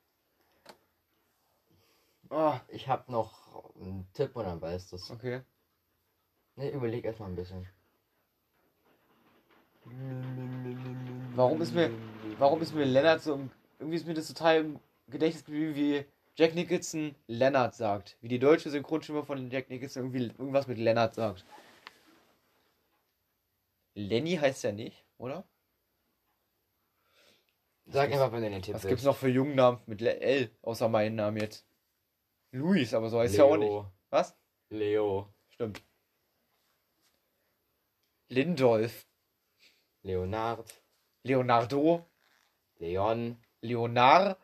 Oh, 2.36 2.58
Ich 2.66 2.88
hab 2.88 3.08
noch 3.08 3.64
einen 3.76 4.08
Tipp 4.12 4.34
und 4.34 4.44
dann 4.44 4.60
weißt 4.60 4.90
du 4.90 4.96
es. 4.96 5.08
okay. 5.08 5.42
Ne, 6.56 6.70
überleg 6.70 7.04
erstmal 7.04 7.28
ein 7.28 7.36
bisschen. 7.36 7.68
Warum 11.36 11.62
ist 11.62 11.72
mir, 11.74 11.90
warum 12.38 12.60
ist 12.60 12.74
mir 12.74 12.84
Lennart 12.84 13.22
so, 13.22 13.38
irgendwie 13.78 13.96
ist 13.96 14.06
mir 14.06 14.14
das 14.14 14.26
total 14.26 14.56
im 14.62 14.80
Gedächtnis 15.06 15.44
geblieben, 15.44 15.76
wie 15.76 16.04
Jack 16.34 16.56
Nicholson 16.56 17.14
Lennart 17.28 17.76
sagt. 17.76 18.16
Wie 18.20 18.28
die 18.28 18.40
deutsche 18.40 18.68
Synchronstimme 18.68 19.22
von 19.22 19.48
Jack 19.48 19.70
Nicholson 19.70 20.02
irgendwie 20.02 20.26
irgendwas 20.36 20.66
mit 20.66 20.78
Lennart 20.78 21.14
sagt. 21.14 21.44
Lenny 23.94 24.36
heißt 24.36 24.64
er 24.64 24.72
nicht, 24.72 25.04
oder? 25.18 25.44
Sag 27.86 28.10
einfach, 28.10 28.32
wenn 28.32 28.42
du 28.42 28.50
den 28.50 28.62
Tipp 28.62 28.74
Was 28.74 28.86
gibt's 28.86 29.04
noch 29.04 29.16
für 29.16 29.28
Jungnamen 29.28 29.78
mit 29.86 30.02
L, 30.02 30.50
außer 30.62 30.88
meinen 30.88 31.14
Namen 31.14 31.36
jetzt? 31.36 31.64
Luis, 32.54 32.94
aber 32.94 33.10
so 33.10 33.18
heißt 33.18 33.36
er 33.36 33.46
auch 33.46 33.56
nicht. 33.56 33.84
Was? 34.10 34.36
Leo. 34.68 35.34
Stimmt. 35.48 35.82
Lindolf. 38.28 39.08
Leonard. 40.02 40.82
Leonardo. 41.24 42.08
Leon. 42.76 43.42
Leonard. 43.60 44.38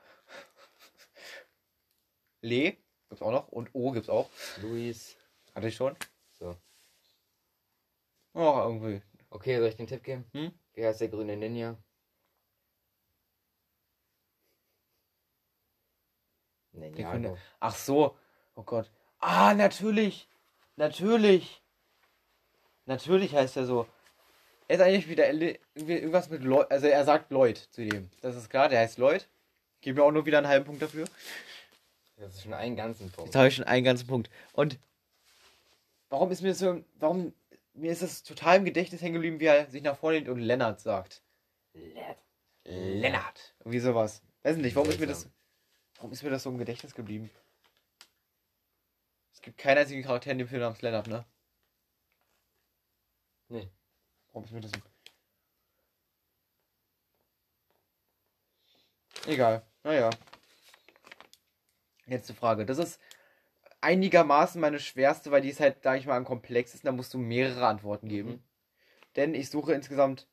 Le. 2.42 2.76
Gibt's 3.08 3.22
auch 3.22 3.30
noch. 3.30 3.48
Und 3.48 3.70
O 3.74 3.92
gibt's 3.92 4.08
auch. 4.08 4.28
Luis. 4.60 5.16
Hatte 5.54 5.68
ich 5.68 5.76
schon. 5.76 5.96
So. 6.32 6.56
Oh, 8.34 8.60
irgendwie. 8.64 9.02
Okay, 9.30 9.58
soll 9.58 9.68
ich 9.68 9.76
den 9.76 9.86
Tipp 9.86 10.02
geben? 10.02 10.28
Hm? 10.32 10.52
Wie 10.72 10.84
heißt 10.84 11.00
der 11.00 11.08
grüne 11.08 11.36
Ninja? 11.36 11.76
Ninja. 16.80 17.10
grüne- 17.12 17.36
Ach 17.60 17.74
so. 17.74 18.16
Oh 18.56 18.62
Gott. 18.62 18.90
Ah, 19.18 19.54
natürlich. 19.54 20.28
Natürlich. 20.76 21.62
Natürlich 22.86 23.34
heißt 23.34 23.56
er 23.56 23.66
so. 23.66 23.86
Er 24.68 24.76
ist 24.76 24.82
eigentlich 24.82 25.08
wieder 25.08 25.28
irgendwas 25.74 26.28
mit 26.30 26.42
Lloyd. 26.42 26.70
Also 26.70 26.86
er 26.86 27.04
sagt 27.04 27.30
Lloyd 27.30 27.58
zu 27.58 27.84
dem. 27.84 28.10
Das 28.20 28.36
ist 28.36 28.48
klar, 28.50 28.68
der 28.68 28.80
heißt 28.80 28.98
Lloyd. 28.98 29.28
Gib 29.80 29.96
mir 29.96 30.04
auch 30.04 30.10
nur 30.12 30.26
wieder 30.26 30.38
einen 30.38 30.48
halben 30.48 30.64
Punkt 30.66 30.82
dafür. 30.82 31.06
Das 32.16 32.34
ist 32.34 32.42
schon 32.42 32.52
einen 32.54 32.76
ganzen 32.76 33.06
Jetzt 33.06 33.16
Punkt. 33.16 33.34
habe 33.34 33.48
ich 33.48 33.54
schon 33.56 33.64
einen 33.64 33.84
ganzen 33.84 34.06
Punkt. 34.06 34.30
Und 34.52 34.78
warum 36.10 36.30
ist 36.30 36.42
mir 36.42 36.50
das 36.50 36.58
so, 36.58 36.84
warum, 36.98 37.32
mir 37.74 37.90
ist 37.90 38.02
das 38.02 38.22
total 38.22 38.58
im 38.58 38.64
Gedächtnis 38.64 39.00
hängen 39.02 39.14
geblieben, 39.14 39.40
wie 39.40 39.46
er 39.46 39.66
sich 39.70 39.82
nach 39.82 39.96
vorne 39.96 40.18
lehnt 40.18 40.28
und 40.28 40.38
Lennart 40.38 40.80
sagt. 40.80 41.22
Led. 41.72 42.16
Lennart. 42.64 43.54
Irgendwie 43.60 43.80
sowas. 43.80 44.22
Weiß 44.42 44.56
nicht, 44.56 44.76
warum 44.76 44.90
ist 44.90 45.00
mir 45.00 45.06
das. 45.06 45.28
Warum 46.00 46.12
ist 46.12 46.22
mir 46.22 46.30
das 46.30 46.42
so 46.42 46.50
im 46.50 46.56
Gedächtnis 46.56 46.94
geblieben? 46.94 47.30
Es 49.34 49.42
gibt 49.42 49.58
keinen 49.58 49.78
einzigen 49.78 50.02
Charakter 50.02 50.30
in 50.30 50.38
dem 50.38 50.48
Film 50.48 50.62
namens 50.62 50.80
Lennart, 50.80 51.06
ne? 51.06 51.26
Nee. 53.48 53.68
Warum 54.28 54.44
ist 54.44 54.52
mir 54.52 54.60
das 54.60 54.70
so... 54.70 54.78
Egal. 59.30 59.62
Naja. 59.84 60.08
Letzte 62.06 62.32
Frage. 62.32 62.64
Das 62.64 62.78
ist 62.78 62.98
einigermaßen 63.82 64.58
meine 64.58 64.80
schwerste, 64.80 65.30
weil 65.30 65.42
die 65.42 65.50
ist 65.50 65.60
halt, 65.60 65.82
sag 65.82 65.98
ich 65.98 66.06
mal, 66.06 66.16
am 66.16 66.24
komplexesten. 66.24 66.88
Da 66.88 66.92
musst 66.92 67.12
du 67.12 67.18
mehrere 67.18 67.66
Antworten 67.66 68.08
geben. 68.08 68.30
Mhm. 68.30 68.42
Denn 69.16 69.34
ich 69.34 69.50
suche 69.50 69.74
insgesamt. 69.74 70.26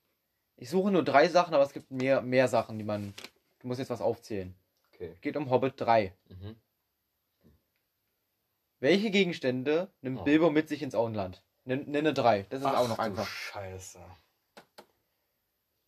Ich 0.56 0.70
suche 0.70 0.92
nur 0.92 1.04
drei 1.04 1.28
Sachen, 1.28 1.54
aber 1.54 1.64
es 1.64 1.74
gibt 1.74 1.92
mehr, 1.92 2.22
mehr 2.22 2.48
Sachen, 2.48 2.78
die 2.78 2.86
man. 2.86 3.14
Du 3.60 3.68
musst 3.68 3.80
jetzt 3.80 3.90
was 3.90 4.02
aufzählen. 4.02 4.56
Okay. 4.98 5.16
Geht 5.22 5.38
um 5.38 5.50
Hobbit 5.52 5.80
3. 5.80 6.12
Mhm. 6.30 6.60
Welche 8.80 9.12
Gegenstände 9.12 9.92
nimmt 10.02 10.22
Oh. 10.22 10.24
Bilbo 10.24 10.50
mit 10.50 10.68
sich 10.70 10.82
ins 10.82 10.96
Auenland? 10.96 11.44
Nenn- 11.66 11.86
Nenne 11.88 12.14
drei. 12.14 12.44
Das 12.50 12.62
ist 12.62 12.66
auch 12.66 12.88
noch 12.88 12.96
du 12.98 13.02
einfach. 13.02 13.28
Scheiße. 13.28 14.00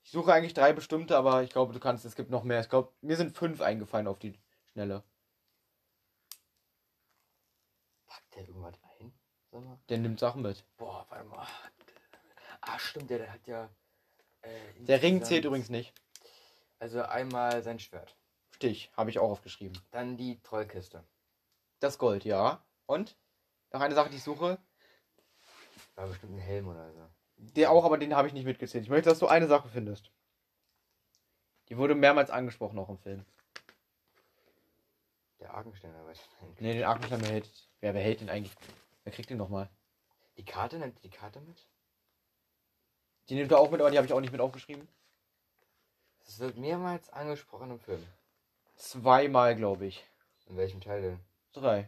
Ich 0.04 0.12
suche 0.12 0.34
eigentlich 0.34 0.54
drei 0.54 0.74
bestimmte, 0.74 1.16
aber 1.18 1.42
ich 1.44 1.50
glaube, 1.52 1.74
du 1.74 1.80
kannst. 1.80 2.04
Es 2.06 2.16
gibt 2.16 2.30
noch 2.32 2.44
mehr. 2.44 2.60
Ich 2.62 2.70
glaube, 2.70 2.92
mir 3.02 3.16
sind 3.16 3.36
fünf 3.36 3.62
eingefallen 3.62 4.08
auf 4.08 4.20
die 4.20 4.38
Schnelle. 4.72 5.04
Packt 8.08 8.36
der 8.36 8.48
irgendwas 8.48 8.76
ein? 9.00 9.14
Sag 9.52 9.64
mal. 9.64 9.80
Der 9.90 9.98
nimmt 10.00 10.20
Sachen 10.20 10.42
mit. 10.42 10.64
Boah, 10.78 11.06
warte 11.10 11.26
mal. 11.26 11.48
Ah, 12.62 12.78
stimmt, 12.80 13.10
der, 13.10 13.20
der 13.20 13.34
hat 13.34 13.48
ja. 13.48 13.70
Äh, 14.42 14.74
Der 14.80 15.02
Ring 15.02 15.24
zählt 15.24 15.46
übrigens 15.46 15.70
nicht. 15.70 15.94
Also 16.80 17.02
einmal 17.04 17.62
sein 17.64 17.80
Schwert. 17.80 18.16
Stich, 18.60 18.92
habe 18.98 19.10
ich 19.10 19.20
auch 19.20 19.32
aufgeschrieben. 19.32 19.82
Dann 19.92 20.18
die 20.18 20.38
Trollkiste. 20.44 21.02
Das 21.80 21.98
Gold, 21.98 22.26
ja. 22.26 22.62
Und? 22.88 23.16
Noch 23.72 23.80
eine 23.80 23.96
Sache, 23.96 24.10
die 24.10 24.18
ich 24.18 24.24
suche. 24.24 24.58
War 25.96 26.08
bestimmt 26.08 26.36
ein 26.36 26.40
Helm 26.40 26.68
oder 26.68 26.92
so. 26.92 27.08
Der 27.38 27.72
auch, 27.72 27.86
aber 27.86 27.98
den 27.98 28.14
habe 28.14 28.28
ich 28.28 28.34
nicht 28.34 28.44
mitgezählt. 28.44 28.84
Ich 28.84 28.90
möchte, 28.90 29.08
dass 29.08 29.20
du 29.20 29.28
eine 29.28 29.48
Sache 29.48 29.70
findest. 29.70 30.12
Die 31.70 31.78
wurde 31.78 31.96
mehrmals 31.96 32.32
angesprochen 32.32 32.78
auch 32.80 32.90
im 32.90 32.98
Film. 32.98 33.26
Der 35.40 35.54
Argenständer, 35.54 36.06
weiß 36.06 36.20
ich 36.20 36.48
nicht. 36.50 36.62
Ne, 36.62 36.74
den 36.74 36.84
Arkenstein 36.84 37.22
behält. 37.22 37.50
Wer 37.80 37.94
behält 37.94 38.20
den 38.20 38.30
eigentlich? 38.30 38.58
Wer 39.06 39.14
kriegt 39.14 39.30
den 39.30 39.38
nochmal? 39.38 39.70
Die 40.36 40.44
Karte, 40.44 40.80
nimmt 40.80 41.02
die 41.02 41.10
Karte 41.10 41.40
mit? 41.40 41.66
Die 43.30 43.36
nimmt 43.36 43.54
er 43.54 43.60
auch 43.60 43.72
mit, 43.72 43.80
aber 43.80 43.90
die 43.90 43.96
habe 43.96 44.06
ich 44.06 44.12
auch 44.12 44.20
nicht 44.20 44.34
mit 44.34 44.42
aufgeschrieben. 44.42 44.86
Das 46.26 46.40
wird 46.40 46.58
mehrmals 46.58 47.10
angesprochen 47.10 47.72
im 47.72 47.80
Film. 47.80 48.06
Zweimal, 48.80 49.56
glaube 49.56 49.86
ich. 49.86 50.04
In 50.48 50.58
welchem 50.58 50.82
Teil 50.82 51.02
denn? 51.02 51.20
Drei. 51.54 51.88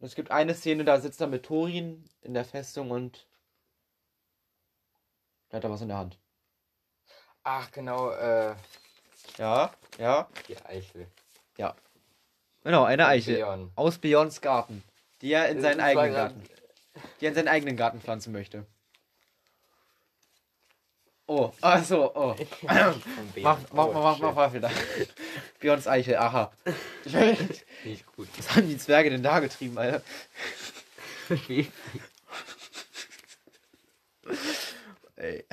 Es 0.00 0.16
gibt 0.16 0.32
eine 0.32 0.54
Szene, 0.54 0.84
da 0.84 1.00
sitzt 1.00 1.20
er 1.20 1.28
mit 1.28 1.44
Thorin 1.44 2.04
in 2.22 2.34
der 2.34 2.44
Festung 2.44 2.90
und 2.90 3.28
da 5.48 5.58
hat 5.58 5.64
er 5.64 5.70
was 5.70 5.80
in 5.82 5.88
der 5.88 5.98
Hand. 5.98 6.18
Ach, 7.44 7.70
genau, 7.70 8.10
äh, 8.10 8.56
Ja, 9.38 9.72
ja. 9.98 10.28
die 10.48 10.56
Eichel. 10.56 11.06
Genau, 12.64 12.84
eine 12.84 13.06
Eichel. 13.06 13.36
Leon. 13.36 13.72
Aus 13.74 13.98
Beyonds 13.98 14.40
Garten. 14.40 14.84
Die 15.20 15.32
er 15.32 15.48
in 15.48 15.60
seinen 15.60 15.78
Das 15.78 15.94
war 15.94 16.02
eigenen 16.02 16.14
Garten. 16.14 16.42
Die 17.20 17.24
er 17.24 17.28
in 17.30 17.34
seinen 17.34 17.48
eigenen 17.48 17.76
Garten 17.76 18.00
pflanzen 18.00 18.32
möchte. 18.32 18.66
Oh, 21.26 21.52
ach 21.60 21.84
so, 21.84 22.14
oh. 22.14 22.34
Mach, 22.62 22.96
mach, 23.42 23.58
Oh, 23.72 23.92
mach, 23.92 23.92
mach, 23.92 24.18
mach 24.18 24.34
mal 24.34 24.52
wieder. 24.52 24.70
Beyonds 25.60 25.86
Eichel, 25.86 26.16
aha. 26.16 26.52
Nicht 27.84 28.06
gut. 28.16 28.28
Was 28.36 28.56
haben 28.56 28.68
die 28.68 28.76
Zwerge 28.76 29.10
denn 29.10 29.22
da 29.22 29.40
getrieben, 29.40 29.78
Alter? 29.78 30.02
Ey. 35.16 35.44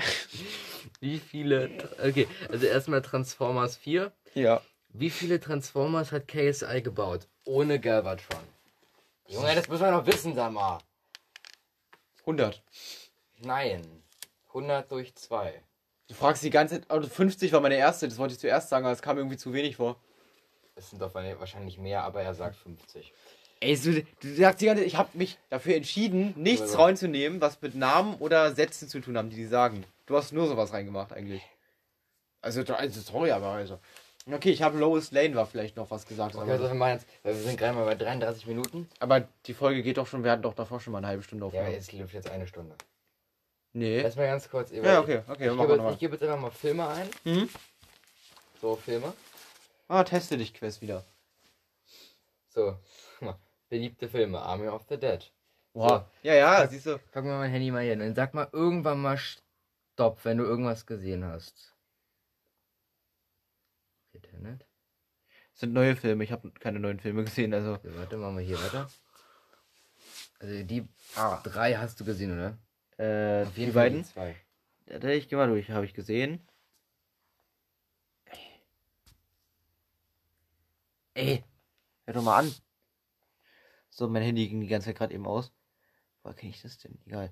wie 0.99 1.19
viele. 1.19 1.69
Okay, 2.03 2.27
also 2.51 2.65
erstmal 2.65 3.01
Transformers 3.01 3.77
4. 3.77 4.11
Ja. 4.33 4.61
Wie 4.89 5.11
viele 5.11 5.39
Transformers 5.39 6.11
hat 6.11 6.27
KSI 6.27 6.81
gebaut? 6.81 7.27
Ohne 7.45 7.79
Galvatron. 7.79 8.41
Junge, 9.27 9.53
das 9.53 9.67
müssen 9.67 9.83
wir 9.83 9.91
noch 9.91 10.07
wissen, 10.07 10.33
sag 10.33 10.51
mal. 10.51 10.79
100. 12.21 12.61
Nein. 13.41 13.98
100 14.49 14.91
durch 14.91 15.15
2. 15.15 15.61
Du 16.07 16.13
fragst 16.15 16.43
die 16.43 16.49
ganze 16.49 16.81
Zeit, 16.81 16.89
also 16.91 17.07
50 17.07 17.51
war 17.53 17.61
meine 17.61 17.75
erste, 17.77 18.07
das 18.07 18.17
wollte 18.17 18.33
ich 18.33 18.39
zuerst 18.39 18.69
sagen, 18.69 18.85
aber 18.85 18.93
es 18.93 19.01
kam 19.01 19.17
irgendwie 19.17 19.37
zu 19.37 19.53
wenig 19.53 19.75
vor. 19.75 19.97
Es 20.75 20.89
sind 20.89 21.01
doch 21.01 21.13
wahrscheinlich 21.13 21.77
mehr, 21.77 22.03
aber 22.03 22.21
er 22.21 22.33
sagt 22.33 22.55
50. 22.55 23.13
Ey, 23.61 23.77
du, 23.77 24.01
du 24.21 24.35
sagst 24.35 24.61
die 24.61 24.65
ganze 24.67 24.81
Zeit, 24.83 24.87
ich 24.87 24.95
habe 24.95 25.09
mich 25.13 25.37
dafür 25.49 25.75
entschieden, 25.75 26.33
nichts 26.37 26.73
Aber- 26.73 26.85
reinzunehmen, 26.85 27.41
was 27.41 27.61
mit 27.61 27.75
Namen 27.75 28.15
oder 28.15 28.53
Sätzen 28.55 28.87
zu 28.87 29.01
tun 29.01 29.17
haben, 29.17 29.29
die 29.29 29.35
die 29.35 29.45
sagen. 29.45 29.83
Du 30.05 30.15
hast 30.15 30.31
nur 30.31 30.47
sowas 30.47 30.71
reingemacht 30.73 31.11
eigentlich. 31.13 31.43
Also, 32.41 32.61
also 32.73 33.01
sorry, 33.01 33.31
aber 33.31 33.47
also. 33.49 33.79
Okay, 34.31 34.51
ich 34.51 34.61
habe 34.61 34.77
Lois 34.77 35.11
Lane 35.11 35.35
war 35.35 35.45
vielleicht 35.45 35.75
noch 35.75 35.91
was 35.91 36.05
gesagt. 36.05 36.35
Okay, 36.35 36.49
also 36.49 36.65
aber, 36.65 36.73
wir 36.79 36.99
weil 37.23 37.35
sind 37.35 37.57
gerade 37.57 37.75
mal 37.75 37.85
bei 37.85 37.95
33 37.95 38.47
Minuten. 38.47 38.87
aber 38.99 39.27
die 39.45 39.53
Folge 39.53 39.83
geht 39.83 39.97
doch 39.97 40.07
schon, 40.07 40.23
wir 40.23 40.31
hatten 40.31 40.43
doch 40.43 40.53
davor 40.53 40.79
schon 40.79 40.93
mal 40.93 40.99
eine 40.99 41.07
halbe 41.07 41.23
Stunde 41.23 41.43
Ja, 41.43 41.47
aufgenommen. 41.47 41.71
jetzt 41.73 41.91
läuft 41.91 42.13
jetzt 42.13 42.29
eine 42.29 42.47
Stunde. 42.47 42.75
Nee. 43.73 44.01
Erstmal 44.01 44.27
ganz 44.27 44.49
kurz. 44.49 44.71
Ja, 44.71 44.99
okay, 44.99 45.21
okay, 45.27 45.49
Ich 45.49 45.57
gebe, 45.57 45.75
nochmal. 45.77 45.93
ich 45.93 45.99
gebe 45.99 46.13
jetzt 46.15 46.23
einfach 46.23 46.39
mal 46.39 46.51
Filme 46.51 46.87
ein. 46.87 47.09
Mhm. 47.23 47.49
So, 48.61 48.75
Filme. 48.75 49.13
Ah, 49.87 50.03
teste 50.03 50.37
dich, 50.37 50.53
Quest 50.53 50.81
wieder. 50.81 51.03
So, 52.49 52.77
guck 53.19 53.21
mal. 53.27 53.39
Beliebte 53.69 54.09
Filme. 54.09 54.39
Army 54.41 54.67
of 54.67 54.85
the 54.89 54.97
Dead. 54.97 55.31
Wow. 55.73 56.03
Ja, 56.23 56.33
ja, 56.33 56.67
siehst 56.67 56.87
du. 56.87 56.97
Pack 57.11 57.23
mir 57.23 57.37
mein 57.37 57.51
Handy 57.51 57.69
mal 57.71 57.81
hier 57.83 57.91
hin 57.91 58.01
und 58.01 58.15
sag 58.15 58.33
mal 58.33 58.49
irgendwann 58.51 59.01
mal 59.01 59.17
Stopp, 59.17 60.25
wenn 60.25 60.37
du 60.39 60.43
irgendwas 60.43 60.85
gesehen 60.85 61.23
hast. 61.23 61.73
Internet. 64.13 64.65
Das 65.51 65.59
sind 65.61 65.73
neue 65.73 65.95
Filme, 65.95 66.23
ich 66.23 66.31
habe 66.31 66.51
keine 66.51 66.79
neuen 66.79 66.99
Filme 66.99 67.23
gesehen, 67.23 67.53
also. 67.53 67.75
So, 67.83 67.95
warte, 67.97 68.17
machen 68.17 68.37
wir 68.37 68.43
hier 68.45 68.61
weiter. 68.61 68.89
Also 70.39 70.63
die 70.63 70.87
Ah. 71.15 71.41
drei 71.43 71.75
hast 71.75 71.99
du 71.99 72.05
gesehen, 72.05 72.33
oder? 72.33 72.57
Äh, 72.99 73.43
Auf 73.43 73.53
die 73.55 73.61
jeden 73.61 73.73
beiden? 73.73 74.03
zwei. 74.03 74.35
Ja, 74.87 75.01
ich 75.05 75.29
geh 75.29 75.35
mal 75.37 75.47
durch, 75.47 75.69
habe 75.71 75.85
ich 75.85 75.93
gesehen. 75.93 76.45
Ey, 81.13 81.43
Hör 82.05 82.13
doch 82.13 82.23
mal 82.23 82.39
an. 82.39 82.53
So, 83.89 84.07
mein 84.09 84.23
Handy 84.23 84.47
ging 84.49 84.61
die 84.61 84.67
ganze 84.67 84.87
Zeit 84.87 84.97
gerade 84.97 85.13
eben 85.13 85.25
aus. 85.27 85.51
Woher 86.23 86.35
kenne 86.35 86.51
ich 86.51 86.61
das 86.61 86.77
denn? 86.79 86.97
Egal. 87.05 87.31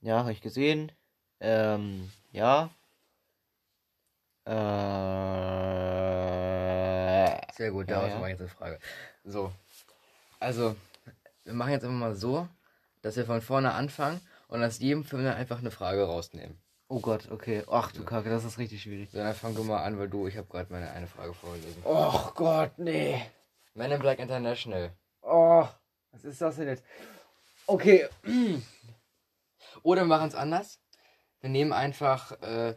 Ja, 0.00 0.20
habe 0.20 0.32
ich 0.32 0.40
gesehen. 0.40 0.92
Ähm, 1.40 2.10
ja. 2.30 2.70
Äh, 4.44 4.52
Sehr 7.54 7.70
gut, 7.70 7.88
Ja, 7.88 7.96
daraus 7.96 8.10
ja. 8.12 8.18
mache 8.18 8.26
ich 8.28 8.32
jetzt 8.32 8.40
eine 8.40 8.48
Frage. 8.48 8.78
So. 9.24 9.52
Also, 10.40 10.76
wir 11.44 11.52
machen 11.54 11.72
jetzt 11.72 11.84
einfach 11.84 11.96
mal 11.96 12.14
so, 12.14 12.48
dass 13.02 13.16
wir 13.16 13.26
von 13.26 13.40
vorne 13.42 13.72
anfangen 13.74 14.20
und 14.52 14.62
aus 14.62 14.78
jedem 14.80 15.02
Film 15.02 15.24
dann 15.24 15.34
einfach 15.34 15.60
eine 15.60 15.70
Frage 15.70 16.04
rausnehmen. 16.04 16.60
oh 16.88 17.00
Gott, 17.00 17.30
okay. 17.30 17.64
Ach 17.70 17.90
du 17.90 18.04
Kacke, 18.04 18.28
das 18.28 18.44
ist 18.44 18.58
richtig 18.58 18.82
schwierig. 18.82 19.10
So, 19.10 19.16
dann 19.16 19.34
fang 19.34 19.54
du 19.54 19.64
mal 19.64 19.82
an, 19.82 19.98
weil 19.98 20.10
du, 20.10 20.26
ich 20.26 20.36
habe 20.36 20.46
gerade 20.46 20.70
meine 20.70 20.90
eine 20.90 21.06
Frage 21.06 21.32
vorgelesen. 21.32 21.82
Och 21.84 22.34
Gott, 22.34 22.72
nee. 22.76 23.22
Men 23.74 23.92
in 23.92 23.98
Black 23.98 24.18
International. 24.18 24.92
Oh, 25.22 25.66
was 26.10 26.24
ist 26.24 26.42
das 26.42 26.56
denn 26.56 26.68
jetzt? 26.68 26.84
Okay, 27.66 28.06
Oder 29.82 30.02
wir 30.02 30.06
machen 30.06 30.28
es 30.28 30.34
anders. 30.34 30.80
Wir 31.40 31.48
nehmen 31.48 31.72
einfach, 31.72 32.32
äh, 32.42 32.74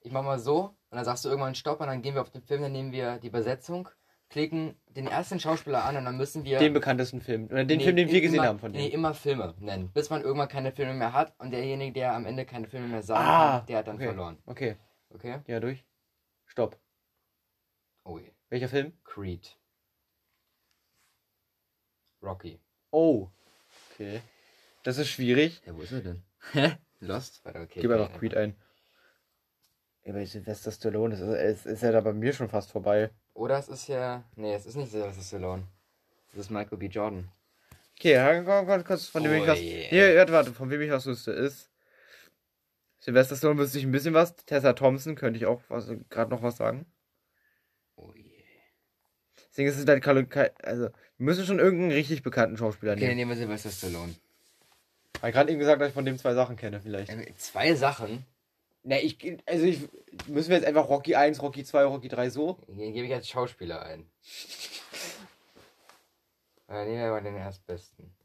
ich 0.00 0.12
mach 0.12 0.22
mal 0.22 0.38
so, 0.38 0.76
und 0.90 0.96
dann 0.96 1.04
sagst 1.04 1.26
du 1.26 1.28
irgendwann 1.28 1.54
Stopp, 1.54 1.80
und 1.80 1.88
dann 1.88 2.00
gehen 2.00 2.14
wir 2.14 2.22
auf 2.22 2.30
den 2.30 2.42
Film, 2.42 2.62
dann 2.62 2.72
nehmen 2.72 2.92
wir 2.92 3.18
die 3.18 3.28
Übersetzung, 3.28 3.90
klicken 4.30 4.74
den 4.90 5.06
ersten 5.06 5.40
Schauspieler 5.40 5.84
an, 5.84 5.96
und 5.96 6.04
dann 6.04 6.16
müssen 6.16 6.44
wir. 6.44 6.58
den 6.58 6.72
bekanntesten 6.72 7.20
Film. 7.20 7.46
Oder 7.46 7.64
den 7.64 7.78
Nee, 7.78 7.84
Film, 7.84 7.96
den 7.96 8.08
wir 8.10 8.20
gesehen 8.20 8.36
immer, 8.38 8.46
haben 8.48 8.58
von 8.58 8.72
Nee, 8.72 8.88
dem. 8.90 8.94
immer 8.94 9.14
Filme 9.14 9.54
nennen. 9.60 9.90
Bis 9.92 10.10
man 10.10 10.22
irgendwann 10.22 10.48
keine 10.48 10.72
Filme 10.72 10.94
mehr 10.94 11.12
hat 11.12 11.34
und 11.38 11.50
derjenige, 11.50 11.92
der 11.94 12.12
am 12.14 12.26
Ende 12.26 12.44
keine 12.44 12.66
Filme 12.68 12.88
mehr 12.88 13.02
sagen 13.02 13.24
Ah, 13.24 13.58
kann, 13.58 13.66
der 13.66 13.78
hat 13.78 13.86
dann 13.88 13.96
okay. 13.96 14.06
verloren. 14.06 14.38
Okay, 14.46 14.76
Okay? 15.10 15.38
ja, 15.46 15.60
durch. 15.60 15.84
Stopp. 16.46 16.78
Oh 18.04 18.18
je. 18.18 18.30
Welcher 18.50 18.68
Film? 18.68 18.92
Creed. 19.04 19.56
Rocky. 22.22 22.60
Oh. 22.90 23.28
Okay. 23.94 24.20
Das 24.82 24.98
ist 24.98 25.08
schwierig. 25.08 25.60
Ja, 25.66 25.74
wo 25.76 25.82
ist 25.82 25.92
er 25.92 26.00
denn? 26.00 26.22
Hä? 26.52 26.76
Lost? 27.00 27.44
Warte, 27.44 27.60
okay. 27.60 27.80
Gib 27.80 27.90
einfach 27.90 28.12
Creed 28.18 28.34
ein. 28.36 28.56
Bei 30.04 30.24
Sylvester 30.24 30.72
Stallone, 30.72 31.10
das 31.14 31.20
ist, 31.20 31.28
es 31.28 31.66
ist 31.66 31.82
ja 31.82 31.92
da 31.92 32.00
bei 32.00 32.14
mir 32.14 32.32
schon 32.32 32.48
fast 32.48 32.70
vorbei. 32.72 33.10
Oder 33.38 33.58
es 33.58 33.68
ist 33.68 33.86
ja. 33.86 34.24
Nee, 34.34 34.54
es 34.54 34.66
ist 34.66 34.74
nicht 34.74 34.90
Sylvester 34.90 35.22
Stallone. 35.22 35.62
Es 36.32 36.38
ist 36.40 36.50
Michael 36.50 36.76
B. 36.78 36.86
Jordan. 36.86 37.30
Okay, 37.96 38.12
ja, 38.14 38.42
komm, 38.42 38.66
komm, 38.66 38.82
kurz, 38.84 39.06
von 39.06 39.22
dem 39.22 39.32
Oh 39.32 39.42
ich 39.42 39.46
was. 39.48 39.60
je. 39.60 39.88
Nee, 39.92 40.16
warte, 40.16 40.32
warte, 40.32 40.52
von 40.52 40.70
wem 40.70 40.80
ich 40.80 40.90
was 40.90 41.06
wusste, 41.06 41.30
ist. 41.30 41.70
Sylvester 42.98 43.36
Stallone 43.36 43.60
wüsste 43.60 43.78
ich 43.78 43.84
ein 43.84 43.92
bisschen 43.92 44.12
was. 44.12 44.34
Tessa 44.34 44.72
Thompson 44.72 45.14
könnte 45.14 45.38
ich 45.38 45.46
auch 45.46 45.62
gerade 46.10 46.30
noch 46.30 46.42
was 46.42 46.56
sagen. 46.56 46.84
Oh 47.94 48.12
je. 48.16 48.42
Deswegen 49.50 49.68
ist 49.68 49.78
es 49.78 49.86
halt 49.86 50.02
keine- 50.02 50.52
also, 50.64 50.84
wir 50.86 50.92
müssen 51.24 51.44
schon 51.46 51.60
irgendeinen 51.60 51.92
richtig 51.92 52.24
bekannten 52.24 52.56
Schauspieler 52.56 52.92
Okay, 52.94 53.02
nehmen. 53.02 53.16
nehmen 53.16 53.30
wir 53.30 53.36
Sylvester 53.36 53.70
Stallone. 53.70 54.14
Ich 55.14 55.22
habe 55.22 55.32
gerade 55.32 55.50
eben 55.52 55.60
gesagt, 55.60 55.80
dass 55.80 55.88
ich 55.88 55.94
von 55.94 56.04
dem 56.04 56.18
zwei 56.18 56.34
Sachen 56.34 56.56
kenne, 56.56 56.80
vielleicht. 56.80 57.12
Ähm, 57.12 57.24
Zwei 57.36 57.74
Sachen. 57.74 58.24
Ne, 58.88 59.02
ich, 59.02 59.18
also 59.44 59.66
ich, 59.66 59.86
müssen 60.28 60.48
wir 60.48 60.56
jetzt 60.56 60.66
einfach 60.66 60.88
Rocky 60.88 61.14
1, 61.14 61.42
Rocky 61.42 61.62
2, 61.62 61.84
Rocky 61.84 62.08
3 62.08 62.30
so? 62.30 62.54
Den 62.68 62.94
gebe 62.94 63.06
ich 63.06 63.12
als 63.12 63.28
Schauspieler 63.28 63.82
ein. 63.82 64.10
Dann 66.66 66.86
nehmen 66.86 67.02
wir 67.02 67.10
mal 67.10 67.22
den 67.22 67.36
erstbesten. 67.36 68.16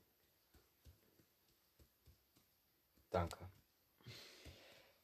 Danke. 3.09 3.37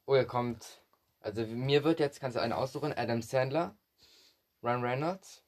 Oh, 0.06 0.14
hier 0.14 0.24
kommt. 0.24 0.80
Also 1.20 1.44
mir 1.44 1.84
wird 1.84 2.00
jetzt, 2.00 2.20
kannst 2.20 2.38
du 2.38 2.40
einen 2.40 2.54
aussuchen, 2.54 2.94
Adam 2.94 3.20
Sandler, 3.20 3.76
Ryan 4.62 4.82
Reynolds. 4.82 5.44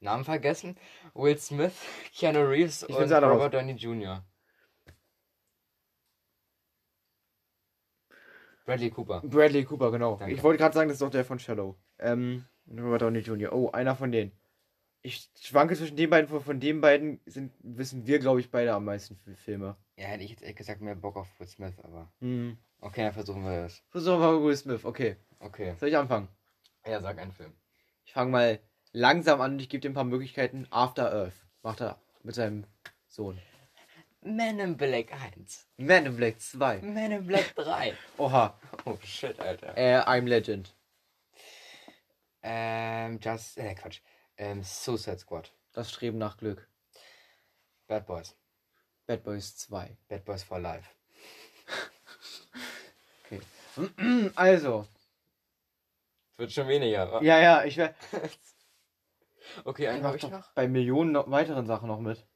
Namen 0.00 0.24
vergessen. 0.24 0.76
Will 1.14 1.38
Smith, 1.38 1.74
Keanu 2.12 2.40
Reeves 2.40 2.82
Ich 2.82 2.96
und 2.96 3.12
Robert 3.12 3.54
Downey 3.54 3.74
Jr. 3.74 4.24
Bradley 8.68 8.90
Cooper. 8.90 9.22
Bradley 9.24 9.64
Cooper, 9.64 9.90
genau. 9.90 10.16
Danke. 10.16 10.34
Ich 10.34 10.42
wollte 10.42 10.58
gerade 10.58 10.74
sagen, 10.74 10.88
das 10.88 10.96
ist 10.96 11.02
doch 11.02 11.10
der 11.10 11.24
von 11.24 11.38
Shallow. 11.38 11.76
Ähm, 11.98 12.44
Robert 12.70 13.00
Downey 13.02 13.20
Jr. 13.20 13.52
Oh, 13.52 13.70
einer 13.70 13.96
von 13.96 14.12
denen. 14.12 14.32
Ich 15.00 15.30
schwanke 15.40 15.74
zwischen 15.74 15.96
den 15.96 16.10
beiden, 16.10 16.28
von- 16.28 16.42
von 16.42 16.60
den 16.60 16.80
beiden 16.82 17.20
sind, 17.24 17.52
wissen 17.60 18.06
wir, 18.06 18.18
glaube 18.18 18.40
ich, 18.40 18.50
beide 18.50 18.74
am 18.74 18.84
meisten 18.84 19.16
für 19.16 19.34
Filme. 19.34 19.76
Ja, 19.96 20.04
hätte 20.06 20.24
ich 20.24 20.30
jetzt 20.30 20.42
ehrlich 20.42 20.56
gesagt 20.56 20.80
mehr 20.82 20.96
Bock 20.96 21.16
auf 21.16 21.28
Will 21.40 21.46
Smith, 21.46 21.78
aber. 21.82 22.12
Hm. 22.20 22.58
Okay, 22.80 23.04
dann 23.04 23.12
versuchen 23.14 23.42
wir 23.44 23.62
das. 23.62 23.82
Versuchen 23.88 24.20
wir 24.20 24.32
mal 24.32 24.42
Will 24.44 24.56
Smith, 24.56 24.84
okay. 24.84 25.16
Okay. 25.40 25.74
Soll 25.78 25.88
ich 25.88 25.96
anfangen? 25.96 26.28
Ja, 26.86 27.00
sag 27.00 27.18
einen 27.18 27.32
Film. 27.32 27.52
Ich 28.04 28.12
fange 28.12 28.30
mal 28.30 28.58
langsam 28.92 29.40
an 29.40 29.52
und 29.52 29.60
ich 29.60 29.68
gebe 29.68 29.80
dir 29.80 29.90
ein 29.90 29.94
paar 29.94 30.04
Möglichkeiten. 30.04 30.66
After 30.70 31.10
Earth 31.12 31.46
macht 31.62 31.80
er 31.80 31.98
mit 32.22 32.34
seinem 32.34 32.64
Sohn. 33.06 33.38
Man 34.28 34.60
in 34.60 34.76
Black 34.76 35.10
1. 35.10 35.66
Man 35.78 36.04
in 36.06 36.16
Black 36.16 36.38
2. 36.38 36.82
Man 36.82 37.12
in 37.12 37.26
Black 37.26 37.54
3. 37.54 37.94
Oha. 38.18 38.54
Oh 38.84 38.98
shit, 39.02 39.40
Alter. 39.40 39.72
Äh, 39.74 40.02
I'm 40.06 40.26
Legend. 40.26 40.74
Ähm, 42.42 43.18
Just. 43.20 43.56
Äh, 43.56 43.74
Quatsch. 43.74 44.00
Ähm, 44.36 44.62
Suicide 44.62 45.18
Squad. 45.18 45.50
Das 45.72 45.90
Streben 45.90 46.18
nach 46.18 46.36
Glück. 46.36 46.68
Bad 47.86 48.06
Boys. 48.06 48.36
Bad 49.06 49.22
Boys 49.24 49.56
2. 49.56 49.96
Bad 50.08 50.24
Boys 50.24 50.42
for 50.42 50.58
Life. 50.58 50.88
Okay. 53.24 53.40
Also. 54.36 54.86
Wird 56.36 56.52
schon 56.52 56.68
weniger. 56.68 57.10
wa? 57.12 57.22
Ja, 57.22 57.38
ja, 57.40 57.64
ich 57.64 57.76
werde. 57.76 57.94
Okay, 59.64 59.88
einen 59.88 60.04
habe 60.04 60.16
ich 60.18 60.22
noch. 60.28 60.52
bei 60.52 60.68
Millionen 60.68 61.12
noch 61.12 61.30
weiteren 61.30 61.66
Sachen 61.66 61.88
noch 61.88 62.00
mit. 62.00 62.26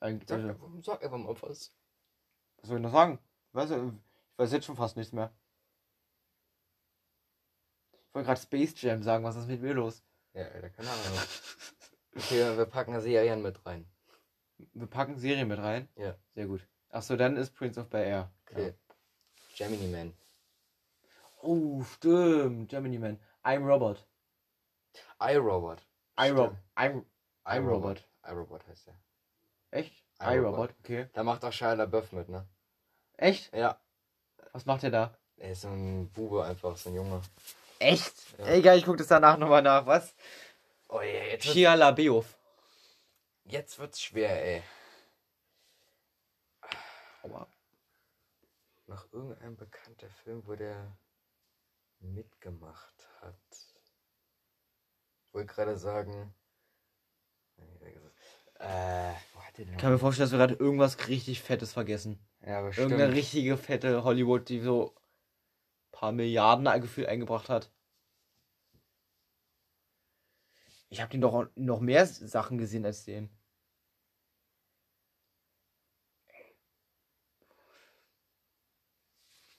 Eigentlich, 0.00 0.28
Sag, 0.28 0.36
also, 0.38 0.48
einfach- 0.48 0.68
sag 0.82 1.02
einfach 1.04 1.18
mal 1.18 1.42
was. 1.42 1.72
was 2.58 2.68
soll 2.68 2.78
ich 2.78 2.82
noch 2.82 2.92
sagen? 2.92 3.18
Weißt 3.52 3.70
du, 3.72 3.88
ich 4.32 4.38
weiß 4.38 4.52
jetzt 4.52 4.64
schon 4.66 4.76
fast 4.76 4.96
nichts 4.96 5.12
mehr. 5.12 5.32
Ich 8.08 8.14
wollte 8.14 8.26
gerade 8.26 8.40
Space 8.40 8.80
Jam 8.80 9.02
sagen, 9.02 9.24
was 9.24 9.36
ist 9.36 9.46
mit 9.46 9.60
mir 9.62 9.74
los? 9.74 10.02
Ja, 10.32 10.44
Alter, 10.46 10.70
keine 10.70 10.90
Ahnung. 10.90 11.18
Okay, 12.16 12.56
wir 12.56 12.66
packen 12.66 13.00
Serien 13.00 13.40
mit 13.42 13.64
rein. 13.66 13.88
Wir 14.72 14.86
packen 14.88 15.16
Serien 15.16 15.46
mit 15.48 15.58
rein. 15.58 15.88
Ja. 15.96 16.16
Sehr 16.34 16.46
gut. 16.46 16.66
Achso, 16.88 17.16
dann 17.16 17.36
ist 17.36 17.54
Prince 17.54 17.80
of 17.80 17.88
Bel 17.88 18.04
Air. 18.04 18.32
Okay. 18.46 18.74
Gemini 19.56 19.86
Man. 19.88 20.12
Oh, 21.42 21.82
stimmt. 21.84 22.68
Gemini 22.68 22.98
Man. 22.98 23.20
I'm 23.44 23.64
Robot. 23.64 24.04
iRobot. 25.20 25.86
I'm, 26.18 26.34
Rob 26.36 26.50
Stimmt. 26.50 26.62
I'm, 26.76 27.04
I'm 27.44 27.66
Robot. 27.66 28.04
iRobot 28.24 28.66
heißt 28.66 28.88
der. 28.88 28.96
Echt? 29.70 29.92
I, 30.20 30.34
I, 30.34 30.38
Robot. 30.38 30.52
Robot. 30.52 30.74
Okay. 30.80 31.08
Da 31.12 31.22
macht 31.22 31.44
auch 31.44 31.52
Shia 31.52 31.72
LaBeouf 31.74 32.12
mit, 32.12 32.28
ne? 32.28 32.46
Echt? 33.16 33.52
Ja. 33.54 33.80
Was 34.52 34.66
macht 34.66 34.82
er 34.84 34.90
da? 34.90 35.18
Er 35.36 35.52
ist 35.52 35.62
so 35.62 35.68
ein 35.68 36.10
Bube 36.12 36.44
einfach, 36.44 36.76
so 36.76 36.90
ein 36.90 36.96
Junge. 36.96 37.22
Echt? 37.78 38.38
Ja. 38.38 38.46
Egal, 38.48 38.78
ich 38.78 38.84
gucke 38.84 38.98
das 38.98 39.06
danach 39.06 39.38
nochmal 39.38 39.62
nach. 39.62 39.86
Was? 39.86 40.14
Oh 40.88 41.00
ja, 41.00 41.24
jetzt 41.24 41.46
Shia 41.46 41.74
LaBeouf. 41.74 42.36
jetzt 43.44 43.78
wird's 43.78 44.02
schwer, 44.02 44.44
ey. 44.44 44.62
Aua. 47.22 47.46
Noch 48.86 49.12
irgendein 49.12 49.56
bekannter 49.56 50.10
Film, 50.10 50.46
wo 50.46 50.56
der 50.56 50.98
mitgemacht 52.00 53.08
hat. 53.20 53.36
Ich 55.26 55.34
wollte 55.34 55.54
gerade 55.54 55.76
sagen. 55.76 56.34
Nee. 57.56 58.09
Äh, 58.60 59.14
wo 59.32 59.42
hat 59.42 59.56
der 59.56 59.64
denn 59.64 59.74
Ich 59.74 59.80
kann 59.80 59.90
mir 59.90 59.98
vorstellen, 59.98 60.26
dass 60.26 60.32
wir 60.32 60.38
gerade 60.38 60.54
irgendwas 60.54 61.08
richtig 61.08 61.40
Fettes 61.40 61.72
vergessen. 61.72 62.18
Ja, 62.44 62.60
bestimmt. 62.60 62.90
Irgendeine 62.90 63.14
richtige 63.14 63.56
fette 63.56 64.04
Hollywood, 64.04 64.48
die 64.48 64.60
so 64.60 64.94
ein 64.94 65.92
paar 65.92 66.12
Milliarden 66.12 66.66
Gefühl 66.80 67.06
eingebracht 67.06 67.48
hat. 67.48 67.72
Ich 70.90 71.00
habe 71.00 71.10
den 71.10 71.20
doch 71.20 71.48
noch 71.54 71.80
mehr 71.80 72.04
Sachen 72.06 72.58
gesehen 72.58 72.84
als 72.84 73.04
den. 73.04 73.30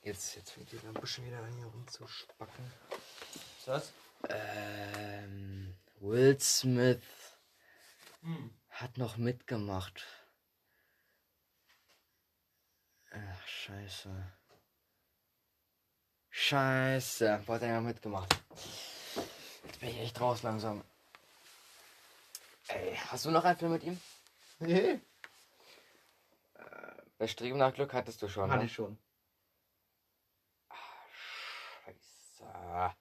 Jetzt, 0.01 0.35
jetzt 0.35 0.51
fängt 0.51 0.71
die 0.71 0.77
Lampe 0.77 1.05
schon 1.07 1.25
wieder 1.25 1.39
an, 1.39 1.53
hier 1.53 1.67
rumzuspacken. 1.67 2.65
Ist 3.57 3.67
das? 3.67 3.93
Ähm, 4.29 5.75
Will 5.99 6.39
Smith 6.39 7.01
hat 8.81 8.97
noch 8.97 9.17
mitgemacht. 9.17 10.05
Ach, 13.11 13.47
scheiße. 13.47 14.33
Scheiße. 16.29 17.43
Wo 17.45 17.53
hat 17.53 17.61
er 17.61 17.67
ja 17.69 17.81
mitgemacht? 17.81 18.33
Jetzt 19.65 19.79
bin 19.79 19.89
ich 19.89 19.99
echt 19.99 20.19
raus 20.19 20.43
langsam. 20.43 20.83
Ey, 22.69 22.95
hast 22.95 23.25
du 23.25 23.31
noch 23.31 23.43
einen 23.43 23.57
Film 23.57 23.73
mit 23.73 23.83
ihm? 23.83 23.99
Nee. 24.59 25.01
Bei 27.17 27.27
Streben 27.27 27.57
nach 27.57 27.73
Glück 27.73 27.93
hattest 27.93 28.21
du 28.21 28.29
schon, 28.29 28.49
Hatte 28.49 28.61
ne? 28.61 28.65
ich 28.65 28.73
schon. 28.73 28.97
Scheiße. 31.83 32.43
Das 32.43 32.95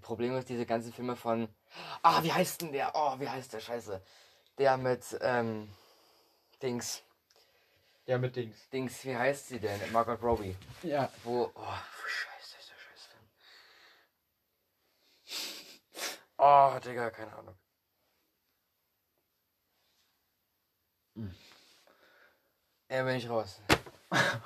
Problem 0.00 0.36
ist, 0.36 0.48
diese 0.48 0.66
ganzen 0.66 0.92
Filme 0.92 1.16
von. 1.16 1.48
Ah, 2.02 2.22
wie 2.22 2.32
heißt 2.32 2.62
denn 2.62 2.72
der? 2.72 2.92
Oh, 2.94 3.18
wie 3.20 3.28
heißt 3.28 3.52
der 3.52 3.60
Scheiße? 3.60 4.02
Der 4.58 4.76
mit, 4.76 5.04
ähm. 5.20 5.70
Dings. 6.62 7.02
Ja, 8.06 8.18
mit 8.18 8.36
Dings. 8.36 8.68
Dings, 8.70 9.04
wie 9.04 9.16
heißt 9.16 9.48
sie 9.48 9.60
denn? 9.60 9.80
Margot 9.92 10.20
Robbie. 10.22 10.56
Ja. 10.82 11.10
Wo. 11.24 11.50
Oh, 11.54 11.74
scheiße, 12.06 12.56
ist 12.58 12.70
der 12.70 12.74
Scheißfilm. 12.76 13.24
Oh, 16.38 16.78
Digga, 16.84 17.10
keine 17.10 17.32
Ahnung. 17.36 17.56
Ja, 22.88 23.02
bin 23.04 23.16
ich 23.16 23.28
raus. 23.28 23.60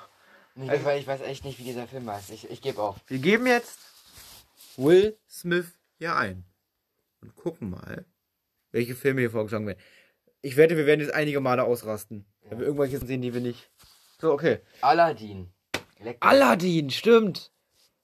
Also- 0.57 0.85
weil 0.85 1.01
ich 1.01 1.05
weiß 1.05 1.19
echt 1.19 1.43
nicht, 1.43 1.59
wie 1.59 1.65
dieser 1.65 1.85
Film 1.85 2.09
heißt. 2.09 2.29
Ich, 2.29 2.49
ich 2.49 2.61
gebe 2.61 2.81
auf. 2.81 2.95
Wir 3.07 3.19
geben 3.19 3.45
jetzt 3.45 3.77
Will 4.77 5.17
Smith 5.29 5.77
hier 5.97 6.15
ein. 6.15 6.45
Und 7.21 7.35
gucken 7.35 7.69
mal, 7.69 8.05
welche 8.71 8.95
Filme 8.95 9.21
hier 9.21 9.31
vorgeschlagen 9.31 9.67
werden. 9.67 9.79
Ich 10.41 10.57
wette, 10.57 10.77
wir 10.77 10.85
werden 10.85 11.01
jetzt 11.01 11.13
einige 11.13 11.39
Male 11.39 11.63
ausrasten. 11.63 12.25
Wenn 12.43 12.59
wir 12.59 12.65
irgendwelche 12.67 12.99
sehen, 12.99 13.21
die 13.21 13.33
wir 13.33 13.41
nicht. 13.41 13.71
So, 14.19 14.31
okay. 14.31 14.59
Aladdin. 14.81 15.51
Lecker. 15.99 16.27
Aladdin, 16.27 16.89
stimmt. 16.91 17.51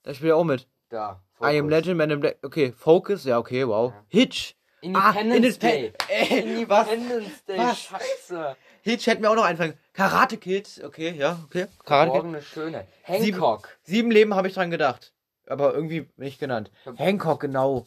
Da 0.04 0.14
spielt 0.14 0.32
er 0.32 0.38
auch 0.38 0.44
mit. 0.44 0.68
Da. 0.90 1.24
I 1.40 1.58
am 1.58 1.66
Focus. 1.66 1.70
Legend, 1.70 1.98
Man 1.98 2.12
in 2.12 2.20
Black. 2.20 2.38
Okay, 2.42 2.72
Focus, 2.72 3.24
ja, 3.26 3.38
okay, 3.38 3.68
wow. 3.68 3.92
Ja. 3.94 4.06
Hitch. 4.08 4.56
Independence 4.82 5.58
Ah, 5.58 5.60
Day. 5.60 5.94
Ey, 6.08 6.68
was? 6.68 6.92
Independence 6.92 7.46
Day. 7.46 7.58
Was? 7.58 7.80
Scheiße. 7.82 8.56
Hitch 8.82 9.06
hätten 9.06 9.22
wir 9.22 9.30
auch 9.30 9.36
noch 9.36 9.44
einfallen. 9.46 9.76
Karate 9.94 10.38
Kid, 10.38 10.82
okay, 10.84 11.12
ja, 11.16 11.40
okay. 11.46 11.68
Karate 11.86 12.32
Kid. 12.32 12.44
Schöne. 12.44 12.88
Hancock. 13.04 13.70
Sieben 13.84 14.10
Leben 14.10 14.34
habe 14.34 14.48
ich 14.48 14.56
dran 14.56 14.72
gedacht. 14.72 15.14
Aber 15.52 15.74
irgendwie 15.74 16.10
nicht 16.16 16.40
genannt. 16.40 16.72
Ja. 16.86 16.94
Hancock, 16.96 17.42
genau. 17.42 17.86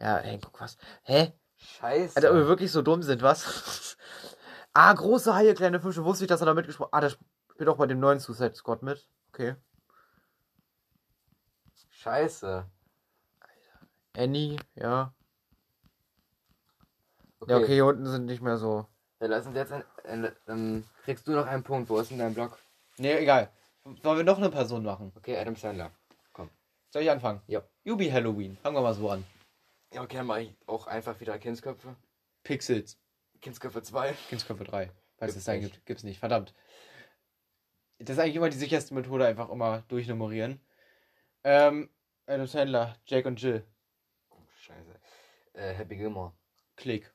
Ja, 0.00 0.18
Hancock, 0.18 0.60
was? 0.60 0.76
Hä? 1.04 1.32
Scheiße. 1.56 2.16
Alter, 2.16 2.30
ob 2.30 2.36
wir 2.36 2.48
wirklich 2.48 2.72
so 2.72 2.82
dumm 2.82 3.02
sind, 3.02 3.22
was? 3.22 3.96
ah, 4.72 4.92
große 4.92 5.34
Haie, 5.34 5.54
kleine 5.54 5.80
Fische. 5.80 6.04
Wusste 6.04 6.24
ich, 6.24 6.28
dass 6.28 6.40
er 6.40 6.46
da 6.46 6.54
mitgesprochen 6.54 6.90
Ah, 6.92 7.00
der 7.00 7.10
spielt 7.10 7.68
auch 7.68 7.76
bei 7.76 7.86
dem 7.86 8.00
neuen 8.00 8.18
Suicide 8.18 8.54
Squad 8.54 8.82
mit. 8.82 9.06
Okay. 9.32 9.54
Scheiße. 11.90 12.66
Annie, 14.16 14.56
ja. 14.74 15.14
Okay. 17.38 17.52
Ja, 17.52 17.58
okay, 17.58 17.74
hier 17.74 17.86
unten 17.86 18.06
sind 18.06 18.26
nicht 18.26 18.42
mehr 18.42 18.58
so. 18.58 18.86
Dann 19.20 19.30
lass 19.30 19.46
uns 19.46 19.56
jetzt 19.56 19.72
ein, 19.72 19.84
ein, 20.04 20.32
ähm, 20.48 20.84
kriegst 21.04 21.28
du 21.28 21.32
noch 21.32 21.46
einen 21.46 21.62
Punkt. 21.62 21.88
Wo 21.88 22.00
ist 22.00 22.10
denn 22.10 22.18
dein 22.18 22.34
Block? 22.34 22.58
Nee, 22.98 23.14
egal. 23.18 23.50
Wollen 23.84 24.18
wir 24.18 24.24
noch 24.24 24.38
eine 24.38 24.50
Person 24.50 24.82
machen? 24.82 25.12
Okay, 25.16 25.36
Adam 25.38 25.54
Sandler. 25.54 25.92
Soll 26.92 27.02
ich 27.02 27.10
anfangen? 27.10 27.40
Ja. 27.46 27.62
Yubi 27.84 28.10
Halloween. 28.10 28.58
Fangen 28.58 28.76
wir 28.76 28.82
mal 28.82 28.92
so 28.92 29.08
an. 29.08 29.24
Ja, 29.94 30.02
okay, 30.02 30.18
dann 30.18 30.26
mache 30.26 30.42
ich 30.42 30.54
auch 30.66 30.86
einfach 30.86 31.18
wieder 31.20 31.38
Kindsköpfe. 31.38 31.96
Pixels. 32.42 32.98
Kindsköpfe 33.40 33.82
2. 33.82 34.12
Kindsköpfe 34.28 34.64
3. 34.64 34.90
Falls 35.16 35.34
es 35.34 35.44
sein 35.44 35.60
nicht. 35.60 35.72
gibt. 35.72 35.86
Gibt's 35.86 36.02
nicht. 36.02 36.18
Verdammt. 36.18 36.54
Das 37.98 38.16
ist 38.16 38.18
eigentlich 38.18 38.36
immer 38.36 38.50
die 38.50 38.58
sicherste 38.58 38.92
Methode, 38.92 39.26
einfach 39.26 39.48
immer 39.48 39.82
durchnummerieren. 39.88 40.60
Ähm, 41.44 41.88
Adam 42.26 42.46
Sandler, 42.46 42.98
Jake 43.06 43.26
und 43.26 43.40
Jill. 43.40 43.64
Oh, 44.28 44.36
scheiße. 44.60 45.00
Äh, 45.54 45.72
Happy 45.72 45.96
Gilmore. 45.96 46.34
Klick. 46.76 47.10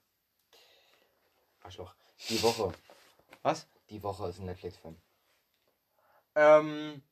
Arschloch. 1.62 1.94
Die 2.30 2.42
Woche. 2.42 2.74
Was? 3.44 3.68
Die 3.92 4.02
Woche 4.02 4.28
ist 4.30 4.40
ein 4.40 4.46
Netflix-Film. 4.46 5.00
Ähm. 6.34 7.04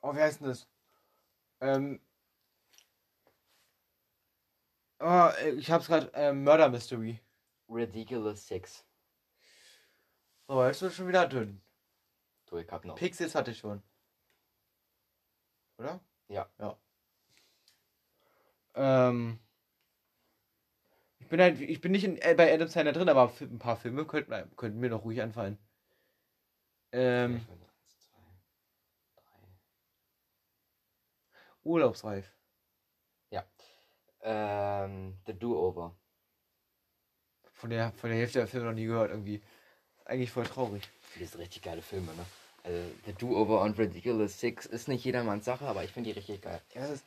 Oh, 0.00 0.14
wie 0.14 0.20
heißt 0.20 0.40
denn 0.40 0.48
das? 0.48 0.66
Ähm. 1.66 2.00
Oh, 5.00 5.30
ich 5.56 5.70
hab's 5.70 5.88
gerade. 5.88 6.10
Ähm, 6.14 6.44
Murder 6.44 6.68
Mystery. 6.68 7.20
Ridiculous 7.68 8.46
Six. 8.46 8.84
So, 10.48 10.64
jetzt 10.64 10.80
wird 10.80 10.94
schon 10.94 11.08
wieder 11.08 11.26
dünn. 11.26 11.60
Du, 12.46 12.58
ich 12.58 12.70
hab 12.70 12.84
noch. 12.84 12.94
Pixels 12.94 13.34
hatte 13.34 13.50
ich 13.50 13.58
schon. 13.58 13.82
Oder? 15.78 16.00
Ja. 16.28 16.48
Ja. 16.58 16.78
Ähm. 18.74 19.40
Ich 21.18 21.28
bin 21.28 21.40
halt, 21.40 21.60
ich 21.60 21.80
bin 21.80 21.90
nicht 21.90 22.04
in, 22.04 22.18
äh, 22.18 22.34
bei 22.36 22.54
Adam 22.54 22.68
Sandler 22.68 22.92
drin, 22.92 23.08
aber 23.08 23.32
ein 23.40 23.58
paar 23.58 23.76
Filme 23.76 24.04
könnten, 24.04 24.56
könnten 24.56 24.78
mir 24.78 24.90
noch 24.90 25.04
ruhig 25.04 25.20
anfallen. 25.20 25.58
Ähm, 26.92 27.34
Eins, 27.34 27.46
zwei, 27.98 28.16
drei. 29.16 29.48
Urlaubsreif. 31.66 32.32
Ähm, 34.22 35.16
The 35.26 35.34
Do-Over. 35.34 35.94
Von 37.52 37.70
der, 37.70 37.92
von 37.92 38.10
der 38.10 38.18
Hälfte 38.18 38.38
der 38.40 38.48
Filme 38.48 38.66
noch 38.66 38.72
nie 38.74 38.86
gehört 38.86 39.10
irgendwie. 39.10 39.40
Eigentlich 40.04 40.32
voll 40.32 40.46
traurig. 40.46 40.82
Das 41.20 41.30
sind 41.30 41.40
richtig 41.40 41.62
geile 41.62 41.80
Filme, 41.82 42.12
ne? 42.14 42.24
Also, 42.64 42.90
The 43.04 43.12
Do-Over 43.12 43.60
und 43.60 43.78
Ridiculous 43.78 44.40
Six 44.40 44.66
ist 44.66 44.88
nicht 44.88 45.04
jedermanns 45.04 45.44
Sache, 45.44 45.66
aber 45.66 45.84
ich 45.84 45.92
finde 45.92 46.10
die 46.12 46.18
richtig 46.18 46.42
geil. 46.42 46.60
Ja, 46.74 46.86
ist, 46.86 47.04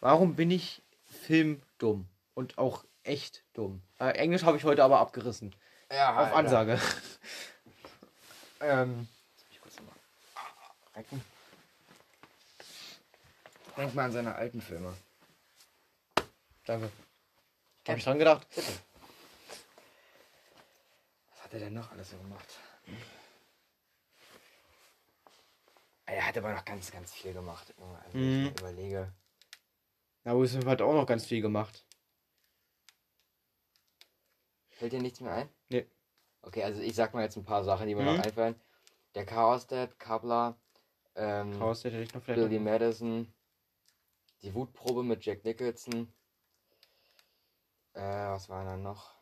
warum 0.00 0.36
bin 0.36 0.52
ich 0.52 0.82
filmdumm? 1.06 2.06
Und 2.34 2.58
auch 2.58 2.84
echt 3.02 3.42
dumm. 3.54 3.82
Äh, 3.98 4.10
Englisch 4.10 4.44
habe 4.44 4.56
ich 4.56 4.64
heute 4.64 4.84
aber 4.84 5.00
abgerissen. 5.00 5.52
Ja, 5.90 6.22
Auf 6.28 6.32
Ansage. 6.32 6.80
ähm, 8.60 9.08
Ich 9.50 9.60
kurz 9.60 9.74
mal 9.80 9.92
recken. 10.94 11.24
Denk 13.76 13.94
mal 13.94 14.04
an 14.06 14.12
seine 14.12 14.34
alten 14.34 14.60
Filme. 14.60 14.94
danke. 16.64 16.90
Hab 17.86 17.96
ich 17.96 18.04
dran 18.04 18.18
gedacht. 18.18 18.46
Was 21.30 21.44
hat 21.44 21.52
er 21.54 21.60
denn 21.60 21.74
noch 21.74 21.90
alles 21.92 22.10
so 22.10 22.16
gemacht? 22.16 22.58
Hm. 22.86 22.96
Er 26.06 26.26
hat 26.26 26.38
aber 26.38 26.52
noch 26.54 26.64
ganz, 26.64 26.90
ganz 26.90 27.12
viel 27.12 27.32
gemacht. 27.32 27.74
Also, 28.04 28.18
Mhm. 28.18 28.52
ich 28.54 28.60
überlege. 28.60 29.12
Na, 30.24 30.36
Will 30.36 30.48
Smith 30.48 30.66
hat 30.66 30.82
auch 30.82 30.94
noch 30.94 31.06
ganz 31.06 31.26
viel 31.26 31.40
gemacht. 31.42 31.84
Fällt 34.70 34.92
dir 34.92 35.00
nichts 35.02 35.20
mehr 35.20 35.32
ein? 35.32 35.48
Nee. 35.68 35.86
Okay, 36.42 36.62
also 36.64 36.80
ich 36.80 36.94
sag 36.94 37.14
mal 37.14 37.22
jetzt 37.22 37.36
ein 37.36 37.44
paar 37.44 37.64
Sachen, 37.64 37.86
die 37.86 37.94
mir 37.94 38.02
Mhm. 38.02 38.16
noch 38.16 38.24
einfallen. 38.24 38.60
Der 39.14 39.24
Chaos 39.26 39.66
Dad, 39.66 39.98
Kabla, 39.98 40.58
ähm, 41.14 41.52
Chaos 41.58 41.84
hätte 41.84 41.98
ich 42.00 42.12
noch 42.14 42.22
vielleicht. 42.22 42.40
Billy 42.48 42.58
Madison, 42.58 43.32
die 44.42 44.54
Wutprobe 44.54 45.02
mit 45.02 45.24
Jack 45.24 45.44
Nicholson. 45.44 46.12
Äh, 47.94 48.00
was 48.00 48.48
war 48.48 48.64
denn 48.64 48.82
noch? 48.82 49.14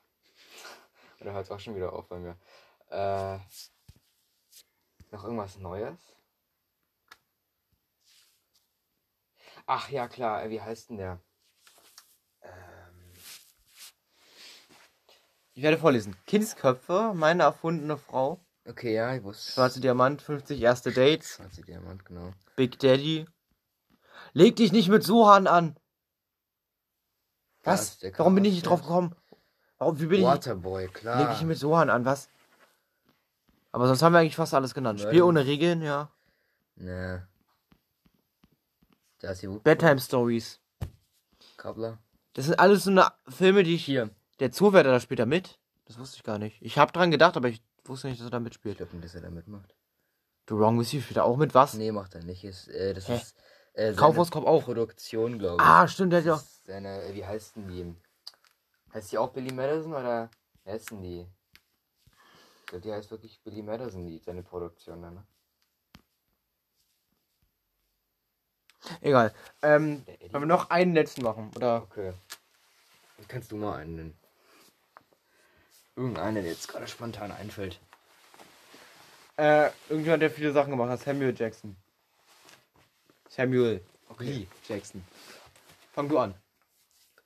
Oder 1.20 1.32
hört 1.32 1.44
es 1.44 1.50
auch 1.50 1.60
schon 1.60 1.76
wieder 1.76 1.92
auf 1.92 2.08
bei 2.08 2.18
mir? 2.18 2.38
Äh, 2.90 3.38
noch 5.10 5.24
irgendwas 5.24 5.56
Neues? 5.58 5.98
Ach 9.66 9.88
ja, 9.90 10.08
klar, 10.08 10.44
äh, 10.44 10.50
wie 10.50 10.60
heißt 10.60 10.90
denn 10.90 10.98
der? 10.98 11.20
Ähm, 12.42 13.12
Ich 15.54 15.62
werde 15.62 15.78
vorlesen. 15.78 16.16
Kindsköpfe, 16.26 17.12
meine 17.14 17.44
erfundene 17.44 17.96
Frau. 17.96 18.44
okay, 18.66 18.94
ja, 18.94 19.14
ich 19.14 19.22
wusste. 19.22 19.52
Schwarze 19.52 19.80
Diamant, 19.80 20.20
50 20.20 20.60
erste 20.60 20.92
Dates. 20.92 21.36
Schwarze 21.36 21.62
Diamant, 21.62 22.04
genau. 22.04 22.32
Big 22.56 22.78
Daddy. 22.80 23.26
Leg 24.35 24.56
dich 24.56 24.73
nicht 24.73 24.89
mit 24.89 25.02
Sohan 25.05 25.47
an. 25.47 25.77
Was? 27.62 27.98
der 27.98 28.16
Warum 28.19 28.35
bin 28.35 28.44
ich 28.44 28.52
nicht 28.55 28.66
drauf 28.66 28.82
gekommen? 28.82 29.15
Warum, 29.78 29.98
wie 30.01 30.06
bin 30.06 30.20
ich? 30.20 30.27
Waterboy, 30.27 30.89
klar. 30.89 31.19
Leg 31.20 31.31
dich 31.39 31.47
mit 31.47 31.56
Sohan 31.56 31.89
an, 31.89 32.05
was? 32.05 32.28
Aber 33.73 33.86
sonst 33.86 34.02
haben 34.02 34.12
wir 34.12 34.19
eigentlich 34.19 34.36
fast 34.36 34.55
alles 34.55 34.74
genannt. 34.74 35.01
Spiel 35.01 35.23
ohne 35.23 35.47
Regeln, 35.47 35.82
ja. 35.82 36.11
Ne. 36.77 37.27
Da 39.20 39.31
ist 39.31 39.43
die. 39.43 39.47
Bedtime 39.48 40.01
Stories. 40.01 40.61
Kabla. 41.56 41.98
Das 42.35 42.47
sind 42.47 42.59
alles 42.59 42.85
so 42.85 42.90
eine 42.90 43.12
Filme, 43.28 43.62
die 43.62 43.77
ich 43.77 43.85
Hier. 43.85 44.11
Der 44.40 44.51
Zuwärter 44.51 44.90
da 44.90 44.98
spielt 45.01 45.20
er 45.20 45.27
mit? 45.27 45.59
Das 45.86 45.98
wusste 45.98 46.16
ich 46.16 46.24
gar 46.24 46.39
nicht. 46.39 46.61
Ich 46.61 46.77
habe 46.77 46.93
dran 46.93 47.11
gedacht, 47.12 47.36
aber 47.36 47.48
ich 47.48 47.62
wusste 47.85 48.09
nicht, 48.09 48.20
dass 48.20 48.27
er 48.27 48.31
da 48.31 48.39
Ich 48.39 48.43
mitspielt. 48.44 48.78
glaube 48.78 48.93
nicht, 48.97 49.05
dass 49.05 49.15
er 49.15 49.20
da 49.23 49.31
mitmacht. 49.31 49.74
The 50.48 50.55
Wrong 50.56 50.78
With 50.78 50.93
You 50.93 51.01
spielt 51.01 51.19
er 51.19 51.24
auch 51.24 51.36
mit 51.36 51.55
was? 51.55 51.74
Nee, 51.74 51.93
macht 51.93 52.15
er 52.16 52.24
nicht. 52.24 52.43
Ist, 52.44 52.69
äh, 52.69 52.93
das 52.94 53.09
Hä? 53.09 53.16
ist 53.16 53.36
äh, 53.74 53.86
seine 53.86 53.96
Kaufhauskorb 53.96 54.46
auch. 54.46 54.64
Produktion, 54.64 55.38
glaube 55.38 55.62
ich. 55.62 55.68
Ah, 55.68 55.86
stimmt, 55.86 56.12
der 56.12 56.20
hat 56.20 56.26
ja 56.26 56.34
auch. 56.34 56.38
Ist 56.38 56.64
Seine, 56.66 57.02
äh, 57.02 57.14
wie 57.14 57.24
heißt 57.24 57.56
denn 57.56 57.68
die? 57.68 57.94
Heißt 58.92 59.12
die 59.12 59.18
auch 59.18 59.30
Billy 59.30 59.52
Madison 59.52 59.92
oder 59.92 60.30
wie 60.64 60.70
heißt 60.70 60.90
denn 60.90 61.02
die? 61.02 61.26
Ich 62.60 62.66
glaube, 62.66 62.82
die 62.82 62.92
heißt 62.92 63.10
wirklich 63.10 63.40
Billy 63.42 63.62
Madison, 63.62 64.06
die, 64.06 64.18
seine 64.18 64.42
Produktion 64.42 65.02
dann, 65.02 65.14
ne? 65.14 65.26
Egal. 69.01 69.34
Ähm, 69.62 70.05
Der 70.05 70.14
Eddie. 70.22 70.32
wollen 70.32 70.42
wir 70.42 70.46
noch 70.46 70.70
einen 70.70 70.94
letzten 70.94 71.22
machen? 71.22 71.51
Oder? 71.56 71.82
Okay. 71.82 72.12
Dann 73.16 73.28
kannst 73.28 73.51
du 73.52 73.56
mal 73.56 73.76
einen 73.78 73.96
nennen. 73.96 74.18
Irgendeinen, 75.96 76.34
der 76.42 76.44
jetzt 76.44 76.68
gerade 76.68 76.86
spontan 76.86 77.30
einfällt. 77.32 77.80
Äh, 79.36 79.70
irgendjemand, 79.88 80.22
der 80.22 80.30
viele 80.30 80.52
Sachen 80.52 80.70
gemacht 80.70 80.90
hat. 80.90 81.01
Samuel 81.01 81.34
Jackson. 81.36 81.76
Samuel. 83.35 83.81
Okay. 84.11 84.24
Lee 84.24 84.48
Jackson. 84.69 85.02
Fang 85.93 86.09
du 86.09 86.19
an. 86.19 86.35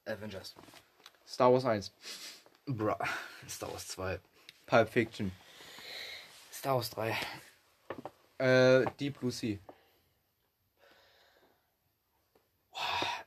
Avengers. 0.07 0.55
Star 1.27 1.53
Wars 1.53 1.67
1. 1.67 1.93
Bruh. 2.67 2.97
Star 3.47 3.71
Wars 3.71 3.87
2. 3.89 4.19
Pulp 4.67 4.89
Fiction. 4.89 5.33
Star 6.51 6.77
Wars 6.77 6.89
3. 6.91 7.15
Äh, 8.39 8.87
Deep 8.99 9.21
Blue 9.21 9.31
Sea. 9.31 9.59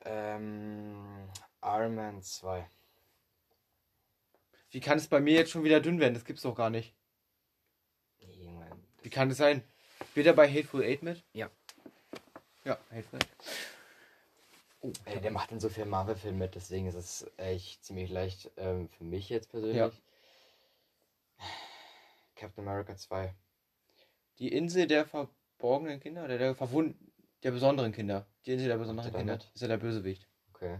Ähm, 0.03 1.29
Iron 1.61 1.93
Man 1.93 2.23
2. 2.23 2.67
Wie 4.71 4.79
kann 4.79 4.97
es 4.97 5.07
bei 5.07 5.19
mir 5.19 5.35
jetzt 5.35 5.51
schon 5.51 5.63
wieder 5.63 5.81
dünn 5.81 5.99
werden? 5.99 6.15
Das 6.15 6.25
gibt's 6.25 6.41
doch 6.41 6.55
gar 6.55 6.71
nicht. 6.71 6.95
Nee, 8.21 8.43
Junge. 8.43 8.71
Wie 9.03 9.09
kann 9.11 9.29
es 9.29 9.37
sein? 9.37 9.63
Wird 10.15 10.25
er 10.25 10.33
bei 10.33 10.49
Hateful 10.49 10.81
Eight 10.81 11.03
mit? 11.03 11.23
Ja. 11.33 11.51
Ja, 12.63 12.77
Hateful 12.91 13.19
Eight. 13.19 13.27
Oh, 14.81 14.91
Ey, 15.05 15.21
der 15.21 15.31
macht 15.31 15.51
in 15.51 15.59
so 15.59 15.69
vielen 15.69 15.89
Marvel-Filmen 15.89 16.39
mit, 16.39 16.55
deswegen 16.55 16.87
ist 16.87 16.95
es 16.95 17.31
echt 17.37 17.83
ziemlich 17.85 18.09
leicht 18.09 18.49
ähm, 18.57 18.89
für 18.89 19.03
mich 19.03 19.29
jetzt 19.29 19.49
persönlich. 19.49 19.77
Ja. 19.77 19.91
Captain 22.35 22.67
America 22.67 22.95
2. 22.95 23.33
Die 24.39 24.51
Insel 24.51 24.87
der 24.87 25.05
verborgenen 25.05 25.99
Kinder 25.99 26.23
oder 26.25 26.39
der 26.39 26.55
verwunden, 26.55 27.11
der 27.43 27.51
besonderen 27.51 27.91
Kinder. 27.91 28.25
Die 28.45 28.53
Insel 28.53 28.69
der 28.69 28.77
besonderen 28.77 29.09
er 29.13 29.17
Kinder. 29.19 29.37
damit? 29.37 29.51
Ist 29.53 29.61
ja 29.61 29.67
der 29.67 29.77
Bösewicht. 29.77 30.27
Okay. 30.49 30.79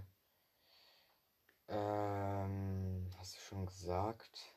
Ähm, 1.67 3.07
hast 3.19 3.35
du 3.35 3.39
schon 3.39 3.65
gesagt? 3.67 4.51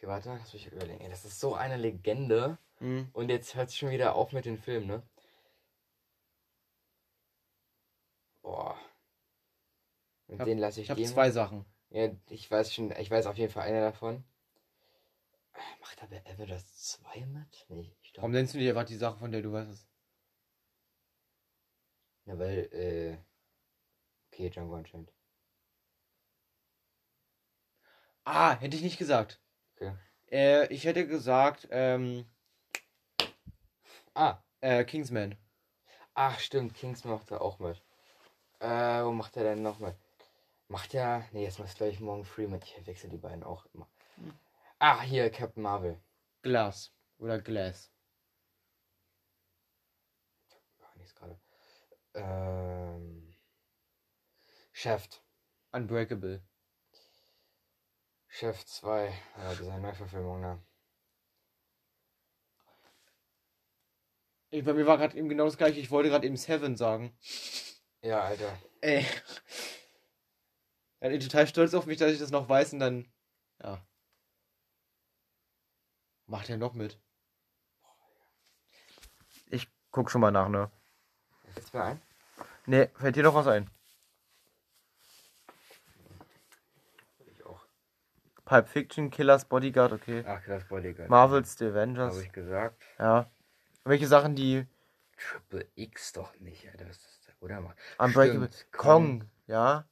Okay, 0.00 0.06
warte, 0.08 0.30
das 0.30 0.54
will 0.54 0.60
ich 0.60 0.66
überlegen. 0.72 0.98
Ey, 1.02 1.10
das 1.10 1.26
ist 1.26 1.38
so 1.40 1.54
eine 1.54 1.76
Legende. 1.76 2.56
Mhm. 2.78 3.10
Und 3.12 3.28
jetzt 3.28 3.54
hört 3.54 3.68
es 3.68 3.76
schon 3.76 3.90
wieder 3.90 4.14
auf 4.14 4.32
mit 4.32 4.46
den 4.46 4.56
Filmen, 4.56 4.86
ne? 4.86 5.02
Boah. 8.40 8.78
Und 10.26 10.38
hab- 10.38 10.46
den 10.46 10.56
lasse 10.56 10.80
ich, 10.80 10.86
Ich 10.86 10.90
habe 10.90 11.02
gehen. 11.02 11.10
zwei 11.10 11.30
Sachen. 11.30 11.66
Ja, 11.90 12.08
ich 12.30 12.50
weiß 12.50 12.72
schon, 12.72 12.92
ich 12.92 13.10
weiß 13.10 13.26
auf 13.26 13.36
jeden 13.36 13.52
Fall 13.52 13.64
einer 13.64 13.82
davon. 13.82 14.24
Macht 15.82 16.00
er 16.00 16.06
bei 16.08 16.24
Avengers 16.24 16.74
2 16.94 17.26
mit? 17.26 17.66
Nee, 17.68 17.94
ich 18.00 18.12
Warum 18.16 18.30
glaube. 18.30 18.32
nennst 18.32 18.54
du 18.54 18.58
nicht 18.58 18.70
einfach 18.70 18.84
die 18.84 18.96
Sache, 18.96 19.18
von 19.18 19.30
der 19.30 19.42
du 19.42 19.52
weißt 19.52 19.70
es? 19.70 19.86
Ja, 22.24 22.38
weil, 22.38 22.58
äh. 22.72 23.18
Okay, 24.32 24.48
Django 24.48 24.76
Unchained. 24.76 25.12
Ah, 28.24 28.58
hätte 28.58 28.76
ich 28.76 28.82
nicht 28.82 28.96
gesagt. 28.96 29.42
Okay. 29.80 29.94
Äh, 30.30 30.66
ich 30.72 30.84
hätte 30.84 31.06
gesagt, 31.06 31.68
ähm, 31.70 32.26
Ah, 34.14 34.42
äh, 34.60 34.84
Kingsman. 34.84 35.36
ach 36.14 36.38
stimmt, 36.40 36.74
Kingsman 36.74 37.14
macht 37.14 37.30
er 37.30 37.40
auch 37.40 37.58
mit. 37.60 37.82
Äh, 38.58 39.02
wo 39.04 39.12
macht 39.12 39.36
er 39.36 39.44
denn 39.44 39.62
noch 39.62 39.78
mit? 39.78 39.94
Macht 40.68 40.92
er. 40.94 41.26
Nee, 41.32 41.44
jetzt 41.44 41.58
macht 41.58 41.74
gleich 41.76 41.98
morgen 42.00 42.24
Freeman. 42.24 42.60
Ich 42.62 42.86
wechsle 42.86 43.08
die 43.08 43.16
beiden 43.16 43.42
auch 43.42 43.66
immer. 43.72 43.88
Ah, 44.78 45.00
hier, 45.00 45.30
Captain 45.30 45.62
Marvel. 45.62 45.98
Glass. 46.42 46.92
Oder 47.18 47.40
Glass. 47.40 47.90
Gar 50.78 50.96
nichts 50.96 51.14
gerade. 51.14 51.40
Ähm. 52.14 53.34
Chef. 54.72 55.08
Unbreakable. 55.72 56.42
Chef 58.30 58.64
2. 58.64 59.12
Ja, 59.38 59.54
diese 59.54 59.78
Neuverfilmung, 59.78 60.40
ne? 60.40 60.62
Ich, 64.50 64.64
bei 64.64 64.72
mir 64.72 64.86
war 64.86 64.98
gerade 64.98 65.16
eben 65.16 65.28
genau 65.28 65.44
das 65.44 65.56
gleiche. 65.56 65.78
Ich 65.78 65.90
wollte 65.90 66.08
gerade 66.08 66.26
eben 66.26 66.36
Seven 66.36 66.76
sagen. 66.76 67.16
Ja, 68.02 68.22
Alter. 68.22 68.58
Ey. 68.80 69.06
Ja, 71.00 71.08
ich 71.08 71.18
bin 71.18 71.20
total 71.20 71.46
stolz 71.46 71.74
auf 71.74 71.86
mich, 71.86 71.98
dass 71.98 72.12
ich 72.12 72.18
das 72.18 72.30
noch 72.30 72.48
weiß 72.48 72.72
und 72.72 72.80
dann. 72.80 73.12
Ja. 73.62 73.80
Macht 76.26 76.48
er 76.48 76.56
noch 76.56 76.74
mit? 76.74 76.98
Ich 79.46 79.68
guck 79.90 80.10
schon 80.10 80.20
mal 80.20 80.30
nach, 80.30 80.48
ne? 80.48 80.70
Jetzt 81.56 81.74
mir 81.74 81.82
ein? 81.82 82.02
Ne, 82.66 82.90
fällt 82.94 83.16
dir 83.16 83.22
noch 83.22 83.34
was 83.34 83.46
ein? 83.46 83.70
Ich 87.26 87.44
auch. 87.44 87.64
Pulp 88.50 88.66
Fiction, 88.66 89.10
Killers, 89.12 89.44
Bodyguard, 89.44 89.92
okay. 89.92 90.24
Ach, 90.26 90.40
das 90.44 90.64
Bodyguard. 90.64 91.08
Marvels, 91.08 91.56
The 91.56 91.66
Avengers. 91.66 92.14
Habe 92.14 92.24
ich 92.24 92.32
gesagt. 92.32 92.82
Ja. 92.98 93.30
Welche 93.84 94.08
Sachen, 94.08 94.34
die 94.34 94.66
Triple 95.16 95.68
X 95.76 96.12
doch 96.14 96.34
nicht, 96.40 96.66
Alter. 96.68 96.88
Was 96.88 96.96
ist 96.96 97.28
das? 97.28 97.40
Oder 97.40 97.60
macht. 97.60 97.76
Unbreakable. 97.98 98.48
Stimmt, 98.52 98.72
Kong, 98.72 99.24
ja. 99.46 99.84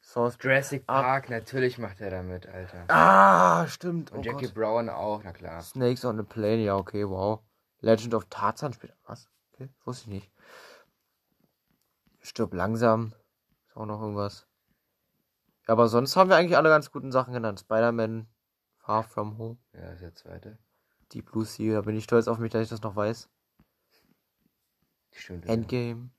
Source. 0.00 0.38
Jurassic 0.40 0.84
Ah. 0.86 1.02
Park, 1.02 1.28
natürlich 1.28 1.76
macht 1.76 2.00
er 2.00 2.08
damit, 2.08 2.46
Alter. 2.46 2.86
Ah, 2.88 3.66
stimmt. 3.66 4.10
Und 4.12 4.20
oh 4.20 4.22
Jackie 4.22 4.46
Gott. 4.46 4.54
Brown 4.54 4.88
auch, 4.88 5.22
na 5.22 5.32
klar. 5.32 5.60
Snakes 5.60 6.02
on 6.06 6.18
a 6.18 6.22
Plane, 6.22 6.64
ja, 6.64 6.74
okay, 6.74 7.06
wow. 7.06 7.40
Legend 7.80 8.14
of 8.14 8.24
Tarzan 8.30 8.72
spielt. 8.72 8.94
Was? 9.04 9.28
Okay, 9.52 9.68
wusste 9.84 10.04
ich 10.04 10.14
nicht. 10.14 10.32
Stirb 12.22 12.54
langsam. 12.54 13.12
Ist 13.66 13.76
auch 13.76 13.84
noch 13.84 14.00
irgendwas. 14.00 14.45
Ja, 15.66 15.72
aber 15.72 15.88
sonst 15.88 16.16
haben 16.16 16.30
wir 16.30 16.36
eigentlich 16.36 16.56
alle 16.56 16.68
ganz 16.68 16.92
guten 16.92 17.10
Sachen 17.12 17.32
genannt. 17.34 17.60
Spider-Man, 17.60 18.26
Far 18.78 19.02
From 19.04 19.36
Home, 19.38 19.58
Ja, 19.72 19.90
ist 19.90 20.02
der 20.02 20.14
zweite. 20.14 20.58
Deep 21.12 21.30
Blue 21.30 21.44
Sea, 21.44 21.74
da 21.74 21.80
bin 21.82 21.96
ich 21.96 22.04
stolz 22.04 22.28
auf 22.28 22.38
mich, 22.38 22.52
dass 22.52 22.62
ich 22.62 22.68
das 22.68 22.82
noch 22.82 22.96
weiß. 22.96 23.28
Stimmt. 25.12 25.46
Endgame. 25.46 26.10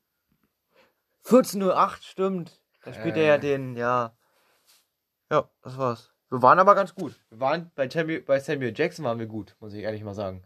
14.08 1.26 2.02
stimmt. 2.04 2.62
Da 2.84 2.94
spielt 2.94 3.18
er 3.18 3.24
ja 3.24 3.36
Äh. 3.36 3.40
den, 3.40 3.76
ja. 3.76 4.16
Ja, 5.32 5.50
das 5.62 5.78
war's. 5.78 6.14
Wir 6.30 6.42
waren 6.42 6.60
aber 6.60 6.74
ganz 6.76 6.96
gut. 6.96 7.20
Wir 7.30 7.40
waren 7.40 7.72
bei 7.76 7.90
Samuel, 7.90 8.22
bei 8.22 8.40
Samuel 8.40 8.74
Jackson 8.78 9.06
waren 9.06 9.20
wir 9.20 9.28
gut, 9.28 9.56
muss 9.60 9.74
ich 9.74 9.84
ehrlich 9.84 10.04
mal 10.04 10.14
sagen. 10.14 10.44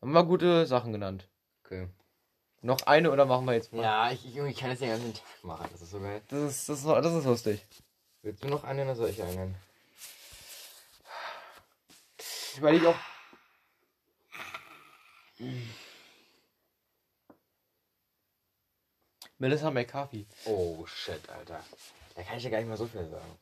Haben 0.00 0.12
wir 0.12 0.24
gute 0.24 0.66
Sachen 0.66 0.92
genannt. 0.92 1.28
Okay. 1.64 1.88
Noch 2.60 2.82
eine 2.86 3.10
oder 3.10 3.24
machen 3.26 3.46
wir 3.46 3.54
jetzt 3.54 3.72
mal? 3.72 3.82
Ja, 3.82 4.10
ich, 4.10 4.24
Junge, 4.34 4.50
ich 4.50 4.56
kann 4.58 4.70
das 4.70 4.80
den 4.80 4.88
ganzen 4.90 5.14
Tag 5.14 5.22
machen. 5.44 5.68
Das 5.72 5.82
ist 5.82 5.90
so 5.90 6.00
geil. 6.00 6.22
Das 6.28 6.40
ist, 6.42 6.68
das 6.68 6.78
ist, 6.80 6.86
das 6.86 7.14
ist 7.14 7.24
lustig. 7.24 7.66
Willst 8.28 8.44
du 8.44 8.48
noch 8.48 8.62
einen 8.62 8.80
oder 8.80 8.94
soll 8.94 9.08
ich 9.08 9.22
einen? 9.22 9.56
Ich 12.18 12.58
überlege 12.58 12.90
auch. 12.90 12.96
Melissa 19.38 19.70
McCarthy. 19.70 20.26
Oh, 20.44 20.84
shit, 20.84 21.26
Alter. 21.30 21.64
Da 22.14 22.22
kann 22.22 22.36
ich 22.36 22.44
ja 22.44 22.50
gar 22.50 22.58
nicht 22.58 22.68
mal 22.68 22.76
so 22.76 22.86
viel 22.86 23.08
sagen. 23.08 23.38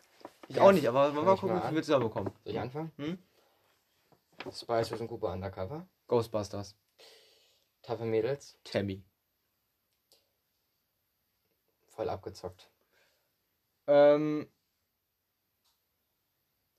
Ich 0.47 0.55
Ja, 0.55 0.63
auch 0.63 0.71
nicht, 0.71 0.87
aber 0.87 1.11
mal 1.11 1.35
ich 1.35 1.41
gucken, 1.41 1.57
wie 1.57 1.67
viel 1.67 1.75
wir 1.75 1.83
zusammenbekommen. 1.83 2.33
Soll 2.45 2.53
ich 2.53 2.61
anfangen? 2.61 2.93
Hm? 2.95 3.19
Spice 4.53 4.91
vs. 4.91 5.09
Cooper 5.09 5.33
Undercover. 5.33 5.89
Ghostbusters. 6.07 6.77
Taffe 7.83 8.05
Mädels. 8.05 8.57
Tammy. 8.63 9.05
Voll 11.89 12.09
abgezockt. 12.09 12.71
Ähm. 13.89 14.49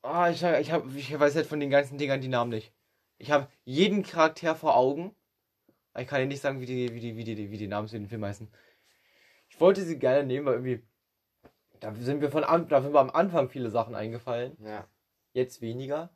Ah, 0.10 0.30
ich, 0.30 0.42
ich, 0.42 0.72
hab, 0.72 0.96
ich 0.96 1.20
weiß 1.20 1.36
halt 1.36 1.48
von 1.48 1.60
den 1.60 1.70
ganzen 1.70 1.98
Dingern 1.98 2.22
die 2.22 2.30
Namen 2.30 2.50
nicht. 2.50 2.74
Ich 3.18 3.30
habe 3.30 3.52
jeden 3.66 4.04
Charakter 4.04 4.56
vor 4.56 4.78
Augen. 4.78 5.14
Aber 5.92 6.02
ich 6.02 6.08
kann 6.08 6.22
dir 6.22 6.28
nicht 6.28 6.40
sagen, 6.40 6.62
wie 6.62 6.66
die, 6.66 6.94
wie 6.94 7.02
die, 7.02 7.18
wie 7.18 7.26
die, 7.26 7.52
wie 7.52 7.58
die 7.58 7.68
Namen 7.68 7.90
zu 7.90 7.98
den 7.98 8.08
Film 8.08 8.24
heißen. 8.24 8.48
Ich 9.50 9.60
wollte 9.60 9.84
sie 9.84 10.00
gerne 10.00 10.26
nehmen, 10.26 10.46
weil 10.46 10.54
irgendwie. 10.54 10.82
Da 11.82 11.94
sind 11.94 12.22
wir 12.22 12.32
von 12.32 12.42
da 12.42 12.82
sind 12.82 12.94
wir 12.94 13.02
am 13.02 13.10
Anfang 13.10 13.50
viele 13.50 13.70
Sachen 13.70 13.96
eingefallen. 13.96 14.56
Ja. 14.64 14.88
Jetzt 15.34 15.60
weniger. 15.60 16.10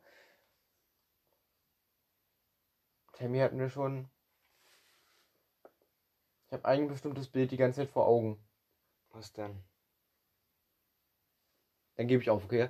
Tammy 3.12 3.40
hatten 3.40 3.60
wir 3.60 3.70
schon. 3.70 4.10
Ich 6.48 6.54
habe 6.54 6.66
ein 6.66 6.88
bestimmtes 6.88 7.28
Bild 7.28 7.52
die 7.52 7.58
ganze 7.58 7.82
Zeit 7.82 7.90
vor 7.90 8.08
Augen. 8.08 8.42
Was 9.12 9.34
denn? 9.34 9.62
Dann 11.98 12.08
gebe 12.08 12.24
ich 12.24 12.30
auf, 12.30 12.46
okay? 12.46 12.70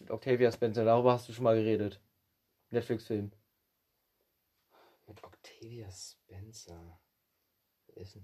Mit 0.00 0.10
Octavia 0.10 0.50
Spencer, 0.50 0.84
darüber 0.84 1.12
hast 1.12 1.28
du 1.28 1.32
schon 1.32 1.44
mal 1.44 1.56
geredet. 1.56 2.00
Netflix-Film. 2.70 3.32
Mit 5.06 5.22
Octavia 5.22 5.90
Spencer. 5.90 6.98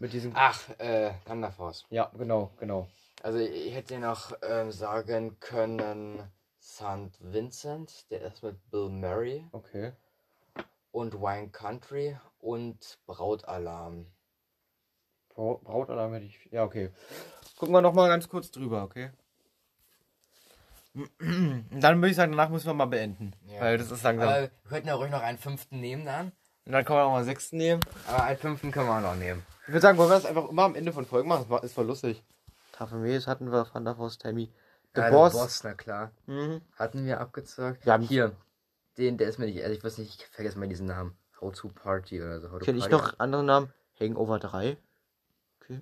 Mit 0.00 0.12
diesem. 0.12 0.32
Ach, 0.34 0.68
äh, 0.78 1.12
Thunder 1.26 1.52
Force. 1.52 1.86
Ja, 1.90 2.10
genau, 2.16 2.52
genau. 2.58 2.88
Also 3.22 3.38
ich 3.38 3.72
hätte 3.74 3.98
noch 3.98 4.32
ähm, 4.42 4.72
sagen 4.72 5.38
können 5.38 6.30
St. 6.60 7.16
Vincent, 7.20 8.10
der 8.10 8.22
ist 8.22 8.42
mit 8.42 8.70
Bill 8.70 8.88
Murray 8.88 9.46
Okay. 9.52 9.92
und 10.90 11.14
Wine 11.14 11.50
Country 11.50 12.18
und 12.38 12.98
Brautalarm. 13.06 14.06
Braut, 15.28 15.62
Brautalarm 15.62 16.14
hätte 16.14 16.26
ich. 16.26 16.48
Ja, 16.50 16.64
okay. 16.64 16.90
Gucken 17.56 17.74
wir 17.74 17.80
nochmal 17.82 18.08
ganz 18.08 18.28
kurz 18.28 18.50
drüber, 18.50 18.82
okay? 18.82 19.10
Dann 20.94 21.98
würde 22.00 22.08
ich 22.10 22.16
sagen, 22.16 22.32
danach 22.32 22.48
müssen 22.50 22.66
wir 22.66 22.74
mal 22.74 22.86
beenden. 22.86 23.32
Ja. 23.46 23.60
Weil 23.60 23.78
das 23.78 23.90
ist 23.90 24.02
langsam. 24.02 24.28
Aber 24.28 24.40
wir 24.42 24.50
könnten 24.68 24.88
ja 24.88 24.94
ruhig 24.94 25.10
noch 25.10 25.22
einen 25.22 25.38
fünften 25.38 25.80
nehmen 25.80 26.04
dann. 26.04 26.32
Und 26.66 26.72
dann 26.72 26.84
kann 26.84 26.96
man 26.96 27.06
auch 27.06 27.10
mal 27.10 27.16
einen 27.18 27.24
sechsten 27.26 27.56
nehmen. 27.56 27.82
Aber 28.06 28.24
einen 28.24 28.38
fünften 28.38 28.70
können 28.70 28.86
wir 28.88 28.96
auch 28.96 29.00
noch 29.00 29.14
nehmen. 29.16 29.44
Ich 29.62 29.68
würde 29.68 29.80
sagen, 29.80 29.98
wollen 29.98 30.10
wir 30.10 30.14
das 30.16 30.26
einfach 30.26 30.48
immer 30.48 30.64
am 30.64 30.74
Ende 30.74 30.92
von 30.92 31.06
Folgen 31.06 31.28
machen? 31.28 31.42
Das 31.42 31.50
war, 31.50 31.64
ist 31.64 31.74
voll 31.74 31.86
lustig. 31.86 32.22
Tafelmees 32.72 33.26
hatten 33.26 33.50
wir, 33.52 33.66
Van 33.72 33.84
der 33.84 33.94
Force, 33.94 34.18
Tammy. 34.18 34.52
The 34.94 35.02
Ja, 35.02 35.10
Boss. 35.10 35.62
na 35.62 35.74
klar. 35.74 36.10
Mhm. 36.26 36.62
Hatten 36.76 37.04
wir 37.06 37.20
abgezockt. 37.20 37.84
Wir 37.86 37.92
haben- 37.92 38.02
Hier. 38.02 38.32
Den, 38.98 39.16
der 39.16 39.28
ist 39.28 39.38
mir 39.38 39.46
nicht, 39.46 39.62
also 39.62 39.72
ich 39.74 39.82
weiß 39.84 39.98
nicht, 39.98 40.20
ich 40.20 40.26
vergesse 40.26 40.58
mal 40.58 40.68
diesen 40.68 40.86
Namen. 40.86 41.16
How 41.40 41.52
to 41.54 41.68
Party 41.68 42.20
oder 42.20 42.40
so. 42.40 42.48
Kenne 42.58 42.78
ich 42.78 42.88
noch 42.90 43.18
andere 43.18 43.44
Namen? 43.44 43.72
Hangover 43.98 44.38
3. 44.38 44.76
Okay. 45.62 45.80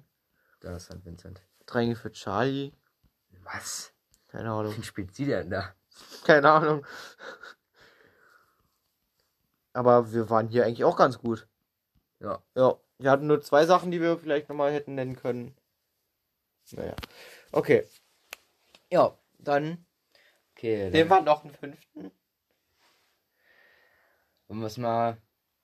Da 0.61 0.77
ist 0.77 0.85
St. 0.85 1.05
Vincent. 1.05 1.43
Dränge 1.67 1.97
für 1.97 2.13
Charlie. 2.13 2.73
Was? 3.43 3.93
Keine 4.29 4.51
Ahnung. 4.51 4.77
Wie 4.77 4.83
spielt 4.83 5.15
sie 5.15 5.27
denn 5.27 5.51
da? 5.51 5.75
Keine 6.25 6.51
Ahnung. 6.51 6.87
Aber 9.73 10.13
wir 10.13 10.29
waren 10.31 10.49
hier 10.49 10.65
eigentlich 10.65 10.85
auch 10.85 10.97
ganz 10.97 11.19
gut. 11.19 11.49
Ja. 12.21 12.43
Ja, 12.55 12.77
wir 12.99 13.11
hatten 13.11 13.27
nur 13.27 13.41
zwei 13.41 13.65
Sachen, 13.67 13.91
die 13.91 14.01
wir 14.01 14.19
vielleicht 14.19 14.49
nochmal 14.49 14.73
hätten 14.73 14.95
nennen 14.95 15.17
können. 15.17 15.57
Naja. 16.73 16.95
Okay. 17.53 17.87
Ja, 18.91 19.17
dann 19.39 19.87
Okay, 20.59 20.91
dann 20.91 21.09
wir 21.09 21.21
noch 21.23 21.45
einen 21.45 21.55
fünften. 21.55 22.11
wollen 24.49 24.61
wir 24.61 24.67
es 24.67 24.77
mal, 24.77 25.17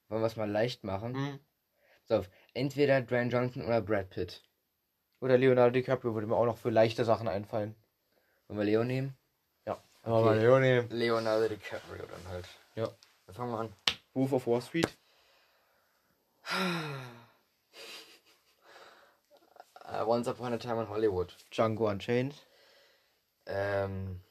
wollen 0.08 0.22
wir 0.22 0.26
es 0.26 0.36
mal 0.36 0.48
leicht 0.48 0.84
machen. 0.84 1.12
Mhm. 1.14 1.40
So, 2.04 2.22
entweder 2.52 3.00
Dwayne 3.00 3.28
Johnson 3.28 3.64
oder 3.64 3.80
Brad 3.80 4.10
Pitt. 4.10 4.44
Oder 5.20 5.36
Leonardo 5.36 5.72
DiCaprio 5.72 6.14
würde 6.14 6.28
mir 6.28 6.36
auch 6.36 6.46
noch 6.46 6.58
für 6.58 6.70
leichte 6.70 7.04
Sachen 7.04 7.26
einfallen. 7.26 7.74
Wollen 8.48 8.58
wir 8.58 8.64
Leo 8.64 8.84
nehmen? 8.84 9.16
Ja. 9.66 9.82
Okay. 10.02 10.24
mal 10.24 10.38
Leo 10.38 10.58
nehmen. 10.58 10.88
Leonardo 10.90 11.48
DiCaprio 11.48 12.04
dann 12.06 12.28
halt. 12.28 12.48
Ja. 12.74 12.90
Dann 13.26 13.34
fangen 13.34 13.52
wir 13.52 13.58
an. 13.58 13.76
Wolf 14.12 14.32
of 14.32 14.46
Wall 14.46 14.62
Street. 14.62 14.96
Uh, 19.86 20.02
Once 20.06 20.26
Upon 20.26 20.54
a 20.54 20.56
Time 20.56 20.80
in 20.80 20.88
Hollywood. 20.88 21.36
Django 21.50 21.88
Unchained. 21.90 22.34
Ähm. 23.46 24.22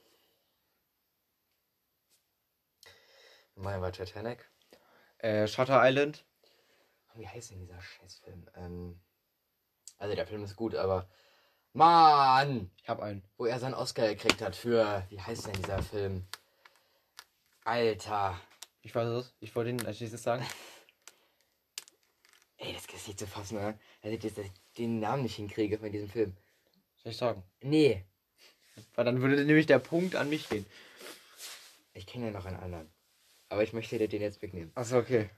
Mal 3.56 3.80
war 3.80 3.91
Titanic. 3.91 4.49
Äh, 5.19 5.48
Shutter 5.48 5.80
Island. 5.88 6.26
Wie 7.14 7.27
heißt 7.27 7.52
denn 7.52 7.60
dieser 7.60 7.80
Scheißfilm? 7.80 8.49
Ähm. 8.56 8.99
Also 9.99 10.15
der 10.15 10.26
Film 10.26 10.44
ist 10.44 10.56
gut, 10.56 10.73
aber. 10.73 11.07
Mann! 11.73 12.69
Ich 12.81 12.87
hab 12.87 13.01
einen. 13.01 13.23
Wo 13.37 13.45
er 13.45 13.59
seinen 13.59 13.73
Oscar 13.73 14.07
gekriegt 14.07 14.41
hat 14.41 14.55
für. 14.55 15.05
Wie 15.09 15.19
heißt 15.19 15.47
denn 15.47 15.53
dieser 15.53 15.81
Film? 15.81 16.23
Alter. 17.63 18.39
Ich 18.81 18.93
weiß 18.93 19.07
es. 19.07 19.33
Ich 19.39 19.55
wollte 19.55 19.71
ihn 19.71 19.85
als 19.85 19.99
nächstes 19.99 20.23
sagen. 20.23 20.45
Ey, 22.57 22.73
das 22.73 22.85
ist 22.85 23.07
nicht 23.07 23.19
zu 23.19 23.27
fassen, 23.27 23.57
oder? 23.57 23.77
Also, 24.01 24.17
dass 24.17 24.37
ich 24.37 24.51
den 24.77 24.99
Namen 24.99 25.23
nicht 25.23 25.35
hinkriege 25.35 25.79
von 25.79 25.91
diesem 25.91 26.09
Film. 26.09 26.37
Soll 27.01 27.11
ich 27.11 27.17
sagen? 27.17 27.43
Nee. 27.61 28.05
Weil 28.95 29.05
dann 29.05 29.21
würde 29.21 29.43
nämlich 29.43 29.65
der 29.65 29.79
Punkt 29.79 30.15
an 30.15 30.29
mich 30.29 30.47
gehen. 30.49 30.65
Ich 31.93 32.05
kenne 32.05 32.27
ja 32.27 32.31
noch 32.31 32.45
einen 32.45 32.59
anderen. 32.59 32.89
Aber 33.49 33.63
ich 33.63 33.73
möchte 33.73 33.97
dir 33.97 34.07
den 34.07 34.21
jetzt 34.21 34.41
wegnehmen. 34.41 34.71
Achso, 34.75 34.97
okay. 34.97 35.29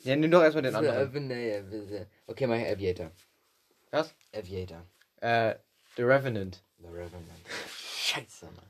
Ja, 0.00 0.16
nimm 0.16 0.30
doch 0.30 0.42
erstmal 0.42 0.62
den 0.62 0.74
anderen. 0.74 2.08
Okay, 2.26 2.46
mach 2.46 2.56
Aviator. 2.56 3.10
Was? 3.92 4.14
Aviator. 4.34 4.86
Äh, 5.20 5.56
The 5.96 6.02
Revenant. 6.02 6.64
The 6.78 6.86
Revenant. 6.88 7.46
Scheiße, 7.76 8.46
Mann. 8.46 8.66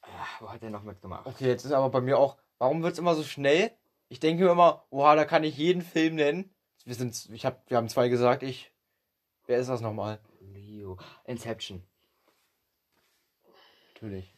Ah, 0.00 0.26
wo 0.40 0.50
hat 0.50 0.62
er 0.62 0.70
noch 0.70 0.82
mitgemacht? 0.82 1.26
Okay, 1.26 1.46
jetzt 1.46 1.64
ist 1.64 1.72
aber 1.72 1.90
bei 1.90 2.00
mir 2.00 2.18
auch. 2.18 2.38
Warum 2.58 2.82
wird's 2.82 2.98
immer 2.98 3.14
so 3.14 3.22
schnell? 3.22 3.76
Ich 4.08 4.18
denke 4.18 4.44
mir 4.44 4.50
immer, 4.50 4.86
oha, 4.90 5.14
da 5.14 5.26
kann 5.26 5.44
ich 5.44 5.58
jeden 5.58 5.82
Film 5.82 6.14
nennen. 6.14 6.54
Wir 6.84 6.94
sind, 6.94 7.28
ich 7.30 7.44
hab, 7.44 7.68
wir 7.68 7.76
haben 7.76 7.88
zwei 7.88 8.08
gesagt, 8.08 8.42
ich. 8.42 8.72
Wer 9.46 9.58
ist 9.58 9.68
das 9.68 9.82
nochmal? 9.82 10.18
Leo. 10.40 10.96
Inception. 11.24 11.82
Natürlich. 13.92 14.34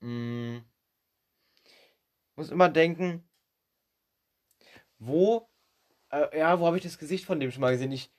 Mm. 0.00 0.58
Muss 2.36 2.50
immer 2.50 2.68
denken, 2.68 3.28
wo, 4.98 5.49
äh, 6.10 6.38
ja, 6.38 6.58
wo 6.60 6.66
habe 6.66 6.76
ich 6.76 6.82
das 6.82 6.98
Gesicht 6.98 7.24
von 7.24 7.40
dem 7.40 7.50
schon 7.50 7.60
mal 7.60 7.72
gesehen? 7.72 7.92
Ich, 7.92 8.10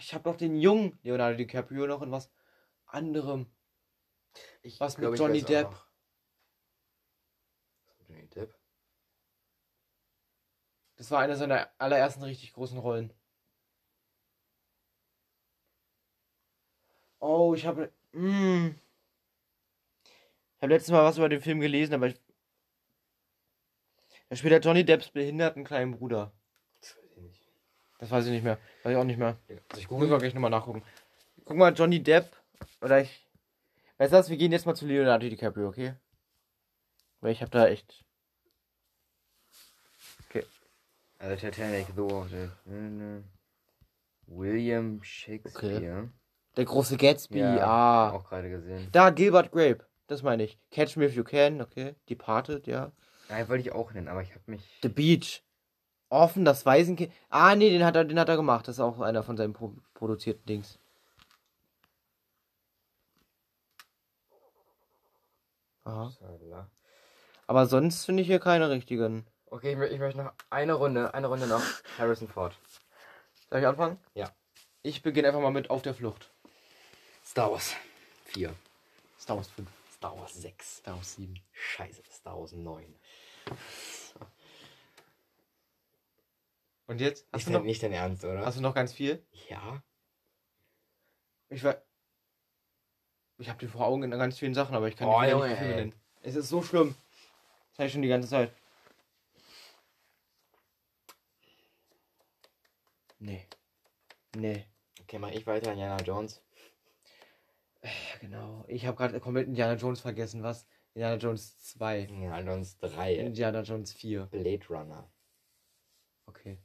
ich 0.00 0.14
habe 0.14 0.24
doch 0.24 0.36
den 0.36 0.56
jungen 0.56 0.98
Leonardo 1.02 1.36
DiCaprio 1.36 1.86
noch 1.86 2.02
in 2.02 2.10
was 2.10 2.30
anderem. 2.86 3.46
Ich 4.62 4.80
Was 4.80 4.96
mit 4.96 5.02
glaub, 5.02 5.14
ich 5.14 5.20
Johnny 5.20 5.42
Depp? 5.42 5.70
noch. 5.70 5.86
Was 7.86 7.98
mit 7.98 8.08
Johnny 8.08 8.28
Depp? 8.28 8.54
Das 10.96 11.10
war 11.10 11.20
eine 11.20 11.36
seiner 11.36 11.70
allerersten 11.78 12.22
richtig 12.22 12.52
großen 12.52 12.78
Rollen. 12.78 13.12
Oh, 17.20 17.54
ich 17.54 17.66
habe. 17.66 17.92
Mm. 18.12 18.68
Ich 20.56 20.62
habe 20.62 20.72
letztes 20.72 20.90
Mal 20.90 21.04
was 21.04 21.18
über 21.18 21.28
den 21.28 21.40
Film 21.40 21.60
gelesen, 21.60 21.94
aber 21.94 22.08
ich. 22.08 22.25
Da 24.28 24.36
spielt 24.36 24.52
der 24.52 24.60
Johnny 24.60 24.84
Depps 24.84 25.10
behinderten 25.10 25.64
kleinen 25.64 25.92
Bruder. 25.92 26.32
Das 26.80 26.96
weiß 26.96 27.04
ich 27.16 27.22
nicht. 27.22 27.48
Das 27.98 28.10
weiß 28.10 28.26
ich 28.26 28.32
nicht 28.32 28.44
mehr. 28.44 28.58
Weiß 28.82 28.92
ich 28.92 28.98
auch 28.98 29.04
nicht 29.04 29.18
mehr. 29.18 29.36
Also 29.68 29.80
ich 29.80 29.88
google 29.88 30.10
wir 30.10 30.18
gleich 30.18 30.34
nochmal 30.34 30.50
nachgucken. 30.50 30.82
Guck 31.44 31.56
mal, 31.56 31.72
Johnny 31.72 32.02
Depp. 32.02 32.30
Oder 32.80 33.00
ich. 33.00 33.26
Weißt 33.98 34.12
du 34.12 34.16
was, 34.18 34.28
wir 34.28 34.36
gehen 34.36 34.52
jetzt 34.52 34.66
mal 34.66 34.74
zu 34.74 34.86
Leonardo 34.86 35.28
DiCaprio, 35.28 35.68
okay? 35.68 35.94
Weil 37.20 37.32
ich 37.32 37.40
habe 37.40 37.50
da 37.50 37.66
echt. 37.66 38.04
Also 41.18 41.36
Titanic, 41.36 41.86
so. 41.96 42.26
William 44.26 45.02
Shakespeare. 45.02 46.10
Der 46.56 46.64
große 46.64 46.96
Gatsby, 46.96 47.38
Ja, 47.38 47.66
ah. 47.66 48.10
Auch 48.12 48.28
gerade 48.28 48.50
gesehen. 48.50 48.88
Da, 48.92 49.10
Gilbert 49.10 49.50
Grape. 49.52 49.86
Das 50.08 50.22
meine 50.22 50.44
ich. 50.44 50.58
Catch 50.70 50.96
Me 50.96 51.06
If 51.06 51.14
You 51.14 51.24
Can, 51.24 51.60
okay. 51.60 51.94
Departed, 52.08 52.66
ja. 52.66 52.92
Ja, 53.28 53.48
wollte 53.48 53.62
ich 53.62 53.72
auch 53.72 53.92
nennen, 53.92 54.08
aber 54.08 54.22
ich 54.22 54.30
habe 54.30 54.42
mich. 54.46 54.62
The 54.82 54.88
Beach. 54.88 55.42
Offen, 56.08 56.44
das 56.44 56.64
Waisenkind. 56.64 57.12
Ah, 57.30 57.56
nee, 57.56 57.70
den 57.70 57.84
hat 57.84 57.96
er, 57.96 58.04
den 58.04 58.18
hat 58.18 58.28
er 58.28 58.36
gemacht. 58.36 58.68
Das 58.68 58.76
ist 58.76 58.80
auch 58.80 59.00
einer 59.00 59.22
von 59.22 59.36
seinen 59.36 59.52
Pro 59.52 59.74
produzierten 59.94 60.44
Dings. 60.46 60.78
Aha. 65.84 66.12
Aber 67.46 67.66
sonst 67.66 68.04
finde 68.04 68.22
ich 68.22 68.28
hier 68.28 68.40
keine 68.40 68.70
richtigen. 68.70 69.26
Okay, 69.46 69.72
ich, 69.72 69.92
ich 69.92 69.98
möchte 69.98 70.20
noch 70.22 70.32
eine 70.50 70.74
Runde, 70.74 71.14
eine 71.14 71.28
Runde 71.28 71.46
noch. 71.46 71.62
Harrison 71.98 72.28
Ford. 72.28 72.56
Soll 73.50 73.60
ich 73.60 73.66
anfangen? 73.66 73.98
Ja. 74.14 74.30
Ich 74.82 75.02
beginne 75.02 75.28
einfach 75.28 75.40
mal 75.40 75.52
mit 75.52 75.70
Auf 75.70 75.82
der 75.82 75.94
Flucht. 75.94 76.30
Star 77.24 77.50
Wars 77.50 77.74
4. 78.26 78.52
Star 79.18 79.36
Wars 79.36 79.48
5. 79.48 79.68
Star 79.92 80.16
Wars 80.18 80.34
6. 80.34 80.76
Star 80.78 80.96
Wars 80.96 81.14
7. 81.14 81.40
Scheiße, 81.52 82.02
Star 82.10 82.38
Wars 82.38 82.52
9. 82.52 82.94
Und 86.86 87.00
jetzt? 87.00 87.26
Hast 87.32 87.34
Nicht 87.34 87.46
du, 87.48 87.50
dein, 87.52 87.60
noch, 87.60 87.66
nicht 87.66 87.82
dein 87.82 87.92
Ernst, 87.92 88.24
oder? 88.24 88.46
hast 88.46 88.58
du 88.58 88.62
noch 88.62 88.74
ganz 88.74 88.92
viel? 88.92 89.24
ja. 89.48 89.82
Ich 91.48 91.62
war. 91.62 91.80
Ich 93.38 93.48
habe 93.48 93.58
die 93.58 93.68
vor 93.68 93.86
Augen 93.86 94.02
in 94.02 94.10
ganz 94.10 94.38
vielen 94.38 94.54
Sachen, 94.54 94.74
aber 94.74 94.88
ich 94.88 94.96
kann 94.96 95.06
Oh, 95.08 95.20
die 95.22 95.28
Junge, 95.28 95.48
nicht 95.48 95.60
nennen. 95.60 95.94
Es 96.22 96.34
ist 96.34 96.48
so 96.48 96.62
schlimm. 96.62 96.94
Das 97.70 97.78
habe 97.78 97.86
ich 97.86 97.92
schon 97.92 98.02
die 98.02 98.08
ganze 98.08 98.28
Zeit. 98.28 98.52
Nee. 103.18 103.46
Nee. 104.34 104.64
Okay, 105.02 105.18
mach 105.18 105.30
ich 105.30 105.46
weiter. 105.46 105.70
Indiana 105.72 106.02
Jones. 106.02 106.42
Ja, 107.82 107.90
genau. 108.20 108.64
Ich 108.66 108.86
habe 108.86 108.96
gerade 108.96 109.20
komplett 109.20 109.46
Indiana 109.46 109.74
Jones 109.74 110.00
vergessen. 110.00 110.42
Was? 110.42 110.66
Indiana 110.96 111.18
Jones 111.18 111.58
2. 111.58 112.04
Indiana 112.08 112.40
Jones 112.40 112.78
3. 112.78 113.16
Indiana 113.18 113.62
Jones 113.62 113.92
4. 113.92 114.26
Blade 114.30 114.66
Runner. 114.70 115.04
Okay. 116.24 116.56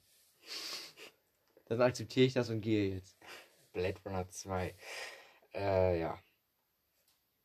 Dann 1.65 1.81
akzeptiere 1.81 2.27
ich 2.27 2.33
das 2.33 2.49
und 2.49 2.61
gehe 2.61 2.95
jetzt. 2.95 3.17
Blade 3.73 3.99
Runner 4.05 4.29
2. 4.29 4.73
Äh, 5.53 5.99
ja. 5.99 6.17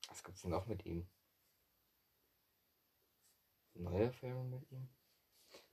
Was 0.09 0.23
gibt's 0.23 0.43
denn 0.43 0.53
noch 0.53 0.67
mit 0.67 0.87
ihm? 0.87 1.09
Neue 3.75 4.13
Filme 4.13 4.45
mit 4.45 4.71
ihm? 4.71 4.89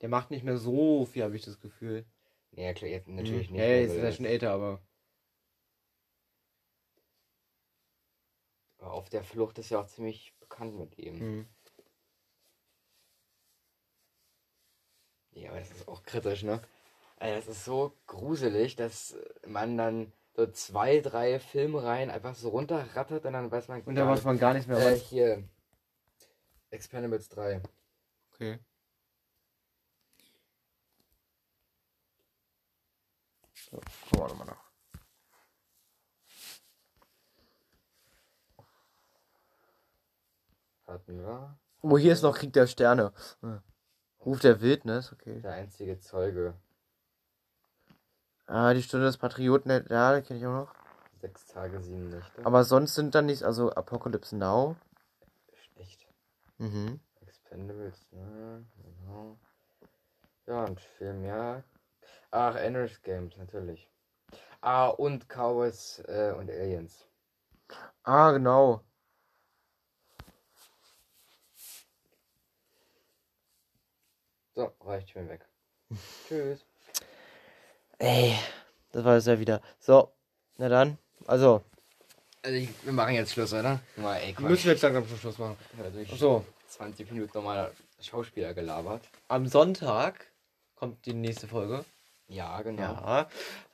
Der 0.01 0.09
macht 0.09 0.31
nicht 0.31 0.43
mehr 0.43 0.57
so 0.57 1.05
viel, 1.05 1.23
habe 1.23 1.35
ich 1.35 1.43
das 1.43 1.59
Gefühl. 1.59 2.07
Nee, 2.49 2.65
ja, 2.65 2.73
klar, 2.73 2.89
jetzt 2.89 3.07
natürlich 3.07 3.49
Hm. 3.49 3.53
nicht. 3.53 3.61
Ja, 3.61 3.67
jetzt 3.67 3.91
ist 3.93 4.03
er 4.03 4.11
schon 4.13 4.25
älter, 4.25 4.51
aber. 4.51 4.81
aber 8.79 8.93
auf 8.93 9.09
der 9.09 9.23
Flucht 9.23 9.59
ist 9.59 9.69
ja 9.69 9.79
auch 9.79 9.87
ziemlich 9.87 10.35
bekannt 10.53 10.77
mit 10.77 10.97
ihm. 10.99 11.19
Hm. 11.19 11.47
Ja, 15.31 15.49
aber 15.49 15.59
das 15.59 15.71
ist 15.71 15.87
auch 15.87 16.03
kritisch, 16.03 16.43
ne? 16.43 16.61
Also 17.17 17.35
das 17.35 17.47
ist 17.57 17.65
so 17.65 17.97
gruselig, 18.05 18.75
dass 18.75 19.15
man 19.47 19.77
dann 19.77 20.13
so 20.35 20.45
zwei, 20.51 20.99
drei 20.99 21.39
Filmreihen 21.39 22.11
einfach 22.11 22.35
so 22.35 22.49
runterrattert 22.49 23.25
und 23.25 23.33
dann 23.33 23.51
weiß 23.51 23.67
man 23.67 23.81
Und 23.81 23.95
gar 23.95 24.05
da 24.05 24.11
weiß 24.11 24.19
nicht- 24.19 24.25
man 24.25 24.39
gar 24.39 24.53
nicht 24.53 24.67
mehr, 24.67 24.77
äh, 24.77 24.93
was. 24.93 25.01
hier 25.09 25.43
Expendables 26.69 27.29
3. 27.29 27.61
Okay. 28.33 28.59
So, 33.55 33.77
gucken 33.77 34.19
wir 34.19 34.27
nochmal 34.27 34.47
nach. 34.47 34.62
Hatten 40.93 41.23
wir. 41.23 41.57
Oh, 41.81 41.97
hier 41.97 42.13
ist 42.13 42.21
noch 42.21 42.37
Krieg 42.37 42.53
der 42.53 42.67
Sterne. 42.67 43.13
Hm. 43.41 43.61
Ruf 44.23 44.39
der 44.41 44.61
Wildnis, 44.61 45.11
okay. 45.11 45.41
Der 45.41 45.53
einzige 45.53 45.97
Zeuge. 45.97 46.53
Ah, 48.45 48.75
die 48.75 48.83
Stunde 48.83 49.07
des 49.07 49.17
Patrioten, 49.17 49.71
ja, 49.71 50.13
ja 50.13 50.21
kenne 50.21 50.39
ich 50.39 50.45
auch 50.45 50.51
noch. 50.51 50.75
Sechs 51.19 51.47
Tage, 51.47 51.81
sieben 51.81 52.09
Nächte. 52.09 52.45
Aber 52.45 52.63
sonst 52.63 52.93
sind 52.93 53.15
dann 53.15 53.25
nicht, 53.25 53.41
also 53.41 53.71
Apocalypse 53.73 54.37
Now. 54.37 54.75
Echt. 55.77 56.07
Mhm. 56.59 56.99
Expendables, 57.21 58.11
ne? 58.11 58.63
Genau. 58.75 59.39
Ja, 60.45 60.65
und 60.65 60.79
viel 60.79 61.13
mehr. 61.13 61.63
Ach, 62.29 62.53
Endless 62.53 63.01
Games, 63.01 63.35
natürlich. 63.37 63.89
Ah, 64.61 64.89
und 64.89 65.27
Cowboys 65.27 66.03
äh, 66.05 66.35
und 66.37 66.51
Aliens. 66.51 67.07
Ah, 68.03 68.31
genau. 68.31 68.83
So, 74.55 74.71
reicht, 74.81 75.07
ich 75.09 75.13
bin 75.15 75.29
weg. 75.29 75.41
Tschüss. 76.27 76.65
Ey, 77.97 78.35
das 78.91 79.03
war 79.03 79.15
es 79.15 79.25
ja 79.25 79.39
wieder. 79.39 79.61
So, 79.79 80.11
na 80.57 80.69
dann. 80.69 80.97
Also, 81.27 81.63
Also, 82.43 82.55
ich, 82.57 82.69
wir 82.83 82.93
machen 82.93 83.15
jetzt 83.15 83.31
Schluss, 83.33 83.53
oder? 83.53 83.79
Mal, 83.95 84.17
ey, 84.17 84.33
Quatsch. 84.33 84.49
müssen 84.49 84.65
wir 84.65 84.71
jetzt 84.73 84.81
langsam 84.81 85.07
zum 85.07 85.17
Schluss 85.17 85.37
machen. 85.37 85.57
Durch 85.93 86.09
So, 86.19 86.45
20 86.67 87.11
Minuten 87.11 87.31
nochmal 87.37 87.71
Schauspieler 88.01 88.53
gelabert. 88.53 89.03
am 89.29 89.47
Sonntag 89.47 90.27
kommt 90.75 91.05
die 91.05 91.13
nächste 91.13 91.47
Folge. 91.47 91.85
Ja, 92.27 92.61
genau. 92.61 92.81
Ja. 92.81 93.29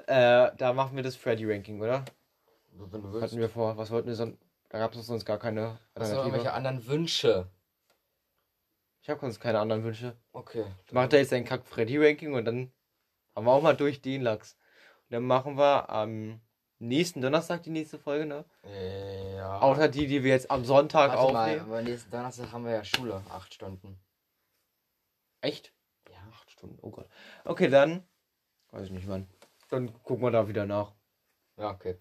Äh, 0.08 0.52
da 0.58 0.74
machen 0.74 0.96
wir 0.96 1.04
das 1.04 1.16
Freddy-Ranking, 1.16 1.82
oder? 1.82 2.06
Wenn 2.74 3.02
du 3.02 3.12
willst. 3.14 3.24
Hatten 3.24 3.40
wir 3.40 3.50
vor. 3.50 3.76
Was 3.78 3.90
wollten 3.92 4.08
wir 4.08 4.16
sonst? 4.16 4.38
Da 4.70 4.78
gab 4.78 4.94
es 4.94 5.06
sonst 5.08 5.26
gar 5.26 5.40
keine 5.40 5.62
Hast 5.72 5.80
du 5.80 6.00
Alternative. 6.02 6.28
irgendwelche 6.28 6.54
anderen 6.54 6.86
Wünsche? 6.88 7.48
Ich 9.02 9.10
habe 9.10 9.20
sonst 9.22 9.40
keine 9.40 9.60
anderen 9.60 9.84
Wünsche. 9.84 10.16
Okay. 10.34 10.66
Macht 10.92 11.14
er 11.14 11.20
jetzt 11.20 11.34
ein 11.34 11.46
Kack 11.46 11.66
Freddy 11.66 11.98
Ranking 11.98 12.34
und 12.34 12.46
dann 12.46 12.72
haben 13.36 13.46
wir 13.46 13.52
auch 13.52 13.62
mal 13.62 13.76
durch 13.76 14.02
den 14.02 14.22
Lachs. 14.22 14.58
Und 15.10 15.14
dann 15.14 15.24
machen 15.24 15.58
wir 15.58 15.90
am 15.90 16.42
nächsten 16.80 17.22
Donnerstag 17.22 17.64
die 17.64 17.70
nächste 17.70 17.98
Folge, 17.98 18.26
ne? 18.26 18.46
Ja. 19.36 19.60
Außer 19.60 19.88
die, 19.88 20.08
die 20.08 20.24
wir 20.24 20.32
jetzt 20.32 20.52
am 20.52 20.66
Sonntag 20.66 21.12
Warte 21.14 21.34
mal, 21.34 21.44
aufnehmen. 21.46 21.62
aber 21.62 21.82
nächsten 21.82 22.12
Donnerstag 22.12 22.52
haben 22.52 22.66
wir 22.66 22.72
ja 22.74 22.84
Schule, 22.84 23.22
acht 23.30 23.54
Stunden. 23.54 24.00
Echt? 25.42 25.74
Ja. 26.10 26.18
Acht 26.34 26.52
Stunden, 26.52 26.78
oh 26.82 26.92
Gott. 26.92 27.08
Okay, 27.46 27.70
dann. 27.70 28.04
Weiß 28.72 28.86
ich 28.86 28.92
nicht 28.92 29.08
wann. 29.08 29.28
Dann 29.70 29.94
gucken 30.04 30.24
wir 30.24 30.32
da 30.32 30.48
wieder 30.48 30.66
nach. 30.66 30.94
Ja, 31.58 31.72
okay. 31.72 31.98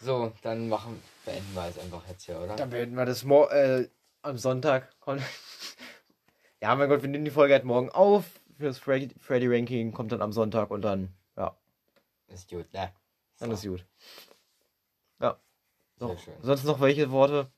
So, 0.00 0.32
dann 0.42 0.68
machen, 0.68 1.02
beenden 1.24 1.54
wir 1.54 1.68
es 1.68 1.78
einfach 1.78 2.06
jetzt 2.08 2.24
hier, 2.24 2.38
oder? 2.38 2.56
Dann 2.56 2.70
werden 2.70 2.94
wir 2.94 3.06
das 3.06 3.24
mor 3.24 3.50
äh, 3.52 3.88
am 4.22 4.36
Sonntag. 4.36 4.94
Ja, 6.62 6.74
mein 6.74 6.88
Gott, 6.88 7.02
wir 7.02 7.08
nehmen 7.08 7.24
die 7.24 7.30
Folge 7.30 7.54
halt 7.54 7.64
morgen 7.64 7.90
auf. 7.90 8.24
Für 8.58 8.64
das 8.64 8.78
Freddy, 8.78 9.10
Freddy 9.20 9.46
Ranking 9.48 9.92
kommt 9.92 10.12
dann 10.12 10.22
am 10.22 10.32
Sonntag 10.32 10.70
und 10.70 10.80
dann, 10.82 11.12
ja, 11.36 11.56
Ist 12.28 12.48
gut, 12.48 12.72
ne? 12.72 12.90
dann 13.38 13.50
ist 13.50 13.62
gut. 13.62 13.84
Ja. 15.20 15.38
Sehr 15.98 16.08
Noch, 16.08 16.18
schön. 16.18 16.34
sonst 16.40 16.64
noch 16.64 16.80
welche 16.80 17.10
Worte? 17.10 17.50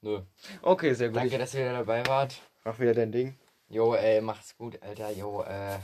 Nö. 0.00 0.22
Okay, 0.62 0.94
sehr 0.94 1.08
gut. 1.08 1.18
Danke, 1.18 1.38
dass 1.38 1.52
ihr 1.54 1.60
wieder 1.60 1.72
dabei 1.72 2.06
wart. 2.06 2.40
Mach 2.64 2.78
wieder 2.78 2.94
dein 2.94 3.12
Ding. 3.12 3.38
Jo, 3.68 3.94
ey, 3.94 4.20
macht's 4.20 4.56
gut, 4.56 4.80
Alter. 4.82 5.10
Jo, 5.10 5.42
äh. 5.42 5.78